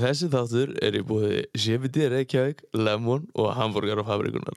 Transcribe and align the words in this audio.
Þessi 0.00 0.30
þáttur 0.32 0.70
er 0.80 0.96
í 0.96 1.00
búið 1.04 1.34
CBD 1.60 2.06
Reykjavík, 2.08 2.62
Lemon 2.72 3.26
og 3.36 3.50
Hamburger 3.58 4.00
og 4.00 4.06
Fabrikunar. 4.08 4.56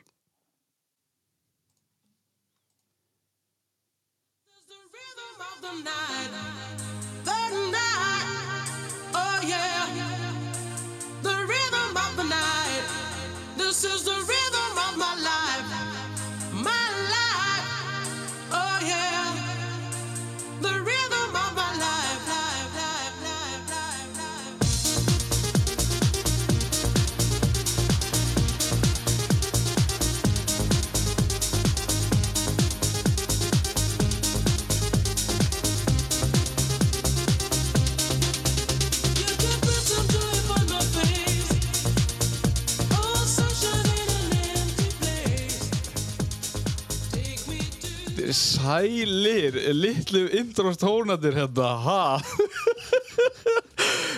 Sælir, 48.63 49.57
litlu 49.75 50.21
intro-tónatir 50.39 51.35
hérna, 51.35 51.69
ha? 51.83 52.03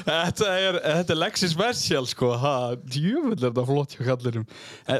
Þetta 0.06 0.48
er, 0.54 0.76
þetta 0.84 1.14
er 1.16 1.18
Lexi 1.18 1.48
Special, 1.50 2.06
sko, 2.06 2.28
ha? 2.38 2.76
Djúvill 2.78 3.40
er 3.40 3.48
þetta 3.48 3.64
flott 3.66 3.96
hjá 3.96 4.04
kallirum. 4.06 4.44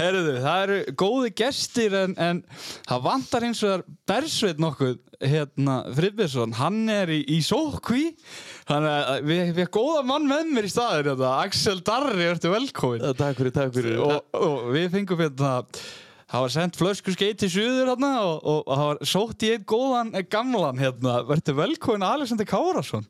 Herðu, 0.00 0.34
það 0.44 0.64
eru 0.66 0.76
góði 1.00 1.30
gestir 1.40 1.96
en, 2.02 2.12
en 2.20 2.42
það 2.88 3.00
vantar 3.06 3.46
eins 3.48 3.62
og 3.64 3.72
þar 3.72 3.84
Bersveit 4.12 4.60
nokkuð, 4.60 4.98
hérna, 5.24 5.78
Friðbjörnsson, 5.96 6.52
hann 6.60 6.82
er 6.92 7.08
í, 7.16 7.22
í 7.32 7.40
sókví, 7.44 8.10
þannig 8.68 8.92
að 8.98 9.24
við, 9.30 9.40
erum 9.54 9.72
góða 9.78 10.04
mann 10.12 10.28
með 10.28 10.52
mér 10.52 10.68
í 10.68 10.74
staðir, 10.74 11.10
hérna, 11.14 11.32
Axel 11.46 11.80
Darri, 11.86 12.28
ertu 12.28 12.52
velkomin 12.52 13.08
Takk 13.16 13.40
fyrir, 13.40 13.56
takk 13.56 13.72
fyrir. 13.78 13.96
og, 14.04 14.20
og 14.36 14.68
við 14.76 14.92
fengum 14.98 15.24
hérna 15.24 15.56
það 16.30 16.44
var 16.44 16.54
sendt 16.54 16.78
flösku 16.78 17.14
skeit 17.14 17.40
til 17.42 17.50
suður 17.52 17.92
hérna 17.92 18.12
og, 18.22 18.36
og, 18.44 18.60
og 18.64 18.76
það 18.76 18.90
var 18.90 19.02
sótt 19.14 19.46
í 19.46 19.54
einn 19.54 19.66
góðan 19.68 20.14
gamlan 20.30 20.82
hérna, 20.82 21.20
verður 21.28 21.60
velkomin 21.64 22.06
Alexander 22.06 22.48
Kárasson 22.48 23.08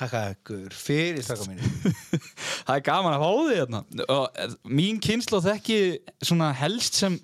Takk 0.00 0.14
að 0.16 0.30
ykkur 0.32 0.76
fyrir 0.76 1.24
staka 1.24 1.44
mínu 1.44 1.66
það 2.66 2.74
er 2.76 2.84
gaman 2.86 3.16
að 3.16 3.22
fá 3.22 3.30
því 3.36 3.56
hérna. 3.58 3.80
Og 4.06 4.38
eh, 4.40 4.54
mín 4.78 5.00
kynslu 5.02 5.40
þekki 5.44 5.78
svona 6.24 6.50
helst 6.56 6.96
sem 7.02 7.18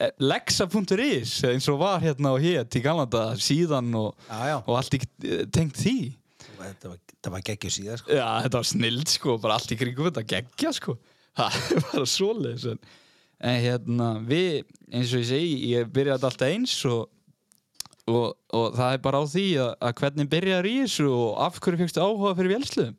eh, 0.00 0.10
lexa.is 0.18 1.36
eins 1.46 1.68
og 1.70 1.80
var 1.84 2.00
hérna 2.02 2.32
og 2.34 2.42
hétt 2.42 2.78
í 2.78 2.82
gamlanda 2.82 3.28
síðan 3.38 3.92
og, 4.00 4.26
og 4.32 4.72
allt 4.74 4.96
í 4.98 5.02
eh, 5.04 5.44
tengt 5.54 5.78
því. 5.78 5.98
Þetta 6.56 6.90
var, 6.90 7.00
var 7.36 7.46
geggjur 7.46 7.76
síðan 7.76 8.00
sko. 8.00 8.16
Já, 8.16 8.26
þetta 8.46 8.62
var 8.62 8.70
snild 8.72 9.12
sko, 9.12 9.38
bara 9.42 9.60
allt 9.60 9.76
í 9.76 9.78
kringum 9.78 10.08
þetta 10.08 10.26
geggja 10.34 10.72
sko. 10.74 10.96
Það 11.36 11.58
er 11.76 11.86
bara 11.90 12.08
svoleiðis 12.08 12.70
en, 12.72 12.78
en 13.40 13.58
hérna, 13.60 14.10
við, 14.26 14.62
eins 14.90 15.12
og 15.12 15.22
ég 15.22 15.28
segi 15.30 15.72
ég 15.74 15.90
byrjaði 15.92 16.28
alltaf 16.28 16.46
eins 16.48 16.76
og, 16.88 17.08
og, 18.08 18.36
og 18.56 18.76
það 18.78 18.94
er 18.96 19.02
bara 19.04 19.20
á 19.20 19.24
því 19.32 19.46
að, 19.64 19.72
að 19.88 19.96
hvernig 20.02 20.30
byrjaður 20.32 20.70
í 20.70 20.76
þessu 20.84 21.08
og 21.12 21.42
af 21.46 21.58
hverju 21.60 21.82
fegstu 21.82 22.04
áhuga 22.04 22.36
fyrir 22.38 22.54
vélsluðum 22.56 22.96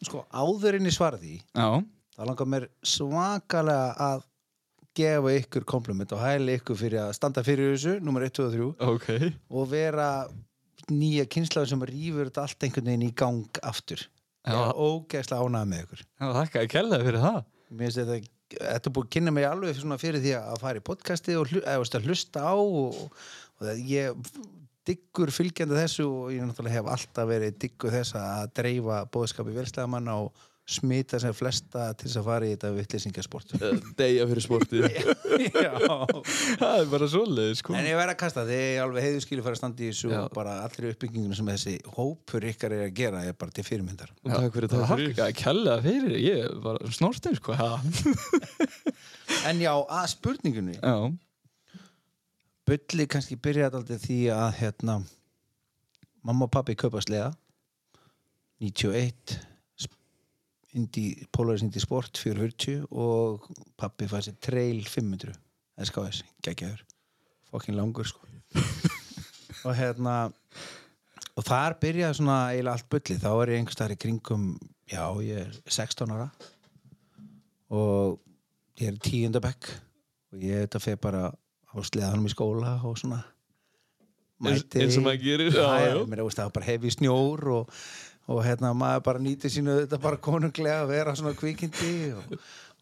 sko, 0.00 0.24
áðurinn 0.32 0.88
í 0.88 0.94
svarði 0.94 1.38
Já, 1.40 1.80
þá 2.16 2.22
langar 2.28 2.52
mér 2.52 2.68
svakalega 2.84 3.94
að 4.10 4.26
gefa 5.00 5.34
ykkur 5.38 5.66
kompliment 5.68 6.12
og 6.12 6.22
hæli 6.22 6.58
ykkur 6.58 6.78
fyrir 6.78 7.04
að 7.04 7.16
standa 7.16 7.44
fyrir 7.46 7.74
þessu 7.74 7.98
nummer 8.04 8.24
1, 8.26 8.34
2 8.40 8.46
og 8.46 8.56
3 8.56 8.88
ok. 8.90 9.34
Og 9.54 9.68
vera 9.70 10.10
nýja 10.90 11.26
kynslaður 11.30 11.70
sem 11.72 11.84
rýfur 11.90 12.28
þetta 12.30 12.44
allt 12.46 12.66
einhvern 12.66 12.90
veginn 12.90 13.06
í 13.06 13.14
gang 13.14 13.60
aftur. 13.66 14.02
Ég 14.48 14.56
er 14.56 14.74
ógeðslega 14.74 15.46
ánægð 15.46 15.70
með 15.70 15.82
ykkur. 15.84 16.02
Já, 16.02 16.26
þakka 16.38 16.62
að 16.62 16.70
kella 16.72 17.00
fyrir 17.04 17.22
það. 17.22 17.40
Mér 17.70 17.84
finnst 17.84 18.00
þetta 18.00 18.18
Þetta 18.50 18.90
er 18.90 18.94
búið 18.96 19.06
að 19.06 19.12
kynna 19.16 19.34
mig 19.34 19.46
alveg 19.46 19.82
fyrir 20.00 20.22
því 20.24 20.32
að 20.38 20.62
fara 20.64 20.80
í 20.80 20.86
podcasti 20.86 21.36
og 21.38 21.50
hlu, 21.50 21.60
eða, 21.62 21.82
veist, 21.82 21.98
að 21.98 22.08
hlusta 22.08 22.42
á 22.42 22.54
og, 22.54 22.98
og 23.60 23.84
ég 23.86 24.16
diggur 24.88 25.30
fylgjandi 25.34 25.76
þessu 25.76 26.06
og 26.08 26.30
ég 26.34 26.46
náttúrulega 26.46 26.80
hef 26.80 26.90
alltaf 26.94 27.28
verið 27.30 27.58
diggur 27.62 27.94
þess 27.94 28.16
að 28.18 28.52
dreifa 28.58 29.02
bóðskapi 29.12 29.54
velstæðamanna 29.54 30.16
og 30.24 30.46
smita 30.68 31.18
sem 31.18 31.32
flesta 31.34 31.88
til 31.98 32.06
þess 32.06 32.18
að 32.20 32.26
fara 32.28 32.46
í 32.46 32.50
þetta 32.54 32.70
vittlýsingasport 32.76 33.54
Deyja 33.98 34.26
fyrir 34.30 34.44
sportið. 34.44 34.84
Já. 35.64 35.72
Það 36.60 36.74
er 36.74 36.90
bara 36.92 37.08
svoleiðis 37.10 37.62
sko. 37.62 37.74
En 37.78 37.88
ég 37.88 37.98
verð 37.98 38.14
að 38.14 38.18
kasta, 38.20 38.44
þið 38.46 38.62
er 38.66 38.82
alveg 38.84 39.06
heiðu 39.06 39.22
skilu 39.24 39.46
fara 39.46 39.56
að 39.56 39.62
standa 39.62 39.82
í 39.82 39.88
þessu 39.90 40.12
og 40.14 40.28
bara 40.36 40.58
allri 40.66 40.92
uppbygginginu 40.92 41.38
sem 41.38 41.50
þessi 41.50 41.74
hópur 41.96 42.46
ykkar 42.52 42.76
er 42.76 42.84
að 42.86 42.94
gera 43.00 43.24
er 43.26 43.38
bara 43.40 43.56
til 43.56 43.66
fyrirmyndar. 43.66 44.12
Takk 44.22 44.54
fyrir, 44.58 44.70
takk 44.74 44.92
fyrir. 44.92 45.16
Að 45.26 45.34
kella 45.40 45.78
fyrir, 45.84 46.14
ég 46.22 46.60
bara 46.66 46.92
snortinn 46.94 47.38
sko. 47.40 47.56
En 49.48 49.60
já, 49.62 49.72
að 49.72 50.06
spurningunni. 50.12 50.74
Já, 50.76 51.10
Bulli 52.70 53.06
kannski 53.10 53.34
byrjaði 53.40 53.78
aldrei 53.80 53.98
því 53.98 54.16
að 54.30 54.50
hérna 54.60 55.00
mamma 56.22 56.46
og 56.46 56.52
pappi 56.54 56.76
kaupa 56.78 57.00
sleða 57.02 57.32
91 58.62 59.40
sp- 60.70 60.76
Indi, 60.78 61.26
Polaris 61.34 61.62
Indi 61.66 61.80
Sport 61.82 62.18
440 62.22 62.86
og 62.94 63.48
pappi 63.76 64.06
fæði 64.10 64.28
sér 64.30 64.36
Trail 64.46 64.80
500 64.86 65.34
SKS, 65.80 66.22
geggjaður. 66.46 66.84
Fokkin 67.50 67.74
langur 67.78 68.06
sko. 68.06 68.22
Og 69.66 69.74
hérna 69.76 70.30
og 71.36 71.44
þar 71.46 71.74
byrjaði 71.80 72.16
svona 72.20 72.36
eiginlega 72.52 72.74
allt 72.78 72.88
bulli 72.92 73.16
þá 73.20 73.28
er 73.42 73.50
ég 73.52 73.58
einhvers 73.60 73.76
staðar 73.76 73.92
í 73.94 73.98
kringum 74.00 74.44
já, 74.90 75.02
ég 75.24 75.40
er 75.46 75.50
16 75.70 76.12
ára. 76.14 76.28
Og 77.70 78.18
ég 78.80 78.90
er 78.92 78.98
tíundabekk 79.04 79.68
og 80.34 80.42
ég 80.44 80.64
þetta 80.64 80.80
fer 80.82 80.98
bara 81.02 81.26
á 81.30 81.76
sleðanum 81.86 82.26
í 82.28 82.32
skóla 82.32 82.76
og 82.86 82.96
svona. 83.00 83.20
Eins- 84.40 84.64
eins 84.80 84.96
og 84.96 85.04
maður 85.04 85.22
gerir, 85.26 85.50
það 85.52 86.46
var 86.46 86.54
bara 86.56 86.66
hefi 86.70 86.90
snjór 86.94 87.42
og, 87.58 87.74
og 88.28 88.42
hérna 88.44 88.74
maður 88.76 89.06
bara 89.06 89.22
nýti 89.24 89.48
sínu 89.52 89.78
þetta 89.84 89.98
bara 90.02 90.16
konunglega 90.22 90.82
að 90.84 90.92
vera 90.92 91.14
svona 91.18 91.32
kvikindi 91.38 91.92
og, 92.14 92.34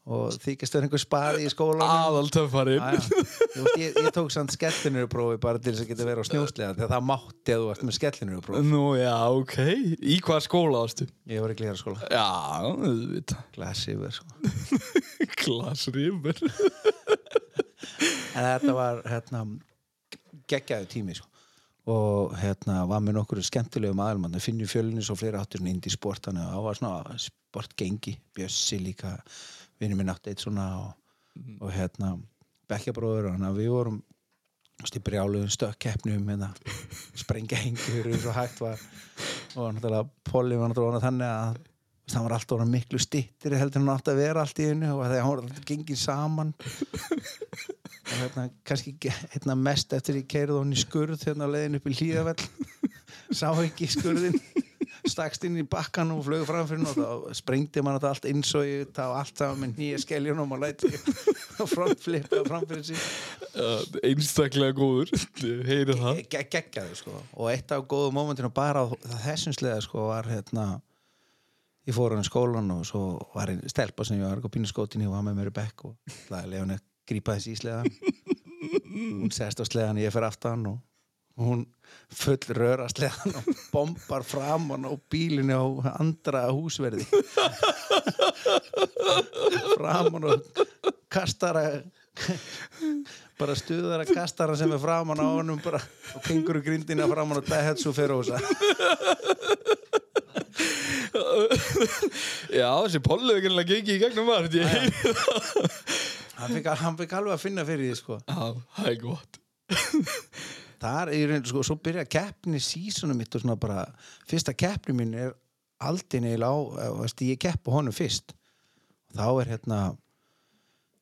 og 0.08 0.34
þykist 0.40 0.74
vera 0.74 0.86
einhver 0.88 1.00
spari 1.02 1.44
í 1.46 1.52
skólanum 1.52 1.84
aðal 1.84 2.30
töffarinn 2.32 2.80
Já, 2.80 2.96
já. 2.96 3.24
Þú 3.54 3.62
veist, 3.64 3.78
ég, 3.80 3.96
ég 4.04 4.10
tók 4.16 4.32
samt 4.34 4.52
skellinur 4.56 5.08
prófi 5.12 5.38
bara 5.42 5.60
til 5.60 5.72
þess 5.74 5.84
að 5.84 5.90
geta 5.92 6.06
verið 6.08 6.24
á 6.24 6.30
snjóslega 6.30 6.74
þegar 6.78 6.92
það 6.94 7.06
mátti 7.12 7.54
að 7.54 7.62
þú 7.64 7.70
ert 7.74 7.84
með 7.88 7.96
skellinur 7.98 8.42
prófi 8.48 8.62
Nú, 8.72 8.82
já, 8.98 9.14
ok 9.36 9.56
Í 10.14 10.18
hvað 10.24 10.42
skóla 10.48 10.82
ástu? 10.88 11.08
ég 11.28 11.44
var 11.44 11.52
í 11.54 11.58
glíðara 11.60 11.80
skóla 11.80 12.12
Já, 12.12 12.26
auðvitað 12.64 13.44
glasi 13.56 13.94
yfir 13.96 14.16
sko. 14.18 14.26
Glasrýmur 15.44 16.44
en 18.38 18.44
þetta 18.44 18.74
var 18.76 19.00
hérna 19.08 19.40
geggjaðu 20.48 20.86
tími 20.92 21.16
sko. 21.18 21.26
Og 21.88 22.34
hérna 22.36 22.82
var 22.88 23.00
með 23.04 23.18
nokkur 23.18 23.40
skemmtilegum 23.44 24.00
aðalmann 24.04 24.34
það 24.36 24.44
finnur 24.44 24.70
fjölunni 24.70 25.04
svo 25.04 25.16
fleiri 25.16 25.40
áttur 25.40 25.64
inn 25.64 25.80
í 25.80 25.92
sport 25.92 26.28
þannig 26.28 26.44
að 26.44 26.54
það 26.54 26.66
var 26.66 26.80
svona 26.80 27.20
sportgengi 27.24 28.14
Bjössi 28.36 28.80
líka, 28.82 29.14
vinnur 29.80 30.00
minn 30.00 30.12
átti 30.12 30.34
eitt 30.34 30.44
svona 30.44 30.68
og, 30.82 30.90
og 31.62 31.72
hérna 31.72 32.16
bekkjabróður 32.68 33.30
og 33.30 33.36
þannig 33.36 33.50
að 33.50 33.60
við 33.62 33.72
vorum 33.72 34.02
brjáluðum 34.78 35.50
stökkeppnum 35.50 36.28
hérna, 36.28 36.52
sprengja 37.22 37.58
hengur 37.58 38.12
eins 38.12 38.26
og 38.28 38.36
hægt 38.36 38.60
var. 38.62 38.84
Og 39.56 39.72
náttúrulega 39.74 40.04
Polly 40.28 40.58
var 40.60 40.70
náttúrulega 40.70 41.02
þannig 41.02 41.32
að 41.32 41.58
hann 42.14 42.24
var 42.24 42.36
alltaf 42.38 42.62
miklu 42.68 43.00
stittir 43.02 43.56
heldur 43.58 43.82
hann 43.82 43.90
átti 43.92 44.12
að 44.14 44.22
vera 44.22 44.44
allt 44.44 44.60
í 44.62 44.68
einu 44.70 44.94
og 44.94 45.02
hann 45.04 45.26
var 45.28 45.42
alltaf 45.42 45.66
gengið 45.68 45.98
saman. 46.00 46.54
og 46.54 47.74
hérna 48.14 48.48
kannski 48.66 48.94
hérna 49.08 49.56
mest 49.58 49.92
eftir 49.96 50.22
ég 50.22 50.28
keirði 50.30 50.60
hann 50.62 50.72
í 50.74 50.80
skurð 50.80 51.26
hérna 51.28 51.48
á 51.48 51.52
leiðin 51.54 51.78
upp 51.80 51.90
í 51.90 51.96
hlýðavell 51.98 52.40
sá 53.38 53.50
ekki 53.62 53.88
skurðin 53.92 54.38
stakst 55.08 55.44
inn 55.46 55.56
í 55.60 55.64
bakkan 55.68 56.10
og 56.12 56.24
flög 56.26 56.44
framfyrir 56.48 56.88
og 56.88 56.96
þá 56.98 57.36
sprengdi 57.38 57.82
mann 57.84 57.96
þetta 57.98 58.10
allt 58.12 58.26
eins 58.28 58.50
og 58.58 58.66
ég 58.66 58.90
þá 58.96 59.04
allt 59.06 59.40
saman 59.40 59.62
með 59.62 59.78
nýja 59.82 60.00
skeljunum 60.02 60.56
og 60.56 60.62
læti 60.64 60.90
og 61.62 61.70
frontflippa 61.70 62.42
framfyrir 62.48 62.84
sig. 62.90 63.06
Einstaklega 64.04 64.74
góður. 64.76 65.14
Heyri 65.68 65.96
það. 65.96 66.20
Ge- 66.34 66.44
geggjaði 66.52 66.98
sko. 66.98 67.14
Og 67.38 67.50
eitt 67.52 67.72
af 67.74 67.86
góðu 67.90 68.12
mómentinu 68.16 68.50
bara 68.54 68.84
sleða 69.38 69.80
sko 69.84 70.08
var 70.10 70.28
hérna 70.28 70.66
ég 71.88 71.96
fór 71.96 72.12
hann 72.14 72.24
í 72.24 72.28
skólan 72.28 72.68
og 72.74 72.84
svo 72.88 73.02
var 73.34 73.52
einn 73.52 73.64
stelpa 73.70 74.04
sem 74.04 74.18
ég 74.20 74.26
var 74.28 74.42
á 74.44 74.48
pínuskótinni 74.52 75.08
og 75.08 75.16
var 75.16 75.24
með 75.24 75.38
mér 75.40 75.52
í 75.52 75.56
bekk 75.56 75.86
og 75.88 76.16
það 76.28 76.40
er 76.42 76.50
leiðan 76.52 76.74
að 76.76 76.84
grípa 77.08 77.30
þessi 77.38 77.50
í 77.54 77.56
sleðan 77.62 77.88
hún 79.22 79.32
sest 79.34 79.58
á 79.60 79.64
sleðan 79.68 80.02
ég 80.02 80.10
fer 80.14 80.24
aftan 80.28 80.60
og 80.72 80.78
hún 81.38 81.66
full 82.10 82.38
röra 82.56 82.88
sleðan 82.90 83.36
og 83.38 83.44
bombar 83.72 84.22
framan 84.26 84.84
á 84.90 84.92
bílinni 85.10 85.54
á 85.54 85.66
andra 86.00 86.50
húsverði. 86.50 87.06
Framan 89.78 90.24
og 90.26 90.42
kastara 91.12 91.62
bara 93.38 93.54
stuðara 93.54 94.04
kastara 94.08 94.56
sem 94.58 94.72
er 94.74 94.80
framan 94.82 95.20
á 95.22 95.26
honum 95.26 95.60
bara 95.62 95.78
og 96.16 96.22
kengur 96.26 96.58
grindina 96.64 97.06
framan 97.10 97.38
og 97.38 97.46
Daihatsu 97.46 97.92
Ferosa 97.94 98.38
Já, 102.50 102.82
þessi 102.82 103.00
pollu 103.04 103.32
er 103.38 103.60
ekki 103.62 103.94
í 103.94 104.00
gegnum 104.02 104.26
margt 104.32 104.54
Ég 104.58 104.66
heyri 104.66 104.90
hann 104.90 104.98
fikk, 104.98 105.18
hann 106.38 106.96
fikk 106.98 107.12
alveg 107.18 107.34
að 107.34 107.42
finna 107.42 107.66
fyrir 107.66 107.88
því 107.90 107.98
sko. 107.98 108.18
Já, 108.22 108.62
það 108.78 108.90
er 108.92 108.98
gott. 109.02 109.38
Þar 110.82 111.10
er 111.10 111.32
reynd, 111.32 111.48
sko, 111.50 111.64
svo 111.66 111.76
byrja 111.82 112.04
keppni 112.06 112.60
sísonum 112.62 113.18
mitt 113.18 113.34
og 113.34 113.42
svona 113.42 113.58
bara 113.58 113.82
fyrsta 114.30 114.54
keppni 114.54 114.94
mín 114.94 115.16
er 115.18 115.32
aldrei 115.82 116.22
neil 116.22 116.44
á 116.46 116.54
eh, 116.54 116.92
veist, 117.00 117.22
ég 117.26 117.40
kepp 117.42 117.66
á 117.66 117.70
honum 117.74 117.94
fyrst. 117.94 118.34
Þá 119.14 119.26
er 119.42 119.52
hérna 119.54 119.80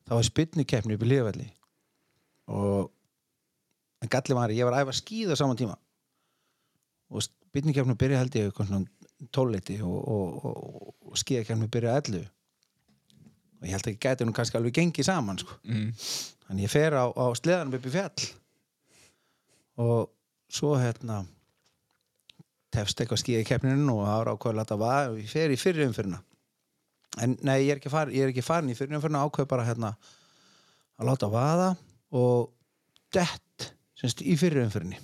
þá 0.06 0.14
er 0.18 0.28
spynni 0.28 0.66
keppni 0.68 0.96
upp 0.96 1.04
í 1.04 1.10
liðvelli 1.10 1.48
og 2.54 2.92
en 4.04 4.12
galli 4.12 4.36
var 4.38 4.54
ég 4.54 4.68
var 4.68 4.76
að 4.78 4.86
æfa 4.86 4.96
skíða 5.00 5.36
á 5.36 5.40
saman 5.40 5.58
tíma. 5.58 5.76
Og 7.12 7.24
spynni 7.26 7.74
keppni 7.76 7.98
byrja 7.98 8.22
held 8.22 8.38
ég 8.38 8.48
eitthvað 8.48 8.70
svona 8.70 9.28
tólleiti 9.34 9.80
og, 9.84 9.96
og, 9.96 10.46
og, 10.46 10.94
og 11.10 11.20
skíða 11.20 11.44
keppni 11.48 11.68
byrja 11.72 11.96
að 11.96 12.02
ellu 12.02 12.22
og 12.24 12.35
ég 13.66 13.76
held 13.76 13.88
ég 13.90 14.00
gæti 14.02 14.26
nú 14.26 14.34
kannski 14.36 14.58
alveg 14.58 14.76
gengið 14.78 15.08
saman 15.08 15.40
sko. 15.42 15.58
Mm. 15.66 15.88
Þannig 16.46 16.68
ég 16.68 16.72
fer 16.72 16.96
á, 16.96 17.04
á 17.10 17.26
sleðanum 17.38 17.78
upp 17.78 17.88
í 17.88 17.94
fjall. 17.94 18.28
Og 19.82 20.06
svo 20.52 20.76
hérna 20.78 21.24
tefst 22.72 23.00
eitthvað 23.00 23.22
skíða 23.22 23.42
í 23.42 23.48
keppninu 23.48 23.98
og 23.98 24.08
ára 24.08 24.34
ákveð 24.36 24.54
að 24.54 24.60
láta 24.60 24.80
vaða. 24.80 25.12
Og 25.12 25.20
ég 25.20 25.30
fer 25.32 25.52
í 25.54 25.60
fyrri 25.60 25.86
umfyrina 25.88 26.22
en 27.22 27.36
nei, 27.46 27.64
ég 27.64 27.74
er 27.74 27.80
ekki, 27.80 27.92
far, 27.92 28.10
ég 28.12 28.26
er 28.26 28.32
ekki 28.32 28.44
farin 28.44 28.70
í 28.72 28.76
fyrri 28.76 28.96
umfyrina 28.96 29.24
ákveð 29.24 29.48
bara 29.48 29.66
hérna 29.66 29.92
að 30.96 31.10
láta 31.10 31.30
vaða 31.32 31.70
og 32.16 32.50
dett 33.14 33.70
semst 33.96 34.22
í 34.24 34.36
fyrri 34.40 34.64
umfyrinni 34.64 34.98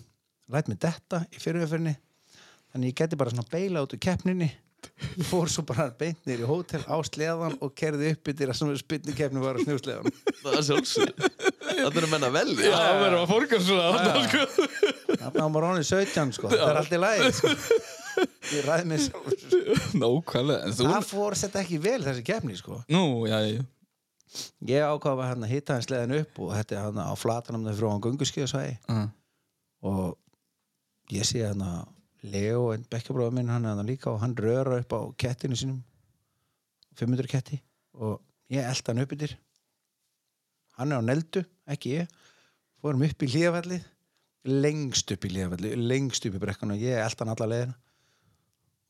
læt 0.53 0.69
mig 0.69 0.81
detta 0.83 1.23
í 1.33 1.41
fyrri 1.41 1.65
umfyrinni 1.65 1.95
þannig 2.73 2.93
ég 2.93 2.99
geti 3.01 3.19
bara 3.21 3.33
svona 3.33 3.49
beila 3.53 3.85
út 3.85 3.97
úr 3.97 4.03
keppninni 4.03 4.51
fór 5.29 5.51
svo 5.51 5.65
bara 5.67 5.89
beint 5.99 6.21
nýr 6.27 6.43
í 6.45 6.49
hótel 6.49 6.83
á 6.87 6.97
sleðan 7.07 7.57
og 7.63 7.75
kerði 7.79 8.13
upp 8.15 8.31
yfir 8.33 8.53
að 8.53 8.59
svona 8.59 8.79
spynni 8.81 9.15
keppni 9.17 9.43
var 9.43 9.59
á 9.59 9.63
snjúsleðan 9.63 10.09
Það 10.43 10.57
er 10.59 10.67
sjálfsög 10.69 11.25
Það 11.73 11.99
er 12.03 12.09
menna 12.13 12.31
vel 12.35 12.47
Já, 12.57 12.73
það 12.77 13.01
verður 13.03 13.19
að 13.19 13.33
fórkast 13.33 13.69
svona 13.69 13.85
Já, 13.85 13.93
þarna, 13.97 14.15
já. 14.15 14.29
sko. 14.29 14.69
Þannig 15.13 15.43
að 15.45 15.53
maður 15.55 15.69
ánið 15.69 15.87
17 15.91 16.35
sko, 16.39 16.53
það 16.53 16.65
er 16.69 16.81
allt 16.83 16.97
í 16.97 17.03
lagi 17.03 17.31
sko. 17.39 17.53
Ég 18.53 18.67
ræði 18.67 18.89
mig 18.91 19.05
sjálfur 19.07 19.97
Nákvæmlega 20.03 20.67
En 20.67 20.77
þú 20.77 20.89
Það 20.91 21.07
fór 21.13 21.39
þetta 21.43 21.63
ekki 21.63 21.79
vel 21.87 22.01
þessi 22.05 22.27
keppni 22.27 22.59
sko. 22.59 22.83
Nú, 22.93 23.05
já, 23.31 23.39
já. 23.47 23.63
Ég 24.69 24.85
ákvað 24.89 25.21
að 25.21 25.29
hérna 25.29 25.49
hitta 25.51 25.77
hans 25.77 25.91
leðin 25.93 26.23
upp 26.23 26.39
og 26.41 26.53
þetta 26.57 26.77
er 26.77 26.85
hérna 26.87 27.09
á 27.09 27.15
flatanum 27.21 27.67
þegar 27.67 27.79
frá 27.81 27.89
hann 27.91 28.05
gunguskíðasvæði 28.07 28.77
uh. 28.93 29.03
og 29.91 31.13
ég 31.13 31.29
sé 31.29 31.43
hérna 31.43 31.73
Leo, 32.23 32.71
en 32.71 32.85
bekkjabróður 32.87 33.35
minn, 33.35 33.51
hann 33.51 33.65
er 33.67 33.73
hérna 33.73 33.87
líka 33.87 34.13
og 34.13 34.21
hann 34.23 34.37
röra 34.39 34.79
upp 34.79 34.95
á 34.95 35.01
kettinu 35.19 35.59
sínum 35.59 35.81
500 36.99 37.31
ketti 37.31 37.59
og 37.99 38.21
ég 38.53 38.63
elda 38.63 38.93
hann 38.93 39.03
upp 39.03 39.15
yfir 39.17 39.35
hann 40.79 40.93
er 40.93 41.03
á 41.03 41.05
neldu, 41.05 41.43
ekki 41.69 41.97
ég. 42.01 42.13
Fórum 42.83 43.05
upp 43.07 43.23
í 43.23 43.31
hlíðafallið 43.31 43.89
lengst 44.63 45.13
upp 45.15 45.27
í 45.27 45.33
hlíðafallið 45.33 45.83
lengst 45.83 46.27
upp 46.27 46.39
í 46.39 46.43
brekkuna, 46.43 46.79
ég 46.79 46.99
elda 47.03 47.25
hann 47.25 47.35
alla 47.35 47.51
leiðina. 47.53 47.77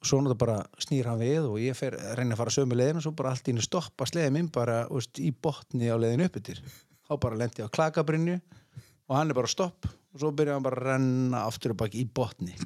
Og 0.03 0.09
svo 0.09 0.19
náttúrulega 0.19 0.41
bara 0.43 0.83
snýr 0.83 1.09
hann 1.11 1.21
við 1.21 1.45
og 1.47 1.59
ég 1.63 1.77
fer, 1.79 1.97
reyna 2.19 2.35
að 2.35 2.41
fara 2.43 2.55
sömu 2.55 2.79
leiðina 2.79 2.99
og 2.99 3.07
svo 3.07 3.13
bara 3.19 3.35
allt 3.35 3.47
í 3.47 3.53
henni 3.53 3.65
stoppa 3.65 4.09
sleiði 4.09 4.33
minn 4.35 4.49
bara 4.53 4.81
veist, 4.91 5.21
í 5.23 5.31
botni 5.31 5.93
á 5.93 5.97
leiðinu 5.97 6.27
upp 6.27 6.41
yfir 6.41 6.63
þá 7.07 7.13
bara 7.23 7.39
lendi 7.39 7.63
ég 7.63 7.71
á 7.71 7.77
klakabrinju 7.77 8.41
og 8.41 9.15
hann 9.15 9.31
er 9.31 9.39
bara 9.39 9.51
stopp 9.53 9.87
og 9.87 10.19
svo 10.19 10.33
byrjar 10.35 10.59
hann 10.59 10.67
bara 10.67 10.81
að 10.81 10.89
renna 10.89 11.45
aftur 11.47 11.77
og 11.77 11.83
baki 11.85 12.03
í 12.03 12.09
botni 12.09 12.57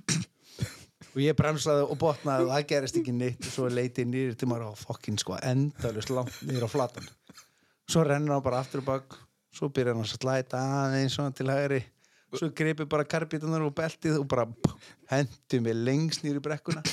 og 1.17 1.23
ég 1.25 1.37
bremsaði 1.37 1.85
og 1.89 1.97
botnaði 1.97 2.45
og 2.45 2.51
það 2.53 2.65
gerist 2.69 2.97
ekki 3.01 3.13
neitt. 3.17 3.41
Og 3.41 3.53
svo 3.55 3.69
leiti 3.73 4.05
ég 4.05 4.09
nýri 4.11 4.37
til 4.37 4.49
maður 4.51 4.69
á 4.69 4.73
fokkin 4.77 5.17
sko 5.17 5.39
endalust 5.41 6.13
langt 6.13 6.43
nýra 6.45 6.69
á 6.69 6.71
flatan. 6.71 7.07
Svo 7.89 8.03
rennur 8.05 8.37
hann 8.37 8.45
bara 8.45 8.61
aftur 8.61 8.83
og 8.83 8.89
bak. 8.91 9.17
Svo 9.57 9.71
byrjar 9.73 9.97
hann 9.97 10.05
að 10.05 10.13
slæta 10.13 10.61
aðeins 10.83 11.17
til 11.39 11.49
hægri. 11.49 11.81
Svo 12.37 12.51
greipi 12.53 12.85
bara 12.85 13.07
karbítanar 13.09 13.65
og 13.65 13.73
beltið 13.79 14.19
og 14.21 14.27
bara 14.29 14.45
hendi 15.09 15.63
mig 15.65 15.79
lengst 15.79 16.27
nýri 16.27 16.43
brekkuna. 16.45 16.85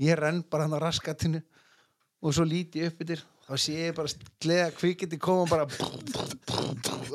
Ég 0.00 0.16
renn 0.16 0.40
bara 0.48 0.64
hann 0.64 0.78
á 0.78 0.80
raskatinu 0.80 1.42
og 2.22 2.32
svo 2.32 2.48
líti 2.48 2.80
ég 2.80 2.94
upp 2.94 3.04
yfir 3.04 3.20
þá 3.44 3.54
sé 3.60 3.76
ég 3.76 3.96
bara 3.98 4.08
gleða 4.40 4.72
kvikindi 4.78 5.20
koma 5.20 5.44
bara 5.50 5.68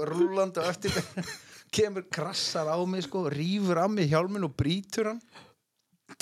rúlandi 0.06 0.62
á 0.62 0.70
eftir. 0.70 0.94
Kemur 1.74 2.06
krassar 2.14 2.70
á 2.70 2.78
mig 2.86 3.08
sko 3.08 3.26
rýfur 3.32 3.82
af 3.82 3.90
mig 3.90 4.12
hjálmin 4.12 4.46
og 4.46 4.54
brýtur 4.54 5.16
hann 5.16 5.22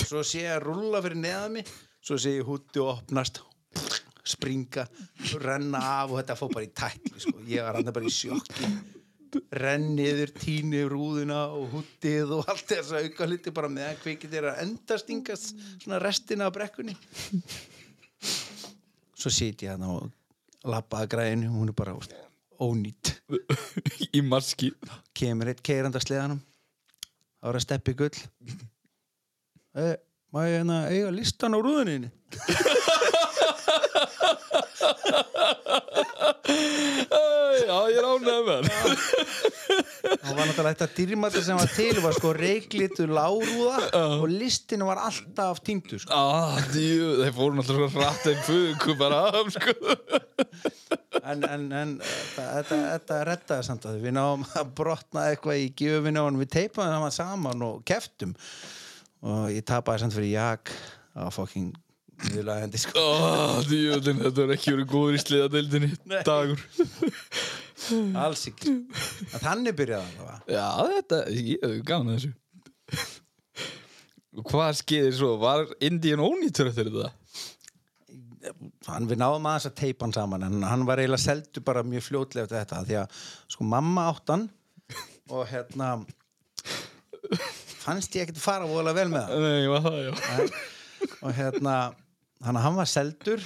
svo 0.05 0.23
sé 0.25 0.45
ég 0.45 0.55
að 0.55 0.65
rúlla 0.67 1.03
fyrir 1.05 1.21
neða 1.21 1.51
mig 1.57 1.75
svo 2.05 2.17
sé 2.21 2.35
ég 2.37 2.47
hútti 2.47 2.81
og 2.83 2.99
opnast 2.99 3.41
springa, 4.25 4.85
renna 5.41 5.79
af 6.01 6.11
og 6.11 6.19
þetta 6.19 6.37
fór 6.39 6.53
bara 6.53 6.65
í 6.65 6.73
tækli 6.73 7.21
sko. 7.21 7.35
ég 7.45 7.65
var 7.65 7.77
hann 7.77 7.93
bara 7.93 8.09
í 8.09 8.13
sjokki. 8.13 8.69
Renniður, 9.51 10.31
tíni 10.39 10.85
rúðuna 10.87 11.41
og 11.53 11.73
húttið 11.73 12.31
og 12.37 12.49
allt 12.51 12.69
þess 12.71 12.93
að 12.95 13.09
auka 13.09 13.27
hluti 13.27 13.53
bara 13.55 13.71
meðan 13.71 13.97
kvikið 14.01 14.37
er 14.39 14.49
að 14.51 14.61
endastingast 14.63 15.65
svona 15.83 15.99
restina 16.01 16.47
af 16.47 16.55
brekkunni. 16.55 16.95
Svo 19.15 19.33
sit 19.33 19.65
ég 19.65 19.75
hann 19.75 19.85
og 19.89 20.07
lappaði 20.65 21.11
græðinu 21.11 21.51
hún 21.51 21.73
er 21.73 21.77
bara 21.77 21.97
ónýtt 22.63 23.11
Í 24.15 24.21
maski. 24.23 24.71
Kemur 25.17 25.51
eitt 25.51 25.61
keiranda 25.65 25.99
sleðanum 26.01 26.39
þá 27.41 27.51
að 27.51 27.61
steppi 27.65 27.93
gull 27.99 28.15
e, 29.75 29.95
má 30.33 30.45
ég 30.47 30.57
hérna 30.59 30.77
eiga 30.91 31.11
listan 31.15 31.55
á 31.55 31.59
rúðuninni 31.59 32.11
Já, 37.65 37.77
ég 37.89 37.97
er 37.97 38.05
ánægð 38.05 38.45
með 38.45 38.69
hann. 38.69 38.97
Það 40.05 40.35
var 40.37 40.49
náttúrulega 40.49 40.71
þetta 40.73 40.87
dýrmæta 40.97 41.41
sem 41.45 41.59
var 41.59 41.71
til 41.73 42.01
var 42.03 42.15
sko 42.17 42.31
reiklitu 42.35 43.07
lárúða 43.09 44.01
og 44.19 44.25
listinu 44.29 44.89
var 44.89 45.01
alltaf 45.07 45.61
týndur 45.65 46.01
sko. 46.03 46.13
Ah, 46.13 46.59
djú, 46.73 47.09
þeir 47.21 47.35
fóru 47.37 47.57
náttúrulega 47.57 48.03
rætt 48.03 48.29
einn 48.31 48.43
fugu 48.45 48.97
bara 48.99 49.21
af, 49.31 49.51
sko. 49.55 49.75
En, 51.25 51.41
en, 51.47 51.67
en 51.73 51.93
þetta, 52.03 52.45
þetta, 52.59 52.79
þetta 52.91 53.19
rettaði 53.31 53.67
samt 53.69 53.87
að 53.89 54.01
við 54.03 54.17
náum 54.17 54.45
að 54.59 54.73
brotna 54.77 55.29
eitthvað 55.31 55.63
í 55.63 55.69
gjöfinu 55.79 56.25
og 56.25 56.41
við 56.43 56.51
teipaðum 56.59 57.07
það 57.07 57.15
saman 57.17 57.65
og 57.65 57.85
keftum 57.87 58.35
og 59.25 59.49
ég 59.53 59.65
tapaði 59.67 60.03
samt 60.03 60.15
fyrir 60.17 60.31
jak 60.35 60.71
á 61.17 61.27
fokking 61.33 61.73
viðlega 62.29 62.63
hendi 62.63 62.79
sko 62.79 63.01
Ah, 63.25 63.57
djú, 63.67 63.97
þetta 64.05 64.45
er 64.45 64.53
ekki 64.55 64.73
verið 64.75 64.87
góður 64.93 65.17
í 65.17 65.21
sliðadeildinni. 65.23 65.91
Dagur 66.29 66.61
alls 68.21 68.45
en 68.47 68.79
þannig 69.41 69.75
byrjaði 69.77 70.15
það 70.21 70.55
Já, 70.55 70.67
þetta, 70.95 71.19
ég 71.35 71.65
hef 71.65 71.83
gaman 71.89 72.15
að 72.15 72.17
þessu 72.21 72.33
Hvað 74.45 74.73
skeiðir 74.81 75.13
svo? 75.15 75.29
Var 75.39 75.61
Indian 75.87 76.19
ónýttur 76.23 76.67
eftir 76.71 76.89
þetta? 76.91 77.11
hann 78.85 79.07
við 79.09 79.17
náðum 79.17 79.47
aðeins 79.49 79.65
að 79.71 79.77
teipa 79.79 80.05
hann 80.05 80.13
saman 80.13 80.43
en 80.45 80.63
hann 80.67 80.83
var 80.85 80.99
eiginlega 81.01 81.23
seldu 81.23 81.63
bara 81.65 81.81
mjög 81.87 82.03
fljótlega 82.05 82.45
eftir 82.45 82.59
þetta 82.59 82.81
því 82.85 82.97
að 83.01 83.15
sko 83.55 83.65
mamma 83.71 84.03
átt 84.11 84.29
hann 84.29 84.43
og 85.33 85.47
hérna 85.49 85.87
fannst 87.85 88.15
ég 88.17 88.25
ekkert 88.25 88.41
fara 88.43 88.65
voðalega 88.69 88.97
vel 88.99 89.09
með 89.13 89.29
hann 89.29 89.45
Nei, 89.45 89.59
ég 89.63 89.71
var 89.73 89.83
það, 89.85 89.99
já. 90.03 90.13
Og 91.21 91.31
hérna 91.37 91.75
hann, 92.45 92.59
hann 92.65 92.75
var 92.79 92.89
seldur 92.89 93.43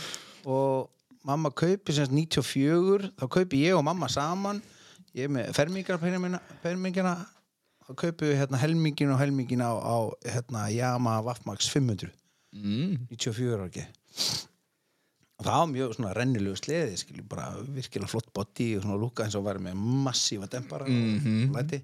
og 0.50 0.90
mamma 1.28 1.52
kaupi 1.52 1.94
semst 1.96 2.14
94 2.16 3.12
þá 3.20 3.26
kaupi 3.36 3.60
ég 3.66 3.76
og 3.78 3.84
mamma 3.86 4.08
saman. 4.12 4.62
Ég 5.18 5.28
með 5.34 5.50
fermingina 5.58 7.16
þá 7.90 7.92
kaupi 7.98 8.30
við 8.30 8.38
hérna 8.44 8.60
helmingin 8.62 9.12
og 9.16 9.20
helmingin 9.20 9.64
á, 9.66 9.72
á 9.76 9.98
hérna 10.30 10.68
Yamaha 10.72 11.24
Waffmax 11.26 11.68
500 11.74 12.12
mm. 12.54 13.08
94 13.10 13.58
ára 13.58 13.68
ekki 13.70 13.86
og 15.40 15.46
það 15.48 15.56
var 15.56 15.70
mjög 15.72 15.94
svona 15.96 16.10
rennilegu 16.18 16.58
sleði 16.60 16.98
skilju, 17.00 17.24
bara 17.32 17.46
virkilega 17.64 18.10
flott 18.12 18.28
body 18.36 18.74
og 18.78 18.84
svona 18.84 18.98
lúka 19.00 19.24
eins 19.24 19.38
og 19.40 19.46
var 19.46 19.60
með 19.64 19.78
massífa 20.06 20.50
dempara 20.52 20.86
Mhm. 20.90 21.50
og 21.50 21.56
læti 21.56 21.80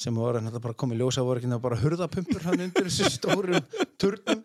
sem 0.00 0.16
voru 0.16 0.40
hérna 0.40 0.62
bara 0.62 0.76
komið 0.78 1.02
ljósa 1.02 1.24
voru 1.24 1.40
ekki 1.40 1.60
bara 1.62 1.78
hurðapumpur 1.80 2.44
hann 2.46 2.64
undir 2.66 2.88
þessu 2.88 3.10
stórum 3.14 3.60
turnum. 4.00 4.42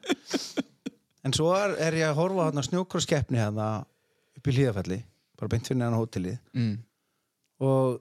En 1.22 1.36
svo 1.38 1.52
er, 1.54 1.76
er 1.78 1.98
ég 2.00 2.08
að 2.08 2.18
horfa 2.22 2.46
á 2.46 2.48
hérna 2.50 2.64
snjókrosskeppni 2.66 3.42
hérna 3.42 3.68
upp 4.38 4.48
í 4.48 4.56
hlíðafelli 4.56 5.02
bara 5.38 5.52
beint 5.52 5.68
fyrir 5.68 5.82
neðan 5.82 5.98
á 5.98 6.02
hótelið. 6.02 6.40
Mm. 6.54 6.80
og 7.62 8.00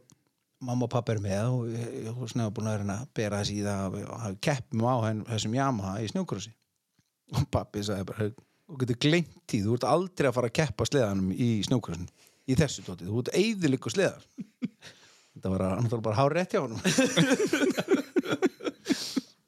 mamma 0.61 0.85
og 0.87 0.93
pappa 0.93 1.15
er 1.15 1.21
með 1.25 1.47
og 1.49 1.69
ég 1.73 2.09
var 2.17 2.31
svona 2.31 2.53
búin 2.53 2.69
að 2.69 2.81
reyna 2.83 2.97
að 3.01 3.11
bera 3.17 3.41
þess 3.41 3.53
í 3.55 3.63
það 3.65 3.99
og 4.01 4.23
hafa 4.25 4.39
keppum 4.47 4.85
á 4.85 4.95
henn, 5.07 5.23
þessum 5.29 5.57
Yamaha 5.57 5.93
í 6.05 6.09
snjókrossi. 6.13 6.53
Og 7.31 7.47
pappi 7.53 7.85
sagði 7.87 8.09
bara 8.11 8.31
þú 8.71 8.81
getur 8.83 8.99
gleymt 9.03 9.37
því, 9.49 9.63
þú 9.65 9.77
ert 9.77 9.87
aldrei 9.89 10.29
að 10.29 10.37
fara 10.37 10.51
að 10.51 10.57
keppa 10.61 10.87
sleðanum 10.89 11.31
í 11.33 11.51
snjókrossin 11.67 12.11
í 12.51 12.57
þessu 12.59 12.85
tóti, 12.87 13.09
þú 13.09 13.23
ert 13.23 13.33
eigðilíku 13.41 13.93
sleðar 13.93 14.27
þetta 15.37 15.53
var 15.55 15.67
annaðvitað 15.69 16.05
bara 16.07 16.19
hár 16.21 16.37
rétt 16.37 16.55
hjá 16.55 16.63
honum. 16.63 16.81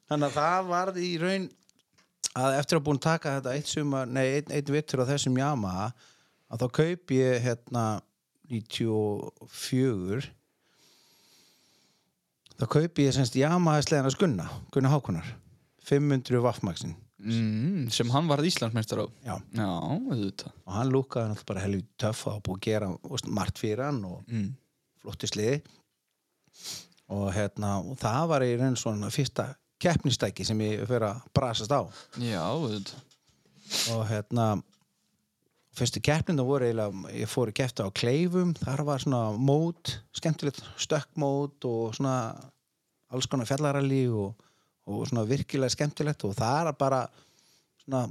Þannig 0.09 0.27
að 0.29 0.37
það 0.37 0.69
varð 0.69 0.97
í 1.01 1.11
raun 1.21 1.45
að 2.37 2.57
eftir 2.59 2.79
að 2.79 2.85
búin 2.87 2.99
að 2.99 3.07
taka 3.07 3.35
þetta 3.37 3.53
eitt 3.57 3.69
sumar, 3.69 4.09
nei, 4.09 4.25
einn, 4.39 4.49
einn 4.53 4.73
vittur 4.75 5.03
á 5.05 5.09
þessum 5.09 5.37
Yamaha 5.37 5.91
að 6.53 6.63
þá 6.63 6.67
kaup 6.79 7.13
ég 7.15 7.43
hérna 7.43 7.85
94 8.51 10.27
þá 12.59 12.65
kaup 12.75 13.01
ég 13.03 13.15
semst 13.15 13.37
Yamaha 13.39 13.85
sleðanas 13.85 14.17
Gunna, 14.19 14.49
Gunna 14.73 14.91
Hákonar 14.93 15.27
500 15.83 16.41
Waffmaxin 16.43 16.95
mm, 17.19 17.87
sem 17.93 18.09
hann 18.13 18.29
varð 18.29 18.49
Íslandsmeistar 18.49 19.03
á. 19.03 19.05
Já, 19.25 19.35
Já, 19.55 19.69
og 19.69 20.73
hann 20.77 20.91
lúkaði 20.93 21.31
náttúrulega 21.31 21.49
bara 21.49 21.63
helvið 21.65 21.87
töff 22.01 22.27
og 22.29 22.43
búið 22.45 22.59
að 22.59 22.67
gera 22.67 22.91
margt 23.29 23.61
fyrir 23.61 23.85
hann 23.87 24.03
og 24.07 24.21
mm. 24.27 24.49
Flotti 25.03 25.29
sliði. 25.29 25.59
Og 27.13 27.27
hérna 27.35 27.75
og 27.83 27.97
það 28.01 28.29
var 28.31 28.45
í 28.47 28.53
raun 28.57 28.77
svona 28.79 29.11
fyrsta 29.13 29.51
keppnistæki 29.83 30.45
sem 30.47 30.61
ég 30.63 30.85
fyrir 30.87 31.09
að 31.09 31.25
brasast 31.35 31.73
á. 31.75 31.83
Já, 32.21 32.43
og 33.91 34.05
hérna 34.07 34.47
fyrstu 35.77 36.01
keppnina 36.03 36.45
voru 36.45 36.67
eiginlega 36.67 37.13
ég 37.17 37.29
fór 37.29 37.49
í 37.49 37.55
keppta 37.57 37.87
á 37.87 37.89
kleifum 37.95 38.53
þar 38.59 38.85
var 38.87 39.03
svona 39.03 39.33
mót, 39.33 39.97
skemmtilegt 40.15 40.61
stökkmót 40.77 41.65
og 41.69 41.95
svona 41.97 42.17
alls 43.13 43.27
konar 43.29 43.49
fjallaralli 43.49 44.05
og, 44.13 44.37
og 44.89 45.07
svona 45.09 45.25
virkilega 45.29 45.73
skemmtilegt 45.73 46.25
og 46.27 46.35
það 46.37 46.71
er 46.71 46.79
bara 46.79 47.01
svona 47.83 48.05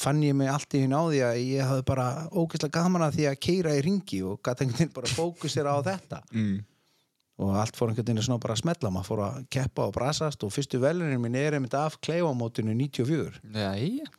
fann 0.00 0.22
ég 0.24 0.34
mig 0.36 0.48
allt 0.50 0.74
í 0.74 0.82
hún 0.82 0.94
á 0.96 1.02
því 1.04 1.20
að 1.26 1.40
ég 1.42 1.68
hafði 1.68 1.84
bara 1.88 2.06
ógeðslega 2.32 2.76
gaman 2.78 3.06
að 3.06 3.18
því 3.18 3.26
að 3.30 3.40
keira 3.46 3.74
í 3.76 3.82
ringi 3.86 4.22
og 4.26 4.40
gæti 4.40 4.64
einhvern 4.64 4.78
veginn 4.78 4.94
bara 4.96 5.12
fókusera 5.12 5.74
á 5.76 5.78
þetta. 5.86 6.22
Mm. 6.32 6.56
og 7.42 7.54
allt 7.58 7.76
fór 7.76 7.90
einhvern 7.90 8.06
veginn 8.08 8.24
svona 8.26 8.42
bara 8.42 8.54
að 8.56 8.62
smetla 8.62 8.90
maður 8.92 9.08
fór 9.10 9.22
að 9.26 9.38
keppa 9.50 9.86
og 9.88 9.94
brasast 9.96 10.44
og 10.46 10.52
fyrstu 10.54 10.78
velunin 10.82 11.22
minn 11.22 11.38
er 11.38 11.56
einmitt 11.56 11.74
af 11.74 11.96
kleifamótinu 12.04 12.74
94 12.76 13.40
Jæja. 13.54 14.10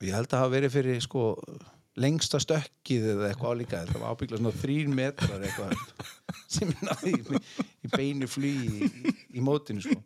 Og 0.00 0.08
ég 0.08 0.16
held 0.16 0.32
að 0.32 0.42
hafa 0.42 0.52
verið 0.56 0.74
fyrir 0.74 1.04
sko 1.04 1.26
lengsta 2.00 2.40
stökkið 2.40 3.08
eða 3.14 3.28
eitthvað 3.30 3.52
álíka. 3.52 3.82
Þetta 3.84 4.00
var 4.00 4.14
ábyggla 4.16 4.40
svona 4.40 4.54
þrín 4.62 4.94
metrar 4.96 5.42
eitthvað 5.44 5.74
sem 6.54 6.70
ég 6.72 6.84
náði 6.88 7.12
í, 7.18 7.42
í 7.86 7.90
beinu 7.92 8.28
flugi 8.30 8.88
í, 8.88 9.14
í 9.36 9.44
mótinu 9.44 9.84
sko. 9.84 10.00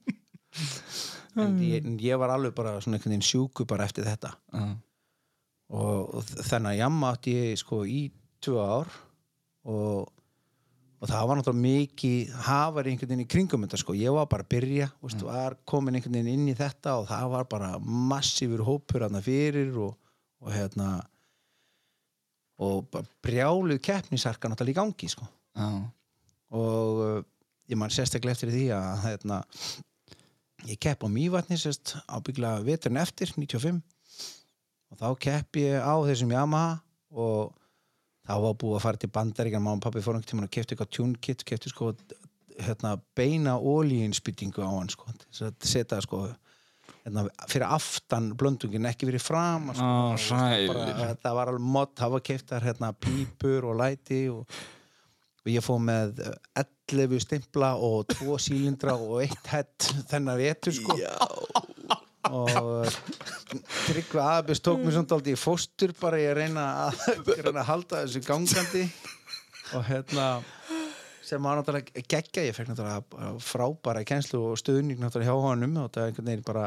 En 1.36 1.58
ég, 1.60 1.84
en 1.84 1.98
ég 2.00 2.16
var 2.16 2.32
alveg 2.32 2.54
bara 2.56 2.78
svona 2.80 2.96
einhvern 2.96 3.12
veginn 3.12 3.26
sjúku 3.26 3.66
bara 3.68 3.84
eftir 3.86 4.06
þetta. 4.08 4.32
Og, 6.26 6.44
þennan 6.46 6.72
að 6.72 6.78
jamma 6.80 7.14
átti 7.14 7.34
ég 7.36 7.60
sko 7.60 7.80
í 7.88 8.02
tvö 8.42 8.62
ár 8.62 8.92
og, 9.66 10.12
og 11.00 11.10
það 11.10 11.28
var 11.28 11.40
náttúrulega 11.40 11.64
mikið 11.66 12.34
hafari 12.46 12.92
einhvern 12.92 13.12
veginn 13.12 13.24
í 13.24 13.28
kringum 13.30 13.66
þetta 13.66 13.80
sko. 13.82 13.96
Ég 13.98 14.14
var 14.16 14.28
bara 14.30 14.46
að 14.46 14.52
byrja, 14.54 14.88
veist, 15.02 15.26
var 15.26 15.58
komin 15.68 15.98
einhvern 15.98 16.18
veginn 16.18 16.32
inn 16.34 16.52
í 16.52 16.56
þetta 16.58 16.96
og 17.00 17.08
það 17.10 17.28
var 17.34 17.50
bara 17.50 17.70
massífur 17.82 18.64
hópur 18.66 19.06
hann 19.06 19.22
fyrir 19.24 19.74
og, 19.88 19.96
og 20.42 20.52
hérna 20.54 20.90
og 22.62 22.86
bara 22.92 23.08
brjáluð 23.24 23.80
keppnisarka 23.84 24.48
náttúrulega 24.48 24.72
í 24.72 24.80
gangi 24.80 25.10
sko. 25.12 25.26
Já. 25.56 25.68
og 26.52 26.98
uh, 27.00 27.20
ég 27.70 27.78
man 27.80 27.92
sérstaklega 27.92 28.36
eftir 28.36 28.52
því 28.52 28.64
að 28.76 29.04
hérna, 29.06 29.38
ég 30.68 30.80
kepp 30.80 31.04
á 31.04 31.08
Mývatni 31.08 31.56
sérst 31.60 31.96
ábyggla 32.06 32.58
veturinn 32.66 33.00
eftir 33.00 33.32
95 33.32 33.80
og 34.92 35.00
þá 35.00 35.06
kepp 35.26 35.58
ég 35.62 35.80
á 35.82 35.94
þessum 36.06 36.32
Yamaha 36.36 36.78
og 37.16 37.52
þá 38.26 38.34
var 38.42 38.56
búið 38.60 38.78
að 38.78 38.84
fara 38.86 39.00
til 39.02 39.12
bandaríkan 39.14 39.62
mamma 39.62 39.78
og 39.80 39.84
pappi 39.86 40.02
fór 40.04 40.16
einhvern 40.18 40.30
tímann 40.30 40.48
að 40.48 40.54
kefti 40.56 40.74
eitthvað 40.76 40.94
tune 40.96 41.20
kit 41.22 41.44
kefti 41.46 41.70
sko 41.72 41.92
hérna, 42.56 42.96
beina 43.16 43.58
ólíinspýtingu 43.60 44.64
á 44.64 44.70
hann 44.72 44.90
sko 44.92 45.10
þess 45.26 45.44
að 45.50 45.68
setja 45.68 45.98
sko 46.04 46.22
hérna, 47.04 47.26
fyrir 47.50 47.66
aftan 47.68 48.30
blöndungin 48.38 48.88
ekki 48.90 49.06
fyrir 49.10 49.22
fram 49.22 49.68
sko, 49.74 49.84
Á, 49.84 50.16
bara, 50.16 50.22
sælir. 50.22 51.20
það 51.22 51.36
var 51.38 51.52
alveg 51.52 51.68
mod, 51.76 51.92
það 51.98 52.14
var 52.16 52.24
keiftar 52.30 52.66
hérna, 52.66 52.92
pípur 52.96 53.68
og 53.70 53.78
læti 53.82 54.22
og, 54.32 54.58
og 55.44 55.52
ég 55.52 55.62
fóð 55.66 55.82
með 55.86 56.22
11 56.96 57.20
stimpla 57.26 57.74
og 57.82 58.08
2 58.16 58.38
sílindra 58.42 58.96
og 58.98 59.20
eitt 59.26 59.52
hett 59.52 59.90
þennan 60.10 60.38
vetur 60.40 60.74
sko. 60.74 60.96
Já, 60.98 61.14
og 62.34 62.88
Tryggvi 63.86 64.20
Aðabjörns 64.22 64.62
tók 64.64 64.82
mér 64.82 64.96
svona 64.96 65.10
dálítið 65.12 65.36
í 65.36 65.40
fóstur 65.40 65.94
bara 66.00 66.20
ég 66.20 66.36
reyna 66.38 66.66
að, 66.86 67.02
reyna 67.46 67.62
að 67.62 67.68
halda 67.70 68.02
þessu 68.04 68.22
gangandi. 68.26 68.84
Og 69.76 69.84
hérna 69.88 70.28
sem 71.26 71.42
var 71.42 71.58
náttúrulega 71.58 72.04
geggja 72.06 72.44
ég 72.46 72.54
fekk 72.54 72.70
náttúrulega 72.70 73.32
frábæra 73.42 74.04
kennslu 74.06 74.42
og 74.52 74.60
stuðning 74.60 75.00
náttúrulega 75.02 75.32
hjá 75.32 75.46
honum 75.48 75.78
og 75.82 75.90
það 75.94 76.02
er 76.02 76.12
einhvern 76.12 76.30
veginn 76.30 76.46
bara 76.46 76.66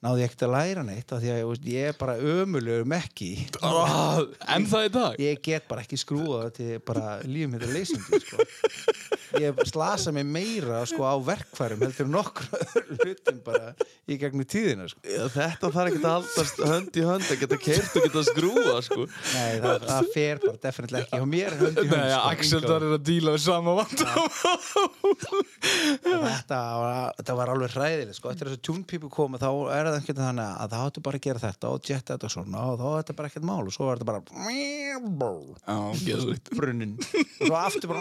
náði 0.00 0.22
ég 0.22 0.30
ekkert 0.30 0.44
að 0.46 0.54
læra 0.54 0.84
neitt 0.86 1.12
af 1.12 1.20
því 1.20 1.30
að 1.32 1.40
ég, 1.40 1.48
veist, 1.50 1.66
ég 1.74 1.90
er 1.90 1.96
bara 2.00 2.16
ömulegur 2.34 2.86
mekki 2.88 3.30
Ah, 3.60 4.22
en 4.54 4.64
það 4.70 4.86
í 4.86 4.92
dag 4.96 5.20
ég 5.20 5.42
get 5.44 5.68
bara 5.68 5.84
ekki 5.84 5.98
skrúa 6.00 6.46
það 6.46 6.52
til 6.56 6.78
bara 6.88 7.18
lífum 7.28 7.58
þetta 7.58 7.72
leysindi 7.74 8.20
sko. 8.24 8.46
ég 9.40 9.60
slasa 9.68 10.12
mig 10.14 10.26
meira 10.26 10.80
sko, 10.88 11.04
á 11.04 11.14
verkfærum 11.22 11.84
heldur 11.84 12.08
öðrum 12.10 12.96
hlutum 13.04 13.38
bara 13.44 13.74
í 14.10 14.16
gegnum 14.18 14.46
tíðina 14.48 14.88
sko. 14.90 15.00
Já, 15.04 15.28
Þetta 15.30 15.70
þarf 15.70 15.90
ekki 15.92 16.00
að 16.00 16.14
haldast 16.16 16.62
hönd 16.64 16.96
í 16.98 17.04
hönd 17.06 17.28
að 17.30 17.42
geta 17.44 17.58
keirt 17.60 17.94
og 17.94 18.06
geta 18.06 18.24
skrúa 18.26 18.76
sko. 18.84 19.06
Nei, 19.06 19.60
það, 19.62 19.84
það 19.86 20.10
fer 20.16 20.40
bara 20.46 20.62
definitílega 20.64 21.04
ekki 21.06 21.20
hjá 21.20 21.28
mér 21.34 21.50
er 21.50 21.58
hönd 21.60 21.78
í 21.78 21.84
hönd 21.84 21.94
Nei, 21.94 22.10
sko, 22.10 22.32
Axel 22.32 22.62
þar 22.64 22.86
er 22.88 22.96
að 22.96 23.04
díla 23.10 23.36
við 23.36 23.44
sama 23.46 23.76
vant 23.78 24.04
þetta 26.00 26.60
var, 26.80 27.14
þetta 27.20 27.36
var 27.38 27.52
alveg 27.54 27.76
hræðileg 27.76 28.16
sko. 28.16 28.32
eftir 28.32 28.50
þessu 28.50 28.62
tjúnpípu 28.66 29.10
komu 29.12 29.40
þá 29.40 29.48
er 29.76 29.89
það 29.90 30.00
ekkert 30.00 30.20
þannig 30.20 30.48
að 30.50 30.70
það 30.72 30.84
áttu 30.86 31.02
bara 31.06 31.18
að 31.20 31.24
gera 31.26 31.42
þetta 31.42 31.70
og 31.70 31.90
jetta 31.90 32.14
þetta 32.14 32.28
og 32.28 32.34
svona 32.34 32.62
og 32.66 32.76
þá 32.80 32.84
er 32.90 32.96
þetta 33.00 33.16
bara 33.18 33.30
ekkert 33.30 33.46
mál 33.50 33.64
og 33.64 33.74
svo 33.74 33.88
var 33.88 34.00
þetta 34.00 34.10
bara 34.10 34.20
brunnin 36.56 36.94
og 37.00 37.44
svo 37.46 37.56
aftur 37.60 37.92
bara 37.92 38.00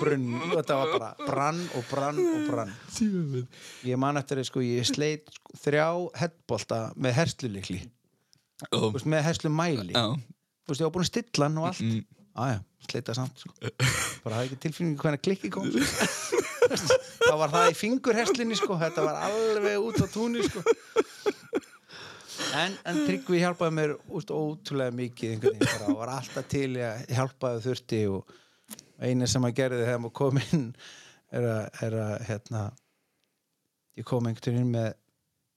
brunnin 0.00 0.40
og 0.40 0.54
þetta 0.56 0.78
var 0.80 0.94
bara 0.94 1.10
brann 1.28 1.62
og 1.78 1.86
brann 1.92 2.18
og 2.24 2.48
brann. 2.50 2.74
Ég 3.86 4.00
man 4.00 4.20
eftir 4.20 4.40
því 4.40 4.48
sko 4.48 4.64
ég 4.64 4.88
sleit 4.88 5.30
sko, 5.32 5.54
þrjá 5.64 5.86
headbolta 6.22 6.82
með 6.96 7.18
herslulikli 7.22 7.80
Já, 8.58 8.78
með 9.06 9.20
herslu 9.22 9.50
mæli 9.54 9.94
já. 9.94 10.04
Þú 10.66 10.72
veist, 10.72 10.80
ég 10.82 10.88
var 10.88 10.94
búin 10.96 11.04
að 11.06 11.10
stilla 11.12 11.46
hann 11.46 11.58
og 11.60 11.68
allt. 11.70 11.80
Mm. 11.80 12.00
aðja, 12.38 12.58
sleita 12.88 13.14
samt 13.16 13.40
sko. 13.44 13.54
bara 14.24 14.40
hafði 14.40 14.48
ekki 14.50 14.62
tilfinningu 14.66 15.04
hvernig 15.04 15.22
klikki 15.24 15.50
kom 15.54 15.70
sko. 15.70 16.42
þá 16.68 17.34
var 17.40 17.52
það 17.54 17.70
í 17.70 17.76
fingurherslinni 17.78 18.58
sko. 18.58 18.78
þetta 18.80 19.04
var 19.06 19.20
alveg 19.28 19.86
út 19.88 20.00
á 20.02 20.06
túnni 20.12 20.44
sko. 20.46 20.62
en, 22.58 22.76
en 22.88 23.00
Tryggvi 23.06 23.42
hjálpaði 23.42 23.76
mér 23.78 23.94
úst, 24.08 24.32
ótrúlega 24.32 24.94
mikið 24.94 25.48
og 25.88 25.98
var 26.00 26.14
alltaf 26.18 26.48
til 26.50 26.70
að 26.76 27.04
hjálpaði 27.16 27.64
þurfti 27.66 28.02
og 28.12 28.36
eina 28.98 29.28
sem 29.30 29.44
að 29.46 29.56
gerði 29.60 29.84
þegar 29.86 30.02
maður 30.02 30.16
kom 30.20 30.40
inn 30.42 30.66
er 31.34 31.44
að, 31.44 31.62
er 31.84 31.98
að 32.02 32.14
hérna, 32.28 32.64
ég 33.98 34.06
kom 34.08 34.26
einhvern 34.28 34.58
veginn 34.58 34.74
með 34.74 34.90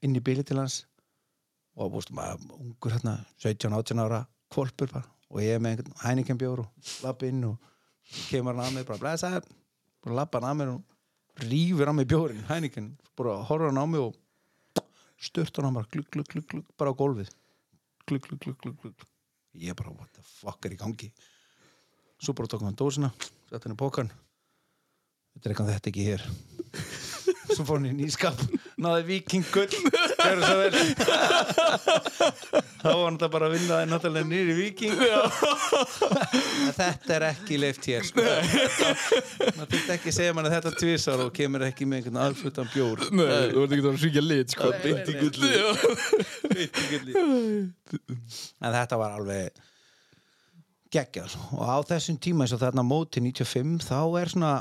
inn 0.05 0.17
í 0.17 0.23
bíli 0.25 0.45
til 0.45 0.59
hans 0.59 0.81
og 1.79 1.93
búst 1.93 2.11
maður 2.15 2.57
ungur 2.57 2.95
hérna 2.95 3.17
17-18 3.41 4.03
ára 4.03 4.23
kvolpur 4.51 4.91
bara 4.91 5.07
og 5.31 5.43
ég 5.43 5.61
með 5.63 5.77
einhvern 5.77 5.99
hæningambjór 6.03 6.63
og 6.65 6.93
lappa 7.05 7.29
inn 7.29 7.45
og 7.47 7.71
kemur 8.27 8.57
hann 8.57 8.65
að 8.65 8.79
mér 8.79 8.87
bara 8.89 9.03
blæsaður 9.05 9.47
bara 10.03 10.17
lappa 10.21 10.41
hann 10.41 10.49
að 10.49 10.59
mér 10.59 10.73
og 10.75 10.81
rýfur 11.39 11.87
á 11.87 11.93
mig 11.93 12.07
bjórin 12.07 12.43
hæningen 12.49 12.97
bara 13.17 13.41
horfur 13.47 13.69
hann 13.69 13.81
á 13.81 13.85
mig 13.85 14.01
og 14.01 14.15
sturt 15.17 15.55
hann 15.57 15.73
mér 15.73 15.87
glugg, 15.91 16.09
glugg, 16.11 16.27
glugg, 16.27 16.47
glugg 16.47 16.65
bara 16.77 16.91
á 16.91 16.95
gólfið. 16.95 17.29
Glugg, 18.07 18.25
glugg, 18.27 18.41
glugg, 18.41 18.57
glugg, 18.59 18.81
glugg. 18.81 19.07
Ég 19.53 19.75
bara 19.75 19.91
what 19.91 20.11
the 20.13 20.23
fuck 20.23 20.65
er 20.65 20.73
í 20.73 20.79
gangi? 20.79 21.11
Svo 22.21 22.33
bara 22.33 22.47
tók 22.47 22.63
hann 22.63 22.75
dósina 22.75 23.11
sett 23.51 23.65
hann 23.65 23.75
í 23.75 23.79
pókan 23.79 24.11
þetta 25.35 25.47
er 25.47 25.53
eitthvað 25.53 25.71
þetta 25.73 25.91
ekki 25.91 26.05
hér 26.07 26.23
svo 27.49 27.63
fór 27.65 27.79
hann 27.79 27.89
í 27.89 27.93
nýskap 27.97 28.37
náði 28.81 29.03
viking 29.07 29.45
gull 29.53 29.67
gerðu 29.71 30.43
svo 30.45 30.57
vel 30.61 30.73
þá 32.81 32.89
var 32.91 33.05
hann 33.05 33.17
það 33.21 33.31
bara 33.35 33.47
að 33.49 33.55
vinna 33.55 33.71
það 33.79 33.89
náttúrulega 33.91 34.29
nýri 34.31 34.55
viking 34.57 34.95
en 35.01 36.75
þetta 36.77 37.15
er 37.17 37.25
ekki 37.31 37.59
leift 37.61 37.87
hér 37.89 38.05
sko. 38.07 38.25
maður 38.25 39.71
þurft 39.73 39.91
ekki 39.95 40.11
að 40.13 40.17
segja 40.19 40.35
manni 40.37 40.53
þetta 40.53 40.73
tvisar 40.77 41.23
og 41.25 41.33
kemur 41.37 41.65
ekki 41.67 41.87
með 41.89 42.01
einhvern 42.01 42.21
aðflutan 42.25 42.69
bjór. 42.73 43.03
Nei, 43.11 43.51
þú 43.51 43.65
ert 43.65 43.75
ekki 43.77 43.89
að 43.91 43.99
svíkja 44.05 44.23
lit, 44.25 44.55
sko. 44.55 44.69
Nei, 44.71 44.79
Beint 44.85 45.11
í 45.11 45.15
nei, 45.15 45.21
gulli 45.25 45.51
Beint 46.55 46.79
í 46.81 46.87
gulli. 46.93 47.11
en 48.61 48.75
þetta 48.77 49.01
var 49.01 49.17
alveg 49.19 49.61
geggjað 50.91 51.37
og 51.55 51.61
á 51.63 51.77
þessum 51.93 52.17
tíma 52.21 52.43
eins 52.45 52.55
og 52.55 52.61
þarna 52.63 52.83
móti 52.85 53.21
95 53.23 53.85
þá 53.87 53.99
er 54.21 54.31
svona 54.33 54.53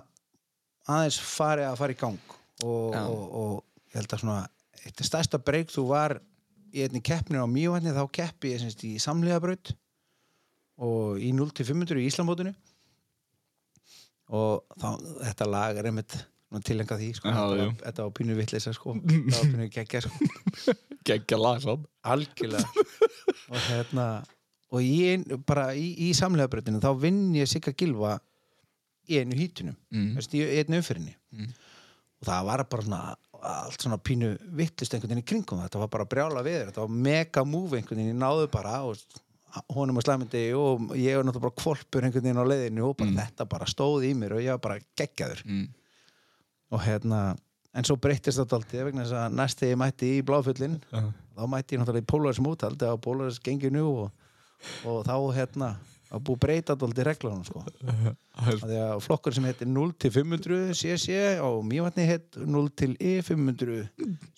aðeins 0.90 1.18
farið 1.22 1.66
að 1.70 1.80
fara 1.80 1.96
í 1.96 1.98
gang 2.00 2.36
og, 2.64 2.94
og, 2.94 3.22
og 3.42 3.90
ég 3.90 4.00
held 4.00 4.14
að 4.16 4.22
svona 4.24 4.40
eitt 4.86 5.02
stærsta 5.04 5.38
breyk 5.44 5.70
þú 5.72 5.84
var 5.90 6.16
í 6.70 6.84
einni 6.86 7.00
keppni 7.04 7.40
á 7.40 7.46
mjövætni 7.50 7.92
þá 7.96 8.04
keppi 8.14 8.52
ég 8.54 8.62
semst 8.62 8.84
í 8.86 8.94
samliðabraut 9.02 9.72
og 10.80 11.18
í 11.20 11.32
0-500 11.36 11.98
í 12.00 12.06
Íslamótinu 12.08 12.52
og 14.30 14.62
þá, 14.78 14.88
þetta 15.26 15.48
lag 15.50 15.80
er 15.80 15.88
einmitt 15.90 16.14
tilenga 16.66 16.96
því 16.98 17.08
sko. 17.14 17.30
Já, 17.30 17.34
þetta, 17.34 17.56
var, 17.62 17.74
þetta 17.84 18.04
var 18.06 18.12
pínu 18.18 18.36
vitleisa 18.38 18.72
sko. 18.74 18.94
þetta 19.00 19.36
var 19.36 19.50
pínu 19.54 19.68
geggja 19.74 20.00
sko. 20.06 20.30
Geggja 21.10 21.38
lag 21.40 21.60
sann 21.64 21.84
algjörlega 22.04 22.84
og 23.50 23.60
hérna 23.68 24.06
og 24.70 24.82
ein, 24.84 25.24
bara 25.48 25.70
í, 25.74 25.86
í 26.06 26.10
samlegabrautinu 26.14 26.78
þá 26.82 26.90
vinn 27.02 27.22
ég 27.38 27.48
Sigga 27.50 27.72
Gilva 27.74 28.18
í 29.10 29.18
einu 29.22 29.38
hítunum 29.38 29.74
Mm. 29.90 30.12
mm. 30.14 30.28
í 30.38 30.42
einu 30.60 30.78
umfyrinni 30.82 31.16
Mm. 31.30 31.48
Og 32.20 32.28
það 32.28 32.46
var 32.50 32.64
bara 32.70 32.86
svona 32.86 33.02
allt 33.40 33.80
svona 33.80 33.96
pínu 34.04 34.34
vittlust 34.56 34.94
einhvern 34.94 35.14
veginn 35.14 35.24
í 35.24 35.28
kringum 35.30 35.62
þetta 35.62 35.80
var 35.80 35.90
bara 35.92 36.08
brjála 36.08 36.44
við 36.44 36.58
þetta 36.68 36.84
var 36.84 36.96
mega 37.08 37.44
move 37.48 37.78
einhvern 37.78 38.02
veginn, 38.02 38.12
ég 38.12 38.20
náðu 38.20 38.48
bara 38.52 38.80
og 38.84 38.96
honum 39.74 39.98
að 39.98 40.06
slæmindi 40.06 40.42
og 40.54 40.92
ég 41.00 41.16
var 41.16 41.24
náttúrulega 41.26 41.46
bara 41.46 41.58
kvolpur 41.62 42.06
einhvern 42.06 42.26
veginn 42.26 42.42
á 42.42 42.50
leiðinu 42.50 42.88
og 42.90 42.98
bara 43.00 43.14
þetta 43.22 43.46
bara 43.50 43.68
stóð 43.70 44.10
í 44.10 44.12
mér 44.18 44.36
og 44.36 44.44
ég 44.44 44.58
var 44.58 44.64
bara 44.66 44.82
geggjaður. 45.00 45.44
Mm. 45.46 45.68
og 46.70 46.84
hérna 46.84 47.20
en 47.74 47.86
svo 47.86 47.96
breyttist 48.02 48.38
þetta 48.38 48.58
alltaf 48.58 48.86
vegna 48.86 49.04
þess 49.06 49.16
að 49.18 49.36
næst 49.38 49.60
þegar 49.62 49.72
ég 49.72 49.80
mætti 49.80 50.10
í 50.16 50.22
bláfullin 50.26 50.76
Já. 50.90 51.02
þá 51.38 51.42
mætti 51.50 51.76
ég 51.76 51.82
náttúrulega 51.82 52.04
í 52.04 52.10
Polaris 52.12 52.42
mótald 52.42 52.82
eða 52.82 53.00
Polaris 53.02 53.40
genginu 53.42 53.86
og, 53.88 54.28
og 54.84 55.00
þá 55.06 55.16
hérna 55.38 55.70
að 56.10 56.22
búið 56.26 56.40
breyta 56.42 56.74
alltaf 56.74 57.06
reglunum 57.06 57.44
sko. 57.46 57.62
Að 58.40 58.62
því 58.62 58.76
að 58.80 59.00
flokkur 59.04 59.34
sem 59.36 59.44
heitir 59.44 59.68
0 59.68 59.90
til 60.00 60.10
500 60.14 60.70
cc 60.78 61.16
og 61.44 61.58
mjövatni 61.68 62.06
heit 62.08 62.38
0 62.40 62.70
til 62.78 62.94
E500 62.96 63.80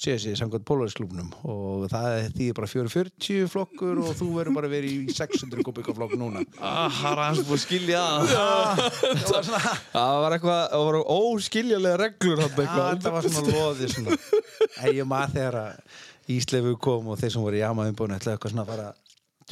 cc 0.00 0.32
samkvæmt 0.40 0.66
Polaris 0.66 0.96
klubnum 0.98 1.28
og 1.46 1.86
það 1.92 2.16
þýðir 2.34 2.56
bara 2.58 2.70
440 2.72 3.50
flokkur 3.52 4.00
og 4.02 4.12
þú 4.18 4.30
verður 4.34 4.58
bara 4.58 4.72
verið 4.72 4.96
í 4.96 5.16
600 5.16 5.66
kubika 5.68 5.94
flokk 5.96 6.16
núna. 6.18 6.42
Ah, 6.58 6.88
það 6.90 7.12
er 7.12 7.22
hans 7.26 7.42
búið 7.46 7.58
að 7.58 7.64
skilja 7.66 8.04
það. 8.32 8.82
Var 9.32 9.50
svona 9.50 9.62
Það 9.92 10.22
var 10.24 10.38
eitthvað, 10.38 10.62
það 10.72 10.86
voru 10.88 11.04
óskiljulega 11.18 12.00
reglur 12.02 12.46
eitthvað. 12.48 12.88
þetta 12.96 13.14
var 13.16 13.28
svona 13.28 13.58
loði 13.58 13.92
svona. 13.92 14.18
En 14.82 14.96
ég 14.96 15.06
maður 15.08 15.36
þegar 15.38 15.60
að 15.62 16.00
Íslefu 16.32 16.76
kom 16.78 17.08
og 17.10 17.18
þeir 17.18 17.32
sem 17.34 17.42
voru 17.42 17.58
í 17.58 17.94
búin 17.98 18.14
ætlaði 18.14 18.36
eitthvað 18.36 18.52
svona 18.52 18.62
að 18.62 18.70
fara 18.72 18.90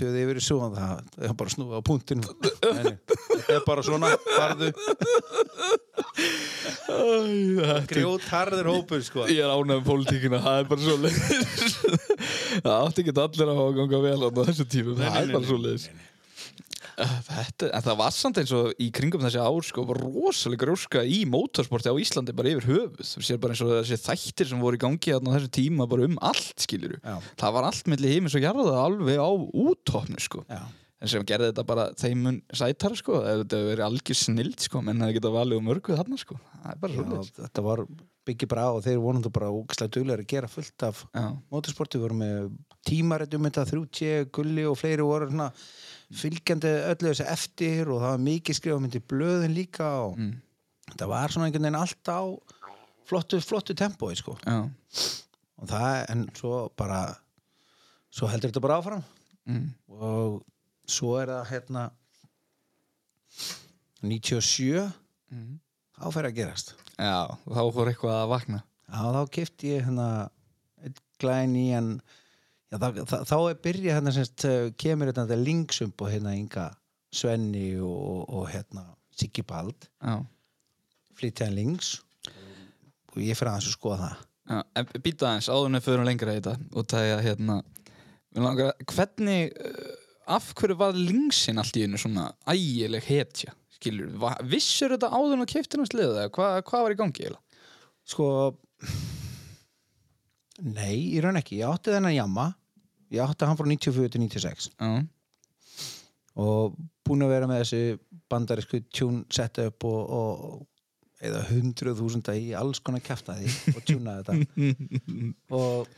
töði 0.01 0.25
yfir 0.25 0.41
í 0.41 0.45
súan 0.45 0.75
það 0.77 1.03
það 1.15 1.29
er 1.29 1.37
bara 1.43 1.55
snúið 1.55 1.77
á 1.77 1.83
punktinu. 1.91 2.35
Nei, 2.41 2.83
nei, 2.87 2.97
þetta 3.31 3.57
er 3.57 3.65
bara 3.69 3.85
svona 3.87 4.13
farðu. 4.27 4.69
Grjót 7.91 8.29
harður 8.31 8.71
hópur 8.73 9.03
sko. 9.07 9.27
Ég 9.31 9.45
er 9.45 9.53
ánægð 9.53 9.79
um 9.79 9.87
pólitíkina, 9.87 10.41
það 10.45 10.63
er 10.63 10.71
bara 10.71 10.87
svo 10.87 10.97
leiðis 11.01 11.77
Það 12.61 12.75
átti 12.77 13.05
ekki 13.05 13.15
allir 13.15 13.53
að 13.53 13.61
hafa 13.61 13.75
ganga 13.79 14.01
vel 14.05 14.21
á 14.21 14.29
þessu 14.41 14.67
tímum, 14.71 14.97
það 15.01 15.21
er 15.21 15.35
bara 15.37 15.49
svo 15.49 15.59
leiðis 15.61 15.87
Þetta, 16.99 17.71
en 17.71 17.85
það 17.87 17.99
var 18.01 18.15
samt 18.17 18.41
eins 18.43 18.53
og 18.57 18.83
í 18.83 18.89
kringum 18.95 19.23
þessi 19.25 19.41
ár 19.43 19.67
sko, 19.67 19.85
var 19.89 20.01
rosalega 20.03 20.65
gróska 20.65 21.05
í 21.07 21.23
mótorsporti 21.31 21.93
á 21.93 21.97
Íslandi 22.01 22.35
bara 22.37 22.53
yfir 22.55 22.69
höfuð, 22.71 23.07
þú 23.07 23.25
sér 23.27 23.41
bara 23.43 23.55
eins 23.57 23.63
og 23.65 23.73
þessi 23.79 24.01
þættir 24.05 24.51
sem 24.51 24.61
voru 24.65 24.81
í 24.81 24.83
gangi 24.83 25.15
á 25.15 25.19
þessu 25.21 25.53
tíma 25.61 25.87
bara 25.91 26.09
um 26.09 26.19
allt 26.31 26.67
skilur 26.67 26.99
Já. 27.01 27.17
það 27.41 27.57
var 27.57 27.71
allt 27.71 27.91
milli 27.93 28.13
heimins 28.15 28.37
og 28.37 28.45
jarða 28.45 28.77
alveg 28.85 29.21
á 29.23 29.31
útofnu 29.31 30.21
sko. 30.21 30.45
Já. 30.51 30.63
en 31.01 31.09
sem 31.09 31.25
gerði 31.25 31.49
þetta 31.53 31.65
bara 31.65 31.89
þeimun 31.97 32.43
sætara 32.53 32.99
sko, 32.99 33.21
þetta 33.25 33.61
verið 33.71 33.87
algjör 33.87 34.19
snild 34.21 34.61
sko, 34.61 34.83
menn 34.85 35.01
það 35.01 35.15
geta 35.17 35.31
valið 35.33 35.61
um 35.63 35.69
mörgu 35.71 35.97
þarna 35.97 36.19
sko. 36.21 36.37
Já, 36.61 36.75
þetta 37.41 37.65
var 37.65 37.87
byggi 38.29 38.49
bara 38.51 38.67
á 38.69 38.71
og 38.77 38.83
þeir 38.85 38.99
vonandi 39.01 39.31
bara 39.33 39.49
úkslega 39.55 39.95
duglega 39.97 40.21
að 40.21 40.29
gera 40.29 40.51
fullt 40.51 40.85
af 40.85 41.07
Já, 41.17 41.25
motorsporti, 41.51 41.97
við 41.97 42.05
vorum 42.05 42.21
með 42.21 42.51
tímarit 42.87 43.35
um 43.37 43.49
þetta, 43.49 43.65
3T, 43.71 44.11
Gulli 44.37 44.67
og 44.69 44.77
fleiri 44.77 45.07
voru 45.07 45.31
svona 45.31 45.49
fylgjandi 46.11 46.71
öllu 46.91 47.11
þessu 47.13 47.27
eftir 47.31 47.89
og 47.91 48.01
það 48.03 48.11
var 48.15 48.23
mikið 48.25 48.57
skrifað 48.59 48.81
myndi 48.85 49.01
blöðin 49.13 49.55
líka 49.55 49.89
og 50.09 50.17
Mm. 50.19 50.33
þetta 50.91 51.07
var 51.09 51.29
svona 51.31 51.47
einhvern 51.47 51.63
veginn 51.69 51.81
allt 51.81 52.09
á 52.11 52.21
flottu, 53.07 53.41
flottu 53.41 53.75
tempói 53.79 54.17
sko 54.19 54.37
já, 54.45 54.57
og 55.59 55.69
það, 55.71 56.11
en 56.11 56.25
svo 56.35 56.69
bara 56.77 57.01
svo 58.11 58.27
heldur 58.27 58.51
þetta 58.51 58.61
bara 58.65 58.79
áfram 58.83 59.03
mm. 59.47 59.69
og 60.01 60.43
svo 60.91 61.17
er 61.23 61.29
það 61.31 61.51
hérna 61.55 61.91
97 64.03 64.93
Mm. 65.31 65.61
þá 65.95 66.07
fer 66.11 66.27
að 66.27 66.35
gerast 66.41 66.73
já, 66.99 67.31
þá 67.47 67.61
fór 67.71 67.87
eitthvað 67.93 68.17
að 68.19 68.31
vakna 68.33 68.59
Já, 68.91 69.03
þá 69.15 69.21
kefti 69.31 69.69
ég 69.77 69.85
hérna 69.87 70.07
einn 70.83 70.97
glæn 71.23 71.53
í 71.55 71.69
hann 71.71 71.91
já, 72.71 72.79
þá, 72.79 72.87
þá, 73.05 73.17
þá 73.29 73.37
er 73.39 73.61
byrjað 73.67 73.97
hérna 73.99 74.15
semst 74.17 74.47
uh, 74.49 74.71
kemur 74.81 75.11
hérna 75.11 75.27
þetta 75.27 75.47
linksump 75.49 76.05
og 76.05 76.13
hérna 76.13 76.37
Inga 76.39 76.69
Svenni 77.11 77.75
og, 77.83 78.25
og 78.31 78.47
hérna 78.53 78.87
Siggi 79.19 79.45
Bald. 79.47 79.89
Já, 80.01 80.21
flytja 81.19 81.49
hann 81.49 81.59
links 81.59 81.99
og 83.11 83.19
ég 83.21 83.37
fyrir 83.37 83.53
aðeins 83.53 83.71
að 83.73 83.75
skoða 83.75 84.01
það. 84.05 84.27
Býta 85.03 85.29
aðeins, 85.29 85.51
áður 85.51 85.69
en 85.69 85.79
við 85.79 85.87
förum 85.87 86.07
lengra 86.09 86.35
í 86.35 86.41
þetta 86.41 86.55
og 86.79 86.87
það 86.91 87.09
er 87.11 87.25
hérna 87.27 87.59
langar, 88.39 88.87
hvernig 88.95 89.55
uh, 89.59 89.91
af 90.31 90.53
hverju 90.59 90.79
var 90.79 90.99
linksin 90.99 91.59
allt 91.61 91.79
í 91.79 91.85
einu 91.87 91.99
svona 91.99 92.31
ægileg 92.51 93.07
hetja, 93.07 93.55
skilur 93.75 94.15
vissur 94.47 94.95
þetta 94.95 95.11
áður 95.11 95.37
en 95.37 95.45
að 95.47 95.53
keiftina 95.55 95.87
sliða 95.89 96.27
eða 96.27 96.35
hvað, 96.37 96.59
hvað 96.71 96.85
var 96.87 96.95
í 96.95 96.99
gangi 97.01 97.25
eiginlega? 97.25 97.47
sko 98.11 98.27
nei, 100.61 100.97
í 101.15 101.21
raun 101.23 101.39
ekki, 101.41 101.61
ég 101.61 101.71
átti 101.71 101.95
þennan 101.95 102.17
jamma 102.17 102.47
ég 103.11 103.25
átti 103.25 103.49
hann 103.49 103.59
frá 103.59 103.69
94 103.69 104.13
til 104.15 104.25
96 104.27 104.71
Já, 104.77 104.91
og 106.41 106.77
búin 107.07 107.27
að 107.27 107.33
vera 107.35 107.49
með 107.51 107.65
þessi 107.65 107.83
bandarísku 108.31 108.85
tjún 108.95 109.25
setta 109.35 109.67
upp 109.71 109.87
og, 109.89 110.01
og 110.15 111.27
eða 111.27 111.43
hundruð 111.51 112.01
þúsunda 112.01 112.37
í 112.39 112.53
alls 112.57 112.81
konar 112.85 113.03
kæftaði 113.05 113.51
og 113.75 113.83
tjúna 113.85 114.21
þetta. 114.21 114.65
Og 115.61 115.91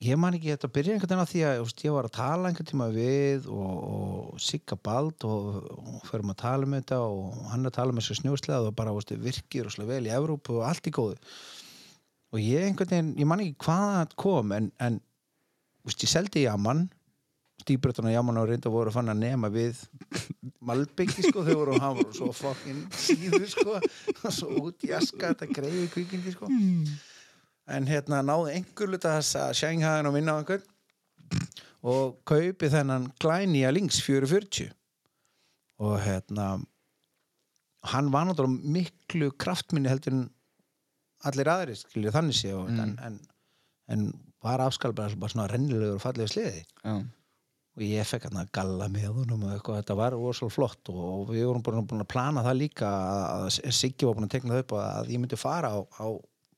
ég 0.00 0.16
man 0.16 0.36
ekki 0.36 0.54
þetta 0.54 0.70
byrja 0.72 0.94
einhvern 0.94 1.10
veginn 1.10 1.28
á 1.28 1.32
því 1.32 1.42
að 1.44 1.58
veist, 1.60 1.82
ég 1.84 1.96
var 1.96 2.08
að 2.08 2.14
tala 2.16 2.48
einhvern 2.48 2.70
tíma 2.70 2.86
við 2.94 3.50
og, 3.52 3.74
og 3.90 4.40
Sigga 4.40 4.78
Bald 4.80 5.26
og, 5.28 5.58
og 5.76 6.06
förum 6.08 6.32
að 6.32 6.40
tala 6.40 6.68
um 6.68 6.76
þetta 6.78 7.02
og 7.04 7.42
hann 7.50 7.68
að 7.68 7.76
tala 7.76 7.92
með 7.96 8.06
þessu 8.06 8.22
snjóslega 8.22 8.70
og 8.70 8.78
bara 8.78 8.94
veist, 8.96 9.12
virkir 9.26 9.68
og 9.68 9.90
vel 9.90 10.06
í 10.08 10.14
Evrópu 10.16 10.56
og 10.56 10.64
allt 10.70 10.88
í 10.88 10.94
góðu. 10.96 11.20
Og 12.30 12.40
ég 12.40 12.64
einhvern 12.64 12.94
veginn, 12.94 13.14
ég 13.20 13.28
man 13.28 13.44
ekki 13.44 13.66
hvað 13.66 13.86
það 13.98 14.18
kom 14.24 14.56
en, 14.56 14.72
en 14.80 15.00
veist, 15.86 16.02
ég 16.04 16.12
seldi 16.12 16.46
jamman 16.46 16.88
stíbrötuna 17.60 18.12
jamman 18.12 18.40
og 18.40 18.48
reynda 18.48 18.72
voru 18.72 18.92
fann 18.94 19.12
að 19.12 19.22
nema 19.24 19.50
við 19.52 19.80
Malbyggi 20.64 21.24
sko 21.26 21.44
þau 21.44 21.54
voru 21.56 21.76
og 21.76 21.84
hann 21.84 21.96
voru 21.98 22.16
svo 22.16 22.30
fokkin 22.36 22.82
síður 22.96 23.46
sko. 23.48 23.76
Og 23.78 24.32
svo 24.38 24.50
út 24.68 24.84
í 24.86 24.92
aska 24.96 25.32
þetta 25.32 25.48
greiði 25.52 25.86
kvikindi 25.92 26.34
sko. 26.34 26.50
En 27.70 27.88
hérna 27.88 28.20
náði 28.26 28.58
einhver 28.58 28.92
luta 28.92 29.14
þess 29.18 29.38
að 29.40 29.54
Shanghai 29.60 30.00
og 30.04 30.14
minna 30.16 30.36
á 30.36 30.40
einhvern 30.40 30.66
og 31.90 32.18
kaupi 32.28 32.68
þennan 32.72 33.08
glænýja 33.22 33.70
links 33.72 34.00
440 34.04 34.72
og 35.80 35.94
hérna 36.04 36.48
hann 37.88 38.10
var 38.12 38.26
náttúrulega 38.28 38.72
miklu 38.74 39.30
kraftminni 39.40 39.88
heldur 39.88 40.16
en 40.18 40.26
allir 41.24 41.48
aðri 41.48 41.76
skilju 41.78 42.12
þannig 42.12 42.36
sé 42.36 42.52
og, 42.56 42.68
en, 42.68 42.98
en, 43.06 43.16
en 43.88 44.04
var 44.44 44.62
afskalbar 44.64 45.16
bara 45.20 45.32
svona 45.32 45.48
rennilegur 45.50 45.98
og 45.98 46.04
fallegur 46.04 46.32
sliði. 46.32 46.62
Já, 46.84 46.94
og 47.70 47.84
ég 47.86 48.08
fekk 48.08 48.26
að 48.28 48.40
galla 48.56 48.88
með 48.92 49.06
honum 49.14 49.44
og 49.46 49.52
eitthvað, 49.54 49.78
þetta 49.82 49.96
var 50.00 50.16
rosalega 50.16 50.54
flott 50.56 50.90
og 50.92 51.30
við 51.30 51.46
vorum 51.46 51.62
búin 51.64 52.02
að 52.02 52.10
plana 52.10 52.42
það 52.44 52.58
líka 52.58 52.90
að 52.90 53.46
Siggi 53.76 54.08
var 54.08 54.18
búin 54.18 54.26
að 54.26 54.34
tekna 54.34 54.56
það 54.56 54.64
upp 54.64 54.74
að 54.80 55.12
ég 55.14 55.22
myndi 55.22 55.38
fara 55.38 55.70
á, 55.72 55.78
á 55.78 56.06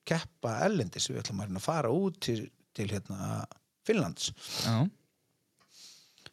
keppa 0.09 0.57
ellendis, 0.67 1.11
við 1.11 1.21
ætlum 1.21 1.45
að 1.45 1.63
fara 1.63 1.93
út 1.95 2.17
til, 2.25 2.41
til 2.75 2.89
hérna 2.91 3.45
Finnlands. 3.87 4.33
Já, 4.65 4.83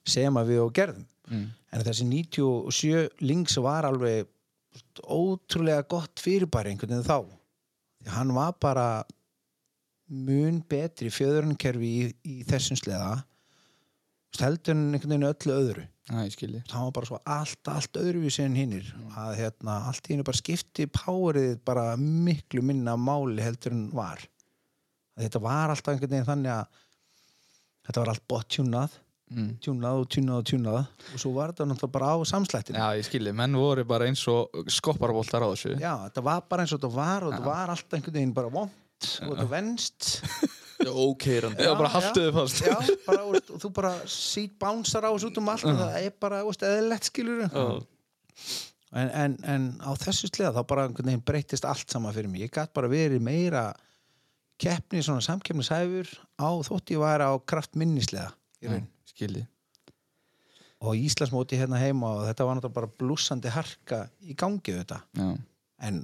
sem 0.10 0.40
að 0.40 0.54
við 0.54 0.66
og 0.66 0.76
gerðum. 0.76 1.08
Mm. 1.30 1.50
en 1.70 1.84
þessi 1.86 2.06
97 2.10 3.22
links 3.22 3.60
var 3.62 3.86
alveg 3.86 4.26
ótrúlega 5.06 5.84
gott 5.86 6.22
fyrirbæri 6.24 6.72
einhvern 6.72 6.96
veginn 6.96 7.06
þá. 7.06 7.20
Því 8.00 8.14
hann 8.16 8.34
var 8.34 8.56
bara 8.58 8.86
mun 10.10 10.62
betri 10.70 11.12
fjöðurinn-kerfi 11.14 11.90
í, 11.90 12.06
í 12.26 12.36
þessum 12.50 12.80
sleða 12.80 13.20
heldur 14.40 14.72
en 14.76 14.84
einhvern 14.94 15.12
veginn 15.12 15.28
öllu 15.30 15.56
öðru. 15.56 15.84
Það 16.70 16.84
var 16.86 16.94
bara 16.96 17.08
svo 17.10 17.18
allt, 17.30 17.70
allt 17.70 17.98
öðruvísi 18.02 18.44
en 18.46 18.56
hinnir 18.58 18.88
að 19.20 19.36
hérna, 19.42 19.76
allt 19.90 20.08
í 20.10 20.14
hennu 20.16 20.26
bara 20.26 20.40
skipti 20.40 20.86
powerið 20.90 21.58
bara 21.68 21.84
miklu 22.00 22.64
minna 22.66 22.96
máli 22.98 23.44
heldur 23.46 23.76
en 23.76 23.84
var. 23.94 24.22
Að 25.18 25.28
þetta 25.28 25.42
var 25.44 25.74
alltaf 25.74 25.92
einhvern 25.94 26.14
veginn 26.16 26.30
þannig 26.30 26.54
að 26.56 26.80
þetta 27.90 28.02
var 28.06 28.14
allt 28.16 28.28
botjúnað 28.34 28.98
Mm. 29.30 29.50
tjúnað 29.62 30.00
og 30.02 30.08
tjúnað 30.10 30.38
og 30.42 30.46
tjúnað 30.50 30.78
og 31.14 31.20
svo 31.22 31.30
var 31.36 31.52
þetta 31.52 31.66
náttúrulega 31.70 31.94
bara 31.94 32.08
á 32.10 32.26
samslættinu 32.26 32.80
Já, 32.82 32.86
ég 32.98 33.06
skilji, 33.06 33.30
menn 33.38 33.54
voru 33.62 33.84
bara 33.86 34.08
eins 34.10 34.24
og 34.26 34.50
skopparboltar 34.74 35.46
á 35.46 35.54
þessu. 35.54 35.76
Já, 35.78 35.92
þetta 36.08 36.24
var 36.26 36.40
bara 36.50 36.64
eins 36.66 36.74
og 36.74 36.80
þetta 36.82 36.90
var 36.96 37.26
og 37.28 37.36
þetta 37.36 37.46
var 37.46 37.70
alltaf 37.76 37.94
einhvern 38.00 38.16
veginn 38.18 38.34
bara 38.34 38.50
vond 38.50 38.74
og 39.26 39.34
þetta 39.34 39.48
venst. 39.52 40.10
Ókeirandi 40.80 41.66
Já, 41.66 41.74
bara 41.76 41.92
haltu 41.92 42.22
þið 42.24 42.36
fast. 42.38 42.62
Já, 42.64 42.76
bara, 43.04 43.24
veist, 43.34 43.50
og 43.52 43.60
þú 43.60 43.72
bara 43.76 43.92
sít 44.08 44.54
bánsar 44.62 45.04
á 45.04 45.12
þessu 45.12 45.28
út 45.28 45.40
um 45.42 45.50
allt 45.52 45.68
og 45.68 45.80
það 45.82 45.98
er 46.00 46.14
bara, 46.24 46.40
veist, 46.48 46.64
eðlilegt 46.64 47.10
skilur 47.10 47.42
en, 48.96 49.10
en, 49.12 49.36
en 49.44 49.66
á 49.84 49.92
þessu 50.00 50.30
sliða 50.32 50.54
þá 50.56 50.62
bara 50.72 50.86
einhvern 50.88 51.12
veginn 51.12 51.26
breytist 51.28 51.68
allt 51.68 51.92
saman 51.92 52.16
fyrir 52.16 52.32
mig. 52.32 52.46
Ég 52.48 52.54
gætt 52.56 52.72
bara 52.74 52.90
verið 52.92 53.22
meira 53.22 53.68
keppni, 54.60 55.04
svona 55.06 55.24
samkeppnishæfur 55.24 56.10
á 56.40 56.50
þótt 56.68 56.96
ég 56.96 57.04
var 57.04 57.24
á 57.24 57.32
kraft 57.44 57.76
minnislega 57.80 58.32
í 58.64 58.72
raun. 58.72 58.88
Skilji. 59.12 59.46
Og 60.80 60.96
Íslandsmóti 60.96 61.60
hérna 61.60 61.80
heima 61.82 62.14
og 62.16 62.26
þetta 62.30 62.48
var 62.48 62.56
náttúrulega 62.56 62.80
bara 62.80 62.92
blúsandi 63.02 63.52
harka 63.52 64.06
í 64.24 64.36
gangi 64.40 64.78
þetta 64.80 65.02
Já. 65.20 65.30
En 65.88 65.98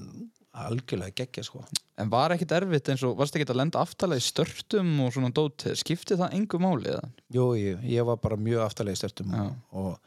algjörlega 0.55 1.13
geggja 1.19 1.43
sko. 1.43 1.63
En 1.99 2.09
var 2.11 2.31
ekkit 2.35 2.51
erfitt 2.55 2.89
eins 2.91 3.03
og, 3.07 3.15
varst 3.19 3.35
ekkit 3.35 3.51
að 3.53 3.59
lenda 3.61 3.79
aftalega 3.83 4.21
í 4.21 4.25
störtum 4.25 4.93
og 5.05 5.13
svona 5.15 5.31
dótið, 5.35 5.75
skipti 5.79 6.17
það 6.19 6.33
engu 6.37 6.59
máli 6.63 6.91
eða? 6.93 7.09
Jú, 7.35 7.45
ég, 7.59 7.81
ég 7.91 8.05
var 8.07 8.17
bara 8.23 8.37
mjög 8.39 8.63
aftalega 8.65 8.95
í 8.97 9.01
störtum 9.01 9.33
Já. 9.35 9.43
og, 9.71 9.97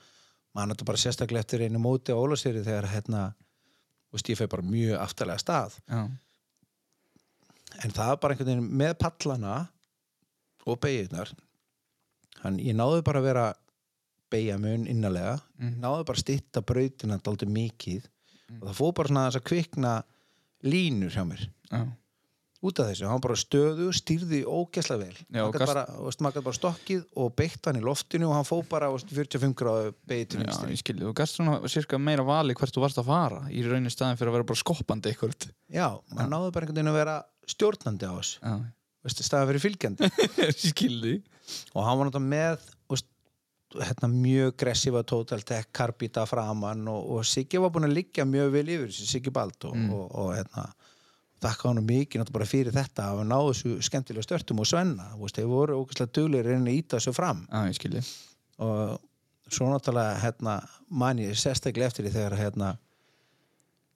maður 0.56 0.70
náttúrulega 0.72 0.90
bara 0.92 1.02
sérstaklega 1.04 1.44
eftir 1.44 1.64
einu 1.66 1.78
móti 1.84 2.12
á 2.12 2.18
Ólafsýri 2.18 2.64
þegar 2.64 2.88
hérna 2.92 3.22
veist, 4.12 4.28
ég 4.32 4.38
feg 4.40 4.48
bara 4.48 4.64
mjög 4.64 4.96
aftalega 5.04 5.38
stað. 5.42 5.76
Já, 5.88 6.00
en 7.84 7.92
það 7.94 8.08
var 8.12 8.20
bara 8.22 8.34
einhvern 8.34 8.48
veginn 8.50 8.70
með 8.80 8.94
pallana 9.02 9.56
og 10.68 10.78
beigirnar 10.82 11.30
hann, 12.42 12.58
ég 12.62 12.76
náði 12.76 13.02
bara 13.06 13.20
að 13.22 13.28
vera 13.28 13.46
beigja 14.32 14.58
mun 14.60 14.86
innalega 14.88 15.38
Mhm. 15.58 15.80
náði 15.82 16.04
bara 16.08 16.16
að 16.18 16.24
stytta 16.24 16.60
brautina 16.62 17.16
dálítið 17.18 17.48
mikið. 17.54 18.02
Og 18.60 18.68
það 18.68 18.76
fór 18.78 18.92
bara 18.94 19.08
svona 19.08 19.26
þess 19.28 19.38
að 19.40 19.46
kvikna 19.50 19.92
línur 20.66 21.12
hjá 21.14 21.24
mér. 21.28 21.42
Já, 21.70 21.82
út 22.58 22.80
af 22.82 22.88
þessu, 22.90 23.06
hann 23.06 23.20
bara 23.22 23.36
stöðu 23.38 23.88
stýrði 23.94 24.40
ógeðslega 24.48 25.04
vel. 25.04 25.18
Og 25.44 25.52
gat 25.54 25.60
gast- 25.62 25.70
bara, 25.70 25.84
bara 26.42 26.56
stokkið 26.58 27.04
og 27.22 27.34
beitt 27.38 27.68
hann 27.68 27.78
í 27.78 27.84
loftinu 27.84 28.26
og 28.30 28.34
hann 28.34 28.48
fór 28.48 28.64
bara 28.68 28.88
veist, 28.90 29.12
45 29.14 29.54
gráðu 29.54 29.92
skilji 30.82 31.06
Þú 31.06 31.14
gast 31.20 31.38
svona 31.38 31.60
cirka 31.70 32.00
meira 32.02 32.24
vali 32.26 32.56
hvert 32.58 32.74
þú 32.74 32.82
varst 32.82 32.98
að 32.98 33.10
fara 33.12 33.44
í 33.52 33.62
raunin 33.62 33.92
staðin 33.94 34.18
fyrir 34.18 34.32
að 34.32 34.38
vera 34.40 34.48
bara 34.50 34.62
skoppandi 34.64 35.12
eitthvað 35.12 35.48
já, 35.70 35.86
maður 36.10 36.32
náði 36.34 36.50
bara 36.56 36.66
einhvern 36.66 36.80
veginn 36.80 36.92
að 36.94 36.98
vera 36.98 37.16
stjórnandi 37.54 38.10
á 38.10 38.14
veist, 39.06 39.22
staðan 39.22 39.52
fyrir 39.52 39.64
fylgjandi. 39.68 40.10
Og 41.74 41.84
hann 41.86 41.96
var 41.96 42.10
náttúrulega 42.10 42.28
með 42.34 42.66
hérna, 43.76 44.08
mjög 44.08 44.54
gressiva 44.56 45.02
total 45.04 45.42
tech 45.44 45.68
karbita 45.72 46.24
framann 46.26 46.86
og, 46.88 47.10
og 47.18 47.26
Siggi 47.28 47.60
var 47.60 47.72
búin 47.74 47.88
að 47.88 47.96
liggja 47.98 48.24
mjög 48.24 48.52
vel 48.54 48.68
yfir 48.76 48.88
þessu 48.92 49.08
Siggi 49.10 49.30
Bald 49.34 49.58
og, 49.68 49.76
Mm. 49.76 49.90
og, 49.92 50.06
og 50.14 50.30
hérna 50.36 50.64
þakka 51.42 51.68
hann 51.68 51.84
mikið 51.86 52.22
náttúrulega 52.22 52.50
fyrir 52.50 52.74
þetta 52.74 53.04
að 53.04 53.12
hafa 53.12 53.26
náðu 53.28 53.52
þessu 53.52 53.76
skemmtilega 53.86 54.26
störtum 54.26 54.62
og 54.64 54.66
svenna 54.66 55.10
þeir 55.20 55.46
voru 55.46 55.76
ógæslega 55.82 56.14
duglegir 56.16 56.56
að 56.56 56.72
íta 56.72 56.98
þessu 56.98 57.14
fram. 57.14 57.44
Skilji. 57.76 58.02
Og 58.58 58.98
svo 59.48 59.68
náttúrulega 59.70 60.18
hérna, 60.24 60.56
man 60.90 61.18
ég 61.22 61.36
sérstaklega 61.38 61.86
eftir 61.92 62.08
því 62.08 62.14
þegar 62.16 62.38
hérna 62.40 62.72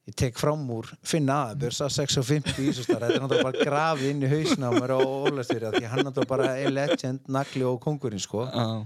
ég 0.09 0.15
tek 0.19 0.39
fram 0.39 0.63
úr 0.75 0.89
finna 1.07 1.53
aðeins 1.53 1.79
sá 1.79 1.87
6.50 1.87 2.57
í 2.59 2.71
þessu 2.71 2.87
starf 2.87 3.05
þetta 3.05 3.19
er 3.19 3.23
náttúrulega 3.23 3.49
bara 3.51 3.67
grafið 3.69 4.09
inn 4.11 4.25
í 4.27 4.31
hausna 4.33 4.71
á 4.71 4.73
mér 4.75 4.95
og 4.97 5.29
Ólafstýri 5.31 5.71
því 5.77 5.91
hann 5.93 6.03
náttúrulega 6.07 6.33
bara 6.33 6.49
er 6.59 6.73
legend, 6.75 7.21
nagli 7.31 7.63
og 7.67 7.79
kongurinn 7.85 8.23
sko. 8.23 8.47
Já, 8.51 8.83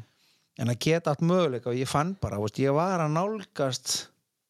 en 0.62 0.73
að 0.73 0.83
geta 0.88 1.12
allt 1.12 1.25
möguleika 1.27 1.73
og 1.73 1.79
ég 1.79 1.88
fann 1.90 2.14
bara 2.21 2.40
veist, 2.40 2.61
ég 2.62 2.75
var 2.77 3.03
að 3.05 3.14
nálgast 3.16 3.97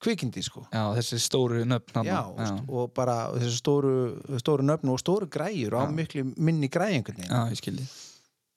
kvikindi 0.03 0.42
sko. 0.45 0.66
Já, 0.71 0.85
þessi 0.99 1.19
stóru 1.23 1.62
nöfn 1.66 2.07
já, 2.07 2.21
veist, 2.37 2.66
og 2.69 2.92
bara 2.97 3.31
þessu 3.37 3.61
stóru, 3.61 3.95
stóru 4.42 4.66
nöfn 4.66 4.92
og 4.92 5.01
stóru 5.03 5.29
græjur 5.33 5.79
og 5.81 5.95
miklu 5.97 6.29
minni 6.37 6.71
já, 6.71 7.40
skilji. 7.57 7.87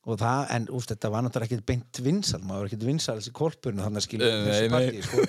Og 0.10 0.16
það, 0.18 0.46
en 0.56 0.66
úst, 0.74 0.90
þetta 0.94 1.10
var 1.12 1.24
náttúrulega 1.26 1.52
ekkert 1.52 1.66
beint 1.68 2.00
vinsal 2.02 2.40
maður 2.48 2.64
var 2.64 2.70
ekkert 2.70 2.86
vinsal 2.88 3.18
þessi 3.20 3.34
kolpurnu 3.36 3.84
þannig 3.84 4.00
að 4.00 4.06
skilja 4.06 4.30
Nei, 4.30 4.46
þessu 4.48 4.70
partí 4.74 5.02
sko. 5.06 5.26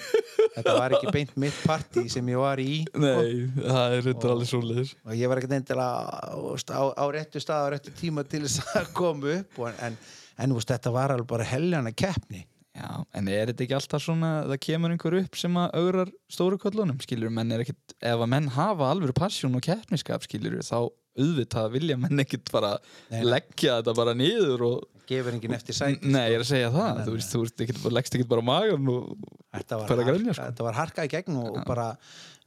þetta 0.54 0.74
var 0.76 0.94
ekki 0.96 1.14
beint 1.16 1.32
mitt 1.42 1.58
partí 1.66 2.04
sem 2.14 2.30
ég 2.30 2.40
var 2.40 2.62
í 2.62 2.68
sko. 2.86 3.02
Nei, 3.02 3.32
það 3.58 3.96
er 3.96 4.06
reyndar 4.06 4.34
alveg 4.36 4.50
svoleiðis. 4.52 4.92
og 5.04 5.18
ég 5.18 5.32
var 5.32 5.42
ekkert 5.42 5.56
endilega 5.58 6.38
úst, 6.52 6.70
á, 6.70 6.82
á 6.86 7.04
réttu 7.12 7.42
stað 7.42 7.66
á 7.66 7.68
réttu 7.74 7.94
tíma 7.98 8.24
til 8.30 8.44
þess 8.46 8.62
að 8.78 8.92
koma 9.00 9.34
upp 9.40 9.60
og, 9.66 9.82
en, 9.88 9.98
en 10.40 10.54
úst, 10.56 10.70
þetta 10.72 10.92
var 10.94 11.14
alveg 11.14 11.28
bara 11.30 11.46
helljana 11.48 11.92
keppni 11.92 12.46
Já, 12.70 13.02
en 13.18 13.26
er 13.28 13.50
þetta 13.50 13.64
ekki 13.64 13.74
alltaf 13.76 14.02
svona 14.04 14.28
það 14.46 14.60
kemur 14.62 14.92
einhver 14.94 15.16
upp 15.18 15.36
sem 15.36 15.56
að 15.58 15.72
augrar 15.80 16.10
stóru 16.30 16.56
köllunum, 16.62 17.00
skilur, 17.02 17.32
menn 17.34 17.50
er 17.52 17.64
ekkit 17.64 17.96
ef 17.98 18.22
að 18.22 18.30
menn 18.30 18.46
hafa 18.54 18.92
alveg 18.94 19.10
passjón 19.18 19.58
og 19.58 19.64
keppniskap 19.66 20.22
skilur, 20.24 20.60
þá 20.62 20.86
auðvitað 21.18 21.72
vilja 21.74 21.96
menn 21.98 22.22
ekkit 22.22 22.52
bara 22.54 22.76
Nei. 23.10 23.24
leggja 23.26 23.80
þetta 23.80 23.94
bara 23.98 24.14
niður 24.16 24.62
og 24.68 25.02
gefur 25.10 25.34
enginn 25.34 25.56
eftir 25.58 25.76
sæti 25.76 26.06
Nei, 26.14 26.28
ég 26.30 26.38
er 26.38 26.44
að 26.44 26.50
segja 26.52 26.70
það, 26.70 26.92
Nei, 26.94 27.02
þú 27.02 27.10
nei. 27.10 27.16
veist, 27.18 27.34
þú 27.34 27.42
veist 27.42 27.64
ekkit, 27.66 27.82
leggst 27.98 28.16
ekkit 28.20 28.30
bara 28.30 28.46
magan 28.46 28.92
og 28.94 29.10
þetta 29.58 29.80
var, 29.82 30.04
grænja, 30.06 30.36
sko. 30.38 30.46
þetta 30.52 30.68
var 30.68 30.78
harka 30.78 31.08
í 31.08 31.12
gegn 31.16 31.40
og, 31.42 31.50
og 31.50 31.66
bara 31.66 31.88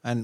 en 0.08 0.24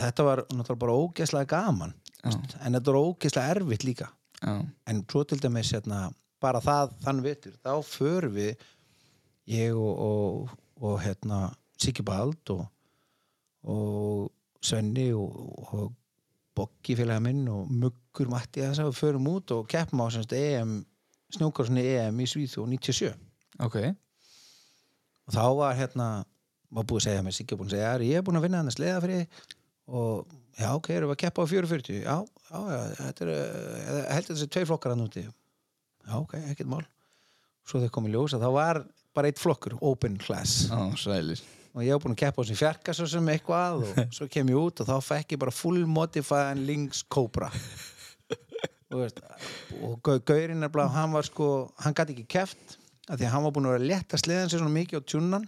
þetta 0.00 0.26
var 0.30 0.44
náttúrulega 0.48 0.82
bara 0.86 0.96
ógeðslega 1.04 1.50
gaman 1.52 1.92
Já. 2.24 2.32
en 2.64 2.78
þetta 2.78 2.88
var 2.88 3.00
ógeðslega 3.12 3.54
erfitt 3.58 3.84
líka 3.86 4.08
já, 4.40 4.56
en 4.88 5.04
svo 5.04 5.22
til 5.28 5.40
dæmis 5.44 5.74
hérna, 5.76 6.06
bara 6.42 6.62
það 6.62 6.94
þann 7.04 7.24
vetur, 7.24 7.56
þá 7.62 7.72
förum 7.86 8.36
við 8.36 8.68
ég 9.52 9.78
og, 9.78 10.04
og, 10.06 10.54
og 10.82 11.00
hérna 11.02 11.42
Siggi 11.80 12.04
Bald 12.06 12.52
og, 12.54 12.64
og 13.70 14.30
Svenni 14.62 15.08
og, 15.16 15.36
og 15.72 15.92
Boggi 16.56 16.96
félagi 16.98 17.24
minn 17.24 17.46
og 17.48 17.70
Muggur 17.70 18.28
Matti 18.30 18.60
þess 18.62 18.82
að 18.82 18.90
við 18.90 19.00
förum 19.00 19.30
út 19.32 19.54
og 19.56 19.68
keppum 19.70 20.04
á 20.04 20.06
semst 20.12 20.34
EM 20.36 22.20
í 22.20 22.28
Svíþjó 22.28 22.66
97 22.68 23.14
ok. 23.64 23.78
Og 25.26 25.32
þá 25.32 25.44
var 25.56 25.78
hérna 25.78 26.08
var 26.72 26.86
búið 26.88 27.00
að 27.00 27.06
segja 27.08 27.24
var 27.24 27.58
búin 27.58 27.68
að 27.70 27.74
segja 27.76 27.92
"Ari, 27.94 28.10
ég 28.12 28.20
er 28.20 28.26
búin 28.26 28.38
að 28.40 28.46
vinna 28.46 28.60
hann 28.60 28.70
að 28.70 28.76
sleða 28.76 29.02
fyrir 29.04 29.22
þig." 29.22 29.58
og 29.92 30.26
já, 30.58 30.68
ok, 30.74 30.90
erum 30.94 31.10
við 31.10 31.16
að 31.16 31.22
keppa 31.24 31.44
á 31.44 31.46
440 31.50 32.02
já, 32.02 32.16
já, 32.48 32.58
já, 32.72 32.80
þetta 33.00 33.24
er 33.24 33.30
uh, 33.32 34.02
heldur 34.14 34.36
þessi 34.36 34.50
tvei 34.52 34.66
flokkar 34.68 34.94
að 34.94 35.00
núti 35.02 35.24
já, 36.06 36.14
ok, 36.18 36.34
ekkert 36.52 36.68
mál. 36.72 36.84
Svo 37.68 37.78
þeir 37.82 37.92
komið 37.94 38.16
ljós 38.16 38.34
að 38.36 38.42
þá 38.46 38.50
var 38.56 38.82
bara 39.14 39.28
eitt 39.30 39.38
flokkur 39.42 39.76
open 39.80 40.16
class. 40.18 40.66
Sælir. 40.98 41.40
Og 41.72 41.80
ég 41.86 41.94
var 41.94 42.02
búin 42.04 42.12
að 42.16 42.20
keppa 42.24 42.40
á 42.40 42.44
þessi 42.44 42.58
fjarka 42.58 42.92
svo 42.96 43.06
sem 43.08 43.28
eitthvað 43.32 43.78
og 43.86 44.00
svo 44.16 44.26
kem 44.28 44.50
ég 44.52 44.58
út 44.60 44.82
og 44.82 44.88
þá 44.90 44.96
fekk 45.06 45.36
ég 45.36 45.40
bara 45.40 45.54
full 45.54 45.84
modified 45.88 46.60
Lynx 46.66 47.04
Cobra. 47.08 47.48
Veist, 48.92 49.22
og 49.80 49.94
Gau- 50.04 50.20
gaurinn 50.20 50.66
er 50.66 50.68
blá, 50.68 50.84
hann 50.92 51.14
var 51.16 51.24
sko 51.24 51.46
hann 51.80 51.94
gæti 51.96 52.12
ekki 52.12 52.26
keft 52.34 52.74
af 53.08 53.16
því 53.16 53.24
að 53.24 53.32
hann 53.32 53.44
var 53.46 53.54
búin 53.56 53.68
að 53.70 53.72
vera 53.78 53.80
að 53.82 53.88
letta 53.88 54.18
sleðan 54.20 54.50
sér 54.52 54.60
svona 54.60 54.74
mikið 54.74 55.00
á 55.00 55.02
tjúnan. 55.08 55.46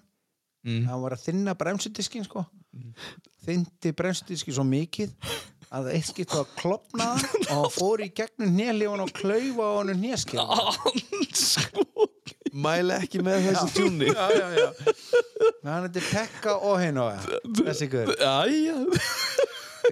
Mm. 0.65 0.87
hann 0.89 1.03
var 1.03 1.13
að 1.13 1.27
þinna 1.27 1.53
bremsudiskin 1.61 2.25
sko. 2.25 2.41
Þindi 3.45 3.91
bremsudiskin 3.93 4.57
svo 4.57 4.65
mikið 4.65 5.11
að 5.75 5.91
eitt 5.95 6.09
skipt 6.11 6.35
var 6.35 6.45
að 6.45 6.53
klopna 6.61 7.09
og 7.57 7.71
fór 7.75 8.05
í 8.05 8.11
gegnum 8.15 8.55
hneli 8.55 8.89
og 8.91 9.13
klaufa 9.17 9.67
á 9.67 9.73
hann 9.81 9.95
hneskil 9.99 10.45
sko 11.35 11.87
Mæla 12.55 13.01
ekki 13.03 13.19
með 13.27 13.49
þessu 13.49 13.71
tjúni 13.75 14.13
já, 14.13 14.27
já, 14.31 14.47
já. 14.55 14.69
Hann 15.67 15.89
heiti 15.89 16.05
Pekka 16.07 16.55
og 16.63 16.77
hinn 16.79 17.01
og 17.03 17.27
þessi 17.59 17.89
guður 17.91 18.15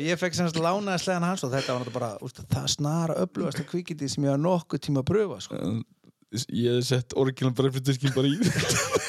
ég 0.00 0.20
fekk 0.20 0.36
semst 0.38 0.56
lánaði 0.56 1.02
sleðan 1.02 1.26
hans 1.26 1.42
og 1.44 1.52
þetta 1.52 1.74
var 1.74 1.82
náttúrulega 1.82 1.98
bara 1.98 2.12
úst, 2.24 2.40
það 2.48 2.68
snara 2.72 3.18
öflugasta 3.24 3.66
kvikindi 3.68 4.08
sem 4.08 4.24
ég 4.24 4.32
var 4.32 4.40
nokkuð 4.40 4.84
tíma 4.86 5.02
að 5.02 5.10
pröfa 5.10 5.40
sko. 5.44 5.60
Ég 6.48 6.78
hef 6.78 6.86
sett 6.88 7.16
orginal 7.18 7.52
breyfriðiskin 7.56 8.14
bara 8.16 8.30
í 8.30 8.38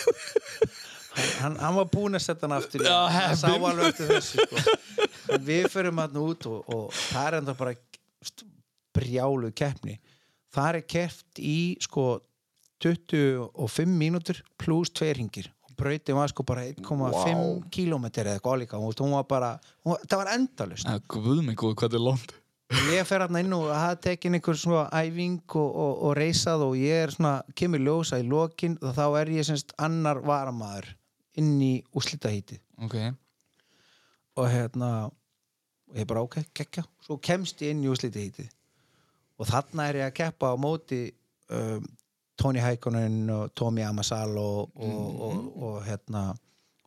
hann, 1.43 1.59
hann 1.61 1.77
var 1.77 1.87
búinn 1.91 2.17
að 2.17 2.25
setja 2.25 2.47
hann 2.47 2.57
aftur. 2.57 2.83
Já, 2.87 2.97
hann. 3.13 3.37
Sá 3.39 3.49
alveg 3.53 3.91
eftir 3.91 4.11
þessu 4.15 4.47
sko. 4.47 4.63
við 5.49 5.69
förum 5.73 6.01
hann 6.03 6.19
út 6.23 6.49
og, 6.49 6.59
og 6.67 6.99
það 7.11 7.29
er 7.29 7.39
enda 7.41 7.55
bara 7.59 7.75
brjálu 8.93 9.51
keppni. 9.55 9.97
Það 10.53 10.79
er 10.79 10.87
keppt 10.95 11.41
í 11.41 11.57
sko 11.81 12.07
25 12.83 13.87
mínútur 13.87 14.41
pluss 14.59 14.91
tveir 14.93 15.17
ringir 15.17 15.49
og 15.63 15.75
brautin 15.79 16.17
var 16.17 16.31
sko 16.31 16.43
bara 16.47 16.65
1,5 16.67 17.11
Vá. 17.13 17.35
kílómetri 17.71 18.25
eða 18.25 18.37
eitthvað 18.37 18.57
álíka 18.57 18.79
og 18.79 18.95
hún 18.99 19.15
var 19.15 19.27
bara, 19.29 19.51
hún, 19.85 19.99
það 20.03 20.21
var 20.21 20.31
endalust 20.33 20.89
Já, 20.89 20.99
guð 21.07 21.43
mig 21.45 21.57
góð, 21.59 21.77
hvað 21.79 21.97
er 21.97 22.03
langt? 22.03 22.35
Ég 22.89 23.05
fer 23.05 23.21
hann 23.21 23.37
inn 23.37 23.53
og 23.53 23.67
það 23.69 23.99
tekin 24.01 24.35
einhver 24.37 24.57
svona 24.57 24.87
æfing 24.97 25.39
og, 25.61 25.69
og, 25.69 25.93
og 26.07 26.15
reysað 26.17 26.65
og 26.65 26.75
ég 26.79 27.05
er 27.05 27.13
svona, 27.13 27.35
kemur 27.55 27.83
ljósa 27.83 28.19
í 28.19 28.27
lokin 28.27 28.77
og 28.81 28.95
þá 28.97 29.05
er 29.21 29.33
ég 29.37 29.47
semst 29.47 29.75
annar 29.77 30.23
varamaður 30.25 30.89
inn 31.41 31.55
í 31.61 31.73
úslitahíti 31.95 32.59
Ok, 32.83 32.95
og 34.37 34.47
hérna 34.49 34.89
og 35.07 35.97
ég 35.99 36.07
bara 36.09 36.23
ok, 36.25 36.39
kekkja, 36.57 36.83
svo 37.05 37.17
kemst 37.21 37.61
ég 37.61 37.73
inn 37.75 37.83
í 37.85 37.89
úslitahíti 37.91 38.47
og 39.39 39.49
þarna 39.49 39.89
er 39.91 39.99
ég 40.01 40.07
að 40.11 40.15
keppa 40.21 40.53
á 40.53 40.55
móti 40.57 41.03
um, 41.53 41.85
Tony 42.39 42.61
Hækonen 42.63 43.27
og 43.29 43.51
Tommy 43.55 43.83
Amasal 43.85 44.37
og, 44.41 44.71
og, 44.75 44.89
Mm. 44.89 45.21
og, 45.21 45.63
og, 45.63 45.75
hérna 45.85 46.23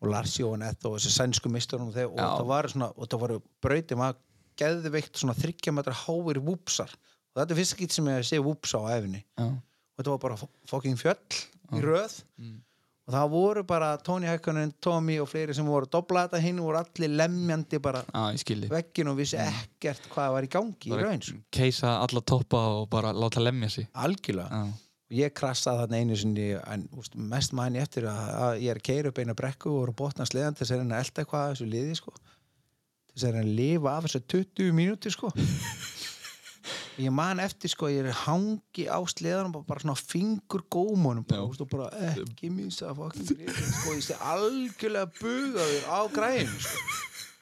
og 0.02 0.08
Lars 0.10 0.34
Jóhann 0.40 0.64
og 0.66 0.96
þessi 0.98 1.12
sænsku 1.14 1.48
misturinn 1.48 1.88
og, 1.88 1.94
Já. 1.96 2.26
það 2.36 2.46
var 2.50 2.68
svona 2.68 2.90
og 2.96 3.08
það 3.08 3.20
voru 3.22 3.38
brautin 3.62 3.98
var 4.02 4.16
geðveikt 4.58 5.16
svona 5.20 5.34
þryggjametra 5.38 5.94
háir 6.04 6.40
vúpsar 6.44 6.90
og 6.92 7.40
þetta 7.40 7.52
er 7.54 7.60
fyrst 7.60 7.76
ekki 7.76 7.88
sem 7.94 8.10
ég 8.10 8.26
sé 8.26 8.40
vúpsa 8.42 8.82
á 8.82 8.86
efni 8.98 9.22
Já. 9.38 9.46
og 9.46 9.96
þetta 10.02 10.10
var 10.16 10.22
bara 10.26 10.36
fokking 10.68 10.98
fjöll 11.00 11.42
í 11.78 11.82
röð 11.82 12.22
Mm. 12.36 12.58
Og 13.06 13.14
það 13.14 13.28
voru 13.30 13.62
bara 13.66 13.90
Tony 14.02 14.26
Hækonen, 14.26 14.72
Tommy 14.82 15.18
og 15.22 15.28
fleiri 15.30 15.54
sem 15.54 15.66
voru 15.66 15.86
að 15.86 15.92
dobla 15.94 16.24
þetta 16.26 16.40
hinn 16.42 16.58
voru 16.62 16.80
allir 16.80 17.12
lemjandi 17.20 17.78
bara 17.82 18.02
skilji 18.40 18.70
veggin 18.72 19.12
og 19.12 19.20
vissi 19.20 19.38
ekkert 19.40 20.08
hvað 20.10 20.32
var 20.34 20.48
í 20.48 20.50
gangi 20.56 20.90
í 20.90 20.98
raun 20.98 21.22
sko. 21.22 21.38
keisa 21.54 22.00
alla 22.02 22.24
toppa 22.26 22.64
og 22.80 22.88
bara 22.90 23.14
láta 23.14 23.42
lemja 23.42 23.70
sig 23.76 23.88
algjörlega 23.94 24.64
og 25.06 25.18
ég 25.20 25.34
krassaði 25.38 25.84
þarna 25.84 26.00
einu 26.02 26.18
sinni 26.18 26.48
en 26.58 26.88
úst, 26.98 27.14
mest 27.14 27.54
mæni 27.54 27.78
eftir 27.78 28.08
að, 28.10 28.30
að 28.46 28.62
ég 28.64 28.72
er 28.74 28.80
að 28.80 28.86
keira 28.90 29.12
upp 29.12 29.20
eina 29.22 29.36
brekku 29.38 29.70
og 29.70 29.82
voru 29.84 29.98
botna 30.02 30.26
sleðan 30.26 30.58
til 30.58 30.64
þess 30.64 30.74
að 30.74 30.82
reyna 30.82 30.98
að 30.98 31.04
elda 31.04 31.22
eitthvað 31.22 31.44
að 31.44 31.52
þessu 31.52 31.68
liði 31.76 31.98
sko. 32.00 32.16
til 32.16 33.14
þess 33.14 33.28
að 33.28 33.36
reyna 33.36 33.46
að 33.46 33.58
lifa 33.60 33.92
af 33.92 34.08
þessu 34.08 34.22
20 34.34 34.74
mínútur 34.80 35.14
sko. 35.14 35.30
ég 36.96 37.12
man 37.12 37.40
eftir 37.44 37.70
sko 37.72 37.90
ég 37.92 38.06
er 38.06 38.16
hangi 38.24 38.86
á 38.88 38.98
sleðanum 39.10 39.52
bara 39.66 39.82
svona 39.82 39.96
fingur 39.98 40.64
gómunum 40.72 41.26
bara, 41.28 41.44
og 41.44 41.68
bara 41.68 41.90
ekki 42.12 42.48
misa 42.52 42.94
fucking 42.96 43.28
grið 43.34 43.60
sko, 43.72 43.96
ég 43.96 44.06
sé 44.06 44.16
algjörlega 44.32 45.10
bugaður 45.18 45.84
á 45.92 46.00
græðinu 46.14 46.62
sko. 46.64 46.86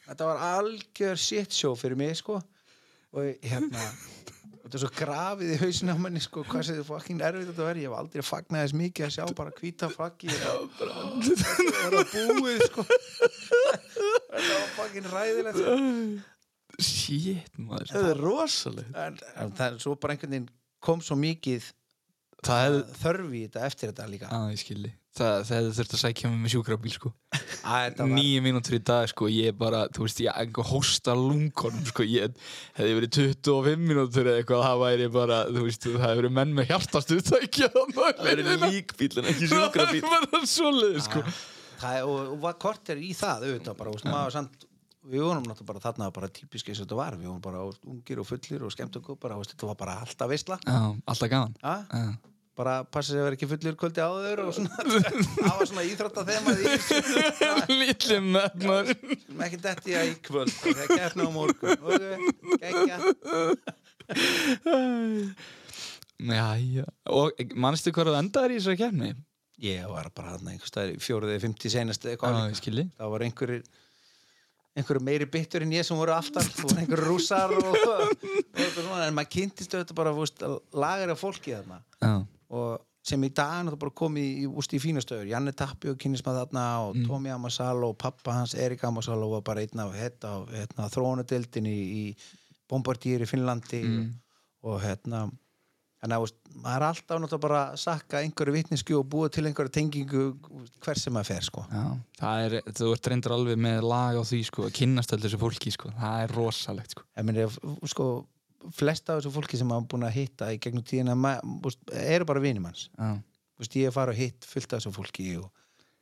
þetta 0.09 0.29
var 0.33 0.43
algjör 0.51 1.17
shit 1.21 1.55
show 1.55 1.79
fyrir 1.79 1.99
mig 1.99 2.19
sko. 2.19 2.41
Og 3.15 3.47
hérna 3.47 3.85
þetta 4.65 4.75
er 4.75 4.83
svo 4.83 4.91
grafið 4.97 5.55
í 5.55 5.61
hausinu 5.63 5.95
á 5.95 5.99
manni 6.03 6.23
sko, 6.25 6.43
hvað 6.51 6.73
þið 6.73 6.85
fucking 6.89 7.23
erfitt 7.23 7.51
þetta 7.53 7.69
verið 7.69 7.85
ég 7.85 7.93
hef 7.93 7.99
aldrei 8.01 8.27
fagnað 8.27 8.65
þess 8.65 8.79
mikið 8.81 9.07
að 9.07 9.15
sjá 9.15 9.25
bara 9.39 9.55
hvíta 9.61 9.91
flaggi 9.93 10.35
það 10.35 11.95
var 11.95 12.07
búið 12.11 12.65
sko. 12.67 12.87
Þetta 14.35 14.55
var 14.59 14.71
fucking 14.81 15.11
ræðilegt. 15.15 16.33
Shit, 16.83 17.55
maður. 17.61 17.93
Það 17.95 18.11
er 18.11 18.21
rosalegt. 18.25 18.93
En, 19.07 19.17
en 19.45 19.55
það 19.55 19.67
er 19.71 19.81
svo 19.87 19.95
bara 20.01 20.17
einhvern 20.17 20.37
veginn 20.37 20.51
kom 20.85 21.01
svo 21.05 21.17
mikið 21.21 21.73
Það 22.45 22.61
hefði, 22.61 22.81
þörfi 23.01 23.39
í 23.39 23.47
þetta 23.47 23.61
eftir 23.71 23.91
þetta 23.91 24.07
líka. 24.11 24.29
Já, 24.29 24.53
ég 24.53 24.61
skilji. 24.61 24.89
Það, 25.15 25.35
það 25.47 25.55
hefði 25.57 25.75
þurft 25.79 25.93
að 25.95 26.01
sækja 26.03 26.29
mig 26.31 26.41
með 26.43 26.53
sjúkrabíl, 26.53 26.91
sko. 26.93 27.11
Að 27.65 27.85
þetta 27.87 28.05
var 28.05 28.11
Nýju 28.19 28.41
mínútur 28.45 28.75
í 28.77 28.81
dag, 28.91 29.07
sko, 29.09 29.29
ég 29.33 29.57
bara, 29.57 29.81
þú 29.95 30.05
veist, 30.05 30.21
ég 30.27 30.41
einhver 30.43 30.67
hósta 30.69 31.15
lungunum, 31.17 31.87
sko, 31.89 32.05
ég 32.11 32.35
hefði 32.77 32.97
verið 32.99 33.13
25 33.47 33.87
mínútur 33.87 34.29
eða 34.29 34.43
eitthvað, 34.43 34.65
það 34.67 34.83
væri 34.83 35.09
bara, 35.15 35.39
þú 35.55 35.65
veist, 35.69 35.87
það 35.87 36.05
hefði 36.05 36.21
verið 36.21 36.37
menn 36.41 36.55
með 36.59 36.69
hjartastuð 36.73 37.23
tækja 37.31 37.71
Það 37.97 38.31
er 38.35 38.45
líkbíl 38.67 39.11
en 39.23 39.31
ekki 39.33 39.49
sjúkrabíl 39.55 40.05
Það 40.05 40.19
er 40.19 40.29
bara 40.35 40.51
svoleið, 40.53 41.01
sko. 41.07 41.25
Það, 41.79 41.97
er- 42.03 42.11
og, 42.11 42.21
og 42.35 42.39
var 42.45 42.59
kort 42.67 42.93
er 42.93 43.01
í 43.01 43.15
það 43.17 43.49
auðvitað 43.49 43.81
bara, 43.81 43.95
veist, 43.97 44.11
maður 44.11 44.37
samt 44.41 44.69
við 45.09 45.25
vorum 45.25 45.45
náttúrulega 45.47 45.69
bara 45.71 45.83
þarna 45.85 46.11
bara 46.15 46.29
típiski 46.33 46.75
og 46.75 46.79
þetta 46.83 46.99
var. 46.99 47.17
Við 47.21 47.31
vorum 47.31 47.43
bara 47.45 47.65
ungir 47.91 48.21
og 48.23 48.29
fullir 48.29 48.65
og 48.67 48.73
skemmt 48.75 48.99
okkur 49.01 49.19
bara, 49.21 49.39
veist, 49.41 49.55
þetta 49.55 49.71
var 49.71 49.81
bara 49.81 49.99
alltaf 50.05 50.31
veistla 50.31 50.57
Já, 50.65 50.79
alltaf 51.13 51.33
gaman? 51.33 51.57
Já, 51.61 51.75
bara 52.55 52.75
passa 52.87 53.11
sig 53.11 53.19
að 53.19 53.27
vera 53.27 53.39
ekki 53.39 53.49
fullir 53.51 53.77
kvöldi 53.79 54.05
áður 54.05 54.45
og 54.45 54.53
svona. 54.55 54.75
Það 55.41 55.57
var 55.59 55.69
svona 55.71 55.87
íþrótt 55.89 56.21
að 56.23 56.29
þeim 56.31 56.45
að 56.51 56.57
því 56.61 56.69
Lítli 57.81 58.19
metnar 58.29 58.93
sem 58.95 59.45
ekki 59.49 59.61
detti 59.65 59.99
að 59.99 60.11
í 60.13 60.15
kvöld. 60.29 60.55
Þegar 60.63 60.87
keppna 60.95 61.27
á 61.27 61.31
morgun. 61.35 61.79
Ok, 61.83 62.05
geggja 62.63 62.97
Já, 66.25 66.47
já. 66.63 66.85
Og 67.11 67.43
manstu 67.59 67.91
hvað 67.93 68.13
það 68.13 68.21
endaðir 68.23 68.55
í 68.55 68.59
þessari 68.61 68.81
kefni? 68.85 69.15
ég 69.63 69.87
var 69.87 70.09
bara 70.15 70.35
hann 70.35 70.49
einhvers 70.51 70.73
staðar 70.73 70.95
í 70.97 71.01
fjóruði, 71.03 71.39
fymti 71.43 71.71
senast 71.73 72.05
það 72.05 73.11
var 73.13 73.25
einhverjir 73.27 73.63
einhverju 74.75 75.03
meiri 75.07 75.27
byttur 75.31 75.63
en 75.63 75.73
ég 75.77 75.87
sem 75.87 75.97
voru 75.99 76.15
aftan 76.17 76.47
voru 76.61 76.81
einhverju 76.83 77.07
rússar 77.07 77.53
og, 77.55 77.69
og, 77.75 78.25
og 78.25 78.73
svona, 78.75 79.05
en 79.07 79.15
maður 79.15 79.31
kynntist 79.37 79.75
auðvitað 79.77 79.99
bara 80.01 80.15
fúst, 80.17 80.43
lagar 80.75 81.13
af 81.15 81.21
fólki 81.23 81.55
þarna 81.55 81.79
Já, 82.03 82.15
og 82.55 82.83
sem 83.05 83.21
í 83.27 83.29
dag 83.37 83.69
er 83.69 83.77
bara 83.77 83.93
komið 83.93 84.25
í, 84.25 84.49
í 84.49 84.81
fínastöður 84.81 85.29
Janne 85.29 85.53
Tappi 85.53 85.91
og 85.93 85.99
kynnis 86.01 86.25
maður 86.25 86.47
þarna 86.47 86.65
og 86.87 86.95
Mm. 86.97 87.07
Tommy 87.11 87.31
Amasalo 87.35 87.91
og 87.93 87.99
pappa 88.01 88.33
hans 88.39 88.55
Erik 88.55 88.83
Amasalo 88.89 89.29
var 89.35 89.43
bara 89.45 89.61
einn 89.61 89.83
af 89.85 89.93
hérna, 89.95 90.31
hérna, 90.49 90.87
þróunadeildin 90.95 91.67
í, 91.69 91.79
í 92.01 92.05
Bombardier 92.71 93.21
í 93.23 93.29
Finnlandi 93.29 93.83
Mm. 93.85 94.13
og, 94.63 94.75
og 94.75 94.81
hérna 94.83 95.27
en 96.05 96.15
að, 96.17 96.27
maður 96.61 96.77
er 96.77 96.87
alltaf 96.91 97.21
náttúrulega 97.23 97.43
bara 97.47 97.63
að 97.73 97.81
sakka 97.85 98.21
einhverju 98.25 98.55
vitnisku 98.59 98.99
og 98.99 99.07
búa 99.15 99.31
til 99.33 99.47
einhverju 99.49 99.73
tengingu 99.75 100.25
hver 100.85 101.01
sem 101.01 101.15
maður 101.17 101.31
fer 101.33 101.49
sko. 101.49 101.65
Já. 101.73 101.85
Það 102.21 102.45
er, 102.45 102.57
þú 102.79 102.93
ert 102.95 103.11
reyndur 103.13 103.37
alveg 103.39 103.61
með 103.65 103.89
lag 103.89 104.21
á 104.21 104.23
því, 104.25 104.41
sko 104.51 104.69
Að 104.69 104.77
kynnast 104.79 105.17
allir 105.17 105.27
þessu 105.31 105.41
fólki, 105.41 105.73
sko. 105.75 105.93
Það 105.99 106.23
er 106.27 106.37
rosalegt, 106.37 106.95
sko. 106.97 107.07
Ég 107.17 107.29
meni, 107.31 107.49
sko 107.91 108.09
flesta 108.73 109.15
af 109.17 109.21
þessu 109.23 109.35
fólki 109.35 109.61
sem 109.61 109.69
maður 109.69 109.91
búin 109.93 110.07
að 110.09 110.15
hitta 110.19 110.53
í 110.55 110.61
gegnum 110.63 110.85
tíðina 110.89 111.17
ma- 111.19 111.41
úst, 111.69 111.83
eru 111.93 112.25
bara 112.29 112.41
vinum 112.41 112.65
hans 112.71 112.89
ég 113.75 113.89
er 113.89 113.95
farið 113.95 114.15
að 114.15 114.23
hitt 114.23 114.47
fullt 114.49 114.73
af 114.73 114.81
þessu 114.81 114.93
fólki 114.95 115.27
og 115.41 115.51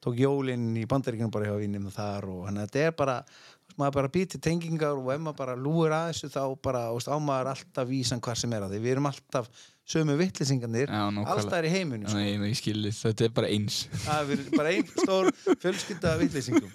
tók 0.03 0.19
jólinn 0.19 0.69
í 0.79 0.85
bandaríkjunum 0.91 1.31
bara 1.35 1.51
hjá 1.51 1.57
vinnum 1.61 1.91
þar 1.95 2.27
og 2.31 2.47
hann 2.49 2.61
þetta 2.63 2.87
er 2.87 2.95
bara 2.99 3.17
maður 3.79 3.95
bara 3.99 4.11
býti 4.15 4.41
tengingar 4.43 4.99
og 4.99 5.11
ef 5.15 5.21
maður 5.23 5.39
bara 5.39 5.57
lúir 5.59 5.95
að 5.95 6.09
þessu 6.13 6.31
þá 6.33 6.43
bara 6.65 6.85
veist, 6.93 7.11
á 7.11 7.17
maður 7.23 7.53
alltaf 7.55 7.89
vísan 7.89 8.23
hvað 8.25 8.41
sem 8.43 8.53
er 8.57 8.67
að 8.67 8.75
því. 8.75 8.81
Við 8.85 8.95
erum 8.97 9.09
alltaf 9.11 9.49
sömu 9.89 10.15
vittlisingarnir 10.21 10.91
nákvæmlega. 10.93 11.35
allstæðir 11.35 11.67
í 11.69 11.73
heiminu 11.73 12.09
sko. 12.09 12.19
Nei, 12.19 12.51
ég 12.53 12.59
skilji, 12.61 12.93
þetta 12.97 13.27
er 13.27 13.33
bara 13.35 13.51
eins. 13.53 13.81
Það 14.05 14.33
er 14.37 14.45
bara 14.55 14.75
einn 14.77 14.93
stór 14.95 15.31
fjölskylda 15.63 16.15
vittlýsingum 16.23 16.71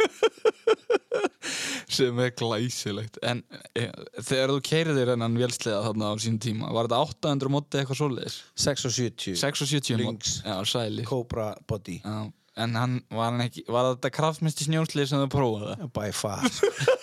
sem 1.98 2.20
er 2.20 2.34
glæsilegt. 2.38 3.20
En 3.26 3.42
e, 3.78 3.88
þegar 4.20 4.54
þú 4.54 4.58
keiriðir 4.68 5.14
hennan 5.14 5.38
vélslega 5.40 5.80
þarna 5.86 6.12
á 6.12 6.16
sínum 6.22 6.42
tíma 6.44 6.72
var 6.76 6.90
þetta 6.90 7.00
800 7.08 7.54
móti 7.54 7.80
eitthvað 7.80 8.02
svoleiðis? 8.02 8.36
6 8.68 8.90
og 8.90 8.96
70 8.98 9.40
6 9.40 9.64
og 9.64 9.72
70 9.72 10.02
mót. 10.02 10.04
Lynx. 10.04 10.36
já, 10.44 10.56
sæli 10.68 11.08
Cobra 11.08 11.54
Body. 11.68 12.02
Já, 12.04 12.28
en 12.64 12.76
hann 12.80 12.96
var 13.14 13.32
hann 13.32 13.44
ekki 13.46 13.64
var 13.72 13.92
þetta 13.94 14.12
kraftmisti 14.18 14.68
snjóslið 14.68 15.10
sem 15.12 15.22
þau 15.24 15.30
prófaði? 15.34 15.88
By 15.96 16.12
far. 16.16 16.46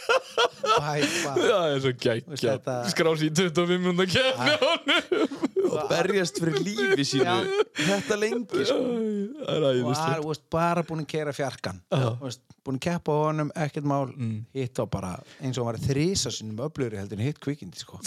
By 0.74 1.04
far. 1.06 1.38
Já, 1.38 1.54
það 1.54 1.72
er 1.74 1.82
svo 1.84 1.92
geggja 2.04 2.38
þetta- 2.40 2.76
skrási 2.92 3.28
í 3.28 3.34
25 3.36 3.82
minúta 3.84 4.06
kefni 4.10 4.54
á 4.54 4.58
honum. 4.64 5.34
Og 5.74 5.88
berjast 5.90 6.38
fyrir 6.42 6.58
lífi 6.62 7.04
sínu. 7.08 7.34
Þetta 7.78 8.18
lengi 8.20 8.64
sko. 8.68 8.78
Það 8.78 9.52
er 9.54 9.64
og 9.64 9.68
æðislegt. 9.70 10.08
Var 10.08 10.24
veist, 10.28 10.44
bara 10.52 10.84
búin 10.86 11.02
að 11.04 11.08
kera 11.14 11.34
fjarkan. 11.36 11.80
Búin 12.64 12.78
að 12.78 12.82
keppa 12.88 13.14
á 13.14 13.18
honum, 13.28 13.52
ekkert 13.64 13.88
mál. 13.88 14.10
Mm. 14.14 14.36
hitt 14.54 14.78
á 14.78 14.84
bara, 14.90 15.14
eins 15.40 15.58
og 15.58 15.64
hann 15.66 15.72
var 15.72 15.80
þrísa 15.82 16.30
sinum 16.34 16.60
öflugri 16.66 17.00
heldur 17.00 17.18
en 17.20 17.26
hitt 17.28 17.40
kvikindi 17.42 17.80
sko. 17.80 18.00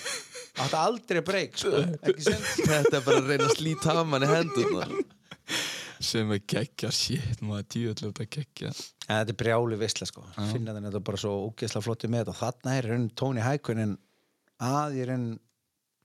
átti 0.62 0.78
aldrei 0.78 1.22
breyk 1.26 1.58
sko. 1.58 1.82
Þetta 2.68 2.98
er 3.00 3.04
bara 3.06 3.20
að 3.20 3.30
reyna 3.32 3.48
að 3.50 3.56
slíta 3.58 3.94
af 3.94 4.06
manni 4.10 4.28
hendurnar 4.30 4.92
sem 6.02 6.32
er 6.34 6.40
geggja, 6.48 6.90
shit, 6.94 7.42
maður 7.44 7.66
djúðlega 7.74 8.10
þetta 8.10 8.26
geggja. 8.36 8.72
Þetta 9.04 9.34
er 9.34 9.38
brjáli 9.42 9.78
visla 9.80 10.08
sko. 10.08 10.24
finna 10.52 10.74
þannig 10.74 10.90
þetta 10.90 11.00
er 11.00 11.06
bara 11.10 11.20
svo 11.20 11.34
ógeðslega 11.48 11.86
flotti 11.86 12.10
með 12.10 12.24
þetta 12.24 12.34
og 12.34 12.40
þarna 12.40 12.76
er 12.78 12.88
raun 12.90 13.06
Tóni 13.20 13.44
Hækunin 13.44 13.94
að 14.64 14.98
ég 15.00 15.08
raun 15.10 15.28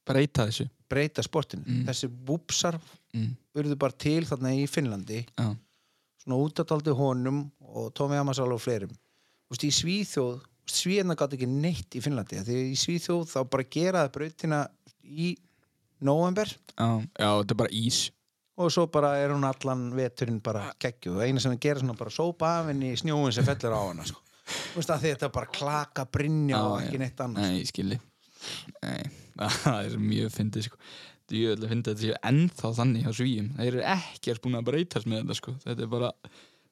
breyta 0.10 0.48
þessu. 0.50 0.68
breyta 0.90 1.26
sportinu. 1.26 1.80
Þessi 1.88 2.10
vúpsar 2.28 2.80
mm. 3.14 3.34
urðu 3.62 3.80
bara 3.80 3.98
til 4.06 4.24
þarna 4.26 4.54
í 4.58 4.64
Finnlandi. 4.70 5.24
Já, 5.38 5.50
svona 6.24 6.40
útataldi 6.44 6.96
honum 6.98 7.44
og 7.60 7.92
Tómi 7.98 8.18
Amasal 8.20 8.50
og 8.54 8.62
fleirum. 8.64 8.96
Vist, 9.50 9.66
í 9.66 9.74
Svíþjóð, 9.74 10.42
Svíðna 10.70 11.16
gátt 11.18 11.34
ekki 11.34 11.48
neitt 11.50 11.96
í 11.98 12.02
Finnlandi, 12.06 12.44
því 12.46 12.58
í 12.70 12.76
Svíþjóð 12.78 13.24
þá 13.32 13.40
bara 13.50 13.70
geraði 13.74 14.12
brautina 14.14 14.60
í 15.02 15.32
november 16.06 16.50
já, 16.50 16.88
já, 17.18 17.30
þetta 17.42 17.56
er 17.56 17.60
bara 17.60 17.76
ís 17.76 18.00
og 18.60 18.72
svo 18.74 18.88
bara 18.92 19.14
er 19.22 19.32
hún 19.34 19.46
allan 19.48 19.88
veturinn 19.96 20.42
bara 20.44 20.66
geggjuð. 20.82 21.20
Og 21.20 21.26
eina 21.26 21.44
sem 21.44 21.54
það 21.54 21.62
gera 21.66 21.84
svona 21.84 21.96
bara 22.00 22.14
sópa 22.14 22.50
af 22.60 22.72
henni 22.72 22.92
í 22.94 23.00
snjóin 23.00 23.36
sem 23.36 23.48
fellur 23.48 23.76
á 23.76 23.82
hana 23.86 24.08
sko. 24.08 24.24
Þú 24.50 24.82
veist 24.82 24.92
að 24.94 25.06
þetta 25.06 25.28
er 25.28 25.34
bara 25.36 25.54
klaka, 25.54 26.06
brinja 26.10 26.60
og 26.66 26.80
ekki 26.82 27.00
neitt 27.00 27.22
annars 27.22 27.46
Nei, 27.46 27.60
ég 27.62 27.70
skilji. 27.70 28.00
Nei, 28.82 29.04
það 29.62 29.80
er 29.86 30.04
mjög 30.04 30.36
fyndið 30.36 30.68
sko. 30.68 30.82
Ég 31.30 31.54
vil 31.54 31.68
að 31.68 31.72
finna 31.72 31.86
þetta 31.86 32.02
séu 32.02 32.20
ennþá 32.26 32.72
þannig 32.80 33.04
hjá 33.06 33.12
svíum. 33.20 33.50
Þeir 33.60 33.68
eru 33.70 33.84
ekkert 33.94 34.44
búin 34.44 34.58
að 34.58 34.70
breytast 34.72 35.10
með 35.10 35.22
þetta 35.22 35.38
sko. 35.38 35.56
Þetta 35.64 35.86
er 35.86 35.92
bara, 35.92 36.12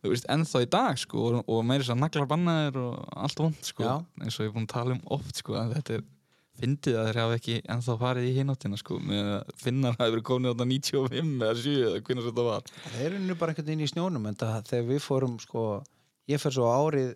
þú 0.01 0.13
veist, 0.15 0.29
ennþá 0.33 0.63
í 0.65 0.69
dag 0.73 1.01
sko 1.03 1.25
og, 1.27 1.39
og 1.45 1.65
meiri 1.69 1.85
þess 1.85 1.93
að 1.93 2.01
naglar 2.01 2.29
bannaðir 2.31 2.79
og 2.81 3.17
allt 3.27 3.43
vond 3.43 3.69
sko. 3.69 3.97
Eins 4.23 4.39
og 4.39 4.47
ég 4.47 4.49
er 4.49 4.55
búin 4.57 4.65
að 4.65 4.73
tala 4.73 4.97
um 4.97 5.03
oft 5.19 5.43
sko 5.43 5.61
þetta 5.75 5.99
er 5.99 6.07
fyndið 6.61 6.97
að 6.97 7.07
þeir 7.09 7.19
hafa 7.21 7.37
ekki 7.37 7.59
ennþá 7.75 7.95
farið 8.01 8.27
í 8.29 8.33
hináttina 8.37 8.79
sko 8.81 8.97
með 9.03 9.31
að 9.35 9.53
finnar 9.61 9.95
hafi 9.99 10.15
verið 10.15 10.25
komin 10.31 10.51
á 10.51 10.55
95 10.61 11.45
eða 11.47 11.53
7 11.61 11.77
eða 11.77 12.01
hvernig 12.07 12.27
þetta 12.27 12.47
var. 12.49 12.73
Það 12.87 13.05
er 13.05 13.15
unni 13.19 13.37
bara 13.37 13.53
einhvern 13.53 13.69
veginn 13.69 13.85
í 13.85 13.91
snjónum 13.91 14.27
en 14.31 14.41
það, 14.41 14.59
þegar 14.71 14.91
við 14.91 15.01
fórum 15.05 15.39
sko, 15.43 15.63
ég 16.31 16.43
fer 16.43 16.57
svo 16.57 16.69
árið 16.73 17.15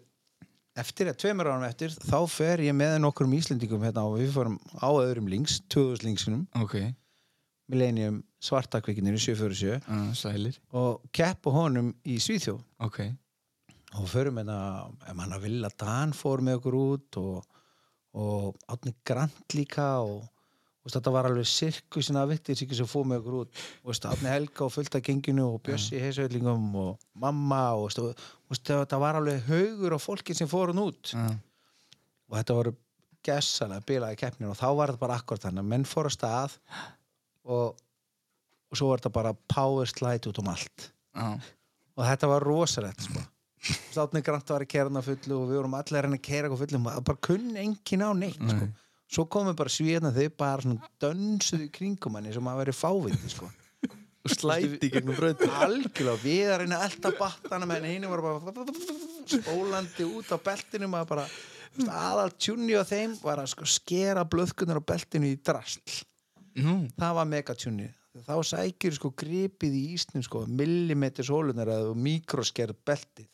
eftir, 0.80 1.10
eða 1.12 1.20
tveimur 1.20 1.52
árum 1.52 1.68
eftir 1.68 1.94
þá 1.98 2.18
fer 2.32 2.64
ég 2.64 2.76
með 2.78 2.98
nokkrum 3.04 3.36
Íslendingum 3.36 3.84
hérna 3.86 4.06
og 4.08 4.20
við 4.22 4.34
fórum 4.36 4.58
á 4.80 4.90
öðrum 4.90 5.30
links, 5.32 5.60
2000 5.74 6.08
linksinum 6.08 6.46
Ok, 6.62 6.78
Millennium 7.72 8.22
svartakvikinir 8.42 9.16
í 9.16 9.22
747 9.22 9.80
uh, 9.86 10.12
sælir. 10.18 10.58
Og 10.76 11.04
keppa 11.16 11.54
honum 11.54 11.92
í 12.04 12.18
Svíþjóð. 12.22 12.62
Ok, 12.84 13.00
og 14.00 14.08
förum 14.12 14.40
hérna 14.42 14.58
ef 15.06 15.18
mann 15.18 15.36
að 15.36 15.46
vilja 15.48 15.72
Dan 15.80 16.16
fór 16.16 16.44
með 16.44 16.62
okkur 16.62 16.80
út 16.80 17.20
og, 17.22 17.60
og 18.18 18.58
Átni 18.72 18.94
Grant 19.08 19.56
líka 19.56 19.88
og 20.04 20.24
og 20.82 20.90
veist, 20.90 20.96
þetta 20.98 21.12
var 21.14 21.28
alveg 21.30 21.46
sirkusin 21.46 22.18
af 22.18 22.30
vittir 22.32 22.58
sem 22.58 22.88
fór 22.90 23.04
með 23.06 23.20
okkur 23.20 23.36
út. 23.44 23.60
Og 23.84 23.92
veist, 23.92 24.06
Átni 24.10 24.32
Helga 24.32 24.64
og 24.66 24.72
fullt 24.74 24.96
af 24.98 25.04
genginu 25.06 25.44
og 25.54 25.60
Bjössi 25.68 26.00
í 26.00 26.02
heisauðlingum 26.02 26.72
og 26.82 27.04
mamma 27.22 27.60
og 27.78 27.84
veist, 27.86 28.02
og, 28.02 28.58
þetta 28.58 28.98
var 29.02 29.20
alveg 29.20 29.46
haugur 29.46 29.94
á 29.94 30.00
fólki 30.02 30.34
sem 30.34 30.50
fór 30.50 30.74
hann 30.74 30.82
út. 30.82 31.14
Uh, 31.14 31.36
og 32.32 32.40
þetta 32.40 32.58
voru 32.58 32.74
gessalega 33.22 33.86
bilaði 33.86 34.18
keppnir 34.24 34.50
og 34.50 34.58
þá 34.58 34.68
var 34.74 34.90
þetta 34.90 35.04
bara 35.04 35.20
akkurat 35.22 35.46
þannig 35.46 35.62
að 35.62 35.70
menn 35.76 35.86
fór 35.86 36.10
að 36.10 36.16
stað 36.16 36.58
og, 37.46 37.78
og 37.78 38.80
svo 38.80 38.90
var 38.90 39.04
þetta 39.04 39.14
bara 39.20 39.36
power 39.54 39.94
slide 39.94 40.34
út 40.34 40.42
um 40.42 40.50
allt. 40.50 40.90
Uh, 41.14 41.38
og 41.94 42.08
þetta 42.10 42.32
var 42.34 42.48
rosalegt 42.50 43.06
sko. 43.06 43.22
Státni 43.62 44.24
Grant 44.26 44.50
var 44.50 44.64
að 44.64 44.72
kera 44.72 44.90
hana 44.90 45.04
fullu 45.06 45.36
og 45.38 45.50
við 45.50 45.60
vorum 45.60 45.76
allir 45.78 46.00
að 46.00 46.06
reyna 46.08 46.18
að 46.18 46.26
kera 46.26 46.48
eitthvað 46.48 46.62
fullu 46.64 46.80
og 46.82 47.04
bara 47.06 47.24
kunni 47.28 47.60
engin 47.62 48.04
á 48.06 48.10
neitt 48.18 48.40
sko. 48.40 48.66
Nei. 48.66 48.72
svo 49.12 49.26
komum 49.30 49.58
bara 49.58 49.74
svíðna 49.74 50.14
þau 50.16 50.30
bara 50.42 50.78
dönsuðu 51.04 51.68
kringum 51.76 52.18
hann 52.18 52.32
sem 52.34 52.48
að 52.50 52.62
veri 52.64 52.74
fáviti 52.74 53.30
sko. 53.30 53.50
og 54.26 54.34
slæti 54.34 54.90
gegnum 54.90 55.18
bröndi 55.18 55.50
algjörlega, 55.50 56.18
við 56.24 56.50
að 56.50 56.60
reyna 56.64 56.82
elda 56.88 57.12
battana 57.20 57.70
menn 57.70 57.86
hinn 57.86 58.08
var 58.10 58.24
bara 58.26 58.66
spólandi 59.30 60.08
út 60.10 60.34
á 60.34 60.38
beltinum 60.42 60.98
að 60.98 61.10
bara 61.14 61.26
aðal 61.86 62.32
tjúni 62.36 62.74
á 62.74 62.84
þeim 62.88 63.14
var 63.22 63.44
að 63.44 63.52
sko 63.54 63.68
skera 63.70 64.26
blöðkunar 64.26 64.82
á 64.82 64.90
beltinu 64.90 65.30
í 65.30 65.38
drasl 65.38 66.02
nú, 66.58 66.88
það 66.98 67.18
var 67.20 67.30
megatjúni 67.30 67.92
þá 68.26 68.34
sækir 68.44 68.98
sko 68.98 69.14
gripið 69.16 69.78
í 69.78 69.84
ísnum 69.96 70.26
sko 70.26 70.44
millimetri 70.50 71.24
sólunar 71.24 71.70
eða 71.72 71.94
mikroskerð 71.96 72.82
beltið 72.88 73.30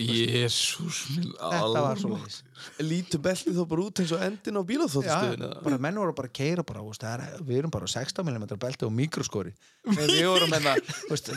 jésús 0.00 1.02
þetta 1.12 1.84
var 1.84 2.00
svo 2.00 2.16
leis 2.16 2.42
lítur 2.82 3.22
beltið 3.22 3.56
þó 3.56 3.62
bara 3.68 3.84
út 3.84 4.02
eins 4.02 4.12
og 4.14 4.24
endin 4.24 4.58
á 4.58 4.62
bílaþóttastöðinu 4.66 5.48
bara 5.64 5.78
menn 5.82 6.00
voru 6.00 6.14
bara 6.16 6.30
að 6.30 6.36
keira 6.38 6.64
bara, 6.66 6.82
úst, 6.86 7.06
er, 7.06 7.24
við 7.46 7.62
erum 7.62 7.72
bara 7.74 7.88
á 7.88 7.94
16 7.94 8.26
mm 8.26 8.46
belti 8.62 8.86
og 8.86 8.92
mikroskori. 8.96 9.54
En 9.88 9.98
við 9.98 10.26
vorum 10.32 10.54
hérna 10.54 10.76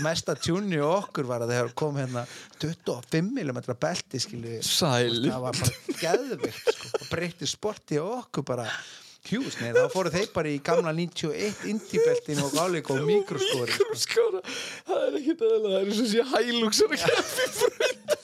mesta 0.06 0.36
tjúni 0.38 0.82
okkur 0.84 1.30
var 1.30 1.46
að 1.46 1.56
þegar 1.56 1.72
kom 1.78 1.98
hérna 2.02 2.26
25 2.62 3.32
mm 3.32 3.64
belti 3.74 4.22
skilju. 4.22 4.60
Sæli 4.66 5.32
það 5.32 5.48
var 5.48 5.64
bara 5.64 5.98
geðvikt 6.04 6.78
sko. 6.78 6.94
breytti 7.10 7.50
sporti 7.50 8.00
okkur 8.02 8.48
bara. 8.54 8.70
Hjús, 9.26 9.56
nei, 9.58 9.72
þá 9.74 9.88
fóru 9.90 10.12
þeir 10.14 10.28
bara 10.36 10.50
í 10.54 10.60
gamla 10.62 10.92
91 10.94 11.64
indie-beltin 11.72 12.44
og 12.46 12.52
gáleik 12.54 12.92
og 12.94 13.00
mikroskori. 13.08 13.74
Sko. 13.74 13.96
Skára, 13.98 14.42
það 14.86 15.08
er 15.08 15.18
ekkert 15.18 15.42
aðeins 15.48 15.66
það 15.66 15.80
er 15.80 15.88
eins 15.88 16.04
og 16.04 16.12
sé 16.12 16.28
hælúksar 16.30 16.94
að 16.94 17.08
keppi 17.08 18.15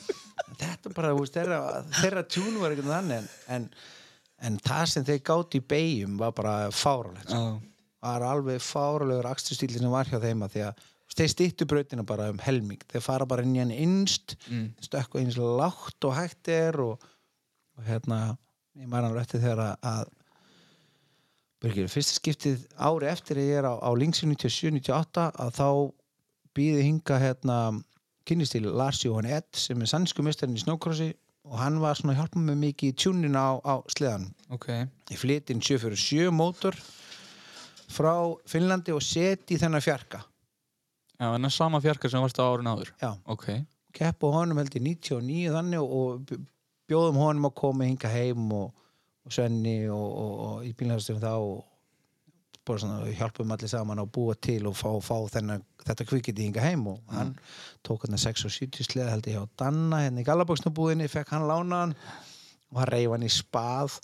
þetta 0.61 0.93
bara, 0.95 1.11
þú 1.15 1.23
veist, 1.23 1.35
þeirra, 1.37 1.59
þeirra 1.99 2.23
tjún 2.29 2.61
var 2.61 2.75
ekkert 2.75 2.91
þannig 2.91 3.17
en, 3.17 3.27
en, 3.55 3.67
en 4.47 4.61
það 4.67 4.85
sem 4.93 5.09
þeir 5.09 5.19
gátt 5.31 5.57
í 5.57 5.63
beigjum 5.73 6.15
var 6.21 6.33
bara 6.37 6.55
fáralegt 6.75 7.29
sko. 7.29 7.59
Það 8.01 8.15
er 8.17 8.25
alveg 8.25 8.63
fáralegur 8.65 9.29
akstustíli 9.29 9.77
sem 9.77 9.93
var 9.93 10.09
hjá 10.09 10.17
þeim 10.23 10.45
að 10.45 10.55
því 10.55 10.63
að 10.69 10.87
þeir 11.11 11.31
stýttu 11.33 11.67
brautina 11.67 12.05
bara 12.07 12.29
um 12.31 12.39
helming 12.41 12.81
þeir 12.89 13.03
fara 13.03 13.27
bara 13.27 13.43
inn 13.45 13.57
í 13.57 13.61
hann 13.61 13.73
innst 13.75 14.37
mm. 14.47 14.71
stökku 14.87 15.19
eins 15.19 15.37
lágt 15.37 16.07
og 16.07 16.15
hægt 16.15 16.49
er 16.51 16.79
og, 16.81 17.03
og 17.77 17.85
hérna 17.85 18.21
ég 18.79 18.87
maður 18.87 19.09
hann 19.09 19.17
rétti 19.17 19.41
þegar 19.43 19.75
að, 19.75 20.11
Birgir, 21.61 21.89
fyrsta 21.93 22.17
skiptið 22.17 22.63
ári 22.81 23.09
eftir 23.11 23.37
ég 23.37 23.59
er 23.59 23.67
á, 23.69 23.77
á 23.77 23.89
Linksin 23.93 24.31
97-98 24.33 25.27
að 25.43 25.51
þá 25.59 25.67
býði 26.57 26.85
hinga 26.87 27.19
hérna 27.21 27.57
kynnist 28.27 28.55
til 28.55 28.69
Lars 28.69 29.01
Jóhann 29.05 29.29
Edd 29.29 29.49
sem 29.57 29.81
er 29.81 29.89
sannsku 29.89 30.23
mestarinn 30.25 30.57
í 30.57 30.63
snókrossi 30.63 31.11
og 31.49 31.57
hann 31.57 31.79
var 31.81 31.97
svona 31.97 32.13
að 32.13 32.21
hjálpa 32.21 32.41
mig 32.41 32.59
mikið 32.61 32.91
í 32.91 32.97
tjúnin 33.01 33.37
á, 33.37 33.57
á 33.65 33.81
sleðan 33.91 34.29
ok. 34.53 34.67
Ég 35.11 35.21
flytti 35.21 35.55
inn 35.55 35.63
747 35.63 36.29
mótor 36.35 36.77
frá 37.91 38.13
Finnlandi 38.47 38.93
og 38.95 39.03
seti 39.03 39.57
þennan 39.59 39.83
fjarka. 39.83 40.21
Já, 41.17 41.27
en 41.27 41.41
það 41.41 41.49
er 41.49 41.55
sama 41.55 41.81
fjarkar 41.83 42.13
sem 42.13 42.23
varst 42.23 42.39
á 42.41 42.45
árun 42.45 42.71
áður? 42.71 42.93
Já, 43.01 43.11
Ok, 43.29 43.47
kepp 43.93 44.23
og 44.25 44.37
honum 44.37 44.61
held 44.61 44.77
í 44.77 44.83
99 44.85 45.51
þannig 45.53 45.83
og, 45.83 46.31
bjóðum 46.89 47.19
honum 47.21 47.49
að 47.49 47.57
koma 47.61 47.87
hinga 47.87 48.11
heim 48.11 48.47
og, 48.55 48.71
og 49.25 49.35
Svenni 49.35 49.77
og, 49.89 50.07
og, 50.23 50.33
og 50.45 50.65
í 50.67 50.73
bílnæðastunum 50.77 51.21
þá 51.23 51.33
og 51.35 51.59
bara 52.67 52.81
svona 52.81 53.13
hjálpum 53.17 53.53
allir 53.53 53.71
saman 53.71 54.01
að 54.03 54.11
búa 54.15 54.35
til 54.37 54.67
og 54.69 54.75
fá, 54.77 54.89
fá 55.03 55.15
þennan, 55.33 55.63
þetta 55.85 56.07
kvikindi 56.09 56.45
hinga 56.45 56.65
heim. 56.65 56.83
Og 56.91 57.15
hann 57.15 57.33
tók 57.87 58.05
hann 58.05 58.19
6 58.21 58.45
og 58.47 58.53
70 58.53 58.89
sleð 58.89 59.09
held 59.09 59.29
ég 59.29 59.39
hjá 59.39 59.47
Danna 59.63 60.03
hérna 60.03 60.21
í 60.21 60.27
Gallaboksnabúðinni, 60.27 61.09
fekk 61.11 61.33
hann 61.35 61.47
lánaðan 61.49 61.95
og 62.71 62.81
hann 62.81 62.91
reyf 62.91 63.15
hann 63.15 63.25
í 63.27 63.31
spað 63.33 63.97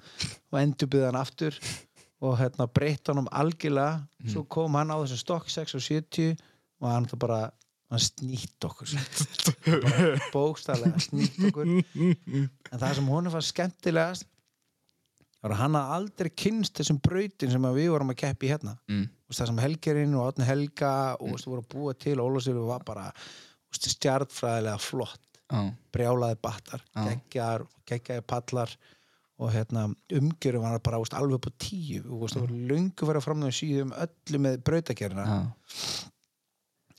og 0.51 0.59
endurbyði 0.61 1.09
hann 1.09 1.19
aftur 1.21 1.59
og 2.25 2.39
hérna 2.39 2.67
breytt 2.67 3.11
honum 3.11 3.29
algjörlega. 3.29 4.01
Svo 4.31 4.43
kom 4.49 4.75
hann 4.79 4.91
á 4.91 4.97
þessu 5.03 5.21
stokk 5.21 5.51
6 5.53 5.77
og 5.77 5.85
70 5.85 6.33
og 6.81 6.89
hann 6.89 7.07
það 7.09 7.21
bara 7.23 7.41
hann 7.91 8.03
snýtt 8.03 8.65
okkur. 8.67 8.89
Bara 9.85 10.17
bókstæðlega 10.33 11.03
snýtt 11.05 11.37
okkur. 11.49 11.69
En 12.73 12.81
það 12.81 12.97
sem 12.97 13.07
honum 13.13 13.31
var 13.31 13.45
skemmtilegast 13.45 14.25
að 14.27 14.36
hann 15.45 15.77
hafði 15.77 15.95
aldrei 15.97 16.29
kynst 16.33 16.79
þessum 16.79 16.99
brautin 17.03 17.53
sem 17.53 17.67
að 17.69 17.77
við 17.77 17.91
vorum 17.93 18.11
að 18.13 18.19
keppi 18.23 18.49
hérna. 18.51 18.73
Mm. 18.89 19.05
Það 19.29 19.49
sem 19.51 19.61
Helgerinn 19.61 20.17
og 20.17 20.27
Átni 20.31 20.47
Helga 20.47 20.91
og 21.19 21.29
mm. 21.29 21.45
voru 21.45 21.63
að 21.63 21.69
búa 21.73 21.93
til 21.99 22.17
Ólafsvílu 22.23 22.65
var 22.67 22.85
bara 22.87 23.07
stjartfræðilega 23.77 24.81
flott. 24.81 25.23
Já, 25.47 25.61
brjálaði 25.95 26.35
battar, 26.43 26.81
geggjar 26.91 27.63
geggjaði 27.87 28.23
pallar 28.27 28.73
og 29.37 29.51
hérna, 29.53 29.85
umgjörum 30.17 30.65
var 30.65 30.81
bara 30.83 30.99
veist, 30.99 31.13
alveg 31.15 31.37
upp 31.37 31.47
á 31.47 31.59
tíu. 31.61 32.01
Og 32.09 32.25
það 32.31 32.43
voru 32.47 32.59
löngu 32.71 33.07
verið 33.07 33.23
fram 33.23 33.39
með 33.43 33.53
síðum 33.59 33.93
öllu 33.95 34.41
með 34.43 34.57
brautagerina 34.67 35.27
já, 35.29 35.37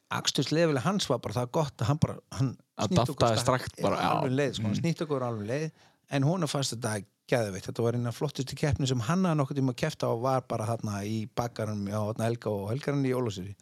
Aksturslefileg 0.08 0.86
hans 0.86 1.04
var 1.10 1.20
bara 1.20 1.36
það 1.42 1.50
gott 1.58 1.82
að 1.82 1.90
hann 1.90 1.98
bara 2.00 2.14
hann 2.38 2.54
Að 2.78 2.92
snýtti 2.94 3.12
okkur 3.12 3.40
strakt 3.42 3.80
bara, 3.82 3.98
já. 3.98 4.08
alveg 4.14 4.36
leið, 4.38 4.52
sko, 4.56 4.68
Mm. 4.68 4.76
snýtt 4.78 5.02
okkur 5.04 5.26
leið. 5.44 5.70
En 6.10 6.22
hún 6.24 6.48
fast 6.48 6.72
þetta 6.72 7.02
geðveitt 7.28 7.68
þetta 7.68 7.84
var 7.84 7.98
eina 7.98 8.12
flottustu 8.14 8.56
keppni 8.58 8.88
sem 8.88 9.02
hann 9.08 9.26
hafði 9.26 9.40
nokkuð 9.42 9.60
tíma 9.60 9.74
að 9.74 9.80
kepta 9.82 10.12
og 10.12 10.24
var 10.24 10.46
bara 10.48 10.68
þarna 10.70 11.02
í 11.04 11.18
bakkarum 11.36 11.84
á 11.92 12.02
Helga 12.24 12.52
og 12.54 12.70
Helgarinn 12.72 13.06
í 13.08 13.14
Ólafsvíri 13.16 13.54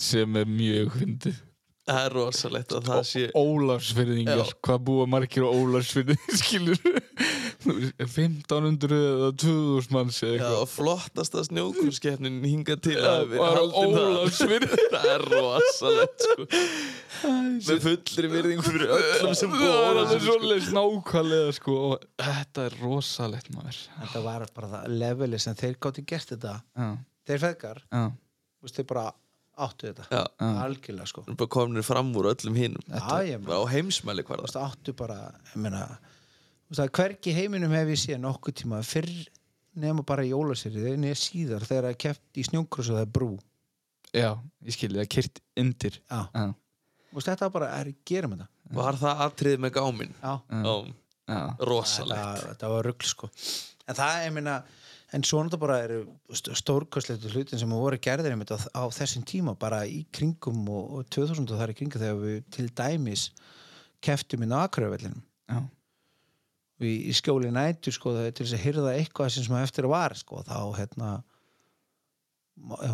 sem 0.00 0.38
er 0.40 0.48
mjög 0.50 0.94
fyndið. 0.98 1.42
Það 1.84 1.98
er 2.00 2.14
rosalegt 2.16 2.72
að 2.72 2.86
það 2.88 3.02
sé 3.10 3.22
Ólarsfyrðingar, 3.36 4.52
hvað 4.64 4.78
búa 4.86 5.04
margir 5.10 5.44
á 5.44 5.50
Ólarsfyrðingar 5.52 6.38
skilur 6.40 6.78
1500 7.64 8.98
eða 8.98 9.30
2000 9.40 9.94
manns 9.94 10.18
eða 10.22 10.34
eitthvað. 10.34 10.56
og 10.60 10.70
flottasta 10.72 11.44
snjókurskeppnin 11.48 12.38
hinga 12.44 12.76
til 12.84 12.96
Já, 12.98 13.08
að 13.10 13.32
við 13.32 13.42
var 13.42 13.54
á 13.54 13.56
haldin 13.60 13.96
það. 13.96 14.78
Það 14.94 15.08
er 15.14 15.24
rosalegt 15.30 16.26
sko. 16.26 16.46
með 17.24 17.82
fullri 17.86 18.30
virðingu 18.34 18.66
fyrir 18.66 18.94
öllum 18.98 19.34
sem 19.38 19.54
á 19.54 19.58
það 19.58 20.00
er 20.02 20.12
sko. 20.12 20.20
svolítið 20.28 20.70
nákvæmlega 20.78 21.56
sko. 21.58 21.76
Og 21.88 22.06
þetta 22.28 22.68
er 22.68 22.78
rosalegt 22.82 23.50
maður. 23.54 23.82
Þetta 24.02 24.24
var 24.28 24.46
bara 24.60 24.72
það 24.76 24.96
leveli 25.02 25.42
sem 25.42 25.58
þeir 25.58 25.76
gáttu 25.82 26.06
gert 26.06 26.34
þetta. 26.34 26.56
Já, 26.76 26.88
þeir 27.28 27.44
feðgar, 27.48 27.84
þeir 28.74 28.88
bara 28.92 29.06
áttu 29.54 29.88
þetta. 29.90 30.06
Já, 30.10 30.22
já, 30.40 30.48
algjörlega 30.64 31.10
sko. 31.10 31.24
Komin 31.50 31.84
fram 31.86 32.10
úr 32.18 32.30
öllum 32.32 32.56
hinum. 32.58 32.82
Já, 32.90 33.22
ég 33.28 33.42
meina. 33.42 33.60
á 33.60 33.62
heimsmæli 33.70 34.24
veist, 34.26 34.58
áttu 34.58 34.94
bara 34.96 35.18
ég 35.52 35.60
meina, 35.62 35.84
hvergi 36.80 37.32
í 37.32 37.36
heiminum 37.36 37.74
hef 37.76 37.90
ég 37.92 38.00
séð 38.00 38.20
nokkuð 38.24 38.56
tíma 38.62 38.82
fyrr 38.86 39.12
nema 39.80 40.04
bara 40.06 40.24
í 40.26 40.32
Ólafsvíri, 40.34 40.94
neða 41.00 41.18
síðar 41.18 41.66
þegar 41.66 41.88
það 41.88 41.90
er 41.90 42.00
keppt 42.04 42.38
í 42.38 42.46
snjóngrós 42.46 42.90
og 42.90 42.98
það 42.98 43.06
er 43.06 43.12
brú. 43.16 43.30
Já, 44.14 44.30
ég 44.62 44.76
skilji 44.76 45.00
það 45.00 45.10
kyrt 45.16 45.40
undir. 45.58 45.98
Já, 46.06 46.20
veist, 47.10 47.26
þetta 47.26 47.48
var 47.48 47.54
bara, 47.56 47.70
er, 47.80 47.90
gerum 48.06 48.36
þetta. 48.36 48.48
Var 48.78 49.00
það 49.00 49.24
atrið 49.26 49.58
með 49.64 49.74
gáminn? 49.74 50.14
Já, 50.22 50.34
já, 50.54 51.40
rosalegt. 51.66 52.22
Þetta, 52.22 52.48
þetta 52.52 52.72
var 52.74 52.88
rugl 52.88 53.10
sko. 53.10 53.30
En 53.84 53.98
það, 53.98 54.20
ég 54.24 54.34
meina, 54.38 54.54
en 55.14 55.26
svona 55.26 55.50
þetta 55.50 55.60
bara 55.62 55.78
eru 55.84 56.00
stórkostleitu 56.30 57.32
hlutin 57.34 57.60
sem 57.60 57.74
voru 57.74 57.98
gerðir 58.02 58.34
einmitt 58.34 58.54
á, 58.54 58.58
á 58.58 58.84
þessum 58.94 59.26
tíma 59.28 59.54
bara 59.58 59.82
í 59.86 60.04
kringum 60.14 60.62
og, 60.70 61.00
og 61.00 61.10
2000 61.14 61.44
og 61.44 61.54
það 61.54 61.66
er 61.66 61.74
í 61.74 61.78
kringum 61.80 62.02
þegar 62.02 62.20
við 62.22 62.38
til 62.54 62.66
dæmis 62.70 63.28
keftum 64.04 64.44
inn 64.44 64.54
á 64.54 64.64
Akureyvellinum 64.64 65.20
já, 65.20 65.60
og 65.60 65.68
í, 66.82 66.92
í 67.10 67.12
skjóli 67.14 67.52
nætur 67.54 67.94
sko 67.94 68.14
til 68.30 68.44
þess 68.44 68.56
að 68.58 68.64
hyrða 68.64 68.94
eitthvað 68.98 69.34
sem 69.36 69.58
eftir 69.60 69.88
að 69.88 69.94
var 69.94 70.16
sko 70.18 70.42
þá 70.46 70.58
hérna 70.78 71.10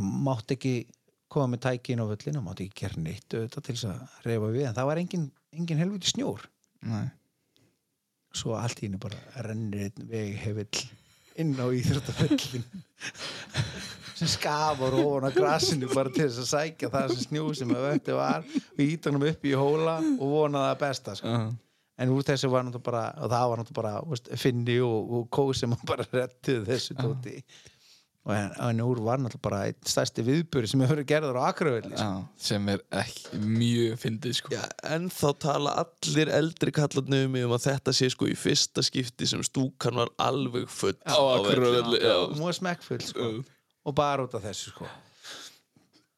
mátt 0.01 0.57
ekki 0.57 0.75
koma 1.31 1.53
með 1.53 1.63
tæki 1.69 1.95
inn 1.95 2.03
á 2.03 2.11
völlinu, 2.11 2.43
mátt 2.43 2.63
ekki 2.65 2.85
gera 2.85 3.01
neitt 3.01 3.37
auðvitað 3.37 3.67
til 3.67 3.77
þess 3.77 3.89
að 3.93 4.27
reyfa 4.27 4.53
við 4.57 4.69
en 4.69 4.77
það 4.79 4.91
var 4.91 5.01
engin, 5.03 5.27
engin 5.55 5.83
helviti 5.83 6.11
snjór 6.11 6.47
nei 6.91 7.09
svo 8.37 8.55
allt 8.59 8.81
í 8.81 8.87
henni 8.87 9.01
bara 9.03 9.19
rennir 9.47 9.89
einn 9.89 10.11
veg 10.11 10.37
hefill 10.45 10.85
inn 11.41 11.57
á 11.59 11.67
íþróttaföllin 11.67 12.67
sem 14.21 14.31
skafar 14.31 14.95
ofan 15.01 15.27
á 15.27 15.31
grasinu 15.35 15.89
bara 15.93 16.13
til 16.13 16.29
þess 16.29 16.43
að 16.45 16.51
sækja 16.53 16.93
það 16.93 17.15
sem 17.15 17.27
snjú 17.27 17.51
sem 17.57 17.75
að 17.75 17.87
vöndi 17.89 18.17
var 18.19 18.47
íta 18.85 19.11
hann 19.11 19.27
upp 19.31 19.47
í 19.49 19.57
hóla 19.57 19.97
og 20.13 20.27
vona 20.35 20.65
það 20.69 20.81
besta 20.85 21.17
sko. 21.19 21.35
Já. 21.35 21.70
En 22.01 22.15
úr 22.15 22.25
þessu 22.27 22.49
var 22.53 22.65
náttúrulega 22.67 22.87
bara 22.91 23.03
og 23.21 23.33
það 23.35 23.51
var 23.53 23.61
náttúrulega 23.61 23.81
bara 23.83 24.07
veist, 24.15 24.31
Finni 24.41 24.79
og, 24.85 25.13
og 25.19 25.29
Kó 25.35 25.51
sem 25.57 25.75
bara 25.91 26.07
rettuð 26.13 26.65
þessu 26.71 26.97
tóti 26.99 27.37
og 28.21 28.35
en, 28.37 28.51
en 28.67 28.81
úr 28.85 29.01
var 29.05 29.21
náttúrulega 29.21 29.45
bara 29.47 29.61
einn 29.69 29.91
stærsti 29.93 30.25
viðböri 30.27 30.69
sem 30.69 30.83
hefur 30.85 30.99
verið 30.99 31.09
gerður 31.09 31.39
á 31.41 31.43
Akravelli 31.49 31.93
sko. 31.97 32.09
Sem 32.37 32.69
er 32.73 32.83
ekki 33.01 33.41
mjög 33.41 33.95
fyndið 34.03 34.35
sko 34.41 34.53
Já, 34.53 34.63
en 34.93 35.09
þá 35.15 35.29
tala 35.47 35.77
allir 35.85 36.33
eldri 36.37 36.75
kallarni 36.77 37.23
um 37.27 37.33
mig 37.37 37.47
um 37.49 37.55
að 37.57 37.69
þetta 37.71 37.97
sé 37.97 38.11
sko 38.13 38.29
í 38.29 38.37
fyrsta 38.39 38.85
skipti 38.85 39.29
sem 39.31 39.45
stúkan 39.47 40.03
var 40.03 40.13
alveg 40.21 40.69
full 40.69 40.97
Á 41.09 41.17
já. 41.17 42.17
og 42.37 42.53
smekkfull 42.61 43.05
sko. 43.09 43.31
og 43.89 43.97
bara 43.97 44.29
út 44.29 44.37
af 44.37 44.45
þessu 44.51 44.75
sko. 44.75 44.91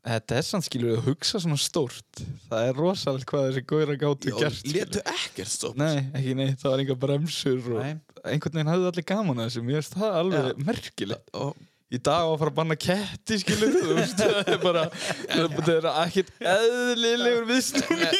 Þetta 0.02 0.34
er 0.40 0.42
samt 0.42 0.66
skilur 0.66 0.96
að 0.96 1.04
hugsa 1.06 1.38
svona 1.38 1.56
stórt. 1.62 2.22
Það 2.50 2.68
er 2.68 2.78
rosalega 2.80 3.28
hvað 3.30 3.44
þessi 3.48 3.62
góðra 3.70 3.94
gátu 4.00 4.32
Já, 4.32 4.38
gert 4.40 4.56
skilur. 4.58 4.78
letu 4.80 5.02
ekkert 5.12 5.52
stopp 5.52 5.76
Nei, 5.78 6.00
ekki 6.18 6.32
neitt, 6.40 6.56
það 6.58 6.72
var 6.72 6.82
enga 6.82 6.96
bremsur 7.04 7.68
og 7.76 7.84
Nei. 7.84 7.92
einhvern 8.24 8.56
veginn 8.58 8.72
hafði 8.72 8.88
allir 8.90 9.06
gaman 9.12 9.42
að 9.44 9.46
þessu. 9.50 9.62
Mér 9.68 9.78
finnst 9.78 9.94
það 10.00 10.16
alveg 10.22 10.64
merkilegt. 10.66 11.30
Og 11.38 11.54
Í 11.92 11.98
dag 12.00 12.24
á 12.24 12.28
að 12.32 12.38
fara 12.40 12.52
að 12.52 12.56
banna 12.56 12.76
ketti 12.80 13.36
skilur 13.42 13.74
Það 14.16 14.48
er 14.54 14.60
bara 14.62 14.82
Það 14.96 15.68
er 15.74 15.88
ekkit 16.06 16.30
eðlilegur 16.40 17.44
viðstum 17.50 18.00
er, 18.06 18.16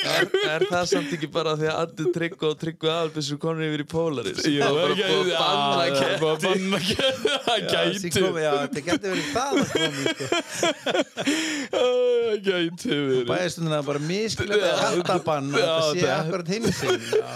er 0.53 0.67
það 0.69 0.85
samt 0.91 1.15
ekki 1.17 1.31
bara 1.33 1.55
því 1.57 1.71
að 1.71 1.79
Andi 1.83 2.13
Tryggva 2.13 2.51
og 2.51 2.59
Tryggva 2.61 2.97
Albisur 3.07 3.41
konur 3.41 3.65
yfir 3.67 3.85
í 3.85 3.87
Polaris. 3.89 4.43
Það 4.45 4.81
er 4.83 4.93
er 4.93 4.93
að 4.93 5.33
banna 5.33 5.87
Já, 5.87 5.95
það 5.97 6.05
er 6.05 6.21
bara 6.21 6.35
að 6.35 6.45
banna 6.45 6.79
ketti. 6.85 7.31
Það 7.53 7.59
gæti 7.73 8.11
þetta 8.13 8.83
getur 8.87 9.09
verið 9.13 9.29
það 9.33 9.53
að 9.63 9.67
komi 9.73 10.03
sko. 10.13 10.25
Það 11.73 12.37
gæti 12.47 12.91
verið 12.93 13.25
bæðistundina 13.31 13.81
bara 13.87 14.05
miskillega 14.05 14.73
kattabann 14.83 15.51
og 15.53 15.61
Já, 15.61 15.73
þetta 15.73 15.97
sé 15.97 16.09
akkurat 16.17 16.49
hinn 16.53 16.67
sinn 16.77 17.03
já. 17.09 17.31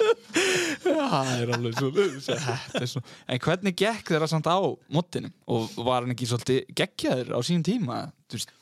Já, 0.90 1.06
það 1.10 1.32
er 1.36 1.54
alveg 1.56 1.74
svo, 1.78 1.88
er 2.34 3.08
En 3.30 3.42
hvernig 3.44 3.76
gekk 3.78 4.12
þeirra 4.14 4.28
samt 4.30 4.48
á 4.50 4.58
mottinu 4.90 5.30
og 5.50 5.59
var 5.76 6.04
hann 6.04 6.14
ekki 6.14 6.28
svolítið 6.30 6.72
geggjaður 6.80 7.34
á 7.36 7.38
sínum 7.46 7.66
tíma? 7.66 7.98
Veist, 8.32 8.52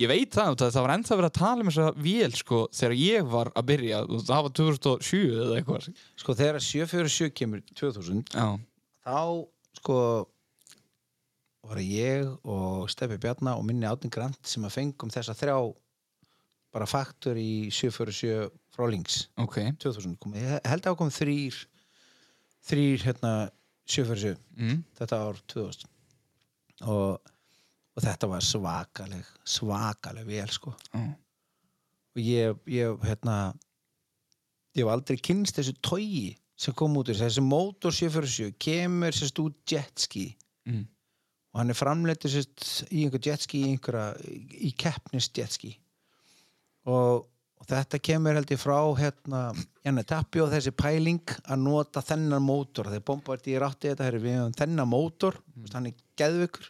ég 0.00 0.10
veit 0.10 0.34
það, 0.34 0.58
það 0.62 0.74
það 0.76 0.86
var 0.86 0.94
ennþá 0.96 1.18
verið 1.20 1.30
að 1.30 1.38
tala 1.38 1.64
um 1.64 1.70
þessa 1.70 2.04
vél 2.08 2.36
sko, 2.38 2.60
þegar 2.78 2.96
ég 2.98 3.32
var 3.32 3.52
að 3.54 3.68
byrja. 3.72 4.02
Og 4.08 4.26
það 4.28 4.46
var 4.46 4.54
2007 4.60 5.22
eða 5.30 5.58
eitthvað. 5.60 5.88
Sko 6.22 6.36
þegar 6.42 6.66
747 6.68 7.34
kemur 7.40 7.64
2000 7.72 8.36
Já, 8.36 8.46
þá 9.06 9.20
sko 9.80 9.98
var 11.62 11.78
ég 11.82 12.26
og 12.42 12.90
Steffi 12.90 13.18
Bjarna 13.22 13.54
og 13.58 13.66
minni 13.66 13.86
Átni 13.86 14.10
Grant 14.12 14.40
sem 14.48 14.64
að 14.66 14.76
fengum 14.76 15.12
þessa 15.12 15.34
þrjá 15.38 15.56
bara 16.72 16.88
faktur 16.88 17.38
í 17.38 17.68
747 17.70 18.50
frá 18.72 18.88
links 18.90 19.26
ok. 19.40 19.58
2000 19.82 20.16
kom, 20.20 20.34
ég 20.38 20.58
held 20.68 20.88
að 20.88 20.98
kom 20.98 21.12
þrýr 21.12 21.58
þrýr 22.66 23.06
hérna 23.06 23.32
747 23.86 24.38
mm. 24.56 24.82
þetta 24.98 25.20
ár 25.26 25.40
2000 25.52 25.91
og, 26.88 27.18
og 27.96 28.02
þetta 28.04 28.28
var 28.30 28.44
svakaleg 28.46 29.26
svakaleg 29.44 30.26
vel 30.28 30.48
sko 30.52 30.72
Já. 30.92 31.02
og 32.16 32.20
ég, 32.22 32.62
ég 32.66 33.04
hérna 33.08 33.36
ég 34.76 34.82
hef 34.84 34.92
aldrei 34.92 35.18
kynst 35.20 35.58
þessu 35.58 35.74
togi 35.84 36.30
sem 36.62 36.74
kom 36.78 36.94
út 37.00 37.10
úr 37.10 37.18
þessu 37.18 37.42
mótor 37.44 37.92
747 37.94 38.54
kemur 38.62 39.14
sérst 39.16 39.42
út 39.42 39.58
jetski 39.68 40.30
Mm. 40.62 40.84
og 41.50 41.58
hann 41.58 41.72
er 41.72 41.74
framleitur 41.74 42.30
sérst 42.30 42.84
í 42.94 43.00
einhver 43.02 43.18
jetski 43.26 43.64
í 43.64 43.70
einhverja 43.72 44.12
í 44.62 44.68
keppnis 44.78 45.26
jetski 45.34 45.72
og, 46.86 47.24
og 47.62 47.68
þetta 47.70 48.00
kemur 48.02 48.34
held 48.36 48.50
ég 48.50 48.60
frá 48.60 48.78
hérna 48.98 49.42
Janne 49.84 50.02
Tappi 50.08 50.42
og 50.42 50.50
þessi 50.50 50.72
pæling 50.74 51.36
að 51.46 51.62
nota 51.62 52.02
þennan 52.04 52.42
mótor 52.42 52.90
þegar 52.90 53.06
Bombardi 53.06 53.54
er 53.54 53.66
átti 53.66 53.92
þetta 53.92 54.08
herri, 54.08 54.22
við 54.24 54.38
höfum 54.40 54.58
þennan 54.58 54.90
mótor 54.90 55.38
mm. 55.54 55.70
hann 55.76 55.88
er 55.92 56.02
geðvökur 56.18 56.68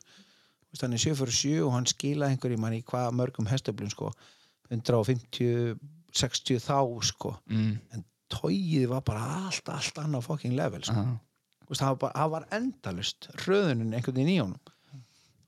hann 0.83 0.97
er 0.97 1.03
747 1.03 1.59
og 1.65 1.75
hann 1.75 1.89
skila 1.91 2.29
einhverjum 2.29 2.63
mann 2.65 2.77
í 2.77 2.85
hvað 2.87 3.17
mörgum 3.19 3.49
hestöflum 3.51 3.91
sko 3.93 4.13
150 4.73 5.77
60 6.13 6.61
þá 6.61 6.79
sko 7.09 7.37
Mm. 7.49 7.79
en 7.93 8.05
tóið 8.33 8.89
var 8.89 9.03
bara 9.05 9.23
allt, 9.47 9.69
allt 9.69 9.99
annað 10.01 10.27
fucking 10.29 10.57
level 10.57 10.83
sko. 10.85 11.05
Þú 11.63 11.73
veist, 11.73 11.83
það 11.83 11.89
var, 11.89 11.99
bara, 12.05 12.29
var 12.33 12.47
endalust 12.57 13.29
röðunin 13.45 13.95
einhvern 13.97 14.17
veginn 14.17 14.33
í 14.33 14.39
honum 14.41 14.61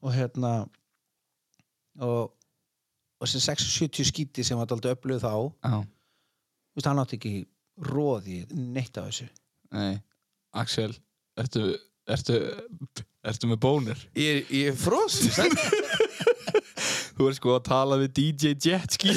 og 0.05 0.13
hérna 0.13 0.51
og, 2.05 2.35
og 3.25 3.31
sem 3.31 3.43
670 3.43 4.11
skíti 4.13 4.45
sem 4.47 4.59
var 4.61 4.69
alltaf 4.71 4.95
öfluð 4.99 5.23
þá 5.25 5.33
þú 5.33 5.49
Já. 5.73 5.79
veist, 6.77 6.89
hann 6.91 7.03
átti 7.03 7.19
ekki 7.19 7.35
róði 7.89 8.43
neitt 8.55 9.01
af 9.01 9.09
þessu. 9.11 9.27
Nei, 9.75 9.97
Axel 10.55 10.93
ertu, 11.41 11.65
ertu, 12.07 12.37
ertu 13.27 13.51
með 13.51 13.61
bónir? 13.65 14.05
ég, 14.19 14.45
ég 14.55 14.73
er 14.75 14.79
frosin 14.79 15.57
Þú 17.15 17.29
ert 17.31 17.39
sko 17.39 17.53
að 17.55 17.67
tala 17.69 17.97
við 18.01 18.09
DJ 18.19 18.57
Jetski. 18.59 19.13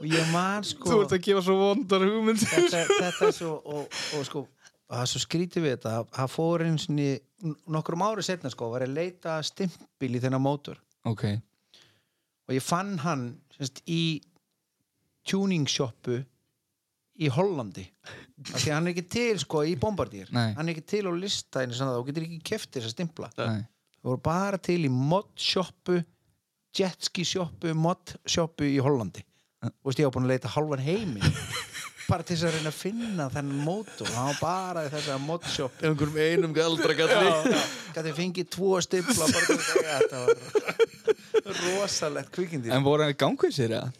Og 0.00 0.06
ég 0.06 0.28
man 0.30 0.62
sko 0.64 0.86
Þú 0.86 1.00
ert 1.02 1.14
að 1.16 1.24
gefa 1.26 1.42
svo 1.44 1.56
vondar 1.58 2.04
hugmyndir. 2.06 2.46
Þetta, 2.46 2.84
þetta 2.94 3.26
er 3.26 3.34
svo 3.34 3.56
og, 3.58 3.98
og 4.16 4.26
sko 4.28 4.44
það 4.90 5.02
er 5.02 5.10
svo 5.12 5.22
skrítið 5.22 5.64
við 5.66 5.74
þetta 5.76 5.96
það 6.16 6.30
fór 6.36 6.64
eins 6.66 6.86
og 6.90 7.58
nokkrum 7.74 8.06
ári 8.06 8.24
setna 8.26 8.50
sko 8.52 8.70
var 8.72 8.86
að 8.86 8.94
leita 8.96 9.36
að 9.38 9.48
stimpil 9.50 10.12
í 10.14 10.22
þennan 10.22 10.42
mótor. 10.46 10.78
Ok, 11.08 11.26
og 12.50 12.56
ég 12.56 12.64
fann 12.66 12.96
hann 13.04 13.24
semst, 13.54 13.80
í 13.86 14.18
tuning 15.30 15.68
shoppu 15.70 16.18
í 17.20 17.28
Hollandi. 17.30 17.84
Af 18.50 18.56
því 18.56 18.70
að 18.70 18.74
hann 18.74 18.88
er 18.88 18.94
ekki 18.94 19.06
til 19.12 19.40
sko 19.42 19.62
í 19.68 19.76
Bombardier. 19.78 20.30
Nei. 20.34 20.50
hann 20.56 20.66
er 20.66 20.74
ekki 20.74 20.86
til 20.96 21.04
á 21.06 21.12
listæðinu 21.14 21.76
þannig 21.76 21.98
þú 21.98 22.06
getur 22.08 22.26
ekki 22.26 22.40
keft 22.50 22.72
þess 22.74 22.88
að 22.88 22.94
stimpla. 22.96 23.30
Nei. 23.38 23.60
Það 24.00 24.10
voru 24.10 24.22
bara 24.24 24.60
til 24.64 24.80
í 24.88 24.90
mod 24.90 25.28
shoppu 25.38 26.00
jetski 26.76 27.26
shoppu, 27.26 27.74
mod 27.76 28.14
shoppu 28.24 28.66
í 28.66 28.78
Hollandi. 28.82 29.22
Og 29.84 29.92
ég 29.92 30.06
var 30.08 30.14
búin 30.14 30.24
að 30.24 30.32
leita 30.32 30.50
halvan 30.54 30.80
heiminn 30.80 31.34
bara 32.10 32.26
til 32.26 32.36
þess 32.36 32.46
að 32.48 32.54
reyna 32.56 32.70
að 32.72 32.78
finna 32.80 33.26
þennan 33.32 33.62
mótor. 33.66 34.10
Hann 34.16 34.28
var 34.30 34.38
bara 34.42 34.84
í 34.86 34.90
þessa 34.92 35.16
mod 35.22 35.46
shop 35.50 35.80
einhverjum 35.86 36.18
einum 36.26 36.54
galdra 36.56 36.96
galli. 36.98 37.54
Gæti 37.96 38.14
fengið 38.18 38.50
tvo 38.56 38.72
stimpla 38.84 39.28
bara 39.30 39.46
til 39.46 39.58
þess 39.60 39.72
að 39.78 39.88
þetta. 39.88 40.76
Var 41.46 41.60
rosalegt 41.64 42.32
kvikindi. 42.34 42.72
En 42.74 42.84
voru 42.86 43.06
hann 43.06 43.14
í 43.14 43.18
gangvið 43.20 43.54
sér 43.56 43.76
eða? 43.78 43.92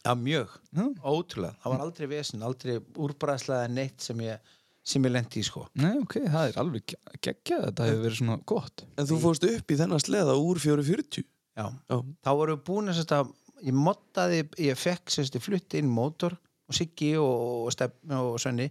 Já, 0.00 0.14
mjög, 0.16 0.54
Já. 0.72 0.84
ótrúlega. 1.04 1.56
Það 1.60 1.72
var 1.74 1.82
aldrei 1.84 2.06
vesinn, 2.08 2.44
aldrei 2.46 2.78
úrbræðslega 3.04 3.66
neitt 3.68 4.00
sem 4.00 4.22
ég, 4.24 4.38
sem 4.80 5.04
ég 5.04 5.12
lendi 5.12 5.42
í 5.42 5.44
sko. 5.44 5.66
Nei, 5.76 5.92
ok, 6.00 6.16
það 6.24 6.46
er 6.54 6.56
alveg 6.62 6.86
ge- 6.88 7.18
geggjað 7.26 7.66
Þetta 7.66 7.88
hefur 7.90 8.06
verið 8.06 8.16
svona 8.22 8.38
gott. 8.48 8.84
En 8.96 9.10
þú 9.10 9.18
fórst 9.26 9.44
upp 9.50 9.74
í 9.74 9.76
þennan 9.82 10.00
sleða 10.00 10.38
úr 10.40 10.62
440 10.62 11.26
Já, 11.58 11.66
já, 11.68 11.98
þá 12.24 12.30
voru 12.38 12.54
við 12.56 12.64
búin 12.70 12.88
að 12.94 13.02
að 13.18 13.34
ég 13.68 13.76
mottaði, 13.76 14.40
ég 14.64 14.78
fekk 14.80 15.12
sérst 15.12 15.36
að 15.36 15.44
flutti 15.44 15.82
inn 15.82 15.90
mótor 15.92 16.38
og 16.70 16.78
Siggi 16.78 17.12
og, 17.18 17.66
og 17.66 17.74
Stefn 17.74 18.16
og 18.16 18.38
Svenni. 18.40 18.70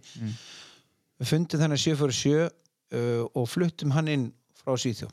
Við 1.20 1.28
fundum 1.28 1.60
þennan 1.60 1.80
747 1.80 2.48
uh, 2.48 3.24
og 3.36 3.48
fluttum 3.52 3.92
hann 3.94 4.08
inn 4.08 4.30
frá 4.56 4.72
Svíþjó 4.74 5.10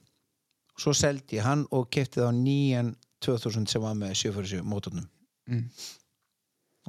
svo 0.78 0.94
seldi 0.94 1.40
ég 1.40 1.46
hann 1.46 1.66
og 1.74 1.90
kefti 1.94 2.22
þá 2.22 2.32
nýjan 2.36 2.92
2000 3.26 3.70
sem 3.72 3.82
var 3.82 3.96
með 3.98 4.14
747 4.20 4.66
mótornum. 4.68 5.08
Mm. 5.48 5.64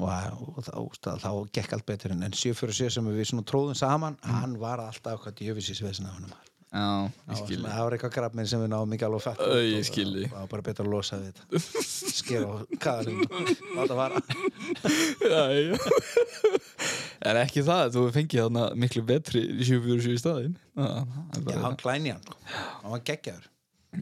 og, 0.03 0.59
og, 0.75 0.97
þá, 0.99 1.31
gekk 1.55 1.77
allt 1.77 1.87
betur 1.87 2.15
en, 2.15 2.25
en 2.27 2.35
747 2.35 2.97
sem 2.97 3.09
við 3.15 3.45
tróðum 3.47 3.79
saman 3.79 4.19
hann 4.27 4.57
var 4.59 4.83
alltaf 4.83 5.15
eitthvað 5.15 5.37
djöfisins 5.39 5.83
vesina 5.83 6.11
hann 6.11 6.27
var 6.27 6.49
Já, 6.69 7.09
ég 7.09 7.39
Það 7.39 7.63
var 7.63 7.71
það 7.73 7.85
var 7.87 7.95
eitthvað 7.97 8.13
grabbminn 8.13 8.49
sem 8.51 8.61
við 8.61 8.71
náðum 8.75 8.91
ekki 8.97 9.07
alveg 9.07 9.23
fætt 9.25 9.39
það 9.41 10.35
var 10.35 10.51
bara 10.51 10.65
betra 10.67 10.85
að 10.85 10.91
losa 10.93 11.19
við 11.23 11.31
þetta. 11.31 11.63
Skera 12.19 12.49
á 12.53 12.57
kaðalinn 12.85 13.23
láta 13.79 13.97
vara. 13.97 14.21
Já, 15.25 15.43
já. 15.57 15.79
Er 17.29 17.41
ekki 17.41 17.65
það, 17.65 17.95
þú 17.97 18.05
fengið 18.19 18.45
þarna 18.45 18.67
miklu 18.85 19.05
betri 19.09 19.47
747 19.63 20.13
í 20.13 20.21
staðinn? 20.21 20.61
Já, 20.77 20.91
það 21.39 21.65
hann 21.65 21.81
klæni 21.81 22.13
hann 22.13 22.23
sko. 22.29 22.39
hann 22.53 22.95
var 22.95 23.05
geggjaður. 23.09 23.51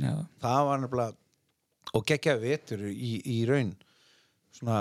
Já, 0.02 0.12
það 0.42 0.60
var 0.72 0.82
nefnilega 0.82 1.96
og 1.96 2.06
geggjaður 2.10 2.46
vetur 2.50 2.86
í, 2.90 3.12
í 3.22 3.40
raun. 3.48 3.74
Svona 4.58 4.80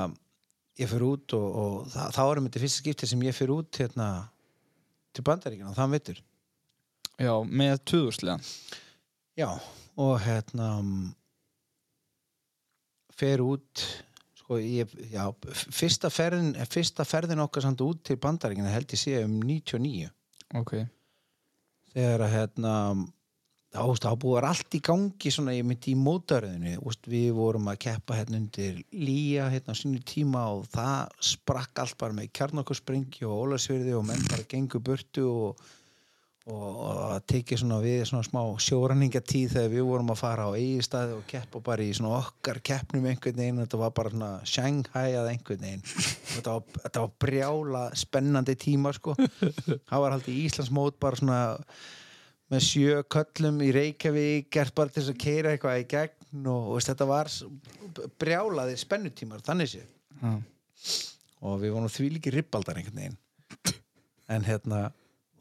ég 0.81 0.89
fyrir 0.89 1.05
út 1.13 1.35
og, 1.37 1.45
og 1.61 1.75
það, 1.93 2.15
þá 2.17 2.23
erum 2.25 2.47
þetta 2.49 2.63
fyrsta 2.65 2.81
skipti 2.81 3.09
sem 3.13 3.27
ég 3.29 3.35
fyrir 3.37 3.59
út 3.59 3.79
hérna 3.79 4.09
til 5.15 5.23
bandaríkina 5.27 5.75
þann 5.77 5.93
vetur 5.95 6.25
já 7.21 7.33
með 7.47 7.77
tuðurslega 7.91 8.39
já 9.39 9.49
og 9.95 10.17
hérna 10.25 10.69
mm, 10.81 11.07
fer 13.15 13.43
út 13.43 13.85
sko 14.45 14.59
ég, 14.61 14.91
já, 15.09 15.25
fyrsta 15.73 16.11
ferðin 16.13 16.53
fyrsta 16.69 17.05
ferðin 17.07 17.43
okkar 17.45 17.65
samt 17.65 17.81
út 17.85 18.03
til 18.05 18.19
bandaríkina 18.21 18.73
held 18.73 18.91
ég 18.93 19.01
sé 19.01 19.17
um 19.23 19.39
99 19.41 20.11
Ok, 20.55 20.75
þegar 21.95 22.21
að 22.27 22.35
hérna 22.35 22.73
þá, 23.75 24.11
búið 24.21 24.47
allt 24.47 24.77
í 24.77 24.81
gangi 24.83 25.31
svona, 25.33 25.55
ég 25.55 25.65
myndi 25.67 25.93
í 25.93 25.99
mótaröðinu 25.99 26.75
við 27.09 27.31
vorum 27.35 27.71
að 27.71 27.81
keppa 27.87 28.19
hérna 28.19 28.39
undir 28.39 28.81
Lía 28.93 29.49
hérna 29.51 29.75
á 29.75 29.79
sínu 29.79 30.03
tíma 30.07 30.45
og 30.53 30.67
það 30.73 31.15
sprakk 31.31 31.81
allt 31.83 31.97
bara 31.99 32.15
með 32.15 32.31
kjarnokurspringi 32.37 33.25
og 33.27 33.41
ólasverði 33.45 33.95
og 33.97 34.05
menn 34.07 34.29
bara 34.29 34.47
gengu 34.51 34.81
burtu 34.83 35.25
og, 35.31 35.65
og, 36.51 36.73
að 37.15 37.23
tekið 37.31 37.61
svona 37.61 37.79
við 37.81 38.03
svona 38.09 38.25
smá 38.27 38.39
sjóranningatíð 38.61 39.55
þegar 39.55 39.71
við 39.73 39.85
vorum 39.87 40.11
að 40.13 40.19
fara 40.21 40.45
á 40.45 40.51
eigistæði 40.53 41.17
og 41.17 41.25
keppa 41.29 41.61
bara 41.65 41.85
í 41.85 41.93
svona 41.97 42.19
okkar 42.19 42.59
keppnum 42.65 43.07
einhvern 43.09 43.39
veginn, 43.39 43.61
þetta 43.63 43.79
var 43.81 43.93
bara 43.97 44.13
svona 44.13 44.31
Shanghai 44.49 45.15
að 45.17 45.29
einhvern 45.31 45.63
veginn. 45.65 45.85
Þetta 46.35 46.55
var, 46.57 46.65
þetta 46.83 47.05
var 47.05 47.13
brjála 47.25 47.83
spennandi 47.97 48.57
tíma 48.61 48.93
sko, 48.95 49.15
það 49.17 50.03
var 50.05 50.17
haldið 50.17 50.41
Íslandsmót 50.43 50.99
bara 51.01 51.21
svona 51.21 51.39
með 52.53 52.61
sjö 52.67 52.99
köllum 53.09 53.61
í 53.65 53.71
Reykjavík 53.73 54.51
gert 54.53 54.75
bara 54.77 54.91
til 54.93 55.01
þess 55.01 55.15
að 55.15 55.21
keira 55.23 55.53
eitthvað 55.55 55.79
í 55.81 55.87
gegn 55.95 56.49
og, 56.51 56.75
og 56.75 56.83
þetta 56.85 57.07
var 57.09 57.31
brjálaði 58.21 58.75
spennutímar, 58.77 59.41
þannig 59.45 59.71
sé 59.71 59.81
Já. 60.21 60.35
og 61.41 61.57
við 61.63 61.73
vorum 61.73 61.89
því 61.89 62.11
líki 62.19 62.35
ribbaldar 62.35 62.77
einhvern 62.77 63.01
veginn. 63.01 63.17
En 64.29 64.45
hérna 64.45 64.83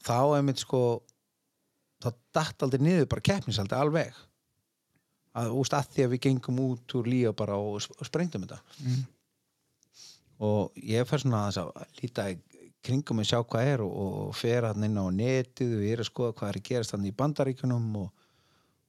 þá 0.05 0.37
einmitt 0.37 0.63
sko 0.63 0.85
þá 2.05 2.09
datt 2.37 2.65
aldrei 2.65 2.85
niður 2.85 3.11
bara 3.11 3.25
keppnisaldi 3.25 3.77
alveg. 3.79 4.15
Að, 5.35 5.51
úst, 5.59 5.75
að 5.75 5.91
því 5.95 6.05
að 6.05 6.13
við 6.13 6.25
gengum 6.29 6.61
út 6.63 6.95
úr 6.95 7.09
líka 7.11 7.33
bara 7.35 7.57
og, 7.59 7.81
og 7.99 8.07
sprengdum 8.07 8.45
þetta. 8.45 8.61
Mm. 8.85 9.05
og 10.45 10.79
ég 10.83 11.07
fer 11.09 11.23
svona 11.23 11.45
aðeins 11.47 11.59
að 11.63 12.03
líta 12.03 12.29
í 12.31 12.37
kringum 12.85 13.23
að 13.23 13.29
sjá 13.31 13.41
hvað 13.41 13.71
er 13.73 13.83
og, 13.85 13.93
og 13.97 14.37
fer 14.37 14.67
hann 14.69 14.87
inn 14.87 15.01
á 15.01 15.07
netið 15.15 15.77
og 15.79 15.85
ég 15.87 15.97
er 15.97 16.03
að 16.05 16.11
skoða 16.11 16.37
hvað 16.39 16.51
er 16.51 16.59
að 16.61 16.67
gerast 16.69 16.95
hann 16.95 17.09
í 17.09 17.15
bandaríkunum 17.17 17.87
og, 18.03 18.09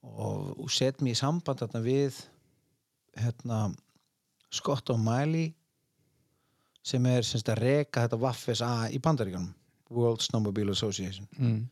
og, 0.04 0.50
og 0.66 0.72
set 0.74 1.02
mér 1.02 1.16
í 1.16 1.20
samband 1.22 1.62
þarna 1.62 1.82
við 1.86 2.18
hérna 3.16 3.60
Scott 4.54 4.92
O'Malley 4.92 5.54
sem 6.86 7.06
er 7.10 7.26
semst 7.26 7.50
að 7.50 7.64
reka 7.64 8.04
þetta 8.04 8.22
Waffes 8.22 8.62
A 8.66 8.90
í 8.92 9.00
bandaríkunum 9.02 9.54
World 9.90 10.24
Snowmobile 10.26 10.72
Association. 10.72 11.28
Mm. 11.38 11.68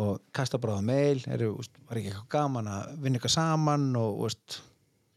og 0.00 0.22
kasta 0.32 0.56
bara 0.56 0.78
það 0.78 0.86
mail 0.88 1.18
er, 1.28 1.42
úst, 1.50 1.74
var 1.84 1.98
ekki 2.00 2.08
eitthvað 2.08 2.28
gaman 2.32 2.68
að 2.72 2.92
vinna 3.02 3.18
eitthvað 3.18 3.34
saman 3.34 3.82
og 4.00 4.22
úst, 4.24 4.60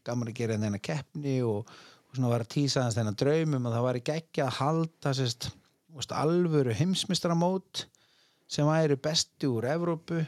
gaman 0.04 0.28
að 0.28 0.36
gera 0.36 0.58
þennan 0.60 0.82
keppni 0.84 1.36
og, 1.48 1.70
og 2.06 2.18
svona 2.18 2.32
var 2.34 2.44
að 2.44 2.50
þess 2.66 2.98
þennan 2.98 3.16
draumum 3.22 3.68
og 3.68 3.76
það 3.76 3.86
var 3.86 4.00
ekki 4.00 4.16
ekki 4.20 4.44
að 4.44 4.58
halda 4.58 5.14
sérst, 5.16 5.48
úst, 5.96 6.12
alvöru 6.12 6.76
heimsmystaramót 6.76 7.86
sem 8.52 8.68
væri 8.68 8.98
bestu 9.00 9.54
úr 9.56 9.70
Evrópu 9.72 10.20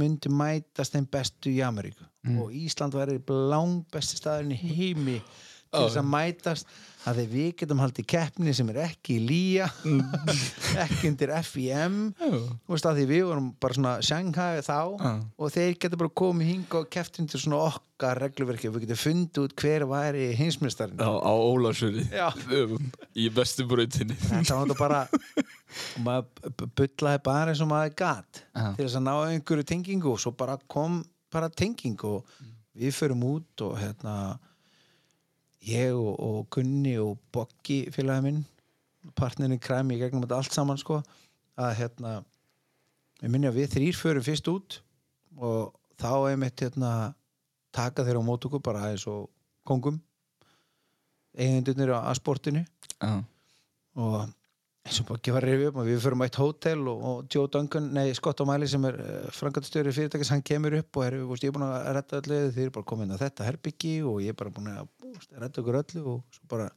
myndi 0.00 0.30
mætast 0.32 0.94
þeim 0.96 1.06
bestu 1.12 1.52
í 1.52 1.60
Ameríku. 1.60 2.06
Og 2.40 2.52
Ísland 2.56 2.96
væri 2.96 3.20
lang 3.28 3.84
besti 3.92 4.16
staðurinn 4.16 4.56
í 4.56 4.72
heimi 4.78 5.18
til 5.72 5.82
þess 5.86 5.98
að 6.00 6.06
mætast 6.12 6.70
að 7.08 7.18
þegar 7.20 7.30
við 7.32 7.50
getum 7.60 7.80
haldið 7.80 8.06
keppni 8.10 8.52
sem 8.56 8.68
er 8.72 8.78
ekki 8.84 9.14
í 9.16 9.20
lía 9.28 9.66
ekki 10.84 11.08
undir 11.12 11.30
FIM 11.46 11.98
að 12.18 12.98
því 12.98 13.04
við 13.10 13.22
vorum 13.28 13.46
bara 13.62 13.76
svona 13.76 13.92
Shanghai 14.04 14.60
þá 14.66 14.74
Já. 14.98 15.12
og 15.38 15.52
þeir 15.54 15.76
getur 15.80 16.00
bara 16.02 16.12
komið 16.22 16.50
hinga 16.52 16.80
og 16.82 16.88
keppt 16.92 17.20
undir 17.22 17.42
svona 17.42 17.60
okkar 17.68 18.20
regluverki 18.24 18.68
og 18.70 18.76
við 18.76 18.86
getum 18.86 19.00
fundið 19.02 19.44
út 19.46 19.56
hver 19.62 19.86
væri 19.90 20.26
hinsmistarinn 20.38 21.00
á, 21.00 21.10
á 21.22 21.32
Ólarsfjörði 21.32 22.04
Já. 22.12 22.28
í 23.18 23.28
bestu 23.34 23.66
brautinni. 23.70 24.16
Þetta 24.28 24.58
var 24.64 24.74
bara 24.78 25.00
og 25.08 26.02
maður 26.04 26.52
b- 26.58 26.68
bullaði 26.82 27.22
bara 27.28 27.52
eins 27.54 27.62
og 27.64 27.70
maður 27.72 27.94
gat 28.02 28.42
Já. 28.52 28.66
til 28.76 28.84
þess 28.86 28.98
að 29.00 29.06
ná 29.08 29.14
einhverju 29.32 29.68
tengingu 29.72 30.12
og 30.16 30.20
svo 30.22 30.34
bara 30.36 30.58
kom 30.70 31.00
bara 31.32 31.48
tenging 31.52 31.98
og 32.08 32.24
við 32.78 32.94
förum 32.96 33.24
út 33.26 33.64
og 33.66 33.74
hérna 33.80 34.14
ég 35.68 35.94
og, 35.94 36.14
og 36.18 36.48
Gunni 36.54 36.96
og 37.02 37.18
Boggi 37.34 37.84
félagi 37.94 38.24
minn 38.26 38.42
partnerin 39.18 39.60
kræmi 39.62 39.96
í 39.96 40.02
gegnum 40.02 40.24
þetta 40.24 40.40
allt 40.40 40.56
saman 40.56 40.80
sko 40.80 41.00
að 41.58 41.74
hérna 41.80 42.18
ég 43.22 43.32
minni 43.32 43.48
að 43.50 43.60
við 43.60 43.72
þrýr 43.76 43.98
förum 43.98 44.26
fyrst 44.26 44.50
út 44.52 44.80
og 45.38 45.74
þá 45.98 46.12
einmitt 46.30 46.64
hérna 46.64 46.92
taka 47.74 48.04
þeirra 48.06 48.22
á 48.22 48.28
mótöku 48.28 48.60
bara 48.62 48.86
aðeins 48.86 49.06
og 49.10 49.28
kongum 49.68 50.00
eigendurnir 51.38 51.94
á 51.94 52.10
sportinu 52.18 52.64
Já. 52.98 53.22
og 53.98 54.28
eins 54.88 55.00
og 55.02 55.08
bara 55.10 55.34
var 55.36 55.44
reyfi 55.44 55.68
upp 55.68 55.80
og 55.82 55.88
við 55.88 56.00
förum 56.02 56.24
á 56.24 56.26
eitt 56.26 56.38
hótel 56.40 56.86
og, 56.88 57.02
og 57.10 57.34
Joe 57.34 57.50
Duncan, 57.52 57.90
nei 57.94 58.14
Scott 58.16 58.40
O'Malley 58.40 58.70
sem 58.70 58.84
er 58.88 58.96
uh, 59.02 59.26
frangatstjóri 59.34 59.92
fyrirtækis, 59.92 60.32
hann 60.32 60.42
kemur 60.42 60.78
upp 60.80 60.96
og 60.96 61.04
er, 61.04 61.18
veist, 61.28 61.44
ég 61.44 61.52
er 61.52 61.56
búin 61.56 61.66
að 61.68 61.90
redda 61.98 62.22
öllu 62.22 62.40
þið 62.56 62.64
er 62.64 62.74
bara 62.78 62.88
komin 62.92 63.14
að 63.14 63.24
þetta 63.26 63.48
herbyggi 63.50 63.94
og 64.08 64.22
ég 64.24 64.32
er 64.32 64.38
bara 64.38 64.54
búin 64.54 64.72
að 64.72 64.88
veist, 65.14 65.34
redda 65.34 65.62
okkur 65.62 65.80
öllu 65.82 66.04
og 66.14 66.36
svo 66.36 66.48
bara 66.50 66.68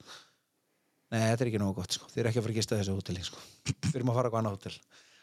nei, 1.12 1.22
þetta 1.22 1.44
er 1.44 1.52
ekki 1.52 1.62
nógu 1.62 1.78
gott, 1.82 1.96
sko. 1.98 2.10
þið 2.12 2.24
er 2.24 2.30
ekki 2.32 2.42
að 2.42 2.46
fara 2.46 2.56
að 2.56 2.60
gista 2.62 2.80
þessu 2.80 2.98
hóteli 2.98 3.26
sko. 3.28 3.46
við 3.88 3.98
erum 4.00 4.12
að 4.14 4.20
fara 4.20 4.24
á 4.24 4.30
eitthvað 4.30 4.42
annað 4.42 4.58
hótel 4.58 4.76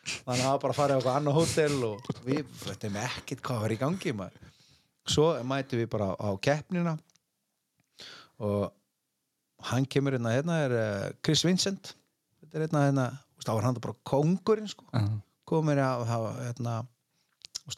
þannig 0.08 0.48
að 0.48 0.58
bara 0.64 0.78
fara 0.78 0.94
á 0.94 0.96
eitthvað 0.98 1.20
annað 1.20 1.38
hótel 1.38 1.78
og 1.88 2.10
við 2.24 2.42
veitum 2.64 2.98
ekkert 3.02 3.44
hvað 3.48 3.62
var 3.64 3.74
í 3.74 3.78
gangi 3.82 4.16
maður. 4.16 4.50
svo 5.08 5.28
mætum 5.52 5.82
við 5.82 5.90
bara 5.94 6.10
á 6.14 6.28
keppnina 6.40 6.98
og 8.38 8.68
hann 9.68 9.88
kemur 9.90 10.14
hérna, 10.14 10.34
hérna 10.36 10.60
er 10.66 10.76
uh, 10.76 11.08
Chris 11.24 11.42
Vincent 11.46 11.94
þetta 12.42 12.58
er 12.58 12.66
hérna, 12.66 12.84
hérna 12.88 13.08
þá 13.42 13.50
var 13.54 13.66
hann 13.66 13.80
bara 13.80 13.98
kongurinn 14.06 14.70
sko 14.70 14.86
Já. 14.92 15.08
komur 15.48 15.80
að 15.80 16.04
hafa 16.10 16.32
hérna, 16.42 16.74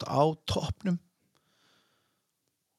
á 0.07 0.23
toppnum 0.49 0.99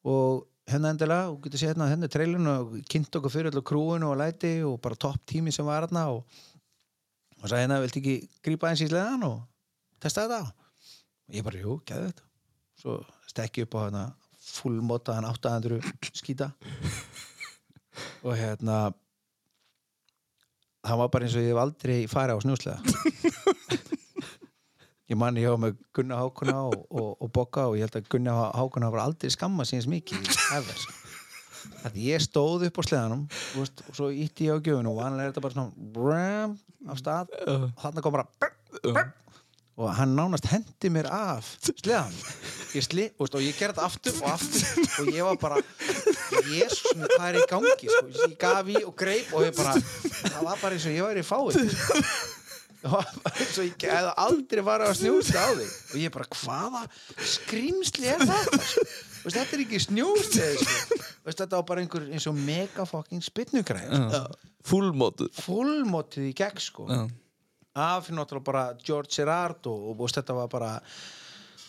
og 0.03 0.47
hérna 0.73 0.93
endilega 0.93 1.29
og 1.31 1.39
getur 1.45 1.61
séð 1.61 1.73
hérna 1.73 1.89
hérna 1.91 2.09
trailin 2.11 2.51
og 2.53 2.75
kynnt 2.91 3.19
okkur 3.19 3.33
fyrir 3.33 3.51
allir 3.51 3.65
krúinu 3.67 4.11
og 4.11 4.19
læti 4.21 4.55
og 4.67 4.81
bara 4.83 4.99
topp 4.99 5.23
tími 5.33 5.53
sem 5.55 5.67
var 5.67 5.87
hérna 5.87 6.09
og, 6.15 6.25
og 7.41 7.47
sagði 7.47 7.65
hérna, 7.67 7.81
viltu 7.85 8.03
ekki 8.03 8.17
grípa 8.45 8.71
eins 8.71 8.85
í 8.85 8.91
sleðan 8.91 9.27
og 9.29 9.39
testa 10.03 10.27
þetta 10.27 10.41
og 10.49 11.37
ég 11.39 11.47
bara, 11.47 11.63
jú, 11.63 11.79
gæði 11.89 12.11
þetta 12.11 12.29
svo 12.83 12.99
stekki 13.31 13.67
upp 13.67 13.79
á 13.79 13.81
hérna 13.85 14.05
fullmotaðan 14.43 15.31
800 15.31 15.81
skýta 16.19 16.51
og 18.27 18.35
hérna 18.39 18.81
það 20.83 21.01
var 21.03 21.13
bara 21.15 21.29
eins 21.29 21.39
og 21.39 21.47
ég 21.47 21.53
hef 21.53 21.63
aldrei 21.63 21.99
farið 22.11 22.41
á 22.41 22.45
snjóslega 22.47 23.82
ég 25.13 25.19
man 25.21 25.37
ég 25.37 25.53
var 25.53 25.61
með 25.61 25.79
Gunna 25.97 26.19
Hákuna 26.23 26.59
og, 26.71 26.85
og, 26.89 27.09
og 27.21 27.33
Bokka 27.35 27.69
og 27.69 27.79
ég 27.79 27.87
held 27.87 27.99
að 28.01 28.11
Gunna 28.15 28.37
Hákuna 28.57 28.91
var 28.93 29.05
aldrei 29.05 29.33
skamma 29.33 29.67
síðans 29.69 29.89
mikið 29.93 30.29
sko. 30.33 30.99
að 31.87 31.99
ég 32.01 32.23
stóð 32.23 32.69
upp 32.69 32.81
á 32.81 32.83
sleðanum 32.89 33.25
veist, 33.55 33.83
og 33.89 33.99
svo 33.99 34.09
ítti 34.15 34.49
ég 34.49 34.57
á 34.57 34.65
gjöfinu 34.65 34.93
og 34.93 35.01
vanlega 35.03 35.29
er 35.29 35.35
þetta 35.35 35.45
bara 35.45 35.57
svona 35.57 35.91
bram, 35.97 36.55
af 36.89 37.03
stað. 37.03 37.35
Og 37.45 37.67
þarna 37.83 38.05
kom 38.05 38.17
bara 38.17 38.27
brr, 38.41 38.55
brr, 38.89 39.13
og 39.83 39.93
hann 39.99 40.17
nánast 40.17 40.49
hendi 40.51 40.91
mér 40.95 41.09
af 41.13 41.53
sleðan 41.69 42.17
ég 42.73 42.87
sli, 42.87 43.09
veist, 43.21 43.37
og 43.37 43.45
ég 43.45 43.59
gerði 43.59 43.77
þetta 43.77 43.89
aftur 43.89 44.21
og 44.23 44.31
aftur. 44.33 44.85
Og 45.03 45.13
ég 45.13 45.29
var 45.29 45.41
bara 45.43 45.61
jésus, 46.49 46.93
hvað 46.97 47.27
er 47.29 47.41
í 47.43 47.49
gangi? 47.51 47.77
Sko? 47.83 48.05
ég 48.25 48.39
gaf 48.41 48.73
í 48.73 48.81
og 48.81 48.95
greip 48.97 49.35
og 49.37 49.45
ég 49.45 49.57
bara 49.59 49.77
það 49.77 50.47
var 50.49 50.63
bara 50.63 50.79
eins 50.79 50.89
og 50.89 50.97
ég 50.97 51.27
fáið 51.29 51.61
það 51.61 51.77
var 51.77 51.83
bara 51.83 52.23
eins 52.23 52.42
og 52.91 53.63
ég 53.67 53.87
hefði 53.87 54.13
aldrei 54.27 54.65
farið 54.67 54.91
að 54.91 54.99
snjósta 55.01 55.43
á 55.43 55.51
þig. 55.59 55.73
Og 55.93 55.97
ég 56.03 56.15
bara, 56.15 56.29
hvaða 56.43 56.83
skrýmsli 57.37 58.11
er? 58.13 58.27
Þú 58.27 59.29
veist, 59.29 59.37
þetta 59.37 59.55
er 59.55 59.65
ekki 59.67 59.83
veist, 61.23 61.39
þetta 61.39 61.59
var 61.59 61.67
bara 61.69 61.83
einhver 61.83 62.07
eins 62.11 62.27
og 62.31 62.39
mega 62.39 62.87
fucking 62.89 63.23
spynnugræð 63.25 63.93
sko. 63.95 64.23
fullmótu 64.67 65.29
fullmótið 65.39 66.31
í 66.31 66.37
gegn 66.39 66.63
sko. 66.63 66.87
Já. 66.91 67.03
af 67.73 68.11
náttúrulega 68.13 68.45
bara 68.45 68.65
George 68.85 69.15
Gerrard 69.17 69.67
og, 69.71 69.91
og, 69.93 70.01
og 70.05 70.13
þetta 70.13 70.37
var 70.37 70.49
bara 70.53 70.73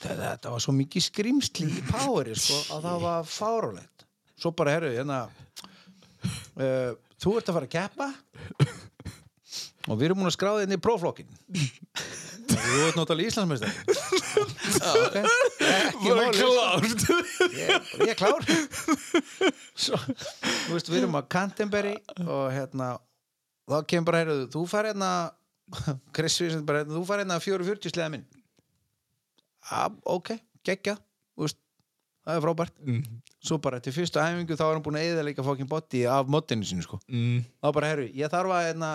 þetta, 0.02 0.18
þetta 0.18 0.54
var 0.56 0.64
svo 0.66 0.76
mikið 0.76 1.06
skrimsli 1.06 1.70
í 1.70 1.84
poweri 1.88 2.36
sko 2.36 2.60
að 2.76 2.90
það 2.90 3.06
var 3.06 3.30
fárulegt 3.30 4.08
svo 4.36 4.52
bara 4.52 4.74
herru 4.76 4.92
hérna 4.92 5.22
uh, 6.60 6.92
þú 7.22 7.38
ert 7.40 7.54
að 7.54 7.60
fara 7.60 7.70
að 7.70 7.76
keppa 7.78 8.10
og 9.90 9.98
við 10.00 10.10
erum 10.10 10.22
múin 10.22 10.32
að 10.32 10.38
skráða 10.38 10.66
inn 10.66 10.76
í 10.76 10.80
próflokkin 10.82 11.30
þú 12.54 12.84
ert 12.88 13.00
náttúrulega 13.00 13.32
Íslandsmeistar 13.32 13.72
ok. 15.04 15.18
Ekki 15.64 16.12
klárt. 16.38 17.06
Ég, 17.54 17.90
ég 18.04 18.12
er 18.14 18.18
klár. 18.18 18.46
Svo, 19.74 20.00
þú 20.00 20.76
veist, 20.76 20.92
við 20.92 21.00
erum 21.04 21.18
á 21.18 21.22
Canterbury 21.32 21.96
og 22.24 22.46
hérna 22.54 22.94
þá 23.70 23.78
kemur 23.90 24.10
bara, 24.10 24.24
heyrðu, 24.24 24.48
þú 24.54 24.64
fær 24.70 24.90
hérna 24.92 25.12
Chris 26.16 26.38
Vincent 26.42 26.68
bara, 26.68 26.84
hérna, 26.84 26.98
þú 26.98 27.04
fær 27.10 27.24
hérna 27.24 27.40
440 27.44 27.94
sleða 27.94 28.14
minn. 28.16 28.26
Ah, 29.72 29.90
ok, 30.04 30.36
geggja. 30.68 30.98
Það 32.24 32.38
er 32.38 32.44
frábært. 32.46 32.76
Svo 33.44 33.58
bara 33.60 33.82
til 33.84 33.92
fyrstu 33.92 34.20
æfingu 34.22 34.56
þá 34.56 34.62
er 34.70 34.78
hann 34.78 34.84
búin 34.86 34.96
að 34.96 35.10
eða 35.10 35.24
líka 35.28 35.44
fokkin 35.44 35.68
botti 35.68 36.06
af 36.08 36.30
moddinu 36.32 36.64
sinu 36.64 36.86
sko. 36.86 37.02
Mm. 37.12 37.42
þá 37.60 37.68
bara, 37.76 37.90
herru, 37.92 38.06
ég 38.16 38.32
þarf 38.32 38.54
að 38.56 38.68
hérna, 38.70 38.92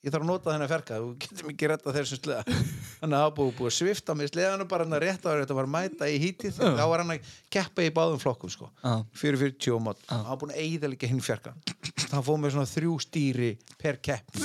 ég 0.00 0.12
þarf 0.14 0.24
að 0.24 0.30
nota 0.30 0.52
þennan 0.54 0.70
fjarka 0.70 0.98
þú 1.00 1.08
getur 1.20 1.48
mikið 1.50 1.70
retta 1.74 1.92
þessum 1.92 2.20
sleða 2.22 2.44
þannig 2.46 3.16
að 3.16 3.24
það 3.24 3.34
búið, 3.36 3.50
búið 3.58 3.70
að 3.70 3.74
svifta 3.76 4.16
með 4.16 4.30
sleðanu 4.32 4.66
bara 4.70 4.86
hann 4.86 4.96
að 4.96 5.02
rétta 5.04 5.28
að 5.32 5.42
þetta 5.42 5.56
var 5.58 5.68
að 5.68 5.74
mæta 5.74 6.08
í 6.08 6.16
hítið 6.22 6.60
þá 6.60 6.84
var 6.88 7.02
hann 7.02 7.14
að 7.14 7.34
keppa 7.52 7.84
í 7.84 7.92
báðum 7.98 8.22
flokkum 8.22 8.52
sko. 8.52 8.70
Já. 8.80 8.94
440 9.20 9.76
og 9.76 9.84
mót. 9.84 10.00
Hann 10.08 10.24
var 10.30 10.40
búin 10.40 10.54
að 10.54 10.62
eigða 10.64 11.10
hinn 11.10 11.20
fjarka 11.24 11.52
hann 12.10 12.24
fóð 12.26 12.40
með 12.42 12.54
svona 12.56 12.70
þrjú 12.70 12.96
stýri 13.04 13.50
per 13.80 14.00
kepp. 14.02 14.40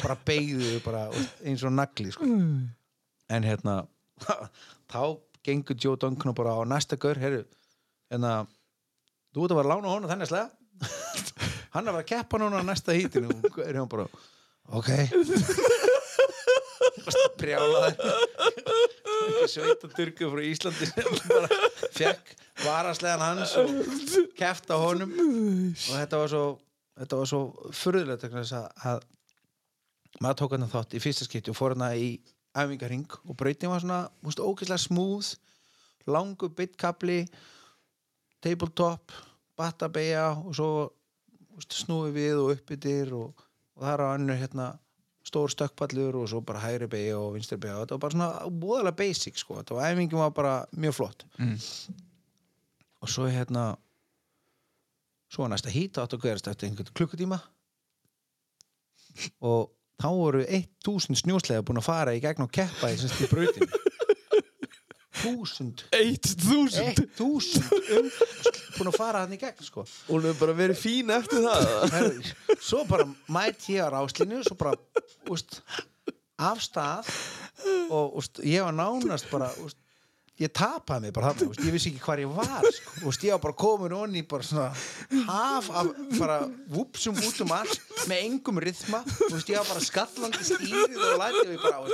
Bara 0.00 0.16
beigðu 0.26 0.80
bara 0.84 1.04
eins 1.46 1.62
og 1.62 1.74
nagli 1.74 2.10
sko. 2.14 2.26
en 2.26 3.46
hérna 3.46 3.76
þá 4.92 5.00
gengur 5.44 5.78
Joe 5.78 6.00
Duncan 6.00 6.34
bara 6.34 6.56
á 6.56 6.62
næsta 6.66 6.96
gaur 7.00 7.18
herru, 7.20 7.44
hérna 8.10 8.46
þú 9.34 9.44
ert 9.44 9.54
að 9.54 9.60
vera 9.60 9.68
að 9.68 9.72
lána 9.74 9.92
honum 9.92 10.10
þennig 10.10 10.30
slega. 10.30 10.50
Hann 11.74 11.84
er 11.84 11.90
að 11.90 11.96
vera 11.96 12.04
að 12.04 12.10
keppa 12.10 12.40
núna 12.40 12.62
á 12.62 12.64
næsta 12.66 12.94
hítinu 12.96 13.34
ok. 14.72 14.88
Brjálaði 17.40 17.94
sveita 19.50 19.88
turku 19.92 20.28
frá 20.32 20.42
Íslandi 20.44 20.86
sem 20.90 21.16
bara 21.28 21.48
fekk 21.94 22.34
varaslegan 22.64 23.22
hans 23.22 23.54
og 23.60 23.68
keft 24.38 24.70
á 24.72 24.76
honum. 24.80 25.12
Og 25.14 25.92
þetta 25.92 26.20
var 26.20 26.28
svo 26.32 26.44
þetta 26.94 27.20
var 27.20 27.28
svo 27.30 27.42
þess 27.72 28.54
að, 28.58 28.66
að 28.90 28.98
maður 30.22 30.38
tók 30.40 30.52
hann 30.56 30.70
þátt 30.70 30.96
í 30.96 31.02
fyrsta 31.02 31.24
skipti 31.28 31.52
og 31.52 31.58
fór 31.58 31.74
hann 31.74 31.86
í 31.98 32.00
æfingaring 32.54 33.08
og 33.24 33.34
brautin 33.38 33.72
var 33.72 33.82
svona 33.82 34.00
úst, 34.22 34.38
ógeðslega 34.38 34.78
smúð 34.78 35.32
langu 36.06 36.46
bittkabli 36.54 37.24
tabletop 38.44 39.10
battabeja 39.58 40.28
og 40.36 40.54
svo 40.54 40.70
úst, 41.58 41.74
snúi 41.74 42.12
við 42.14 42.38
og 42.42 42.52
uppbyttir 42.54 43.10
og, 43.16 43.32
og 43.74 43.84
það 43.84 43.92
er 43.92 44.02
á 44.04 44.06
annu 44.12 44.38
hérna 44.38 44.66
stór 45.24 45.52
stökkpallur 45.52 46.18
og 46.20 46.28
svo 46.28 46.42
bara 46.44 46.60
hægri 46.60 46.88
beigja 46.90 47.18
og 47.18 47.34
vinstri 47.34 47.56
beigja 47.56 47.78
og 47.78 47.84
þetta 47.84 47.96
var 47.96 48.02
bara 48.02 48.16
svona 48.16 48.56
búðalega 48.64 48.98
basic 48.98 49.40
sko, 49.40 49.62
var 49.70 49.86
æfingin 49.88 50.20
var 50.20 50.34
bara 50.36 50.54
mjög 50.76 50.98
flott. 50.98 51.24
Mm. 51.38 51.56
og 53.04 53.08
svo 53.12 53.28
hérna 53.28 53.74
svo 55.32 55.48
næsta 55.48 55.72
hít 55.72 55.98
átt 55.98 56.14
að 56.16 56.22
gerast 56.24 56.48
eftir 56.48 56.68
einhvern 56.68 56.94
klukkutíma. 56.94 57.40
Og 59.44 59.72
þá 60.00 60.08
voru 60.10 60.44
1000 60.44 61.18
snjóslega 61.20 61.64
búin 61.66 61.80
að 61.80 61.88
fara 61.88 62.14
í 62.14 62.22
gegn 62.22 62.46
og 62.46 62.52
keppa 62.54 62.90
í 62.90 63.28
brautin 63.30 63.68
1000 65.24 65.84
1000 65.94 67.04
1000 67.16 67.64
um, 67.98 68.10
búin 68.76 68.90
að 68.90 68.98
fara 68.98 69.24
hann 69.24 69.34
í 69.34 69.40
gegn 69.40 69.64
sko. 69.64 69.84
Og 69.84 70.12
hún 70.16 70.28
hefur 70.28 70.46
bara 70.46 70.58
verið 70.58 70.80
fín 70.80 71.12
eftir 71.14 71.44
það. 71.44 72.32
Svo 72.60 72.84
bara 72.88 73.08
mæt 73.32 73.68
ég 73.72 73.84
á 73.84 73.88
ráslinu 73.94 74.42
svo 74.44 74.58
bara 74.58 74.76
úst, 75.32 75.60
af 76.38 76.60
stað 76.62 77.08
og 77.90 78.20
úst, 78.20 78.42
ég 78.44 78.64
var 78.64 78.74
nánast 78.74 79.28
bara 79.30 79.48
úst, 79.62 79.78
ég 80.40 80.50
tapaði 80.50 81.06
mig 81.06 81.14
bara 81.14 81.30
þarna 81.30 81.52
úst, 81.52 81.62
ég 81.62 81.74
vissi 81.74 81.92
ekki 81.92 82.02
hvar 82.02 82.22
ég 82.22 82.32
var 82.34 82.66
sko. 82.74 83.12
ég 83.12 83.36
var 83.36 83.42
bara 83.44 83.56
komin 83.58 83.94
onni 83.94 84.24
bara 84.26 84.42
svona 84.42 84.72
haf 85.28 85.70
af 85.70 85.92
bara 86.18 86.40
vupsum 86.74 87.20
út 87.22 87.44
um 87.44 87.54
allt 87.54 87.78
með 88.10 88.24
engum 88.24 88.58
rytma 88.64 89.04
úst, 89.30 89.48
ég 89.48 89.60
var 89.60 89.70
bara 89.70 89.84
skallandi 89.84 90.48
stýrið 90.48 90.98
og 90.98 91.22
lætið 91.22 91.52
mig 91.52 91.62
bara 91.62 91.86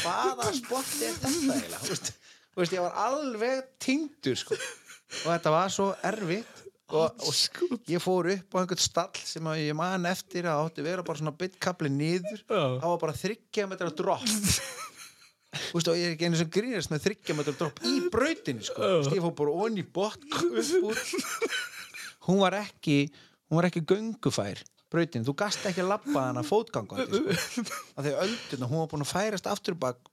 hvaða 0.00 0.50
spott 0.56 0.96
er 1.04 1.20
þetta 1.20 1.34
eiginlega 1.36 2.18
úst, 2.54 2.64
úst, 2.64 2.74
ég 2.74 2.82
var 2.84 2.96
alveg 3.06 3.70
týndur 3.82 4.38
sko. 4.38 4.58
og 5.24 5.28
þetta 5.28 5.54
var 5.54 5.72
svo 5.74 5.92
erfitt. 6.06 6.66
Og, 6.90 7.22
og 7.22 7.86
ég 7.86 8.02
fór 8.02 8.32
upp 8.32 8.54
á 8.54 8.56
einhvern 8.58 8.82
stall 8.82 9.20
sem 9.22 9.46
ég 9.60 9.76
man 9.78 10.08
eftir 10.10 10.48
að 10.50 10.64
átti 10.64 10.82
vera 10.82 11.04
bara 11.06 11.20
svona 11.20 11.36
bittkabli 11.38 11.90
niður. 11.94 12.42
Það 12.48 12.86
var 12.88 12.98
bara 13.04 13.14
þryggja 13.14 13.68
metra 13.70 13.92
dropp. 13.94 14.26
Þú 15.50 15.78
veist, 15.78 15.88
og 15.90 15.98
ég 15.98 16.08
er 16.08 16.16
ekki 16.16 16.26
einu 16.26 16.38
sem 16.38 16.50
grínast 16.50 16.90
með 16.90 17.04
þryggja 17.06 17.36
metra 17.38 17.54
dropp 17.58 17.78
í 17.86 17.94
brautinni 18.10 18.66
sko. 18.66 18.82
Þú 18.82 18.98
veist, 18.98 19.14
ég 19.14 19.24
fór 19.26 19.36
bara 19.38 19.56
onni 19.66 19.86
úr. 20.82 21.00
Hún 22.26 22.42
var 22.42 22.58
ekki 22.58 22.98
hún 23.50 23.58
var 23.58 23.66
ekki 23.66 23.82
göngufær 23.86 24.62
brautin, 24.90 25.24
þú 25.26 25.34
gast 25.38 25.66
ekki 25.66 25.82
að 25.84 25.92
labba 25.92 26.22
hana 26.28 26.42
fótgangandi 26.46 27.20
sko. 27.34 27.64
af 27.96 28.04
því 28.04 28.12
að 28.12 28.22
ölduna, 28.24 28.70
hún 28.70 28.82
var 28.82 28.90
búin 28.92 29.04
að 29.06 29.12
færast 29.12 29.50
aftur 29.50 29.78
bak 29.78 30.09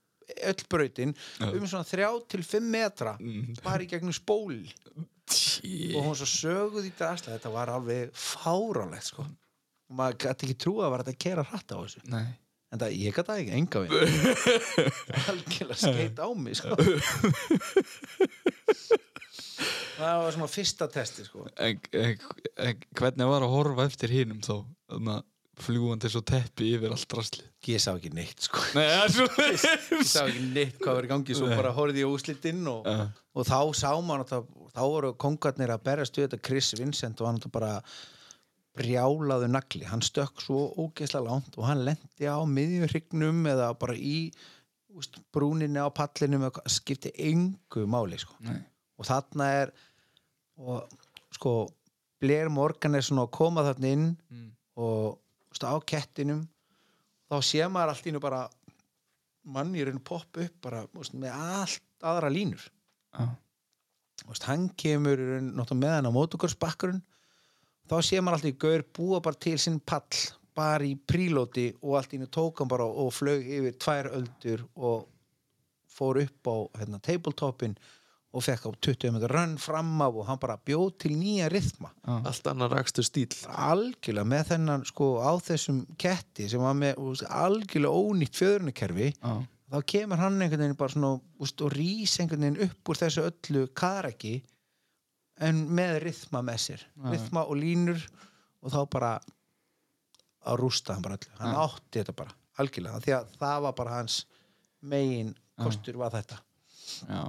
öll 0.50 0.64
brautin 0.70 1.14
um 1.40 1.66
svona 1.66 1.86
þrjá 1.88 2.08
til 2.28 2.42
fimm 2.46 2.68
metra 2.74 3.14
bara 3.64 3.82
í 3.84 3.88
gegnum 3.90 4.12
spól 4.16 4.58
og 4.58 6.04
hún 6.04 6.16
svo 6.16 6.28
söguð 6.30 6.88
í 6.88 6.92
drasla 6.98 7.34
þetta 7.36 7.50
var 7.52 7.68
alveg 7.74 8.12
fárálegt 8.16 9.10
sko. 9.10 9.24
og 9.88 9.96
maður 9.98 10.20
gæti 10.24 10.46
ekki 10.48 10.58
trúa 10.64 10.86
að 10.86 10.92
var 10.94 11.02
þetta 11.04 11.16
að 11.16 11.24
kera 11.24 11.44
hratt 11.50 11.72
á 11.74 11.78
þessu 11.80 12.00
Nei. 12.12 12.26
en 12.72 12.80
það, 12.82 12.94
ég 12.96 13.16
gæti 13.16 13.28
það 13.28 13.42
ekki, 13.42 13.54
enga 13.58 13.78
við 13.84 13.92
algjörlega 15.32 15.80
skeit 15.82 16.18
á 16.20 16.28
mig 16.36 16.58
sko. 16.60 16.76
það 19.98 20.22
var 20.22 20.36
svona 20.36 20.50
fyrsta 20.52 20.88
testi 20.92 21.26
sko. 21.26 21.46
en, 21.56 21.80
en, 21.92 22.28
en 22.68 22.86
hvernig 23.00 23.30
var 23.32 23.46
að 23.46 23.54
horfa 23.56 23.88
eftir 23.88 24.14
hinum 24.14 24.40
þá 24.44 24.54
þannig 24.92 25.14
að 25.18 25.26
fljúandi 25.64 26.08
svo 26.12 26.20
teppi 26.26 26.72
yfir 26.76 26.92
allt 26.94 27.06
drasli 27.10 27.44
ég 27.68 27.80
sá 27.82 27.90
ekki 27.96 28.10
neitt 28.14 28.46
sko. 28.46 28.60
Nei, 28.76 28.86
það 28.88 29.14
svo 29.14 29.26
ég 29.98 30.04
sá 30.08 30.22
ekki 30.26 30.44
neitt 30.54 30.78
hvað 30.82 30.94
var 30.98 31.08
í 31.08 31.10
gangi 31.12 31.34
svo 31.38 31.48
bara 31.52 31.72
horfði 31.76 32.04
ég 32.04 32.12
úslitinn 32.14 32.62
og, 32.70 32.86
Já. 32.86 33.08
og 33.34 33.48
þá 33.48 33.58
sá 33.76 33.90
maður 33.98 34.22
náttúrulega- 34.24 34.70
þá 34.78 34.82
voru 34.94 35.10
kongarnir 35.24 35.72
að 35.74 35.82
berjast 35.88 36.16
við 36.20 36.28
þetta 36.28 36.42
Chris 36.48 36.70
Vincent 36.78 37.20
og 37.20 37.26
hann 37.32 37.40
bara 37.52 37.72
brjálaðu 38.78 39.48
nagli, 39.50 39.82
hann 39.90 40.02
stökk 40.06 40.38
svo 40.44 40.60
ógeðslega 40.78 41.24
langt 41.26 41.56
og 41.58 41.66
hann 41.66 41.80
lendi 41.86 42.28
á 42.30 42.38
miðjurhrygnum 42.46 43.40
eða 43.50 43.72
bara 43.80 43.96
í 43.98 44.30
úst, 44.94 45.18
brúninni 45.34 45.80
á 45.82 45.90
pallinum 45.90 46.46
skipti 46.70 47.10
engu 47.18 47.86
máli 47.90 48.18
sko. 48.22 48.36
Nei. 48.46 48.60
og 48.98 49.06
þarna 49.06 49.48
er 49.64 49.72
og 50.58 50.88
sko 51.34 51.68
Blair 52.22 52.48
Morgan 52.50 52.96
er 52.98 53.04
svona 53.06 53.26
að 53.28 53.34
koma 53.36 53.62
þarna 53.66 53.90
inn 53.94 54.06
Mm. 54.30 54.46
og 54.78 55.18
á 55.56 55.74
kettinum 55.86 56.46
þá 57.28 57.36
sé 57.44 57.66
maður 57.68 57.94
allt 57.94 58.08
ínu 58.10 58.20
bara 58.22 58.46
mann 59.48 59.74
í 59.76 59.84
raun 59.84 60.00
popp 60.04 60.40
upp 60.40 60.56
bara 60.62 60.84
með 60.94 61.32
allt 61.32 61.84
aðra 62.04 62.30
línur. 62.32 62.62
Úst, 64.28 64.44
hann 64.44 64.68
kemur 64.76 65.18
með 65.18 65.92
hann 65.94 66.08
á 66.08 66.12
mótokursbakkurinn 66.12 67.02
þá 67.88 67.96
sé 68.04 68.20
maður 68.20 68.38
alltaf 68.38 68.50
í 68.50 68.58
gaur 68.64 68.84
búa 68.98 69.20
bara 69.24 69.40
til 69.40 69.56
sinn 69.60 69.80
pall 69.80 70.24
bara 70.58 70.84
í 70.84 70.96
prílóti 70.98 71.70
og 71.80 71.98
allt 71.98 72.16
ínu 72.16 72.28
tók 72.34 72.60
hann 72.60 72.70
bara 72.70 72.84
og 72.84 73.12
flög 73.14 73.46
yfir 73.46 73.78
tvær 73.78 74.10
öldur 74.18 74.64
og 74.74 75.06
fór 75.88 76.20
upp 76.22 76.50
á 76.50 76.56
hérna, 76.78 77.00
tabletopin 77.02 77.76
og 78.38 78.44
fekk 78.46 78.66
á 78.66 78.70
20 78.86 79.12
meter 79.16 79.32
rönn 79.34 79.56
fram 79.60 79.90
af 80.04 80.16
og 80.20 80.26
hann 80.28 80.38
bara 80.40 80.56
bjóð 80.66 80.88
til 81.02 81.14
nýja 81.18 81.48
rithma. 81.52 81.90
Allt 82.06 82.46
annar 82.50 82.70
rakstur 82.72 83.06
stíl 83.06 83.28
algjörlega 83.50 84.26
með 84.32 84.44
þennan 84.52 84.84
sko 84.88 85.08
á 85.20 85.32
þessum 85.42 85.82
ketti 86.00 86.48
sem 86.50 86.62
var 86.62 86.76
með 86.78 87.00
úst, 87.02 87.26
algjörlega 87.26 88.02
ónýtt 88.02 88.38
fjöðrunakerfi 88.38 89.08
Já. 89.18 89.32
þá 89.74 89.78
kemur 89.92 90.22
hann 90.22 90.38
einhvern 90.40 90.62
veginn 90.64 90.78
bara 90.78 90.94
svona 90.94 91.12
úst, 91.42 91.60
og 91.66 91.74
rís 91.74 92.14
einhvern 92.22 92.46
veginn 92.46 92.62
upp 92.68 92.92
úr 92.94 93.00
þessu 93.02 93.26
öllu 93.28 93.66
karaki 93.76 94.36
en 95.44 95.64
með 95.70 95.98
rithma 96.06 96.42
með 96.42 96.62
sér. 96.64 96.86
Rithma 97.12 97.44
og 97.46 97.58
línur 97.60 98.00
og 98.62 98.72
þá 98.74 98.80
bara 98.90 99.12
að 100.48 100.58
rústa 100.62 100.94
hann 100.96 101.04
bara 101.04 101.18
öllu. 101.18 101.34
Hann 101.38 101.58
átti 101.66 102.00
þetta 102.00 102.16
bara 102.22 102.34
algjörlega 102.58 103.02
því 103.04 103.14
að 103.18 103.36
það 103.38 103.62
var 103.66 103.76
bara 103.78 103.98
hans 104.00 104.22
megin 104.80 105.34
kostur 105.58 105.98
var 105.98 106.14
þetta. 106.14 106.38
Já. 107.08 107.22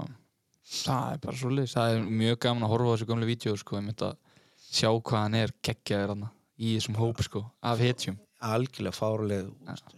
Það 0.69 1.13
er 1.13 1.21
bara 1.23 1.37
svo 1.39 1.49
leys 1.53 1.73
það 1.75 1.93
er 1.95 2.07
mjög 2.23 2.39
gaman 2.45 2.65
að 2.67 2.73
horfa 2.73 2.89
á 2.89 2.93
þessu 2.95 3.07
gamlu 3.09 3.29
vídeo 3.29 3.55
sko, 3.57 3.79
ég 3.81 4.03
að 4.05 4.17
sjá 4.69 4.89
hvað 4.93 5.23
hann 5.23 5.37
er 5.39 5.53
geggjaður 5.65 6.13
hann 6.13 6.25
í 6.59 6.73
þessum 6.77 6.97
hóp 6.99 7.21
sko, 7.25 7.45
af 7.63 7.79
hetjum. 7.81 8.17
Algjörlega 8.39 8.95
fáruleg 8.95 9.47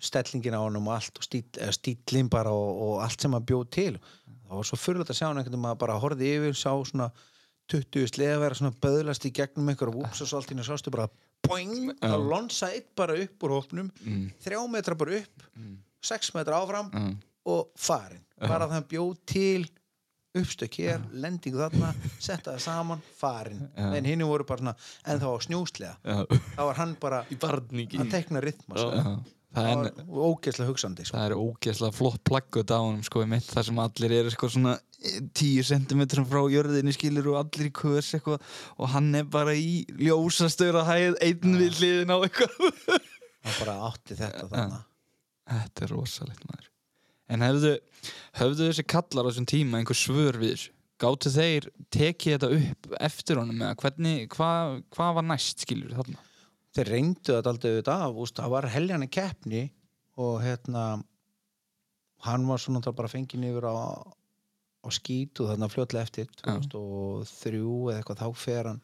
stellingin 0.02 0.56
á 0.58 0.62
honum 0.64 0.88
og 0.90 0.96
allt 0.96 1.18
og 1.20 1.26
stíl, 1.26 1.44
eða 1.62 1.74
stílinn 1.76 2.30
bara 2.32 2.50
og, 2.54 2.80
og 2.82 2.94
allt 3.06 3.22
sem 3.22 3.34
hann 3.36 3.46
bjóð 3.46 3.68
til. 3.76 3.98
Það 4.48 4.56
var 4.58 4.68
svo 4.70 4.80
fyrirlega 4.82 5.14
að 5.14 5.20
sjá 5.20 5.28
hann 5.28 5.38
einhvern 5.42 5.52
veginn 5.54 5.66
maður 5.68 5.82
bara 5.84 5.98
horfði 6.02 6.32
yfir, 6.38 6.56
sá 6.58 6.72
svona 6.90 7.10
20 7.72 8.08
sleða 8.10 8.40
vera 8.42 8.58
svona 8.58 8.74
böðlast 8.84 9.28
í 9.30 9.32
gegnum 9.38 9.70
einhver 9.72 9.92
og 9.92 10.00
úps 10.02 10.24
og 10.26 10.28
svo 10.32 10.40
allt 10.42 10.50
í 10.52 10.56
henni 10.56 10.66
sástu 10.68 10.92
bara 10.94 11.06
boing, 11.48 11.92
þá 12.02 12.18
lonsa 12.20 12.72
eitt 12.74 12.90
bara 12.98 13.16
upp 13.22 13.46
úr 13.46 13.54
hópnum, 13.60 13.92
Mm. 14.06 14.32
þrjá 14.44 14.60
metra 14.74 14.96
bara 14.98 15.20
upp 15.22 15.46
sex 16.02 16.34
metra 16.34 16.58
áfram 16.62 16.90
Mm. 16.94 17.16
og 17.46 17.70
farin, 17.78 18.24
bara 18.40 18.66
það 18.68 18.72
hann 18.80 18.90
bjóð 18.90 19.18
til 19.26 19.68
uppstök 20.38 20.78
hér, 20.80 21.04
lendingu 21.12 21.60
þarna 21.60 21.92
setta 22.22 22.56
það 22.56 22.64
saman, 22.64 23.04
farin 23.20 23.66
en 23.76 24.08
hinn 24.08 24.24
voru 24.28 24.48
bara 24.48 24.64
svona, 24.64 24.76
en 25.06 25.22
þá 25.22 25.28
á 25.28 25.38
snjóslega. 25.48 25.94
Já. 26.06 26.40
þá 26.56 26.64
var 26.70 26.80
hann 26.80 26.96
bara 27.02 27.22
í 27.28 27.38
barningi 27.42 28.00
að 28.00 28.12
tekna 28.14 28.44
rytma 28.44 28.78
sko. 28.80 28.90
Já. 28.96 29.04
það 29.52 29.68
það 29.68 29.72
er 29.72 29.82
var 29.82 30.30
ógeðslega 30.30 30.72
hugsandi 30.72 31.08
sko. 31.08 31.18
það 31.18 31.26
er 31.28 31.36
ógeðslega 31.42 31.98
flott 31.98 32.24
plaggut 32.30 32.72
á 32.72 32.80
honum 32.80 33.04
sko, 33.04 33.26
þar 33.52 33.68
sem 33.68 33.84
allir 33.84 34.18
eru 34.22 34.34
sko, 34.38 34.52
svona 34.56 34.78
10 35.02 35.68
cm 35.68 36.06
frá 36.30 36.42
jörðinni 36.54 36.96
skilur 36.96 37.32
og 37.34 37.42
allir 37.42 37.68
í 37.68 37.76
kös 37.82 38.14
eitthvað 38.16 38.40
og 38.78 38.92
hann 38.96 39.12
er 39.18 39.28
bara 39.28 39.58
í 39.58 39.82
ljósastöra 40.00 40.86
hæð 40.88 41.20
einn 41.28 41.60
við 41.60 41.82
hliðin 41.82 42.16
á 42.16 42.18
eitthvað. 42.22 42.74
Hann 43.42 43.60
bara 43.66 43.80
átti 43.90 44.16
þetta 44.16 44.48
þarna. 44.52 44.84
Þetta 45.52 45.88
er 45.88 45.98
rosalegt 45.98 46.46
maður 46.48 46.71
En 47.32 47.46
hefðu, 47.46 47.78
höfðu 48.40 48.68
þessi 48.68 48.88
kallar 48.92 49.28
á 49.28 49.30
þessum 49.30 49.48
tíma 49.50 49.80
einhver 49.80 49.98
svör 49.98 50.40
við 50.42 50.56
þessu? 50.56 50.74
Gáttu 51.02 51.32
þeir 51.34 51.70
tekið 51.90 52.36
þetta 52.36 52.50
upp 52.58 52.92
eftir 53.02 53.40
honum 53.42 53.64
eða 53.64 53.78
hvernig, 53.82 54.28
hvað 54.36 54.76
hva 54.94 55.08
var 55.18 55.26
næst 55.26 55.64
skilur 55.64 55.96
þarna? 55.98 56.20
þeir 56.76 56.92
reyndu 56.96 57.36
þetta 57.36 57.52
aldrei 57.52 57.72
auðvitað 57.72 58.04
af 58.06 58.20
úst, 58.24 58.38
það 58.40 58.54
var 58.54 58.68
heljan 58.72 59.06
í 59.06 59.10
keppni 59.12 59.64
og 60.22 60.38
hérna 60.44 60.86
hann 62.28 62.48
var 62.48 62.62
svona 62.62 62.84
þá 62.84 62.92
bara 62.96 63.12
fengið 63.12 63.48
yfir 63.50 63.68
á, 63.68 63.76
á 64.86 64.88
skít 64.94 65.42
og 65.42 65.52
þarna 65.52 65.72
fljótlega 65.72 66.08
eftir 66.08 66.30
2003 66.46 67.62
eða 67.62 67.98
eitthvað 67.98 68.22
þá 68.22 68.44
fer 68.46 68.72
hann 68.72 68.82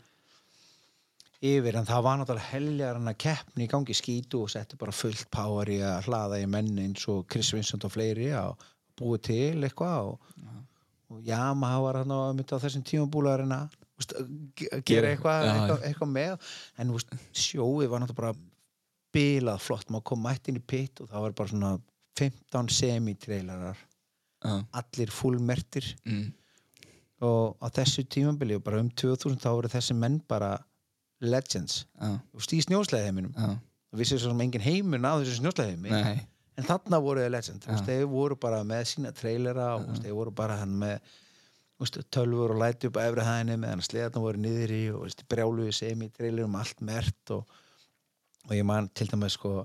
yfir 1.45 1.75
en 1.77 1.85
það 1.85 2.01
var 2.07 2.17
náttúrulega 2.17 2.51
heljar 2.51 2.97
hann 2.97 3.11
að 3.11 3.17
keppni 3.21 3.67
í 3.67 3.69
gangi 3.69 3.93
skítu 3.97 4.39
og 4.41 4.49
setti 4.49 4.77
bara 4.81 4.91
fullt 4.95 5.27
power 5.33 5.69
í 5.69 5.77
að 5.85 6.07
hlaða 6.07 6.39
í 6.41 6.47
menn 6.49 6.71
eins 6.81 7.03
og 7.13 7.27
Chris 7.29 7.51
Vincent 7.53 7.85
og 7.85 7.93
fleiri 7.93 8.31
að 8.33 8.55
búi 8.97 9.19
til 9.21 9.61
eitthvað 9.67 10.13
og, 10.15 10.31
og 11.13 11.19
Yamaha 11.27 11.81
var 11.85 11.99
hann 12.01 12.13
á, 12.15 12.19
á 12.33 12.57
þessum 12.63 12.83
ge- 14.57 14.71
að 14.73 14.81
gera 14.89 15.11
eitthvað, 15.13 15.45
eitthvað, 15.53 15.83
eitthvað 15.91 16.09
með. 16.13 16.49
En 16.81 16.91
úst, 16.93 17.13
sjóið 17.33 17.87
var 17.93 18.01
náttúrulega 18.03 18.21
bara 18.21 18.33
bilað 19.17 19.61
flott, 19.63 19.87
maður 19.93 20.03
kom 20.11 20.19
mætt 20.25 20.49
inn 20.51 20.59
í 20.59 20.65
pitt 20.73 20.99
og 21.01 21.07
það 21.09 21.23
var 21.27 21.37
bara 21.39 21.49
svona 21.53 21.71
15 22.19 22.69
semi-trailerar. 22.73 23.77
Já, 24.45 24.51
allir 24.81 25.09
fullmertir 25.13 25.87
mm, 26.05 26.25
og 27.25 27.55
á 27.57 27.67
þessu 27.73 28.03
tímabili 28.05 28.53
og 28.57 28.61
bara 28.67 28.81
um 28.83 28.89
2000 28.93 29.39
þá 29.41 29.47
voru 29.55 29.71
þessi 29.73 29.95
menn 29.97 30.19
bara 30.29 30.51
legends. 31.23 31.85
Já, 31.97 32.17
og 32.33 32.43
stíð 32.45 32.67
snjósleðheiminum 32.67 33.35
já, 33.35 33.53
og 33.57 34.01
vissi 34.01 34.17
svo 34.17 34.31
sem 34.31 34.43
engin 34.45 34.65
heimur 34.65 35.01
náðu 35.01 35.25
þessu 35.25 35.39
snjósleðheimi 35.41 35.93
nei, 35.93 36.25
en 36.57 36.67
þarna 36.67 36.99
voru 37.03 37.23
þeir 37.23 37.33
legend 37.33 37.65
ja. 37.65 37.77
þeir 37.87 38.03
voru 38.11 38.37
bara 38.39 38.63
með 38.67 38.83
sína 38.91 39.13
trailera 39.15 39.71
og 39.79 40.01
þeir 40.01 40.17
voru 40.17 40.33
bara 40.37 40.59
hann 40.61 40.75
með 40.81 40.99
veist, 41.81 41.99
tölfur 42.13 42.53
og 42.53 42.61
læti 42.61 42.89
upp 42.89 42.99
að 43.01 43.11
efri 43.11 43.27
hæðinni 43.27 43.57
meðan 43.63 43.85
sleðarna 43.85 44.23
voru 44.23 44.43
niður 44.43 44.75
í 44.75 44.83
og 44.93 45.25
brjáluði 45.31 45.73
semi 45.77 46.11
trailerum 46.13 46.57
allt 46.59 46.85
mert 46.85 47.33
og, 47.35 47.57
og 48.45 48.53
ég 48.57 48.67
man 48.67 48.89
til 48.93 49.09
dæmis 49.09 49.37
sko 49.37 49.59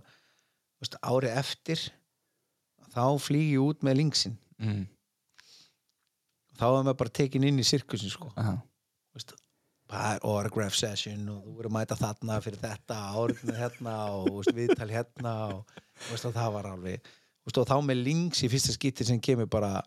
ári 1.04 1.30
eftir 1.30 1.84
þá 2.92 3.04
flýgi 3.20 3.54
ég 3.56 3.64
út 3.64 3.84
með 3.86 4.00
linksin 4.00 4.36
mm, 4.60 4.82
þá 6.58 6.66
var 6.68 6.84
maður 6.86 6.98
bara 7.04 7.16
tekin 7.20 7.46
inn 7.46 7.60
í 7.60 7.66
sirkusin 7.66 8.12
sko. 8.12 8.30
Já, 8.36 8.52
autograph 9.92 10.76
session 10.76 11.24
og 11.32 11.40
þú 11.46 11.56
voru 11.58 11.70
að 11.70 11.76
mæta 11.76 11.98
þarna 12.00 12.38
fyrir 12.44 12.60
þetta 12.62 12.98
árinu 13.12 13.56
hérna 13.56 13.96
og 14.18 14.52
viðtal 14.56 14.90
hérna 14.90 15.34
og, 15.56 15.80
og 16.12 16.22
það 16.22 16.52
var 16.56 16.70
alveg 16.72 17.10
og 17.42 17.66
þá 17.68 17.76
með 17.84 18.04
links 18.06 18.44
í 18.46 18.50
fyrsta 18.52 18.74
skipti 18.76 19.06
sem 19.06 19.20
kemur 19.22 19.50
bara 19.50 19.80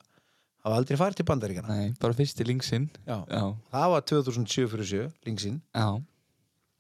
hafa 0.66 0.80
aldrei 0.80 0.98
farið 1.00 1.22
til 1.22 1.28
bandaríkana 1.30 1.78
nei, 1.78 1.94
bara 2.02 2.18
fyrst 2.18 2.42
í 2.42 2.48
linksinn 2.50 2.90
það 3.06 3.94
var 3.94 4.06
2007 4.12 4.68
fyrir 4.74 4.92
7 4.92 5.08
linksinn 5.30 5.62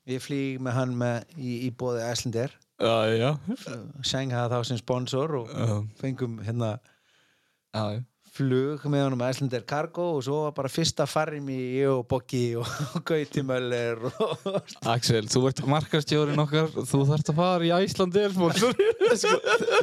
ég 0.10 0.22
flýg 0.22 0.62
með 0.64 0.78
hann 0.80 0.98
með, 1.00 1.24
í, 1.38 1.60
í 1.68 1.72
bóði 1.74 2.04
Æslandir 2.06 2.54
já, 2.82 2.96
já, 3.16 3.30
Sengha 4.06 4.48
þá 4.52 4.60
sem 4.68 4.82
sponsor 4.82 5.40
og 5.42 5.54
já, 5.54 5.78
fengum 6.02 6.38
hérna 6.46 6.76
já, 6.76 7.98
já. 7.98 8.04
Flug 8.36 8.84
með 8.92 9.06
honum 9.06 9.22
Æslandir 9.24 9.64
Cargo 9.68 10.06
og 10.18 10.24
svo 10.26 10.42
var 10.44 10.54
bara 10.58 10.72
fyrsta 10.72 11.06
farrim 11.08 11.48
í 11.52 11.58
ég 11.80 11.92
og 11.92 12.04
Boggi 12.10 12.56
og, 12.60 12.68
og 12.98 13.04
Gauti 13.08 13.44
Möller 13.46 14.02
og 14.10 14.58
Axel, 14.92 15.30
þú 15.32 15.46
ert 15.50 15.62
markastjórin 15.72 16.42
okkar 16.44 16.68
þú 16.76 17.04
þarft 17.12 17.32
að 17.32 17.40
fara 17.40 17.68
í 17.68 17.72
Æslandi 17.76 18.26
sponsor 18.34 18.76
sko, 19.22 19.38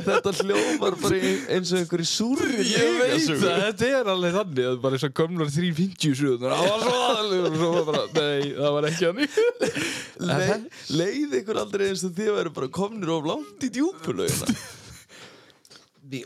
þetta 0.09 0.35
hljómar 0.43 0.99
bara 1.01 1.21
eins 1.55 1.73
og 1.73 1.81
einhverju 1.81 2.09
súrri 2.11 2.67
Ég 2.69 2.99
veit 3.01 3.31
það, 3.31 3.63
þetta 3.63 3.89
er 3.89 4.13
alveg 4.13 4.37
þannig 4.37 4.69
að 4.69 4.79
bara 4.85 4.99
eins 4.99 5.09
og 5.09 5.17
gömlar 5.23 5.55
350 5.57 6.21
suðunar 6.21 6.53
það 6.53 6.69
var 6.69 6.85
svo 6.85 6.95
aðalur 7.07 7.49
og 7.49 7.57
svo 7.63 7.73
var 7.79 7.89
bara, 7.89 8.05
nei, 8.19 8.53
það 8.59 8.77
var 8.77 8.91
ekki 8.91 9.09
hann 9.09 9.19
leið, 10.33 10.69
leið 11.01 11.41
ykkur 11.41 11.63
aldrei 11.65 11.89
eins 11.89 12.05
og 12.05 12.15
þið 12.21 12.31
væri 12.37 12.55
bara 12.61 12.73
komnir 12.83 13.17
of 13.17 13.33
langt 13.33 13.65
í 13.65 13.73
djúpulögina 13.73 14.61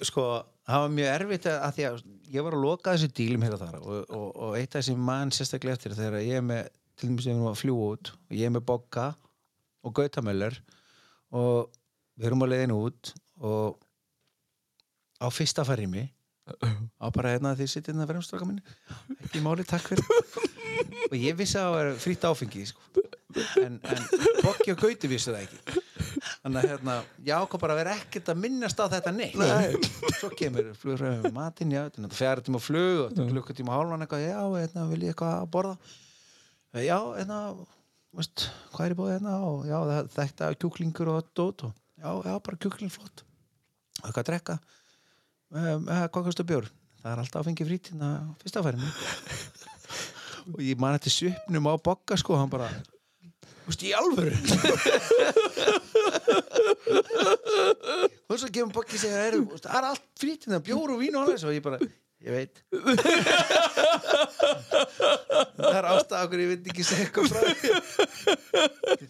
sko, 0.06 0.22
það 0.66 0.82
var 0.82 0.94
mjög 0.98 1.10
erfitt 1.14 1.46
að, 1.46 1.58
að 1.62 1.76
því 1.76 1.88
að 1.92 2.04
ég 2.32 2.44
var 2.46 2.56
að 2.56 2.64
loka 2.64 2.94
þessu 2.94 3.12
dílum 3.16 3.44
hér 3.46 3.56
og 3.56 3.62
þar 3.62 3.78
og, 3.80 3.94
og, 4.10 4.26
og 4.46 4.58
eitt 4.58 4.74
af 4.74 4.82
þessi 4.82 4.96
mann 4.98 5.32
sérstaklega 5.34 5.78
eftir 5.78 5.96
þegar 5.96 6.24
ég 6.24 6.40
er 6.40 6.44
með, 6.46 6.68
til 6.98 7.10
dæmis 7.10 7.26
þegar 7.26 7.36
við 7.36 7.40
erum 7.40 7.52
að 7.52 7.60
fljúa 7.62 7.88
út 7.94 8.12
og 8.16 8.36
ég 8.36 8.48
er 8.48 8.54
með 8.56 8.66
Bogga 8.70 9.06
og 9.86 9.96
Gautamöller 9.96 10.58
og 11.36 11.72
við 12.16 12.28
erum 12.30 12.46
að 12.46 12.52
leiðinu 12.54 12.78
út 12.88 13.12
og 13.46 13.80
á 15.22 15.26
fyrsta 15.32 15.64
farimi 15.66 16.06
á 17.02 17.06
bara 17.10 17.34
hérna 17.34 17.56
því 17.58 17.68
sitt 17.70 17.90
hérna 17.90 18.06
fremstráka 18.08 18.46
minni 18.46 18.62
ekki 19.18 19.42
máli, 19.42 19.66
takk 19.66 19.90
fyrir. 19.90 20.06
Og 21.10 21.16
ég 21.18 21.34
vissi 21.38 21.58
að 21.58 21.66
það 21.66 21.74
var 21.74 21.88
frýtt 22.02 22.26
áfengi 22.28 22.62
sko. 22.70 23.04
en, 23.62 23.80
en 23.82 24.04
Boggi 24.44 24.72
og 24.72 24.80
Gauti 24.80 25.10
vissi 25.10 25.32
það 25.32 25.42
ekki 25.46 25.82
þannig 26.46 26.62
að 26.62 26.70
hérna, 26.70 26.96
ég 27.26 27.42
ákvað 27.42 27.62
bara 27.64 27.76
vera 27.76 27.96
ekkert 27.98 28.30
að 28.32 28.40
minnast 28.44 28.78
á 28.80 28.86
þetta 28.92 29.12
neitt. 29.16 29.36
Nei. 29.36 29.74
svo 30.20 30.30
kemur 30.38 30.70
flugræðum 30.78 31.26
með 31.26 31.36
matinn 31.36 31.74
já, 31.74 31.82
þetta 31.88 32.06
er 32.06 32.16
fjara 32.20 32.46
tíma 32.46 32.62
flug 32.62 33.02
og 33.02 33.10
þetta 33.10 33.24
er 33.24 33.34
klukkutíma 33.34 33.74
hálfan 33.74 34.06
eitthvað, 34.06 34.24
já, 34.28 34.40
hérna, 34.54 34.86
vil 34.92 35.02
ég 35.02 35.12
eitthvað 35.12 35.34
að 35.34 35.50
borða? 35.58 35.76
Já, 36.86 36.96
hérna 37.18 37.42
veist, 38.16 38.48
hvað 38.72 38.86
er 38.86 38.94
í 38.94 38.98
bóði 39.02 39.18
hérna? 39.18 39.36
Og 39.50 39.68
já, 39.68 39.76
þetta 40.16 40.48
er 40.48 40.58
kjúklingur 40.62 41.12
og 41.12 41.30
dót 41.36 41.68
og 41.68 41.76
já, 41.98 42.10
já, 42.30 42.34
bara 42.48 42.62
kjúkling 42.64 42.94
flott. 42.94 43.26
Og 44.00 44.08
eitthvað 44.08 44.24
að 44.24 44.32
drekka. 44.32 44.58
Um, 45.56 45.86
hvað 45.86 46.26
kostu 46.30 46.46
bjór? 46.46 46.70
það 47.06 47.12
er 47.14 47.22
alltaf 47.22 47.40
að 47.40 47.48
fengi 47.50 47.66
frítina 47.68 48.10
fyrsta 48.40 48.62
færi 48.66 48.90
og 50.50 50.60
ég 50.62 50.78
man 50.82 50.96
þetta 50.96 51.12
svipnum 51.14 51.68
á 51.70 51.74
bogga 51.78 52.18
sko, 52.18 52.38
hann 52.38 52.50
bara 52.50 52.70
Þú 53.66 53.72
veist, 53.72 53.82
í 53.82 53.90
alvöru. 53.98 54.30
Og 58.30 58.38
svo 58.38 58.48
kemur 58.54 58.72
boggi 58.76 58.98
segja 59.00 59.24
"Heyrðu, 59.26 59.42
þú 59.46 59.52
veist, 59.56 59.66
það 59.66 59.78
er 59.80 59.86
allt 59.90 60.06
frítina, 60.20 60.58
bjór 60.62 60.88
og 60.94 61.00
vín 61.02 61.16
og 61.18 61.22
alveg 61.26 61.42
og 61.46 61.54
ég 61.56 61.62
bara, 61.64 61.78
ég 62.22 62.30
veit. 62.36 62.54
Það 65.56 65.76
er 65.80 65.86
ástæða 65.90 66.22
okkur 66.26 66.40
ég 66.42 66.48
veit 66.52 66.64
ekki 66.70 66.84
segja 66.86 67.04
eitthvað 67.06 67.26
frá 67.32 67.40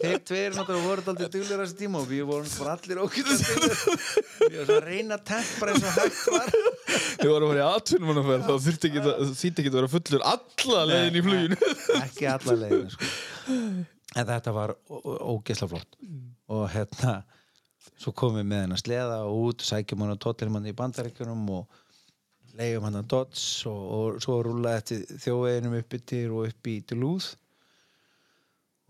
þeir 0.00 0.20
tveir 0.26 0.50
náttúrulega 0.56 0.86
voru 0.86 1.02
aldrei 1.12 1.28
duglir 1.32 1.58
á 1.60 1.62
þessu 1.64 1.76
tíma 1.80 1.96
og 2.00 2.08
við 2.10 2.24
vorum 2.28 2.50
bara 2.58 2.74
allir 2.76 3.02
ókvæmt 3.04 3.26
ég 3.26 4.56
var 4.56 4.66
svo 4.66 4.76
að 4.76 4.86
reyna 4.86 5.12
að 5.18 5.26
tempra 5.32 5.68
eins 5.72 5.84
og 5.84 5.90
hægt 6.00 6.22
var. 6.32 6.48
Þið 7.20 7.28
voru 7.32 7.44
að 7.44 7.50
fara 7.52 7.60
í 7.60 7.68
atvinnum 7.76 8.30
að 8.36 8.46
þá 8.46 8.54
þýtti 8.66 8.86
ekki 8.90 9.00
að 9.02 9.34
þýtti 9.42 9.58
ekki 9.62 9.72
að 9.72 9.78
vera 9.80 9.92
fullur 9.96 10.22
alla 10.32 10.80
leiðin 10.92 11.18
í 11.20 11.26
fluginu. 11.28 11.56
Ekki 12.02 12.24
alla 12.36 12.54
leiðinu 12.62 12.90
sko. 12.96 13.04
En 14.14 14.28
þetta 14.28 14.52
var 14.54 14.74
ógesla 14.90 15.68
flott. 15.70 15.96
Og 16.52 16.68
hérna 16.72 17.18
svo 17.96 18.12
komum 18.16 18.40
við 18.40 18.48
með 18.50 18.62
hennar 18.64 18.82
sleða 18.82 19.18
og 19.26 19.50
út 19.50 19.64
sækjum 19.66 20.04
hann 20.04 20.14
og 20.14 20.22
tóttirum 20.22 20.58
hann 20.58 20.68
í 20.68 20.76
bandaríkjunum 20.76 21.44
og 21.56 21.82
leiðum 22.56 22.86
hann 22.88 23.00
að 23.00 23.10
Dodds 23.12 23.44
og, 23.68 23.82
og 23.96 24.20
svo 24.24 24.38
rúlaði 24.44 24.80
eftir 24.80 25.20
þjóveginum 25.24 25.76
upp 25.80 25.98
yttir 25.98 26.32
og 26.32 26.50
upp 26.50 26.70
í 26.72 26.78
Duluth. 26.88 27.34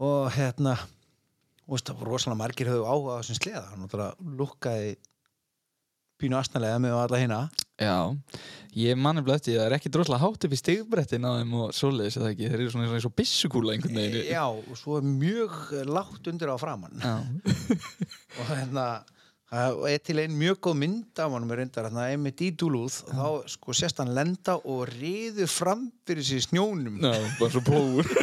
Og 0.02 0.28
hérna 0.36 0.76
var 1.66 2.06
rosalega 2.06 2.38
margir 2.38 2.70
höfðu 2.70 2.86
áhuga 2.86 3.16
á 3.16 3.20
þessum 3.22 3.38
sleða. 3.40 3.64
Hann 3.72 4.36
lukkaði 4.38 4.96
pínu 6.20 6.38
astnalega 6.38 6.78
með 6.82 6.98
alla 7.00 7.22
hina 7.22 7.40
Já, 7.76 8.16
ég 8.72 8.96
manni 8.96 9.20
blöð 9.24 9.36
eftir 9.36 9.52
því 9.52 9.56
að 9.56 9.60
það 9.60 9.66
er 9.68 9.74
ekki 9.76 9.90
droslega 9.92 10.22
hátt 10.22 10.46
upp 10.46 10.54
í 10.56 10.60
stigbrettin 10.60 11.26
á 11.28 11.30
þeim 11.36 11.50
og 11.58 11.74
svoleiðis 11.76 12.16
eða 12.16 12.30
ekki, 12.32 12.48
þeir 12.48 12.62
eru 12.62 12.70
svona 12.72 12.86
eins 12.96 13.08
og 13.08 13.16
byssukúla 13.20 13.74
einhvern 13.74 13.98
veginn. 14.00 14.30
Já, 14.30 14.44
og 14.48 14.78
svo 14.80 14.96
er 14.96 15.10
mjög 15.10 15.58
lágt 15.90 16.30
undir 16.32 16.52
á 16.52 16.56
framann 16.60 17.04
og 18.38 18.48
hérna 18.48 18.86
það 19.46 19.84
er 19.92 20.00
til 20.02 20.16
einn 20.22 20.34
mjög 20.40 20.58
góð 20.66 20.78
mynd 20.80 21.20
af 21.22 21.30
honum 21.30 21.52
er 21.54 21.60
reyndar 21.60 21.86
hérna 21.86 22.08
einmitt 22.10 22.40
í 22.42 22.48
og 22.66 22.88
þá 23.12 23.28
sko 23.52 23.76
sést 23.76 24.00
hann 24.00 24.14
lenda 24.16 24.56
og 24.58 24.88
riðu 24.90 25.46
fram 25.46 25.86
fyrir 26.08 26.24
í 26.24 26.40
snjónum. 26.48 26.96
Já 26.98 27.12
bara 27.38 27.52
svo 27.52 27.62
plóður 27.66 28.08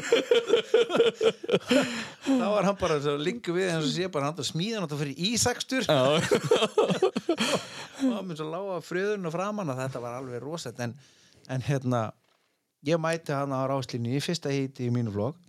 þá 2.24 2.48
var 2.50 2.68
hann 2.68 2.80
bara 2.80 3.00
lingu 3.22 3.56
við 3.56 3.70
eins 3.70 3.86
og 3.88 3.94
sé 3.94 4.10
bara 4.12 4.30
hann 4.30 4.40
að 4.40 4.50
smíða 4.50 4.82
hann 4.82 5.00
fyrir 5.00 5.24
ísakstur. 5.32 5.88
Já, 5.88 6.20
og 8.10 8.28
með 8.28 8.42
svo 8.42 8.50
lága 8.52 8.82
fröðun 8.84 9.30
og 9.30 9.34
framann 9.36 9.72
að 9.74 9.82
þetta 9.86 10.04
var 10.04 10.20
alveg 10.20 10.44
rosett 10.44 10.80
en, 10.84 10.94
en 11.52 11.66
hérna 11.66 12.04
ég 12.88 13.00
mæti 13.00 13.34
hann 13.36 13.56
á 13.56 13.64
ráslínni 13.70 14.18
í 14.18 14.22
fyrsta 14.24 14.52
híti 14.54 14.88
í 14.90 14.94
mínu 14.94 15.14
vlog. 15.16 15.40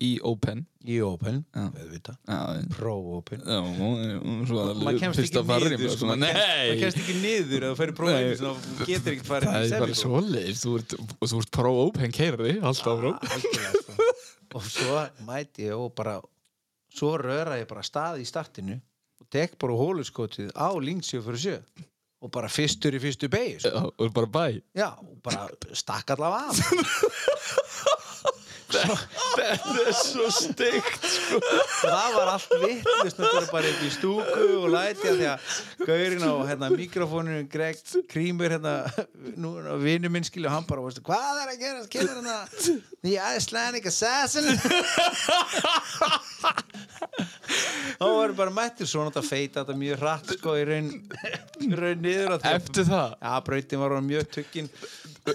Í 0.00 0.14
Open. 0.24 0.62
Í 0.88 0.96
Open, 1.04 1.42
Já, 1.52 2.36
Pro 2.72 2.94
Open. 3.18 3.42
Og 3.44 4.46
svo 4.48 4.62
að 4.62 4.78
maður 4.80 5.00
kemst 5.02 5.20
ekki 5.20 5.42
niður 5.44 6.06
maður 6.08 6.78
kemst, 6.80 7.00
ekki 7.02 7.16
niður 7.20 7.66
ef 7.68 7.82
þú 7.82 7.88
prófið 7.98 8.28
Nei. 8.30 8.38
svona, 8.40 8.62
þú 8.78 8.86
getur 8.88 9.12
ekkert 9.12 9.28
farið 9.28 9.50
það 9.50 9.66
er 9.66 9.84
bara 9.84 9.98
þú 10.62 10.76
ert, 10.78 10.94
og 10.96 11.32
þú 11.32 11.40
ert 11.42 11.50
Pro 11.58 11.72
Open 11.82 12.14
keirari, 12.16 12.54
alltaf 12.64 13.04
sko. 13.04 13.98
og 14.56 14.70
svo 14.72 15.02
mæti 15.28 15.68
ég 15.68 15.76
og 15.76 15.92
bara 16.00 16.16
svo 16.96 17.12
röra 17.20 17.60
ég 17.60 17.68
bara 17.68 17.84
stað 17.84 18.22
í 18.24 18.26
startinu. 18.30 18.80
og 18.80 18.89
tek 19.32 19.56
bara 19.60 19.78
hóluskotið 19.78 20.52
á 20.54 20.68
linksjö 20.82 21.22
fyrir 21.24 21.42
sjö 21.44 21.56
og 22.20 22.32
bara 22.34 22.50
fyrstur 22.52 22.96
í 22.96 23.00
fyrstu 23.00 23.30
beigju 23.32 23.62
sko. 23.64 23.84
Og 23.96 24.12
bara 24.16 24.28
bæ 24.28 24.44
já, 24.76 24.90
og 25.00 25.16
bara 25.24 25.48
stakk 25.72 26.12
allavega 26.16 26.50
af 26.50 26.56
Þetta 28.70 29.84
er 29.84 29.94
svo 29.96 30.28
steikt 30.34 31.06
sko. 31.10 31.40
það 31.80 32.16
var 32.16 32.32
allt 32.34 32.54
vittlust 32.62 33.20
þetta 33.20 33.42
bara 33.50 33.72
upp 33.72 33.82
í 33.86 33.90
stúku 33.94 34.46
og 34.60 34.68
læti 34.74 35.14
því 35.16 35.28
að 35.32 35.38
gaurinn 35.86 36.26
á 36.26 36.32
hérna, 36.50 36.70
mikrofóninu 36.74 37.42
Greg 37.50 37.80
Krímur 38.10 38.54
hérna, 38.56 38.74
vinnu 39.82 40.12
minn 40.12 40.26
skilju 40.26 40.50
hann 40.52 40.66
bara, 40.68 40.84
veistu, 40.84 41.04
hvað 41.06 41.42
er 41.44 41.54
að 41.54 41.62
gera 41.64 41.86
kemur 41.96 42.20
hérna 42.20 42.38
The 43.00 43.16
Icelandic 43.36 43.86
Assassin. 43.90 44.46
Þá 48.00 48.06
var 48.06 48.32
bara 48.36 48.52
mættir 48.54 48.88
svo 48.88 49.02
náttúrulega 49.04 49.28
feita 49.28 49.60
þetta 49.62 49.76
mjög 49.76 50.00
hratt 50.00 50.30
sko 50.38 50.54
í 50.56 50.64
raun, 50.68 50.90
raun 51.80 52.02
niður 52.04 52.36
Eftir 52.52 52.86
það? 52.88 53.16
Já, 53.20 53.32
brautin 53.44 53.82
var 53.82 53.96
mjög 54.06 54.30
tuggin. 54.36 54.70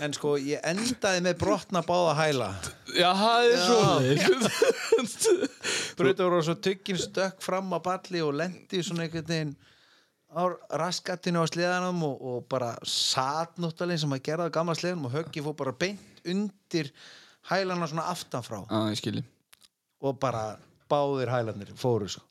En 0.02 0.16
sko, 0.16 0.36
ég 0.42 0.64
endaði 0.66 1.22
með 1.28 1.38
brotna 1.44 1.84
báða 1.86 2.16
hæla 2.18 2.50
Já, 2.96 3.10
það 3.20 3.48
er 3.52 3.60
svo 3.64 3.78
var 5.96 6.10
orðin 6.26 6.48
svo 6.48 6.56
tuggin 6.68 7.00
stökk 7.00 7.44
fram 7.44 7.74
á 7.76 7.80
balli 7.84 8.22
og 8.24 8.36
lendi 8.40 8.82
svona 8.86 9.06
einhvern 9.06 9.30
veginn 9.30 9.56
á 10.36 10.44
raskatinu 10.82 11.44
á 11.44 11.48
sleðanum 11.48 12.04
og, 12.08 12.16
og 12.20 12.48
bara 12.52 12.74
satt 12.88 13.60
náttúrulega 13.62 14.04
sem 14.04 14.16
að 14.16 14.26
gera 14.28 14.48
það 14.48 14.56
gamla 14.58 14.78
sleðanum 14.80 15.10
og 15.10 15.16
höggi 15.16 15.44
fór 15.46 15.58
bara 15.62 15.76
beint 15.86 16.24
undir 16.26 16.92
hælana 17.52 17.88
svona 17.88 18.10
aftanfrá. 18.12 18.64
Já, 18.68 18.80
ég 18.92 19.00
skilji 19.00 19.26
og 20.06 20.20
bara 20.22 20.58
báðir 20.92 21.32
hælanir 21.32 21.72
fóru 21.80 22.10
svo 22.12 22.24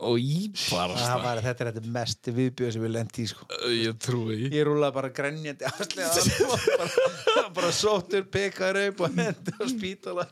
bara 0.00 0.96
það 0.96 1.24
var, 1.24 1.40
þetta 1.44 1.64
er 1.64 1.70
þetta 1.72 1.92
mest 1.96 2.30
viðbjöð 2.38 2.72
sem 2.76 2.84
við 2.86 2.92
lendi 2.94 3.24
í 3.24 3.30
sko. 3.30 3.48
Ég 3.74 3.98
trúi 4.00 4.38
ég 4.48 4.64
rúlaði 4.68 4.96
bara 4.96 5.10
grenjandi 5.20 5.68
afslega 5.68 6.46
bara, 6.80 7.50
bara 7.58 7.72
sóttur 7.76 8.24
pekaður 8.32 8.80
upp 8.88 9.04
og 9.06 9.20
hendi 9.20 9.56
á 9.60 9.62
spítala. 9.68 10.26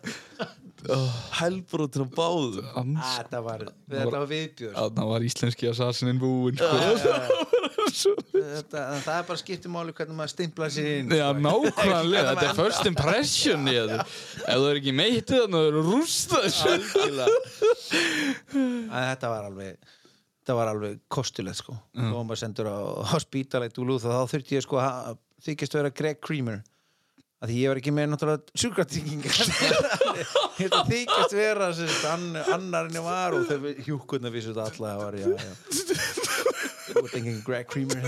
Helbrotin 1.41 2.07
á 2.07 2.09
báðu 2.15 2.63
þetta 2.63 3.41
var, 3.43 3.65
var 3.91 4.27
viðbjör 4.31 4.77
Þannig 4.79 5.09
var 5.11 5.25
íslenski 5.27 5.71
assassinin 5.73 6.21
búinn 6.23 6.59
sko. 6.61 7.57
Þetta, 7.93 8.83
það 9.05 9.15
er 9.17 9.27
bara 9.29 9.41
skiptum 9.43 9.75
máli 9.77 9.95
hvernig 9.97 10.17
maður 10.19 10.33
stimpla 10.35 10.69
sér 10.73 10.89
inn. 11.01 11.13
Já, 11.19 11.29
nákvæmlega, 11.35 12.25
þetta 12.33 12.47
er 12.49 12.57
first 12.59 12.89
impression 12.91 13.69
í 13.69 13.77
þetta 13.77 14.01
Ef 14.05 14.57
þú 14.57 14.67
er 14.71 14.81
ekki 14.81 14.95
meitið 14.97 15.45
þannig 15.45 15.59
að 15.59 15.65
þú 15.65 15.71
eru 15.71 15.85
En 18.59 19.07
þetta 19.13 19.33
var 19.35 19.49
alveg 19.51 19.79
þetta 20.49 20.57
var 20.57 20.73
alveg 20.73 21.01
kostulegt 21.13 21.61
sko. 21.61 21.75
Og 22.09 22.23
maður 22.25 22.41
sendur 22.41 22.71
á, 22.73 22.79
spítala 23.21 23.69
í 23.69 23.73
Duluth 23.77 24.09
og 24.09 24.15
þá 24.17 24.33
þurfti 24.33 24.57
ég 24.57 24.65
sko 24.65 24.81
að 24.81 25.19
þykist 25.45 25.75
að 25.75 25.83
vera 25.83 25.97
Greg 26.01 26.21
Creamer. 26.25 26.63
Að 27.39 27.53
því 27.53 27.59
ég 27.61 27.71
var 27.71 27.79
ekki 27.79 27.93
með 27.95 28.09
náttúrulega 28.11 28.63
sjúkratryggingar. 28.63 29.37
Þetta 30.59 30.81
þykist 30.89 31.37
vera 31.37 31.69
sem 31.77 31.87
sagt, 31.93 32.09
ann, 32.11 32.33
annarinn 32.57 32.99
ég 32.99 33.05
var 33.05 33.37
og 33.37 33.45
þau 33.47 33.69
hjúkunna 33.87 34.33
vissu 34.35 34.57
þetta 34.57 34.65
alla 34.73 34.89
það 34.89 35.05
var 35.05 35.15
já, 35.21 35.29
já 35.45 36.75
þú 36.89 37.05
ert 37.05 37.17
engin 37.21 37.41
Greg 37.47 37.69
Creamer. 37.71 38.03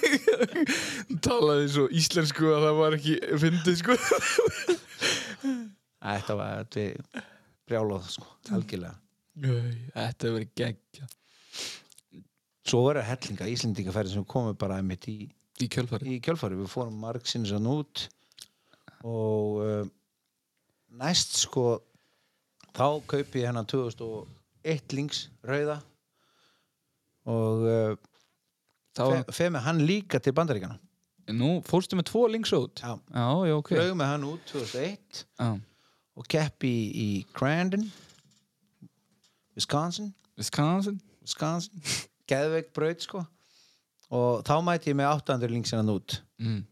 Talaði 1.26 1.68
svo 1.74 1.86
íslensku 2.00 2.52
að 2.54 2.66
það 2.66 2.80
var 2.80 2.98
ekki 2.98 3.16
fyndið 3.44 3.80
sko. 3.80 3.98
Þetta 6.00 6.38
var 6.38 6.78
brjálóð 7.68 8.12
sko, 8.16 8.28
algjörlega. 8.54 8.96
Þetta 9.40 10.34
verið 10.36 10.54
geggja 10.58 11.10
svo 12.70 12.84
verður 12.86 13.06
hellinga 13.08 13.48
Íslendingaferði 13.50 14.14
sem 14.14 14.24
komið 14.28 14.58
bara 14.60 14.78
einmitt 14.78 15.06
í 15.10 15.18
Í 15.60 15.66
kjölfari 15.68 16.14
í 16.14 16.20
kjölfari, 16.24 16.56
við 16.56 16.70
fórum 16.72 16.96
margsins 17.02 17.50
að 17.52 17.66
nút 17.66 18.06
og 19.04 19.58
uh, 19.60 19.82
næst 20.96 21.36
sko 21.42 21.64
þá 22.72 22.86
kaupi 23.10 23.42
ég 23.42 23.50
hennar 23.50 23.66
2001 23.68 24.94
links 24.96 25.26
rauða 25.44 25.76
og 27.28 27.66
uh, 27.66 27.96
Þá, 28.96 29.04
fe, 29.06 29.34
fe 29.36 29.48
með 29.54 29.66
hann 29.68 29.82
líka 29.86 30.18
til 30.22 30.34
bandaríkana 30.34 30.78
Nú 31.30 31.60
fórstu 31.62 31.94
með 31.94 32.08
tvo 32.08 32.24
links 32.26 32.50
út? 32.56 32.80
Já. 32.82 32.96
já, 33.14 33.52
ok. 33.54 33.68
Flög 33.76 33.92
með 33.94 34.08
hann 34.10 34.24
út 34.26 34.40
2001 34.50 35.20
Já. 35.38 35.50
og 36.18 36.26
keppi 36.32 36.70
í, 36.70 36.86
í 36.90 37.08
Crandon 37.36 37.84
Wisconsin. 39.60 40.14
Wisconsin? 40.38 41.00
Wisconsin. 41.20 41.82
Geðveik 42.30 42.72
braut 42.76 43.04
sko. 43.04 43.24
Og 44.10 44.40
þá 44.46 44.54
mæti 44.64 44.90
ég 44.90 44.96
með 44.98 45.10
800 45.18 45.52
links 45.52 45.74
hennar 45.74 46.00
út. 46.00 46.22
Mm. 46.40 46.64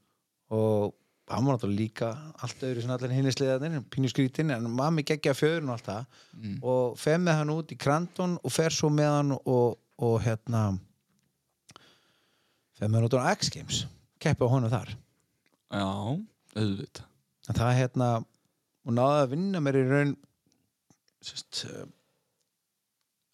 og 0.49 0.95
hann 1.29 1.45
var 1.45 1.59
náttúrulega 1.59 1.77
líka 1.77 2.07
allt 2.41 2.63
öðru 2.65 2.81
sem 2.81 2.93
allir 2.95 3.11
hinni 3.13 3.33
sliðarnir 3.35 3.83
pínu 3.93 4.09
skrítin, 4.09 4.49
en 4.55 4.65
mammi 4.73 5.03
geggja 5.05 5.35
fjöðun 5.37 5.69
og 5.69 5.75
allt 5.75 5.91
það. 5.91 6.07
Mm. 6.39 6.55
og 6.63 6.95
fer 6.97 7.19
með 7.21 7.37
hann 7.43 7.53
út 7.53 7.75
í 7.75 7.77
Krandon 7.77 8.39
og 8.41 8.55
fer 8.55 8.73
svo 8.73 8.89
með 8.89 9.11
hann 9.13 9.35
og, 9.37 9.77
og 9.99 10.17
hérna 10.23 10.63
fer 12.79 12.87
með 12.87 12.99
hann 12.99 13.09
út 13.09 13.19
á 13.19 13.31
X 13.35 13.51
Games 13.55 13.85
keppi 14.23 14.47
á 14.47 14.53
honum 14.53 14.73
þar. 14.73 14.95
Já, 15.75 15.87
auðvitað. 16.59 17.07
En 17.49 17.59
það 17.59 17.79
hérna 17.79 18.09
og 18.89 18.95
náði 18.95 19.23
að 19.23 19.31
vinna 19.35 19.63
mér 19.63 19.79
í 19.81 19.87
raun 19.89 20.15
sest, 21.25 21.65
uh, 21.69 21.87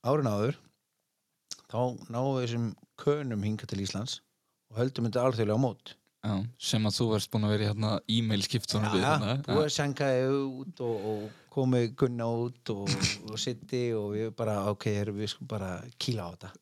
árin 0.07 0.31
áður. 0.31 0.59
Þá 1.69 1.81
náðu 2.13 2.33
við 2.37 2.45
þessum 2.45 2.71
könum 3.01 3.45
hinga 3.45 3.69
til 3.69 3.83
Íslands 3.83 4.21
og 4.71 4.81
höldum 4.81 5.09
þetta 5.09 5.25
alþjóðlega 5.27 5.59
á 5.59 5.65
mót 5.65 5.95
Já, 6.25 6.37
sem 6.57 6.87
að 6.89 6.95
þú 6.97 7.07
varst 7.11 7.31
búin 7.33 7.45
að 7.45 7.53
vera 7.53 7.65
í 7.65 7.69
hérna 7.69 7.89
e-mail 8.09 8.45
skiptunum 8.47 8.95
við 8.95 9.03
Já, 9.03 9.09
hérna. 9.13 9.33
Búið 9.45 9.67
að 9.67 9.75
sjankaði 9.75 10.23
út 10.33 10.81
og, 10.87 11.09
og 11.11 11.25
komið 11.53 11.89
gunna 12.01 12.29
út 12.47 12.73
og, 12.73 12.93
og 13.29 13.41
sitti 13.41 13.83
og 13.93 14.15
við 14.15 14.31
bara, 14.39 14.63
ok, 14.73 14.87
erum 15.03 15.21
við 15.21 15.35
sko 15.35 15.45
bara 15.51 15.75
kýla 16.01 16.25
á 16.25 16.33
þetta. 16.33 16.53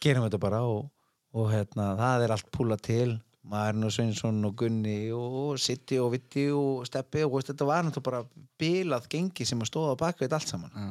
Gerum 0.00 0.24
þetta 0.24 0.40
bara 0.40 0.62
og, 0.64 0.88
og 1.36 1.50
hérna, 1.52 1.90
það 2.00 2.24
er 2.24 2.36
allt 2.38 2.50
púla 2.54 2.80
til. 2.80 3.18
Marinn 3.48 3.86
og 3.86 3.92
Sveinsson 3.94 4.40
og 4.44 4.56
Gunni 4.60 5.12
og 5.14 5.60
Sitti 5.62 5.96
og 6.02 6.10
Vitti 6.12 6.48
og 6.52 6.82
Steppi 6.88 7.22
og 7.24 7.36
veist, 7.36 7.52
þetta 7.52 7.68
var 7.68 7.84
náttúrulega 7.86 8.08
bara 8.10 8.48
bilað 8.60 9.06
gengi 9.12 9.46
sem 9.48 9.60
að 9.64 9.70
stóða 9.70 9.94
á 9.96 10.00
baka 10.02 10.24
þetta 10.24 10.40
allt 10.40 10.52
saman. 10.52 10.74
Já. 10.74 10.90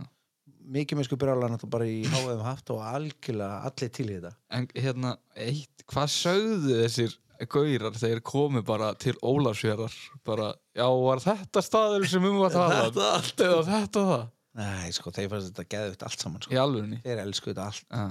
mikið 0.78 0.98
með 1.00 1.06
sko 1.08 1.18
byrjálega 1.22 1.54
náttúrulega 1.54 1.74
bara 1.76 1.86
í 1.88 2.00
háðum 2.12 2.42
haft 2.44 2.72
og 2.74 2.82
algjörlega 2.84 3.60
allir 3.70 3.92
til 3.94 4.08
í 4.08 4.16
þetta. 4.16 4.34
En 4.58 4.66
hérna, 4.74 5.14
eitt, 5.36 5.86
hvað 5.88 6.10
sögðu 6.16 6.80
þessir 6.82 7.14
gaurar 7.46 7.94
þegar 8.00 8.22
komu 8.26 8.62
bara 8.66 8.94
til 9.00 9.14
Ólafsfjörðar 9.22 9.94
bara, 10.26 10.48
já, 10.76 10.88
var 10.90 11.22
þetta 11.24 11.62
staður 11.66 12.08
sem 12.10 12.26
um 12.26 12.40
var 12.42 12.52
talað? 12.56 12.88
Þetta 12.90 13.08
allt. 13.18 13.44
eða 13.48 13.64
þetta 13.70 14.04
það. 14.12 14.26
Nei, 14.58 14.92
sko, 14.98 15.12
þeir 15.14 15.30
fannst 15.30 15.52
þetta 15.54 15.68
geðugt 15.76 16.04
allt 16.08 16.24
saman 16.24 16.42
sko. 16.42 16.54
í 16.56 16.58
alvegni 16.58 16.98
þeir 17.04 17.22
elsku 17.28 17.52
þetta 17.54 17.68
allt. 17.70 17.86
Já, 17.94 18.08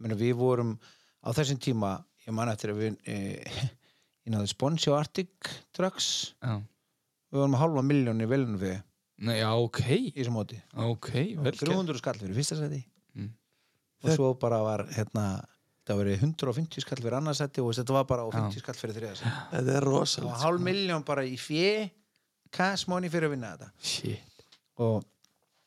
Meni, 0.00 0.14
við 0.20 0.34
vorum 0.36 0.74
á 1.24 1.28
þessum 1.36 1.58
tíma 1.60 1.94
ég 2.26 2.32
man 2.36 2.48
eftir 2.52 2.72
að 2.74 2.82
við 2.84 2.98
e, 3.08 3.16
ég 4.26 4.34
náði 4.34 4.50
Sponsi 4.52 4.90
og 4.92 4.98
Arctic 5.00 5.50
Trucks. 5.76 6.10
Já. 6.44 6.58
Við 7.30 7.40
vorum 7.40 7.56
að 7.56 7.62
halva 7.64 7.82
miljón 7.86 8.20
í 8.24 8.28
velunum 8.28 8.60
við. 8.60 8.78
Nei, 9.20 9.36
já, 9.42 9.50
ok, 9.52 9.80
í 9.92 10.12
þessu 10.16 10.32
móti. 10.32 10.56
Ok, 10.80 11.10
vel 11.40 11.52
gert. 11.52 11.60
300 11.64 12.00
skall 12.00 12.16
fyrir 12.20 12.36
fyrsta 12.40 12.56
seti 12.60 12.84
Mm. 13.10 13.32
og 14.04 14.12
svo 14.14 14.28
bara 14.38 14.60
var 14.62 14.84
hérna 14.94 15.24
það 15.90 16.00
var 16.00 16.10
150 16.14 16.84
skall 16.84 17.00
fyrir 17.02 17.16
annarsætti 17.18 17.62
og 17.62 17.72
þetta 17.76 17.96
var 17.96 18.08
bara 18.08 18.26
á 18.26 18.28
Já. 18.30 18.36
50 18.40 18.64
skall 18.64 18.78
fyrir 18.78 18.98
þriðarsætti 18.98 19.32
Þetta 19.50 19.60
er 19.60 19.68
það 19.68 19.78
var 19.78 19.88
rosalegt 19.88 20.44
hálf 20.44 20.66
miljón 20.66 21.06
bara 21.06 21.26
í 21.26 21.36
fjö 21.40 21.72
money 22.90 23.10
fyrir 23.12 23.28
að 23.28 23.34
vinna 23.36 23.54
þetta. 23.54 23.70
Shit. 23.78 24.46
Og 24.80 25.04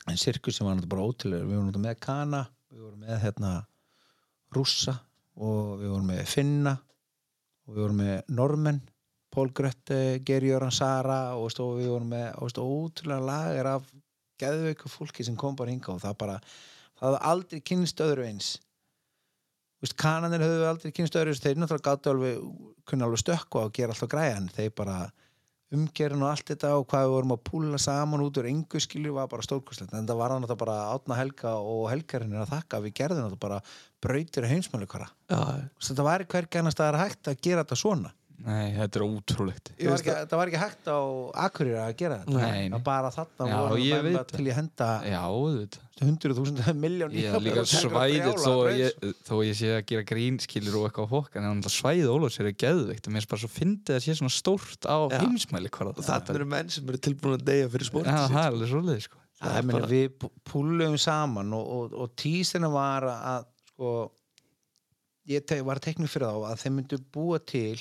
en 0.10 0.20
sirkusin 0.20 0.68
var 0.68 0.76
náttúrulega 0.76 0.96
bara 0.96 1.08
ótrúlega 1.08 1.46
við 1.48 1.56
vorum 1.56 1.70
náttúrulega 1.70 1.90
með 1.90 2.00
Kana 2.04 2.42
við 2.74 2.82
vorum 2.84 3.04
með 3.04 3.22
hérna 3.24 3.52
Rússa 4.54 4.96
og 5.40 5.78
við 5.82 5.94
vorum 5.94 6.10
með 6.12 6.26
Finna 6.30 6.74
og 7.64 7.76
við 7.76 7.86
vorum 7.86 8.02
með 8.04 8.34
Normen 8.40 8.82
Pól 9.34 9.50
Grötte, 9.50 10.20
Gerjöran 10.22 10.74
Sara 10.74 11.36
og 11.40 11.56
og 11.58 11.80
við 11.80 11.90
vorum 11.90 12.12
með 12.14 12.28
og 12.36 12.50
veist, 12.50 12.60
ótrúlega 12.60 13.26
lager 13.30 13.70
af 13.72 13.88
geðveiku 14.42 14.92
fólki 14.92 15.26
sem 15.26 15.38
kom 15.40 15.56
bara 15.56 15.72
hinga 15.72 15.94
og 15.94 16.04
það 16.04 16.20
bara 16.20 16.38
það 17.00 17.08
hafði 17.08 17.22
aldrei 17.32 17.64
kynst 17.72 18.04
öðru 18.04 18.28
eins 18.28 18.52
Vist, 19.84 19.98
kananir 20.00 20.44
höfðu 20.46 20.70
aldrei 20.70 20.94
kynst 20.96 21.18
öðru 21.20 21.36
þeir 21.36 21.60
náttúrulega 21.60 21.90
gáttu 21.90 22.14
alveg 22.14 22.40
kunna 22.88 23.08
alveg 23.10 23.20
stökkva 23.20 23.68
og 23.68 23.76
gera 23.76 23.92
alltaf 23.92 24.12
græja 24.12 24.38
en 24.40 24.48
þeir 24.56 24.72
bara 24.78 24.98
umgerinn 25.74 26.22
og 26.24 26.30
allt 26.30 26.52
þetta 26.52 26.72
og 26.78 26.86
hvað 26.92 27.06
við 27.08 27.14
vorum 27.16 27.34
að 27.34 27.44
púla 27.50 27.80
saman 27.82 28.24
út 28.24 28.38
úr 28.40 28.48
engu 28.52 28.82
skilju 28.84 29.16
var 29.16 29.30
bara 29.32 29.46
stórkostlegt. 29.46 29.94
En 29.98 30.08
það 30.08 30.20
var 30.22 30.34
náttúrulega 30.36 30.60
bara 30.62 30.78
átna 30.94 31.18
helga 31.18 31.56
og 31.60 31.88
helgarinn 31.92 32.36
er 32.36 32.44
að 32.46 32.54
þakka 32.54 32.80
að 32.80 32.88
við 32.88 32.96
gerðum 33.00 33.24
náttúrulega 33.24 33.46
bara 33.48 33.60
brautir 34.04 34.50
heimsmæli 34.52 34.90
hvara 34.92 35.10
Já, 35.32 35.40
þetta 35.90 36.08
var 36.08 36.26
það 36.30 36.86
er 36.88 37.00
hægt 37.02 37.32
að 37.32 37.42
gera 37.48 37.66
þetta 37.66 37.80
svona 37.84 38.14
Nei, 38.44 38.74
þetta 38.76 39.00
er 39.00 39.04
ótrúlegt. 39.06 39.70
Það 39.80 39.88
var, 39.88 40.02
ekki, 40.02 40.14
það 40.28 40.40
var 40.42 40.50
ekki 40.52 40.60
hægt 40.60 40.88
á 40.92 41.00
Akureyri 41.46 41.78
að 41.80 41.94
gera 42.02 42.18
þetta. 42.20 42.34
Nei, 42.36 42.44
nei. 42.44 42.64
Það 42.66 42.74
var 42.74 42.82
bara 42.90 43.12
þarna 43.16 43.48
Já, 43.48 43.56
voru 43.64 43.78
ég 43.80 43.94
menn 43.94 44.08
veit 44.10 44.18
að 44.20 44.34
til 44.34 44.46
ég 44.50 44.58
henda 44.58 44.88
Já, 45.08 45.20
auðvitað. 45.30 45.86
hundruð 46.04 46.40
þúsund 46.42 46.82
miljón 46.84 47.16
Ég 47.16 47.38
er 47.38 47.44
líka 47.46 47.64
svæðið 47.72 48.42
þó, 48.44 48.52
að 48.68 48.82
ég, 48.82 49.08
þó 49.24 49.34
ég 49.48 49.58
sé 49.62 49.70
að 49.78 49.84
gera 49.94 50.06
grínskilur 50.12 50.76
og 50.82 50.88
eitthvað 50.90 51.08
á 51.08 51.14
fokk 51.14 51.38
en 51.40 51.48
þannig 51.48 51.70
að 51.70 51.76
svæðið 51.78 52.12
Ólafs 52.18 52.40
er 52.44 52.50
geðveikt. 52.66 53.08
Og 53.08 53.16
mér 53.16 53.24
er 53.24 53.30
bara 53.32 53.44
svo 53.46 53.52
fyndið 53.54 53.96
að 53.96 54.04
sé 54.10 54.18
svona 54.20 54.36
stórt 54.36 54.90
á 54.92 54.98
Já. 55.08 55.20
heimsmæli 55.24 55.72
hvað 55.72 56.02
það 56.04 56.34
eru 56.36 56.50
menn 56.58 56.74
sem 56.74 56.90
eru 56.92 57.00
tilbúin 57.08 57.38
að 57.40 57.46
deyja 57.48 57.70
fyrir 57.72 57.88
Já, 57.88 57.92
sportið 57.94 58.20
það 58.34 58.42
er 58.44 58.52
alveg 58.52 58.74
svolítið 58.74 59.06
sko. 59.08 59.22
Það 59.44 59.56
er 59.60 59.66
meina, 59.72 59.88
við 59.92 60.06
pú- 60.20 60.32
púlluðum 60.52 61.00
saman 61.04 61.56
og, 61.56 61.72
og, 61.78 61.96
og 62.04 62.12
tísina 62.20 62.70
var 62.72 63.08
að 63.14 63.48
sko 63.74 63.94
ég 65.32 65.46
te 65.48 65.58
var 65.64 65.80
teknið 65.84 66.12
fyrir 66.12 66.28
þá 66.32 66.52
að 66.52 66.62
þeim 66.64 66.78
myndu 66.80 67.00
búa 67.16 67.40
til 67.48 67.80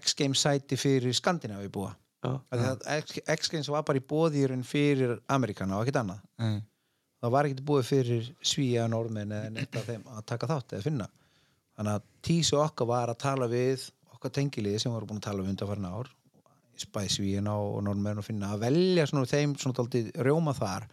X-Games 0.00 0.40
sæti 0.44 0.76
fyrir 0.80 1.14
Skandinavi 1.14 1.68
búa. 1.72 1.92
X- 2.24 3.20
X-Games 3.36 3.68
var 3.68 3.84
bara 3.84 4.00
í 4.00 4.04
bóðýrun 4.08 4.64
fyrir 4.66 5.18
Amerikana 5.28 5.76
og 5.78 5.84
ekkert 5.84 6.00
annað. 6.02 6.22
Nei. 6.40 6.62
það 7.24 7.32
var 7.32 7.46
ekkert 7.48 7.64
búið 7.68 7.84
fyrir 7.88 8.26
Svíja, 8.44 8.86
Norðmenn 8.88 9.32
eða 9.32 9.50
neitt 9.52 9.76
af 9.80 9.86
þeim 9.88 10.02
að 10.12 10.24
taka 10.28 10.48
þátt 10.50 10.74
eða 10.76 10.84
finna. 10.88 11.06
Þannig 11.76 11.94
að 11.98 12.02
tísu 12.28 12.58
okkar 12.60 12.86
var 12.90 13.12
að 13.12 13.18
tala 13.24 13.48
við 13.48 13.86
okkar 14.14 14.30
tengiliði 14.36 14.80
sem 14.82 14.92
voru 14.92 15.06
búin 15.10 15.20
að 15.22 15.26
tala 15.30 15.42
við 15.42 15.54
undanfarn 15.54 15.88
ár 15.88 16.10
spæði 16.80 17.10
Svíjana 17.14 17.54
og 17.54 17.80
Norðmenn 17.86 18.18
og 18.18 18.26
finna 18.26 18.48
að 18.54 18.64
velja 18.66 19.06
svona 19.06 19.28
þeim 19.30 19.52
svona 19.60 19.76
daldið 19.78 20.08
rjóma 20.26 20.54
þar 20.58 20.88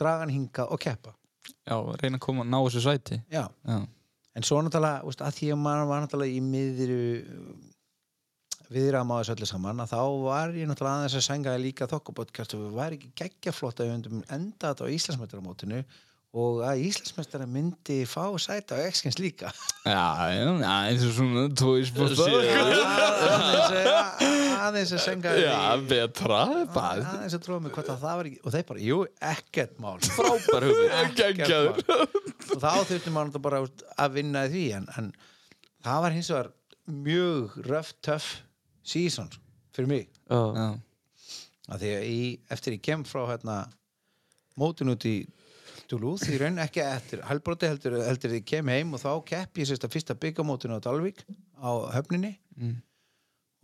draga 0.00 0.22
hann 0.24 0.32
hingað 0.32 0.70
og 0.72 0.80
keppa. 0.80 1.12
Já, 1.68 1.76
reyna 2.00 2.16
að 2.16 2.24
koma 2.24 2.44
að 2.46 2.50
ná 2.54 2.58
þessu 2.66 2.82
sæti. 2.86 3.18
Já. 3.32 3.42
Já, 3.68 3.76
en 4.38 4.46
svo 4.46 4.60
náttúrulega 4.64 5.04
að 5.26 5.36
því 5.38 5.50
að 5.52 5.60
maður 5.60 5.90
var 5.90 6.02
náttúrulega 6.06 6.36
í 6.38 6.40
miðru 6.40 7.00
viðraðum 8.70 9.10
á 9.10 9.16
þessu 9.20 9.34
öllu 9.36 9.48
saman 9.50 9.82
að 9.82 9.90
þá 9.94 10.00
var 10.26 10.52
ég 10.54 10.68
náttúrulega 10.70 11.00
aðeins 11.00 11.16
að 11.18 11.26
sænga 11.26 11.56
líka 11.58 11.88
þokkabótkast 11.90 12.54
og 12.58 12.68
var 12.76 12.94
ekki 12.94 13.10
geggjaflott 13.18 13.80
að 13.82 13.88
við 13.90 13.96
myndum 13.96 14.22
enda 14.36 14.70
þetta 14.70 14.86
á 14.86 14.94
Íslandsmeistaramótinu 14.94 15.80
og 16.40 16.60
að 16.62 16.84
Íslandsmeistara 16.86 17.46
myndi 17.50 17.96
fá 18.06 18.22
sæti 18.38 18.76
á 18.78 18.86
X-Games 18.86 19.16
líka. 19.18 19.50
Já, 19.82 20.30
já, 20.30 20.50
eins 20.86 21.02
og 21.08 21.16
svona 21.16 21.48
tóis 21.58 21.90
på 21.90 22.06
aðeins 22.06 22.20
að- 23.74 24.60
aðeins 24.60 24.92
að 24.94 25.02
sænga 25.02 25.32
Já, 25.40 25.56
betra 25.90 26.42
aðeins 26.70 27.34
að 27.34 27.42
tróða 27.48 27.64
mig 27.64 27.74
hvort 27.74 27.90
að 27.90 28.04
það 28.04 28.20
var 28.20 28.28
ekki 28.30 28.38
og 28.46 28.54
þeir 28.54 28.66
bara, 28.68 28.84
jú, 28.86 28.98
ekkert 29.32 29.80
mál. 29.82 29.96
Frábær 30.14 30.66
hugmynd. 30.68 31.18
Geggjaður. 31.18 31.82
og 31.98 32.62
þá 32.62 32.70
þurfti 32.92 33.14
maður 33.14 33.42
bara 33.48 33.62
að 34.04 34.14
vinna 34.20 34.44
í 34.46 34.52
því 34.54 34.64
en, 34.78 34.86
en 35.00 35.10
það 35.86 36.04
var 36.06 36.16
hins 36.18 36.30
vegar 36.34 36.52
mjög 36.90 37.58
rough, 37.66 37.92
tough 38.06 38.30
season 38.82 39.28
fyrir 39.74 39.88
mig. 39.90 40.08
Já, 40.30 40.78
að 41.70 41.82
því 41.84 41.90
að 41.96 42.06
í, 42.10 42.22
eftir 42.50 42.74
ég 42.76 42.82
kem 42.82 43.04
frá 43.06 43.22
hérna, 43.30 43.58
mótin 44.58 44.90
út 44.92 45.06
í 45.06 45.18
Duluth 45.90 46.28
í 46.30 46.36
raun 46.38 46.58
ekki 46.62 46.82
eftir 46.84 47.22
halbróti 47.26 47.66
heldur, 47.66 47.96
heldur 48.06 48.36
ég 48.36 48.44
kem 48.46 48.68
heim 48.70 48.92
og 48.94 49.00
þá 49.02 49.10
kepp 49.26 49.58
ég 49.58 49.66
sérst 49.66 49.86
að 49.86 49.96
fyrsta 49.96 50.14
byggamótinu 50.22 50.76
á 50.78 50.84
Dalvík 50.84 51.24
á 51.58 51.70
höfninni 51.96 52.36
Mm. 52.60 52.76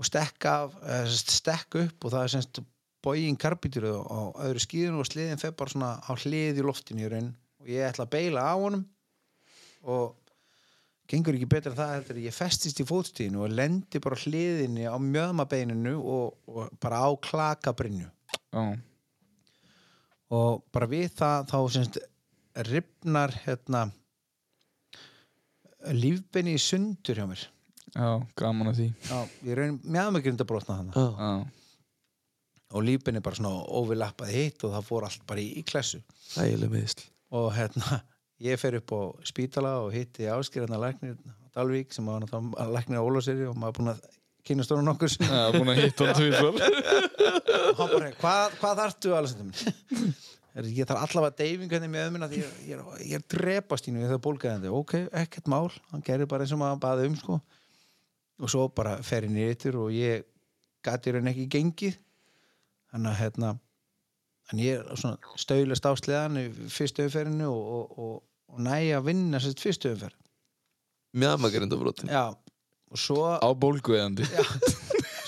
og 0.01 0.07
stekk 0.09 0.45
af 0.49 0.75
eh, 0.81 1.05
sérst, 1.05 1.31
stekk 1.37 1.75
upp 1.83 2.05
og 2.07 2.13
það 2.15 2.23
er 2.23 2.31
semst 2.33 2.61
bógin 3.05 3.37
karbítur 3.37 3.85
á 4.09 4.33
öðru 4.47 4.63
skíðinu 4.63 5.03
og 5.03 5.09
sliðin 5.11 5.39
fer 5.43 5.53
bara 5.53 5.71
svona 5.75 5.91
á 6.01 6.13
hlið 6.17 6.63
í 6.63 6.65
loftinu 6.65 7.05
í 7.05 7.11
raun 7.13 7.29
og 7.61 7.69
ég 7.69 7.85
ætla 7.91 8.07
að 8.07 8.15
beila 8.15 8.47
á 8.47 8.55
honum 8.57 8.87
og 9.85 10.17
gengur 11.11 11.37
ekki 11.39 11.49
betur 11.51 11.73
en 11.73 11.79
það 11.79 11.95
heldur 11.95 12.21
ég 12.25 12.35
festist 12.35 12.83
í 12.83 12.87
fótstíðinu 12.89 13.45
og 13.47 13.55
lendi 13.55 14.03
bara 14.03 14.19
hliðinni 14.25 14.89
á 14.91 14.97
mjöðmabeininu 14.99 15.95
og, 16.01 16.37
og 16.51 16.73
bara 16.83 17.05
á 17.07 17.11
klakabrinnu 17.29 18.09
já, 18.09 18.65
og 20.35 20.65
bara 20.75 20.91
við 20.91 21.11
það 21.19 21.51
þá 21.53 21.59
semst 21.77 22.01
ripnar 22.67 23.35
hérna 23.45 23.87
lífbenni 25.95 26.57
í 26.57 26.63
sundur 26.63 27.19
hjá 27.21 27.27
mér. 27.29 27.45
Já, 27.97 28.09
gaman 28.37 28.71
að 28.73 28.81
því. 28.81 28.87
Já, 29.07 29.19
ég 29.47 29.59
raun 29.59 29.77
mjöðmagrind 29.85 30.43
að 30.43 30.49
brotna 30.51 30.79
Já. 30.91 31.05
Já, 31.07 31.31
og 32.75 32.83
lífbenni 32.83 33.23
bara 33.23 33.39
svona 33.39 33.63
overlappaði 33.79 34.41
hitt 34.41 34.65
og 34.67 34.75
það 34.75 34.89
fór 34.89 35.07
allt 35.07 35.23
bara 35.29 35.43
í, 35.43 35.53
í 35.61 35.63
klessu. 35.67 36.03
Ægileg 36.43 36.73
meðisl 36.73 37.07
og 37.37 37.49
hérna 37.57 38.01
ég 38.45 38.59
fer 38.61 38.77
upp 38.81 38.93
á 38.93 39.01
spítala 39.25 39.73
og 39.85 39.93
hitti 39.95 40.29
áskýrðan 40.29 40.77
að 40.77 40.85
læknir 40.87 41.17
á 41.17 41.47
Dalvík 41.57 41.95
sem 41.97 42.05
var 42.05 42.27
að 42.29 42.73
læknir 42.75 43.01
á 43.01 43.07
Ólafseri 43.07 43.47
og 43.49 43.57
maður 43.57 43.79
búin 43.79 43.93
að 43.95 44.03
kynna 44.47 44.67
stóra 44.67 44.85
nokkur 44.85 45.09
já, 45.09 45.53
búin 45.57 45.73
að 45.73 45.81
hitta 45.83 46.11
hann 47.77 47.91
bara, 47.91 48.11
hvað, 48.21 48.57
hvað 48.61 48.81
þarftu 48.83 49.15
alveg 49.17 49.33
sem 49.33 49.51
Er- 50.57 50.65
ég 50.73 50.87
þarf 50.89 51.03
allavega 51.05 51.37
deyfingu 51.37 51.75
henni 51.77 51.89
með 51.93 52.07
ömuna 52.09 52.29
því 52.33 52.39
ég, 52.41 52.53
ég, 52.71 52.79
er- 52.81 53.01
ég 53.05 53.19
er 53.19 53.25
drepast 53.29 53.89
í 53.89 53.93
nú 53.93 54.07
það 54.09 54.23
bólgaðandi, 54.25 54.71
ok, 54.73 54.95
ekkert 55.21 55.51
mál. 55.53 55.67
Hann 55.91 56.05
gerir 56.07 56.29
bara 56.31 56.47
eins 56.47 56.55
og 56.57 56.61
maður 56.63 56.79
baði 56.81 57.09
um 57.11 57.17
sko. 57.21 57.37
Og 58.41 58.49
svo 58.53 58.65
bara 58.73 58.95
fer 59.05 59.27
ég 59.29 59.35
nýttur 59.35 59.77
og 59.83 59.91
ég 59.93 60.25
gati 60.85 61.13
raun 61.13 61.29
ekki 61.29 61.45
gengið. 61.53 61.99
Þannig 62.89 63.13
að 63.13 63.21
hérna 63.21 63.51
en 64.53 64.63
ég 64.63 64.81
er 64.81 65.01
svona 65.01 65.39
stöðlast 65.41 65.89
ásliðan 65.89 66.41
í 66.41 66.47
fyrstu 66.73 67.07
umferðinu 67.07 67.51
og, 67.51 67.69
og, 67.77 67.99
og, 68.07 68.17
og 68.55 68.65
næja 68.67 69.01
að 69.01 69.09
vinna 69.11 69.43
sérst 69.43 69.63
fyrstu 69.65 69.93
umferð. 69.95 70.19
Mjöðmagrindabrotin 71.17 72.13
já, 72.13 72.25
og 72.93 73.01
svo 73.01 73.23
á 73.41 73.49
bólguðandi 73.57 74.27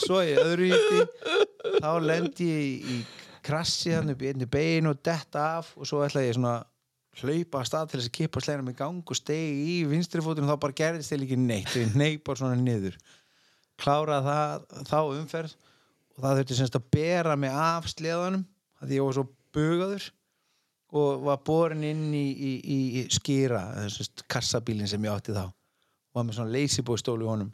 svo 0.04 0.20
í 0.22 0.34
öðru 0.38 0.72
hýtti 0.72 1.78
þá 1.78 1.92
lendi 2.04 2.48
ég 2.48 2.66
í, 2.66 2.96
í 2.98 2.98
krassi 3.44 3.94
hann 3.94 4.12
upp 4.12 4.22
í 4.22 4.32
einni 4.32 4.48
bein 4.50 4.90
og 4.90 5.00
detta 5.04 5.44
af 5.58 5.72
og 5.78 5.88
svo 5.88 6.02
ætla 6.04 6.26
ég 6.26 6.36
svona 6.36 6.58
hlaupa 7.18 7.62
að 7.62 7.68
stað 7.70 7.88
til 7.90 8.00
þess 8.00 8.10
að 8.10 8.16
kipa 8.18 8.42
sleginum 8.42 8.70
í 8.70 8.76
gang 8.78 9.10
og 9.10 9.18
stegi 9.18 9.72
í 9.72 9.78
vinstri 9.90 10.22
fótinn 10.22 10.46
og 10.46 10.52
þá 10.52 10.62
bara 10.64 10.76
gerðist 10.80 11.12
þeir 11.12 11.24
ekki 11.26 11.38
neitt. 11.40 11.72
Og 11.72 11.82
ég 11.82 11.96
ney 11.98 12.18
bara 12.22 12.40
svona 12.40 12.58
niður. 12.60 12.98
Klára 13.78 14.20
það, 14.22 14.68
þá 14.90 14.98
umferð 15.00 15.56
og 16.14 16.22
það 16.22 16.40
þurfti 16.40 16.58
semst 16.58 16.78
að 16.78 16.86
bera 16.94 17.36
mig 17.38 17.54
af 17.54 17.88
sleðanum 17.90 18.44
að 18.82 18.94
ég 18.96 19.04
var 19.04 19.16
svo 19.16 19.26
bugaður 19.54 20.08
og 20.98 21.24
var 21.26 21.40
borin 21.44 21.84
inn 21.84 22.08
í, 22.16 22.26
í, 22.32 22.52
í, 22.64 22.78
í 23.00 23.04
skýra 23.12 23.60
semst, 23.92 24.24
kassabílinn 24.30 24.88
sem 24.88 25.04
ég 25.04 25.12
átti 25.12 25.36
þá 25.36 25.44
og 25.48 26.16
var 26.16 26.24
með 26.24 26.38
svona 26.38 26.54
leysibói 26.54 26.96
stólu 27.00 27.26
í 27.26 27.28
honum 27.28 27.52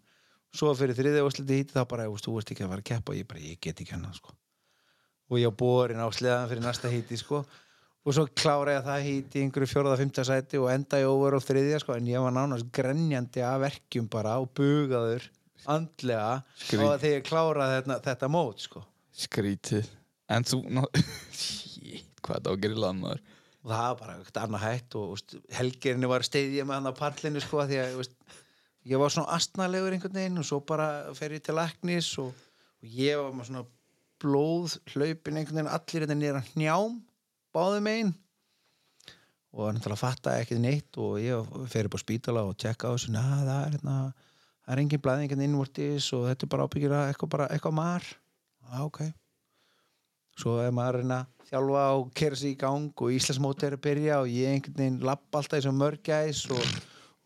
svo 0.54 0.70
fyrir 0.78 0.94
þriðja 0.94 1.26
úrsliti 1.26 1.58
híti 1.58 1.74
þá 1.74 1.82
bara, 1.90 2.06
þú 2.06 2.36
veist, 2.36 2.52
ekki 2.54 2.64
að 2.64 2.72
fara 2.72 2.84
að 2.84 2.88
keppa 2.92 3.12
og 3.12 3.18
ég 3.18 3.28
bara, 3.30 3.42
ég 3.42 3.60
get 3.62 3.82
ekki 3.82 3.96
hennar 3.96 4.14
sko. 4.14 4.34
og 5.30 5.40
ég 5.40 5.50
á 5.50 5.58
borin 5.64 6.02
á 6.02 6.08
sleðan 6.14 6.50
fyrir 6.52 6.62
næsta 6.62 6.92
híti 6.92 7.18
sko. 7.18 7.42
og 8.04 8.14
svo 8.14 8.26
klára 8.30 8.76
ég 8.76 8.86
það 8.86 9.06
híti 9.08 9.40
í 9.40 9.46
einhverju 9.48 9.70
fjóraða, 9.72 9.98
fymta 9.98 10.26
sæti 10.28 10.60
og 10.60 10.70
enda 10.70 11.00
ég 11.02 11.10
over 11.10 11.34
á 11.34 11.40
þriðja 11.42 11.82
sko. 11.82 11.98
en 11.98 12.06
ég 12.06 12.22
var 12.22 12.36
nánast 12.36 12.70
grenjandi 12.70 13.42
af 13.42 13.58
verkjum 13.64 14.06
bara 14.12 14.38
og 14.38 14.52
bugaður 14.54 15.26
andlega 15.66 16.44
Skrít- 16.54 16.86
og 16.86 16.96
þegar 17.00 17.18
ég 17.18 17.26
kláraði 17.26 17.80
þetta, 17.80 18.00
þetta 18.06 18.30
mót 18.30 18.62
sko. 18.62 18.84
skrítið 19.10 19.90
en 20.34 20.46
þú 20.48 20.60
hvað 22.24 22.38
þetta 22.38 22.50
á 22.50 22.54
að 22.54 22.60
gera 22.64 22.76
í 22.76 22.82
landmaður 22.84 23.22
og 23.64 23.70
það 23.72 23.84
var 23.84 24.00
bara 24.00 24.16
ekkert 24.18 24.40
annað 24.42 24.64
hætt 24.66 24.96
og 25.00 25.12
úst, 25.14 25.36
helgerinni 25.56 26.10
var 26.10 26.24
steyðið 26.26 26.66
með 26.68 26.76
hann 26.76 26.90
á 26.92 27.00
pallinu 27.00 27.40
sko, 27.40 27.62
því 27.68 27.78
að 27.80 28.00
úst, 28.02 28.18
ég 28.90 29.00
var 29.00 29.14
svona 29.14 29.38
astnalegur 29.38 29.96
einhvern 29.96 30.18
veginn 30.18 30.42
og 30.42 30.48
svo 30.48 30.60
bara 30.68 30.88
fer 31.16 31.36
ég 31.36 31.44
til 31.44 31.56
læknis 31.56 32.10
og, 32.20 32.34
og 32.84 32.98
ég 32.98 33.20
var 33.20 33.32
með 33.32 33.48
svona 33.48 33.64
blóð 34.20 34.76
hlaupin 34.92 35.40
einhvern 35.40 35.62
veginn 35.62 35.72
allir 35.78 36.04
þetta 36.04 36.18
nýra 36.20 36.44
hnjám 36.50 37.00
báðum 37.56 37.90
einn 37.94 38.12
og 39.54 39.70
náttúrulega 39.70 40.00
fatta 40.00 40.36
ekki 40.42 40.58
neitt 40.60 40.98
og 41.00 41.16
ég 41.22 41.56
fer 41.70 41.88
upp 41.88 41.96
á 41.96 42.04
spítala 42.04 42.44
og 42.44 42.56
tjekka 42.58 42.90
á 42.90 42.94
þessu 42.96 43.14
na, 43.14 43.24
það 43.46 43.58
er 43.62 43.76
hérna 43.78 43.98
það 44.64 44.72
er 44.74 44.82
engin 44.82 45.04
blæðingin 45.04 45.44
innvortis 45.46 46.08
og 46.16 46.28
þetta 46.28 46.46
er 46.46 46.52
bara 46.56 46.66
ábyggjur 46.66 46.96
að 46.96 47.10
eitthvað, 47.12 47.30
bara, 47.36 47.50
eitthvað 47.52 47.76
mar. 47.78 48.08
Já 48.64 48.80
ok 48.84 49.00
svo 50.40 50.56
er 50.62 50.74
maður 50.74 50.98
að 50.98 51.04
reyna 51.04 51.20
að 51.20 51.50
þjálfa 51.50 51.84
og 51.98 52.08
kera 52.20 52.40
sig 52.40 52.54
í 52.54 52.58
gang 52.60 53.04
og 53.04 53.14
Íslandsmóti 53.14 53.68
er 53.68 53.76
að 53.76 53.84
byrja 53.84 54.20
og 54.22 54.32
ég 54.32 54.54
einhvern 54.54 54.80
veginn 54.80 55.06
lappa 55.06 55.40
alltaf 55.40 55.60
í 55.60 55.66
svona 55.66 55.82
mörgæs 55.82 56.42
og, 56.54 56.74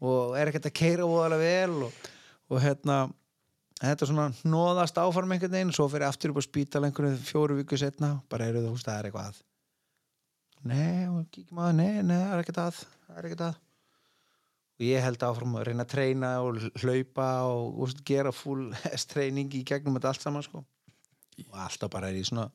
og 0.05 0.37
er 0.39 0.51
ekkert 0.51 0.69
að 0.71 0.77
keira 0.83 1.09
voðalega 1.09 1.47
vel 1.47 1.89
og, 1.89 2.09
og 2.53 2.63
hérna 2.65 2.99
þetta 3.79 4.05
er 4.05 4.13
svona 4.13 4.29
hnóðast 4.43 5.01
áfarm 5.01 5.35
einhvern 5.37 5.57
veginn 5.57 5.75
svo 5.77 5.89
fyrir 5.93 6.11
aftur 6.11 6.35
upp 6.35 6.43
á 6.43 6.49
spítal 6.49 6.85
einhverju 6.85 7.21
fjóru 7.31 7.61
viku 7.63 7.79
setna 7.81 8.19
bara 8.29 8.51
eru 8.51 8.67
þú 8.67 8.75
veist 8.75 8.91
það 8.91 9.01
er 9.01 9.11
eitthvað 9.11 9.33
að 9.33 9.43
nei, 10.67 11.09
og 11.09 11.27
kíkjum 11.33 11.63
að 11.63 11.75
nei, 11.79 11.91
nei, 12.03 12.17
það 12.19 12.35
er 12.35 12.45
ekkert 12.45 12.63
að 12.67 12.79
það 13.09 13.19
er 13.19 13.29
ekkert 13.29 13.45
að. 13.49 13.59
Og 14.79 14.87
ég 14.87 15.03
held 15.03 15.25
áfram 15.27 15.57
að 15.59 15.65
reyna 15.69 15.85
að 15.85 15.93
treyna 15.93 16.33
og 16.45 16.59
hlaupa 16.83 17.29
og 17.51 17.81
úst, 17.85 18.03
gera 18.07 18.33
full 18.35 18.69
S-treyning 19.01 19.55
í 19.59 19.65
gegnum 19.67 19.99
þetta 19.99 20.13
allt 20.13 20.27
saman 20.27 20.47
sko. 20.47 20.63
Og 21.49 21.59
alltaf 21.59 21.91
bara 21.91 22.11
er 22.11 22.19
ég 22.19 22.29
svona 22.29 22.49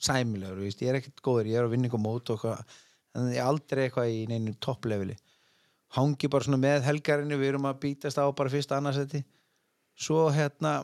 sæmilegur, 0.00 0.62
ég 0.66 0.86
er 0.88 1.00
ekkert 1.00 1.22
góður, 1.24 1.50
ég 1.50 1.60
er 1.60 1.66
að 1.66 1.74
vinna 1.74 1.88
eitthvað 1.88 2.04
mót 2.04 2.32
og 2.32 2.38
eitthvað, 2.38 2.78
en 3.16 3.30
ég 3.34 3.40
er 3.40 3.50
aldrei 3.50 3.82
eitthvað 3.86 4.14
í 4.14 4.22
neinu 4.30 4.54
toppleveli 4.62 5.16
hangi 5.96 6.30
bara 6.30 6.46
svona 6.46 6.60
með 6.62 6.86
helgarinu, 6.86 7.38
við 7.40 7.54
erum 7.54 7.66
að 7.70 7.80
bítast 7.84 8.20
á 8.20 8.24
bara 8.30 8.52
fyrsta 8.52 8.78
annarsæti 8.78 9.24
svo 9.98 10.28
hérna 10.32 10.80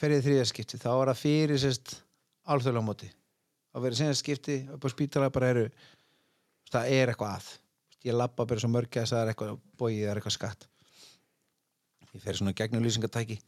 fer 0.00 0.16
ég 0.16 0.24
þriða 0.26 0.48
skipti 0.50 0.80
þá 0.82 0.90
er 0.94 1.12
það 1.12 1.20
fyrir 1.22 1.62
sérst 1.62 1.94
alþjóðlega 2.50 2.88
móti 2.88 3.10
þá 3.10 3.78
verið 3.84 4.00
senast 4.00 4.24
skipti 4.24 4.58
upp 4.74 4.84
á 4.84 4.88
spítala 4.90 5.30
bara 5.32 5.52
eru 5.54 5.68
það 6.72 6.90
er 6.96 7.12
eitthvað 7.12 7.36
að. 7.36 7.52
Ég 8.06 8.16
labba 8.16 8.46
bara 8.46 8.62
svo 8.62 8.70
mörg 8.70 8.98
að 9.00 9.10
það 9.10 9.20
er 9.20 9.30
eitthvað 9.32 9.60
bóið 9.80 10.02
er 10.06 10.18
eitthvað 10.20 10.36
skatt. 10.36 10.66
Ég 12.14 12.22
fer 12.22 12.38
svona 12.38 12.54
gegnum 12.56 12.84
lýsingatæki 12.84 13.38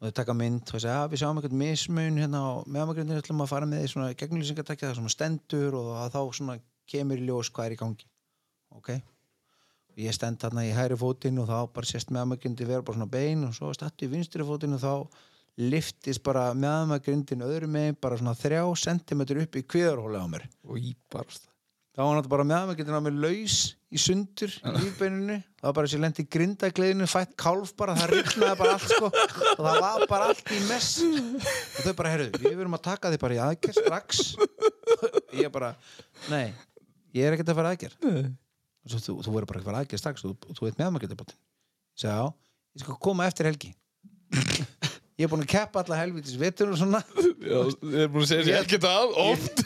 og 0.00 0.08
þau 0.08 0.14
taka 0.18 0.34
mynd 0.36 0.70
og 0.74 0.82
segja 0.82 1.00
að 1.04 1.12
við 1.12 1.22
sjáum 1.22 1.40
eitthvað 1.40 1.58
mismun 1.60 2.20
hérna 2.20 2.40
á 2.42 2.50
meðamagrindinu 2.66 3.22
ætlum 3.22 3.44
að 3.44 3.50
fara 3.52 3.68
með 3.70 3.84
því 3.84 3.90
svona 3.92 4.16
gegnum 4.20 4.42
lýsingatæki 4.42 4.86
það 4.86 4.96
svona 4.98 5.14
stendur 5.14 5.76
og 5.78 5.90
þá 6.12 6.20
svona 6.38 6.56
kemur 6.90 7.20
í 7.22 7.28
ljós 7.28 7.50
hvað 7.54 7.68
er 7.68 7.76
í 7.76 7.78
gangi. 7.80 8.08
Ok. 8.74 8.90
Og 9.94 10.02
ég 10.02 10.16
stend 10.16 10.42
þarna 10.42 10.66
í 10.66 10.74
hæri 10.74 10.98
fótinn 10.98 11.38
og 11.40 11.48
þá 11.48 11.58
bara 11.76 11.88
sést 11.88 12.10
meðamagrindi 12.10 12.66
vera 12.68 12.82
bara 12.82 12.98
svona 12.98 13.12
bein 13.14 13.46
og 13.46 13.54
svo 13.56 13.70
stattu 13.76 14.08
í 14.08 14.12
vinstri 14.12 14.44
fótinn 14.44 14.76
og 14.76 14.82
þá 14.82 14.94
liftist 15.62 16.24
bara 16.26 16.48
meðamagrindin 16.58 17.46
öðru 17.46 17.70
megin 17.70 18.00
bara 18.02 18.18
svona 18.18 18.34
þrjá 18.34 18.66
sentimetur 18.82 19.44
upp 19.44 19.60
í 19.60 19.62
kviðarhóli 19.62 20.18
á 20.18 20.26
mér. 20.26 20.48
Og 20.66 20.82
íbarast 20.82 21.53
þá 21.94 22.00
var 22.02 22.18
hann 22.18 22.28
bara 22.32 22.46
meðamagrindin 22.50 22.98
á 22.98 23.06
mér 23.06 23.16
laus 23.22 23.56
í 23.94 24.00
sundur 24.02 24.50
í 24.50 24.74
lífbeininu. 24.74 25.38
Það 25.60 25.68
var 25.68 25.76
bara 25.78 25.88
þessi 25.90 26.00
lendi 26.02 26.26
grindagleðinu 26.34 27.08
fætt 27.08 27.34
kálf 27.40 27.72
bara, 27.78 27.94
það 28.00 28.12
riknaði 28.16 28.58
bara 28.60 28.74
allt 28.74 28.90
sko. 28.90 29.10
Og 29.54 29.62
það 29.62 29.80
var 29.86 30.06
bara 30.10 30.28
allt 30.32 30.52
í 30.52 30.60
mess. 30.66 30.90
Og 31.04 31.86
þau 31.86 31.94
bara, 32.00 32.14
herru, 32.16 32.28
við 32.42 32.56
verum 32.58 32.76
að 32.76 32.84
taka 32.90 33.12
þig 33.14 33.22
bara 33.22 33.38
í 33.38 33.42
aðgerð 33.46 33.80
strax. 33.80 34.24
Ég 35.38 35.52
bara, 35.54 35.74
nei 36.32 36.48
ég 37.14 37.28
er 37.28 37.36
ekkert 37.36 37.52
að 37.52 37.60
fara 37.60 37.74
aðgerð. 37.74 38.10
Og 38.84 38.98
þú, 38.98 39.16
þú 39.22 39.36
verður 39.36 39.50
bara 39.52 39.62
að 39.62 39.68
fara 39.70 39.82
aðgerð 39.84 40.02
strax 40.02 40.26
og 40.26 40.34
þú, 40.50 40.66
veit 40.66 40.80
meðamagrindabóttin 40.80 41.38
ég 41.38 42.02
segi, 42.02 42.10
já, 42.10 42.26
ég 42.74 42.82
skal 42.82 42.98
koma 43.06 43.28
eftir 43.30 43.46
helgi. 43.48 43.70
Ég 45.14 45.28
er 45.28 45.30
búin 45.30 45.44
að 45.44 45.52
keppa 45.52 45.84
alla 45.84 46.00
helvitis 46.00 46.34
vetur 46.40 46.72
og 46.74 46.80
svona. 46.80 46.98
Já, 47.38 47.60
þið 47.78 48.00
er 48.02 48.08
búin 48.10 48.24
að 48.24 48.32
segja 48.32 48.80
að 48.90 49.12
oft 49.22 49.62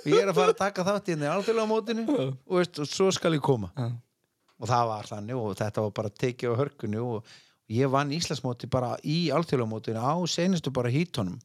og 0.00 0.08
ég 0.10 0.22
er 0.22 0.32
að 0.32 0.40
fara 0.40 0.54
að 0.54 0.62
taka 0.62 0.86
þátt 0.86 1.10
í 1.10 1.14
henni 1.14 1.28
alþjóðlega 1.30 1.70
mótinu 1.70 2.06
og, 2.14 2.32
veist, 2.56 2.80
og 2.80 2.88
svo 2.90 3.10
skal 3.14 3.36
ég 3.36 3.44
koma. 3.44 3.70
Og 4.60 4.68
það 4.68 4.90
var 4.90 5.08
þannig 5.08 5.40
og 5.40 5.54
þetta 5.60 5.86
var 5.86 5.94
bara 5.96 6.16
tekið 6.22 6.52
á 6.52 6.60
hörkunni 6.60 7.00
og, 7.00 7.22
og 7.22 7.76
ég 7.76 7.92
vann 7.92 8.12
Íslandsmóti 8.16 8.68
bara 8.72 8.96
í 9.04 9.22
alþjóðlega 9.34 9.72
mótinu 9.72 10.02
á 10.02 10.14
senustu 10.28 10.72
bara 10.74 10.92
hítonum 10.92 11.38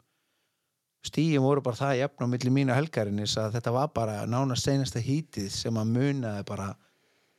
stíðum 1.05 1.45
voru 1.45 1.63
bara 1.65 1.79
það 1.79 1.99
jafn 2.01 2.25
á 2.25 2.27
milli 2.31 2.53
mína 2.53 2.77
helgarinis 2.77 3.35
að 3.39 3.57
þetta 3.57 3.73
var 3.75 3.91
bara 3.95 4.15
nánast 4.29 4.65
senasta 4.65 5.01
hítið 5.03 5.51
sem 5.53 5.77
að 5.77 5.91
munaði 5.93 6.45
bara 6.47 6.71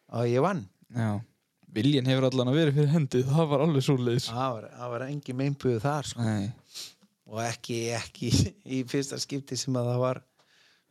að 0.07 0.29
ég 0.31 0.45
vann. 0.45 0.63
Já, 0.95 1.19
viljin 1.75 2.07
hefur 2.07 2.29
allan 2.29 2.53
að 2.53 2.61
vera 2.61 2.77
fyrir 2.77 2.93
hendi 2.93 3.25
það 3.27 3.51
var 3.53 3.65
alveg 3.65 3.87
svo 3.87 3.97
leiðis 3.99 4.29
það 4.31 4.53
var, 4.59 4.69
var 4.93 5.07
engin 5.09 5.41
meinbuðu 5.41 5.83
þar 5.83 6.11
sko. 6.13 6.37
Og 7.27 7.43
ekki, 7.43 7.81
ekki 7.97 8.31
í 8.79 8.83
fyrsta 8.87 9.19
skipti 9.23 9.59
sem 9.59 9.75
að 9.79 9.91
það 9.91 10.03
var 10.05 10.23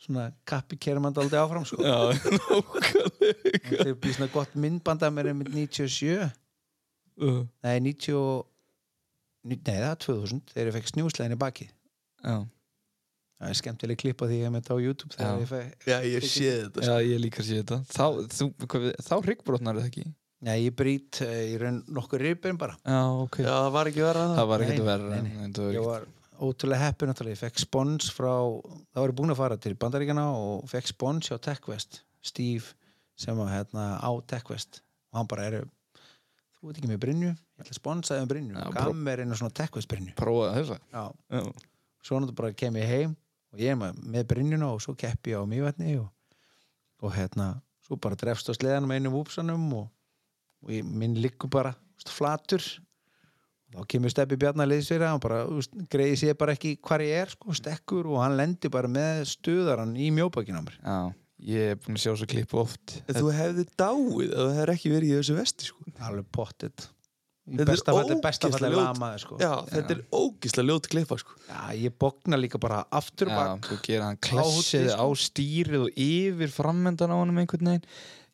svona 0.05 0.25
kappi 0.47 0.77
kermand 0.81 1.17
aldrei 1.21 1.39
áfram 1.41 1.65
sko. 1.67 1.81
já, 1.83 1.97
nákvæmlega. 2.15 3.03
Það 3.69 3.87
er 3.91 3.95
býð 4.05 4.17
svona 4.17 4.31
gott 4.33 4.55
myndband 4.65 5.05
að 5.07 5.15
mér 5.17 5.31
er 5.33 5.39
með 5.41 5.53
97 5.55 6.31
Uh, 7.15 7.45
nei 7.63 7.77
90 7.79 8.11
og- 8.19 8.47
nei 9.47 9.55
það 9.63 9.85
er 9.87 9.99
2000 10.03 10.41
þegar 10.51 10.67
ég 10.67 10.73
fekk 10.75 10.89
snjúslegin 10.89 11.35
í 11.35 11.37
baki 11.39 11.67
Já, 12.25 12.33
það 13.39 13.47
er 13.53 13.55
skemmtileg 13.61 13.99
klipp 14.01 14.19
á 14.19 14.25
því 14.27 14.39
ég 14.41 14.51
með 14.51 14.65
þetta 14.65 14.75
á 14.75 14.83
YouTube 14.83 15.15
þegar 15.15 15.29
Já. 15.31 15.39
ég 15.45 15.51
fekk 15.53 15.87
Já, 15.87 15.95
ég 16.11 16.25
sé 16.27 16.49
þetta 16.65 16.83
sko. 16.83 16.89
já, 16.91 17.07
ég 17.13 17.21
líka 17.23 17.45
sé 17.47 17.61
þetta. 17.61 17.77
Þá, 17.87 18.05
þú, 18.35 18.47
hvað, 18.67 18.87
þá 19.07 19.13
ryggbrotnar 19.29 19.79
það 19.79 19.87
ekki? 19.93 20.03
Nei 20.49 20.57
ég 20.65 20.75
brýt 20.75 21.21
uh, 21.23 21.31
í 21.47 21.55
raun 21.63 21.79
nokkur 21.95 22.19
ribbein 22.27 22.59
bara. 22.59 22.75
Já, 22.83 22.99
ok. 23.23 23.39
Já, 23.47 23.53
það 23.55 23.71
var 23.79 23.89
ekki 23.93 24.03
verið 24.09 24.25
að 24.25 24.35
Það. 24.35 24.49
Var 24.51 24.65
ekkert 24.67 24.81
Nei, 24.83 24.87
verra 24.91 25.07
nei, 25.07 25.21
nei. 25.23 25.47
það 25.55 25.63
var 25.63 25.77
ég 25.79 25.87
var 25.87 26.05
ótrúlega 26.41 26.87
heppin 26.87 27.09
náttúrulega. 27.11 27.35
Ég 27.37 27.43
fekk 27.43 27.61
spons 27.63 28.09
frá 28.13 28.31
það 28.33 29.01
var 29.01 29.11
ég 29.11 29.17
búin 29.19 29.33
að 29.33 29.39
fara 29.39 29.57
til 29.61 29.75
Bandaríkana 29.79 30.25
og 30.35 30.65
fekk 30.71 30.91
spons 30.91 31.29
hjá 31.29 31.37
TechWest 31.41 32.01
Steve 32.25 32.73
sem 33.19 33.37
var 33.37 33.51
hérna 33.53 33.95
á 34.01 34.11
TechWest 34.27 34.81
og 35.11 35.19
hann 35.21 35.29
bara 35.31 35.45
er 35.47 35.57
þú 36.59 36.69
veit 36.69 36.79
ekki 36.79 36.89
með 36.89 37.01
Brynju, 37.03 37.29
ég 37.31 37.61
ætla 37.61 37.71
að 37.75 37.79
sponsaði 37.79 38.25
um 38.25 38.31
Brynju. 38.31 38.55
Bara- 38.57 38.73
gaf 38.87 38.95
mér 38.97 39.21
einu 39.23 39.37
svona 39.37 39.53
TechWest 39.55 39.87
Brynju. 39.91 40.15
Prófaði 40.19 40.63
þessa 40.63 40.79
já. 40.79 41.03
Já, 41.31 41.43
svo 42.03 42.19
náttúrulega 42.19 42.39
bara 42.41 42.53
kem 42.53 42.79
ég 42.81 42.89
heim 42.89 43.15
og 43.53 43.59
ég 43.61 43.71
er 43.71 43.79
með, 43.79 44.01
með 44.03 44.27
Brynjuna 44.33 44.71
og 44.73 44.81
svo 44.83 44.95
keppi 44.97 45.31
ég 45.35 45.39
á 45.39 45.45
mývatni 45.47 45.99
og, 46.01 46.09
og 47.05 47.13
hérna 47.15 47.61
svo 47.85 47.95
bara 48.01 48.17
drefst 48.19 48.49
á 48.49 48.53
sleðanum 48.57 48.91
einum 48.95 49.15
úpsanum 49.21 49.67
og, 49.77 49.87
og 50.65 50.73
ég, 50.73 50.83
minn 50.83 51.15
liggur 51.21 51.49
bara 51.53 51.75
flatur 52.09 52.61
þá 53.73 53.85
kemur 53.91 54.13
steppi 54.13 54.37
Bjarnar 54.39 54.69
liðsverja 54.69 55.13
og 55.17 55.21
bara 55.25 55.43
úst, 55.51 55.73
greiði 55.91 56.17
sér 56.21 56.37
bara 56.39 56.53
ekki 56.55 56.75
hvar 56.85 57.01
ég 57.05 57.23
er 57.25 57.33
sko, 57.33 57.53
stekkur 57.57 58.07
og 58.11 58.21
hann 58.23 58.37
lendi 58.39 58.69
bara 58.71 58.87
með 58.91 59.23
stuðaran 59.33 59.95
í 59.97 60.11
mjóbakinn 60.15 60.59
á 60.59 60.63
mér 60.65 60.79
já 60.81 60.97
Ég 61.45 61.73
er 61.73 61.79
búin 61.83 61.97
að 61.97 62.05
sjá 62.05 62.13
svo 62.15 62.25
klippu 62.31 62.57
oft 62.61 62.93
En 63.11 63.17
þú 63.17 63.31
hefði 63.35 63.65
dáið 63.75 64.29
að 64.31 64.37
þú 64.39 64.51
hefði 64.55 64.73
ekki 64.77 64.91
verið 64.93 65.09
í 65.09 65.15
þessu 65.17 65.33
vesti 65.35 65.67
sko. 65.67 65.83
alveg 66.07 66.29
pottit 66.31 66.85
í 67.45 67.57
Þetta 67.57 67.61
er 67.65 67.69
besta 67.69 67.93
falli, 67.93 68.15
besta 68.23 68.47
ógeðslega 68.47 68.55
falli 68.55 68.77
ljót. 68.79 68.85
lamaði 68.87 69.19
sko. 69.21 69.35
Já, 69.43 69.51
þetta 69.69 69.93
er 69.93 69.99
ógislega 70.17 70.65
ljót 70.71 70.87
klippa 70.89 71.17
sko. 71.21 71.35
Já, 71.49 71.59
ég 71.77 71.97
bókna 72.01 72.39
líka 72.39 72.57
bara 72.63 72.79
aftur 72.89 73.29
Já, 73.29 73.35
bak 73.37 73.67
þú 73.69 73.77
gera 73.85 74.07
hann 74.07 74.17
klassið 74.23 74.87
á 74.95 75.05
sko. 75.05 75.19
stýrið 75.27 75.83
og 75.83 75.99
yfir 76.07 76.55
frammendan 76.55 77.13
á 77.13 77.17
honum 77.19 77.37
einhvern 77.43 77.69
veginn 77.75 77.85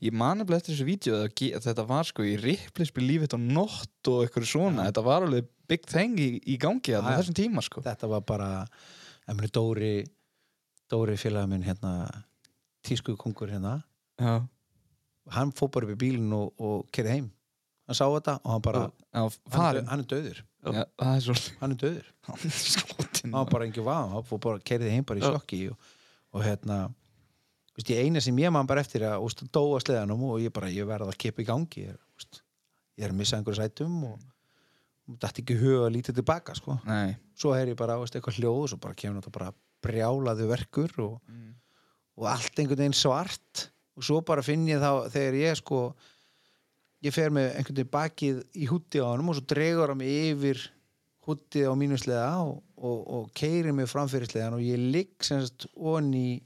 Ég 0.01 0.15
mani 0.17 0.45
bara 0.49 0.57
eftir 0.57 0.73
þessu 0.73 0.87
vídeo 0.87 1.17
að 1.21 1.43
að 1.53 1.65
þetta 1.67 1.83
var 1.85 2.07
sko 2.09 2.23
í 2.25 2.37
Believe 2.95 3.27
It 3.27 3.35
or 3.37 3.41
Not 3.41 4.09
og 4.09 4.23
eitthvað 4.23 4.47
svona, 4.49 4.87
þetta 4.89 5.03
var 5.05 5.27
alveg 5.27 5.49
big 5.69 5.85
thing 5.85 6.17
í, 6.17 6.29
í 6.41 6.57
gangi 6.57 6.95
á 6.97 7.05
já. 7.05 7.19
þessum 7.19 7.37
tíma 7.37 7.61
sko. 7.61 7.83
Þetta 7.85 8.09
var 8.09 8.23
bara 8.25 8.49
emri 9.29 9.51
Dóri 9.53 9.93
Dóri 10.89 11.19
félaga 11.21 11.47
minn 11.47 11.63
hérna 11.63 12.09
tísku 12.83 13.13
kongur 13.15 13.53
hérna 13.53 13.77
Já, 14.17 14.41
hann 15.37 15.53
fór 15.53 15.69
bara 15.71 15.85
upp 15.85 15.93
í 15.93 16.01
bílinn 16.01 16.33
og, 16.33 16.49
og 16.57 16.89
kerði 16.93 17.19
heim. 17.19 17.29
Hann 17.87 17.97
sá 17.97 18.07
þetta 18.07 18.39
og 18.41 18.55
hann 18.55 18.65
bara 18.65 18.81
hann, 19.13 19.29
er, 19.77 19.83
hann 19.85 20.01
er 20.01 20.09
döður 20.09 20.41
er 20.61 20.89
hann 21.61 21.75
er 21.75 21.79
döður 21.81 22.09
hann 22.27 23.33
var 23.33 23.49
bara 23.49 23.65
engin 23.65 23.85
vaðan 23.85 24.15
hann 24.15 24.25
fór 24.27 24.41
bara 24.43 24.61
kerði 24.65 24.91
heim 24.93 25.05
bara 25.07 25.21
í 25.21 25.25
sjokki 25.25 25.61
og, 25.71 25.89
og 26.33 26.45
hérna 26.45 26.77
veist, 27.77 27.89
ég 27.93 28.05
eina 28.05 28.21
sem 28.23 28.37
ég 28.41 28.53
man 28.53 28.69
bara 28.69 28.83
eftir 28.83 29.05
að 29.07 29.25
úst, 29.25 29.43
dóa 29.53 29.79
sleðanum 29.83 30.27
og 30.29 30.41
ég 30.43 30.53
bara 30.53 30.71
ég 30.71 30.87
verði 30.89 31.13
að 31.13 31.19
kipa 31.23 31.43
í 31.43 31.47
gangi 31.47 31.87
ég, 31.87 31.97
úst, 32.19 32.43
ég 32.97 33.07
er 33.07 33.13
að 33.13 33.21
missa 33.21 33.39
einhverju 33.39 33.61
sætum 33.61 33.97
og 34.09 34.19
þetta 35.21 35.43
ekki 35.43 35.59
huga 35.59 35.87
að 35.87 35.93
lítið 35.97 36.21
tilbaka 36.21 36.55
sko. 36.55 36.77
Svo 37.35 37.53
heyr 37.55 37.73
ég 37.73 37.79
bara 37.79 37.97
veist, 37.99 38.15
eitthvað 38.15 38.39
hljóð 38.39 38.63
og 38.63 38.71
svo 38.71 38.79
bara 38.83 38.97
kemur 38.97 39.19
þetta 39.19 39.35
bara 39.35 39.51
brjálaðu 39.81 40.47
verkur 40.51 40.97
og, 41.03 41.15
og 42.19 42.27
allt 42.29 42.59
einhvern 42.61 42.83
veginn 42.83 42.97
svart. 42.97 43.67
Og 43.97 44.05
svo 44.07 44.21
bara 44.25 44.43
finn 44.45 44.67
ég 44.69 44.79
þá 44.79 45.09
þegar 45.11 45.39
ég 45.41 45.57
sko 45.59 45.81
ég 47.01 47.15
fer 47.15 47.33
með 47.33 47.49
einhvern 47.57 47.79
veginn 47.81 47.95
bakið 47.95 48.43
í 48.53 48.69
hútti 48.69 49.01
á 49.01 49.09
honum 49.09 49.33
og 49.33 49.39
svo 49.39 49.47
dregur 49.49 49.91
hann 49.91 49.99
mig 49.99 50.31
yfir 50.31 50.61
húttið 51.27 51.69
á 51.69 51.73
mínuslega 51.77 52.29
og, 52.45 52.61
og, 52.77 52.99
og 53.15 53.29
keiri 53.37 53.73
mig 53.75 53.89
framfyrirsleðan 53.89 54.57
og 54.57 54.63
ég 54.65 54.81
ligg 54.93 55.25
semst 55.25 55.67
onni 55.75 56.41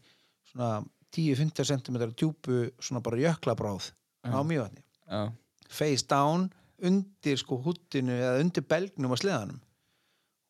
svona 0.50 0.80
10-15 1.16 1.72
cm 1.72 2.01
djúpu 2.11 2.66
svona 2.79 3.01
bara 3.05 3.21
jöklabráð 3.24 3.89
á 4.28 4.39
mjövatni 4.43 4.83
já, 5.08 5.32
face 5.70 6.05
down 6.09 6.50
undir 6.83 7.39
sko 7.39 7.58
húttinu 7.63 8.16
eða 8.16 8.39
undir 8.43 8.66
belgnum 8.67 9.16
á 9.16 9.17
sleðanum. 9.20 9.59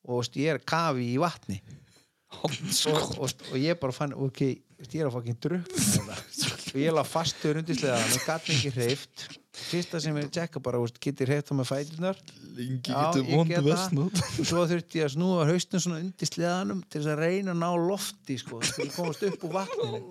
Og 0.05 0.21
veist, 0.21 0.37
ég 0.37 0.53
er 0.53 0.59
að 0.59 0.67
kafi 0.69 1.09
í 1.13 1.17
vatni. 1.21 1.59
Og, 2.35 2.53
og, 3.21 3.29
og 3.29 3.57
ég 3.61 3.77
bara 3.79 3.95
fann 3.95 4.13
ok, 4.17 4.41
ég 4.89 4.99
er 4.99 5.07
að 5.07 5.15
fucking 5.15 5.37
drukna 5.39 6.17
og 6.75 6.79
ég 6.81 6.91
la 6.91 7.05
fastur 7.07 7.61
undir 7.61 7.77
sleðanum 7.77 8.17
og 8.17 8.25
gæti 8.25 8.55
ekki 8.57 8.71
hreift 8.75 9.23
fyrsta 9.55 10.01
sem 10.03 10.17
ég 10.19 10.27
tjekka 10.35 10.59
bara, 10.59 10.81
geti 10.99 11.27
hreift 11.29 11.51
á 11.51 11.55
með 11.55 11.69
fætunar 11.69 12.19
lengi 12.57 12.91
Já, 12.91 12.97
getur 12.97 13.21
ég 13.21 13.37
vond 13.37 13.53
get 13.53 13.61
það. 13.61 13.69
vestnót 13.69 14.19
og 14.25 14.49
svo 14.49 14.65
þurfti 14.67 14.99
ég 14.99 15.07
að 15.07 15.13
snúa 15.15 15.47
haustum 15.47 15.83
svona 15.85 16.01
undir 16.03 16.31
sleðanum 16.31 16.83
til 16.89 16.99
þess 16.99 17.13
að 17.13 17.23
reyna 17.23 17.55
að 17.55 17.61
ná 17.61 17.69
lofti 17.85 18.37
sko, 18.41 18.59
til 18.65 18.89
að 18.89 18.93
komast 18.97 19.25
upp 19.29 19.47
úr 19.47 19.55
vatninu 19.55 20.01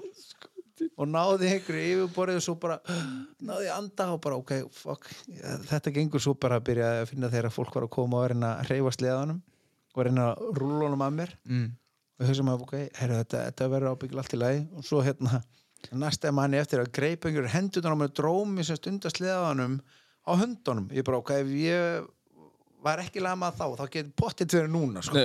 og 0.99 1.09
náði 1.09 1.51
einhverju 1.55 1.89
yfirborðið 1.95 2.39
og 2.41 2.45
svo 2.47 2.55
bara 2.61 2.79
náði 3.49 3.73
anda 3.75 4.11
og 4.15 4.21
bara 4.25 4.39
ok, 4.41 4.55
fuck 4.75 5.11
þetta 5.71 5.95
gengur 5.95 6.23
svo 6.23 6.35
bara 6.35 6.59
að 6.61 6.69
byrja 6.71 6.93
að 7.01 7.11
finna 7.13 7.31
þegar 7.33 7.55
fólk 7.55 7.77
var 7.79 7.87
að 7.87 7.95
koma 7.95 8.23
og 8.23 8.33
reyna 8.33 8.57
að 8.61 8.73
reyfa 8.75 8.95
sleðanum 8.99 9.43
og 9.95 10.07
reyna 10.07 10.31
að 10.33 10.47
rúla 10.59 10.87
honum 10.89 11.05
að 11.07 11.19
mér. 11.19 11.35
Mm. 11.49 11.67
og 12.15 12.29
hugsa 12.29 12.47
maður, 12.47 12.65
ok, 12.67 12.75
herru, 13.01 13.21
þetta, 13.23 13.43
þetta 13.49 13.69
verður 13.73 13.95
ábyggil 13.95 14.21
allt 14.23 14.35
í 14.35 14.41
lagi. 14.41 14.65
Og 14.79 14.87
svo 14.87 15.03
hérna 15.05 15.41
næsta 16.01 16.33
manni 16.33 16.61
eftir 16.61 16.83
að 16.83 16.93
greipa 16.97 17.29
einhverju 17.29 17.53
hendunar 17.53 17.95
á 17.95 18.01
mér 18.01 18.13
drómi 18.17 18.65
sem 18.67 18.79
stundar 18.79 19.13
sleðanum 19.13 19.81
á 20.25 20.33
höndunum, 20.41 20.87
ég 20.95 21.07
bara, 21.07 21.21
ok, 21.21 21.35
ég 21.61 22.07
var 22.85 23.03
ekki 23.03 23.23
lamað 23.25 23.59
þá, 23.61 23.67
þá 23.81 23.85
getur 23.97 24.13
pottit 24.19 24.55
verið 24.57 24.73
núna, 24.75 25.03
sko. 25.05 25.15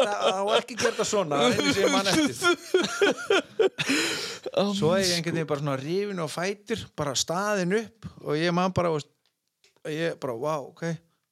Það 0.00 0.40
var 0.46 0.56
ekki 0.60 0.76
gert 0.78 0.98
það 0.98 1.08
svona 1.08 1.38
er 1.44 1.54
einu 1.56 1.72
sem 1.74 1.82
ég 1.84 1.92
man 1.92 2.08
eftir. 2.10 2.34
Svo 4.78 4.92
er 4.94 5.04
ég 5.04 5.12
einhvern 5.16 5.36
veginn 5.36 5.50
bara 5.50 5.62
svona 5.62 5.76
rifin 5.80 6.22
og 6.24 6.32
fætur 6.32 6.80
bara 6.98 7.14
staðin 7.18 7.76
upp 7.78 8.08
og 8.24 8.32
ég 8.38 8.54
man 8.56 8.74
bara 8.76 8.92
veist, 8.94 9.10
ég 9.88 10.18
bara, 10.20 10.36
wow, 10.36 10.70
ok 10.72 10.84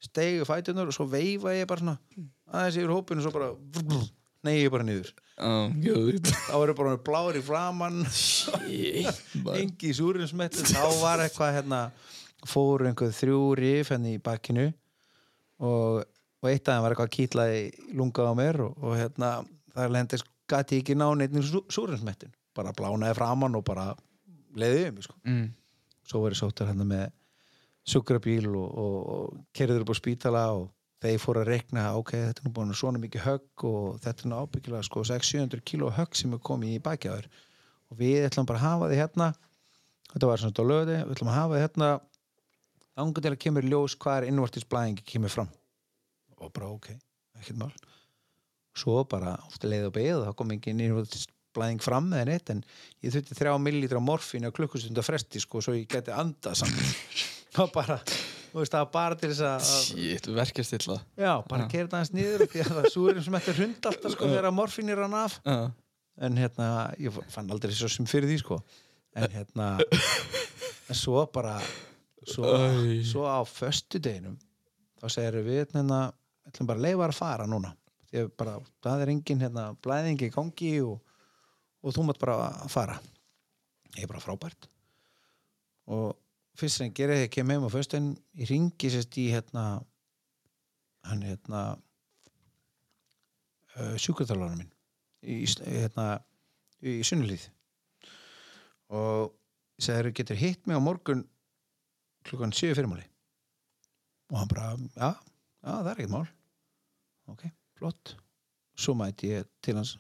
stegi 0.03 0.45
fætunar 0.47 0.89
og 0.89 0.95
svo 0.95 1.09
veifa 1.11 1.55
ég 1.57 1.67
bara 1.69 1.83
svona 1.83 1.97
aðeins 2.53 2.79
yfir 2.79 2.93
hópinu 2.95 3.23
og 3.23 3.27
svo 3.27 3.33
bara 3.35 3.49
nei, 4.47 4.61
ég 4.63 4.71
bara 4.73 4.87
niður. 4.87 5.11
Gjöður 5.83 6.21
þá 6.31 6.55
eru 6.59 6.77
bara 6.79 7.01
blári 7.09 7.43
framann 7.45 8.05
engi 9.59 9.93
súrinsmettu 9.95 10.65
þá 10.71 10.85
var 11.03 11.25
eitthvað 11.25 11.57
hérna 11.59 11.81
fóru 12.47 12.87
einhver 12.89 13.15
þrjú 13.15 13.43
rif 13.59 13.93
henni 13.95 14.17
í 14.17 14.23
bakkinu 14.23 14.69
og, 15.59 16.05
og 16.05 16.51
eitt 16.51 16.69
af 16.69 16.77
þeim 16.77 16.85
var 16.85 16.95
eitthvað 16.95 17.15
kýtlaði 17.17 17.63
lungað 17.99 18.31
á 18.31 18.35
mér 18.39 18.61
og, 18.67 18.77
og 18.83 18.99
hérna 18.99 19.31
það 19.75 19.95
lendis 19.97 20.27
gæti 20.49 20.83
ekki 20.83 20.97
ná 20.99 21.09
neitt 21.17 21.35
súrinsmettin 21.73 22.33
bara 22.57 22.75
blánaði 22.77 23.19
framann 23.19 23.59
og 23.59 23.65
bara 23.67 23.93
leiði 24.59 24.89
um 24.91 25.03
sko. 25.03 25.15
mm. 25.25 25.47
svo 26.09 26.23
var 26.23 26.35
ég 26.35 26.41
sóttur 26.41 26.71
hérna 26.71 26.87
með 26.89 27.07
sukrabíl 27.89 28.49
og, 28.53 28.69
og, 28.69 28.99
og 29.15 29.39
kerður 29.57 29.85
upp 29.85 29.95
á 29.95 29.97
spítala 30.01 30.45
og 30.57 30.69
þeir 31.03 31.21
fóru 31.23 31.43
að 31.43 31.53
rekna 31.53 31.85
ok, 31.99 32.15
þetta 32.15 32.43
er 32.43 32.49
nú 32.49 32.55
búin 32.55 32.75
svona 32.77 33.01
mikið 33.03 33.25
högg 33.25 33.67
og 33.69 34.01
þetta 34.03 34.25
er 34.25 34.31
nú 34.33 34.41
ábyggilega 34.43 34.87
sko 34.87 35.05
600-700 35.07 35.65
kíló 35.67 35.93
högg 35.95 36.19
sem 36.19 36.35
er 36.35 36.43
komið 36.43 36.75
í 36.75 36.83
bakjaður 36.83 37.29
og 37.89 38.01
við 38.01 38.27
ætlum 38.27 38.49
bara 38.49 38.61
að 38.61 38.67
hafa 38.67 38.91
þið 38.91 39.03
hérna 39.03 39.29
þetta 40.13 40.31
var 40.31 40.43
svona 40.43 40.67
löði, 40.73 40.97
við 41.05 41.15
ætlum 41.15 41.31
að 41.33 41.39
hafa 41.39 41.55
þið 41.55 41.65
hérna 41.67 41.91
ángur 42.99 43.25
til 43.25 43.33
að 43.35 43.41
kemur 43.45 43.67
ljós 43.69 43.95
hvað 44.01 44.23
er 44.23 44.29
innvartisblæðingi 44.33 45.05
kemur 45.09 45.33
fram. 45.33 45.49
Og 46.39 46.53
bara 46.55 46.69
ok, 46.71 46.93
ekkert 47.41 47.59
mál. 47.61 47.73
Svo 48.79 49.01
bara 49.11 49.37
leið 49.65 49.89
og 49.89 49.95
beigð 49.97 50.25
þá 50.29 50.33
kom 50.39 50.53
ekki 50.55 50.71
innvartisblæðing 50.75 51.83
fram 51.83 52.13
eða 52.15 52.29
neitt 52.31 52.51
en 52.55 52.61
ég 53.03 53.15
þurfti 53.15 53.35
þrjá 53.41 53.57
millilitra 53.63 53.99
morfín 54.03 54.47
á 54.47 54.55
klukkustunda 54.55 55.03
fresti 55.07 55.41
sko 55.43 55.63
svo 55.65 55.75
ég 55.75 55.89
geti 55.91 56.15
andað 56.15 56.61
saman 56.61 56.93
og 57.65 57.73
bara, 57.75 57.97
þú 58.53 58.61
veist 58.61 58.75
það 58.77 58.85
var 58.85 58.93
bara 58.95 59.19
til 59.19 59.31
þess 59.33 59.43
að 59.43 59.57
að- 59.57 59.73
Shit, 59.81 60.29
verkast 60.37 60.77
illa 60.79 60.99
já, 61.19 61.33
bara 61.49 61.65
Já. 61.65 61.65
að 61.65 61.73
kera 61.73 61.89
það 61.91 61.97
aðeins 61.99 62.15
niður 62.15 62.45
því 62.53 62.63
að 62.63 62.71
það 62.77 62.81
er 62.85 62.95
súrin 62.95 63.25
sem 63.27 63.39
þetta 63.41 63.57
hund 63.59 63.89
alltaf 63.91 64.15
sko 64.15 64.29
þegar 64.31 64.55
morfín 64.55 64.93
er 64.95 65.03
hann 65.03 65.17
af. 65.25 65.39
Já, 65.43 65.59
en 66.29 66.39
hérna, 66.45 66.69
ég 67.03 67.19
fann 67.35 67.51
aldrei 67.55 67.75
svo 67.75 67.91
sem 67.91 68.07
fyrir 68.11 68.31
því 68.31 68.39
sko. 68.45 68.61
En 69.19 69.27
hérna 69.35 69.69
en 70.93 70.99
svo 71.03 71.25
bara 71.35 71.57
svo, 72.27 72.55
svo 73.07 73.27
á 73.29 73.39
föstudeginum 73.47 74.39
þá 74.99 75.07
segir 75.13 75.43
við 75.47 75.61
hérna 75.63 76.09
ætlum 76.49 76.71
bara 76.71 76.83
leifa 76.83 77.07
að 77.07 77.19
fara 77.19 77.47
núna. 77.47 77.75
Bara, 78.41 78.57
það 78.83 79.05
er 79.05 79.13
engin 79.13 79.43
hérna 79.45 79.67
blæðingi 79.85 80.31
í 80.31 80.35
gangi 80.35 80.73
og, 80.81 80.97
og 81.85 81.95
þú 81.95 82.07
mátt 82.09 82.23
bara 82.23 82.39
að 82.49 82.73
fara. 82.73 82.97
Ég 83.97 84.07
er 84.07 84.11
bara 84.11 84.23
frábært. 84.25 84.69
Og 85.93 86.17
fyrst 86.59 86.81
sem 86.81 86.95
gerir 86.95 87.15
þegar 87.15 87.27
ég 87.27 87.35
kem 87.35 87.53
heim 87.53 87.67
á 87.69 87.71
föstudegin 87.71 88.15
ég 88.41 88.51
ringi 88.51 88.91
sérst 88.93 89.19
í 89.21 89.29
hérna 89.31 89.65
hann 91.07 91.23
hérna 91.23 91.61
uh, 93.77 93.95
sjúkraþjálfarinn 94.01 94.65
minn 94.65 94.73
í, 95.23 95.45
í, 95.45 95.47
hérna, 95.47 96.07
í 96.83 96.99
sunnulíð 97.07 97.47
og 98.89 99.35
ég 99.79 99.87
sagði, 99.87 100.15
getur 100.19 100.41
hitt 100.41 100.67
mig 100.67 100.79
á 100.79 100.83
morgun 100.83 101.23
klukkan 102.29 102.53
7 102.53 102.77
fyrirmáli. 102.77 103.07
Og 104.33 104.39
hann 104.41 104.51
bara, 104.51 104.71
já, 104.77 105.11
já, 105.65 105.71
það 105.71 105.91
er 105.91 105.93
ekkert 105.95 106.15
mál. 106.15 106.27
Ok, 107.33 107.45
flott. 107.79 108.15
Svo 108.79 108.95
mæti 108.99 109.33
ég 109.33 109.49
til 109.65 109.79
hans 109.81 109.97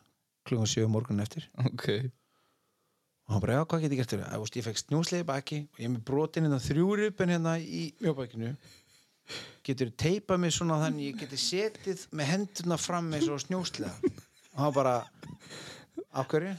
klukkan 0.48 0.68
7 0.70 0.88
morgun 0.92 1.24
eftir. 1.24 1.48
Ok. 1.64 1.88
Og 3.28 3.34
hann 3.34 3.44
bara, 3.44 3.59
já, 3.59 3.64
hvað 3.68 3.84
get 3.84 3.94
ég 3.96 4.02
gert 4.02 4.12
fyrir 4.12 4.28
það? 4.28 4.50
Ég 4.60 4.68
fekk 4.68 4.82
snjóslega 4.82 5.28
baki 5.28 5.62
og 5.66 5.80
ég 5.80 5.88
er 5.88 5.94
með 5.96 6.05
brotin 6.09 6.46
hérna 6.48 6.60
þrjúrupin 6.64 7.34
hérna 7.34 7.56
í 7.60 7.88
mjóbækinu 8.00 8.55
getur 9.66 9.90
teipað 10.00 10.40
mig 10.40 10.55
svona 10.56 10.78
þannig 10.80 11.10
ég 11.10 11.18
geti 11.20 11.38
setið 11.40 12.06
með 12.16 12.30
hendurna 12.32 12.78
fram 12.80 13.10
eins 13.12 13.28
og 13.28 13.42
snjóslega 13.42 13.92
og 14.55 14.62
hann 14.62 14.72
bara 14.76 14.94
af 16.16 16.30
hverju? 16.30 16.55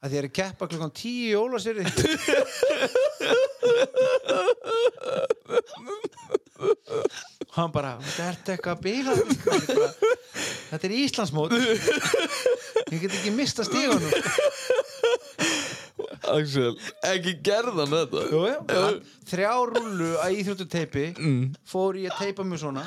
að 0.00 0.08
því 0.08 0.16
ég 0.16 0.22
er 0.22 0.28
að 0.30 0.36
keppa 0.38 0.68
klukkan 0.70 0.94
tíu 0.96 1.28
í 1.28 1.38
ólasýri 1.38 1.84
og 1.84 1.90
hann 7.60 7.72
bara 7.74 7.92
þetta 8.04 8.26
er 8.26 8.56
eitthvað 8.56 8.74
að 8.76 8.82
bíla 8.86 9.12
þetta 10.70 10.84
er 10.88 10.94
Íslandsmót. 11.00 11.54
Ég 12.90 12.98
get 13.04 13.14
ekki 13.20 13.32
mista 13.36 13.62
stíðunum 13.66 14.12
Axel, 16.30 16.74
ekki 17.10 17.32
gerðan 17.44 17.90
þetta. 17.90 18.20
Jú, 18.30 18.40
hann, 18.70 18.98
þrjá 19.30 19.52
rullu 19.72 20.10
að 20.22 20.36
íþjóttuteipi 20.40 21.04
fór 21.68 21.98
ég 22.00 22.12
að 22.12 22.20
teipa 22.26 22.44
mig 22.46 22.60
svona. 22.62 22.84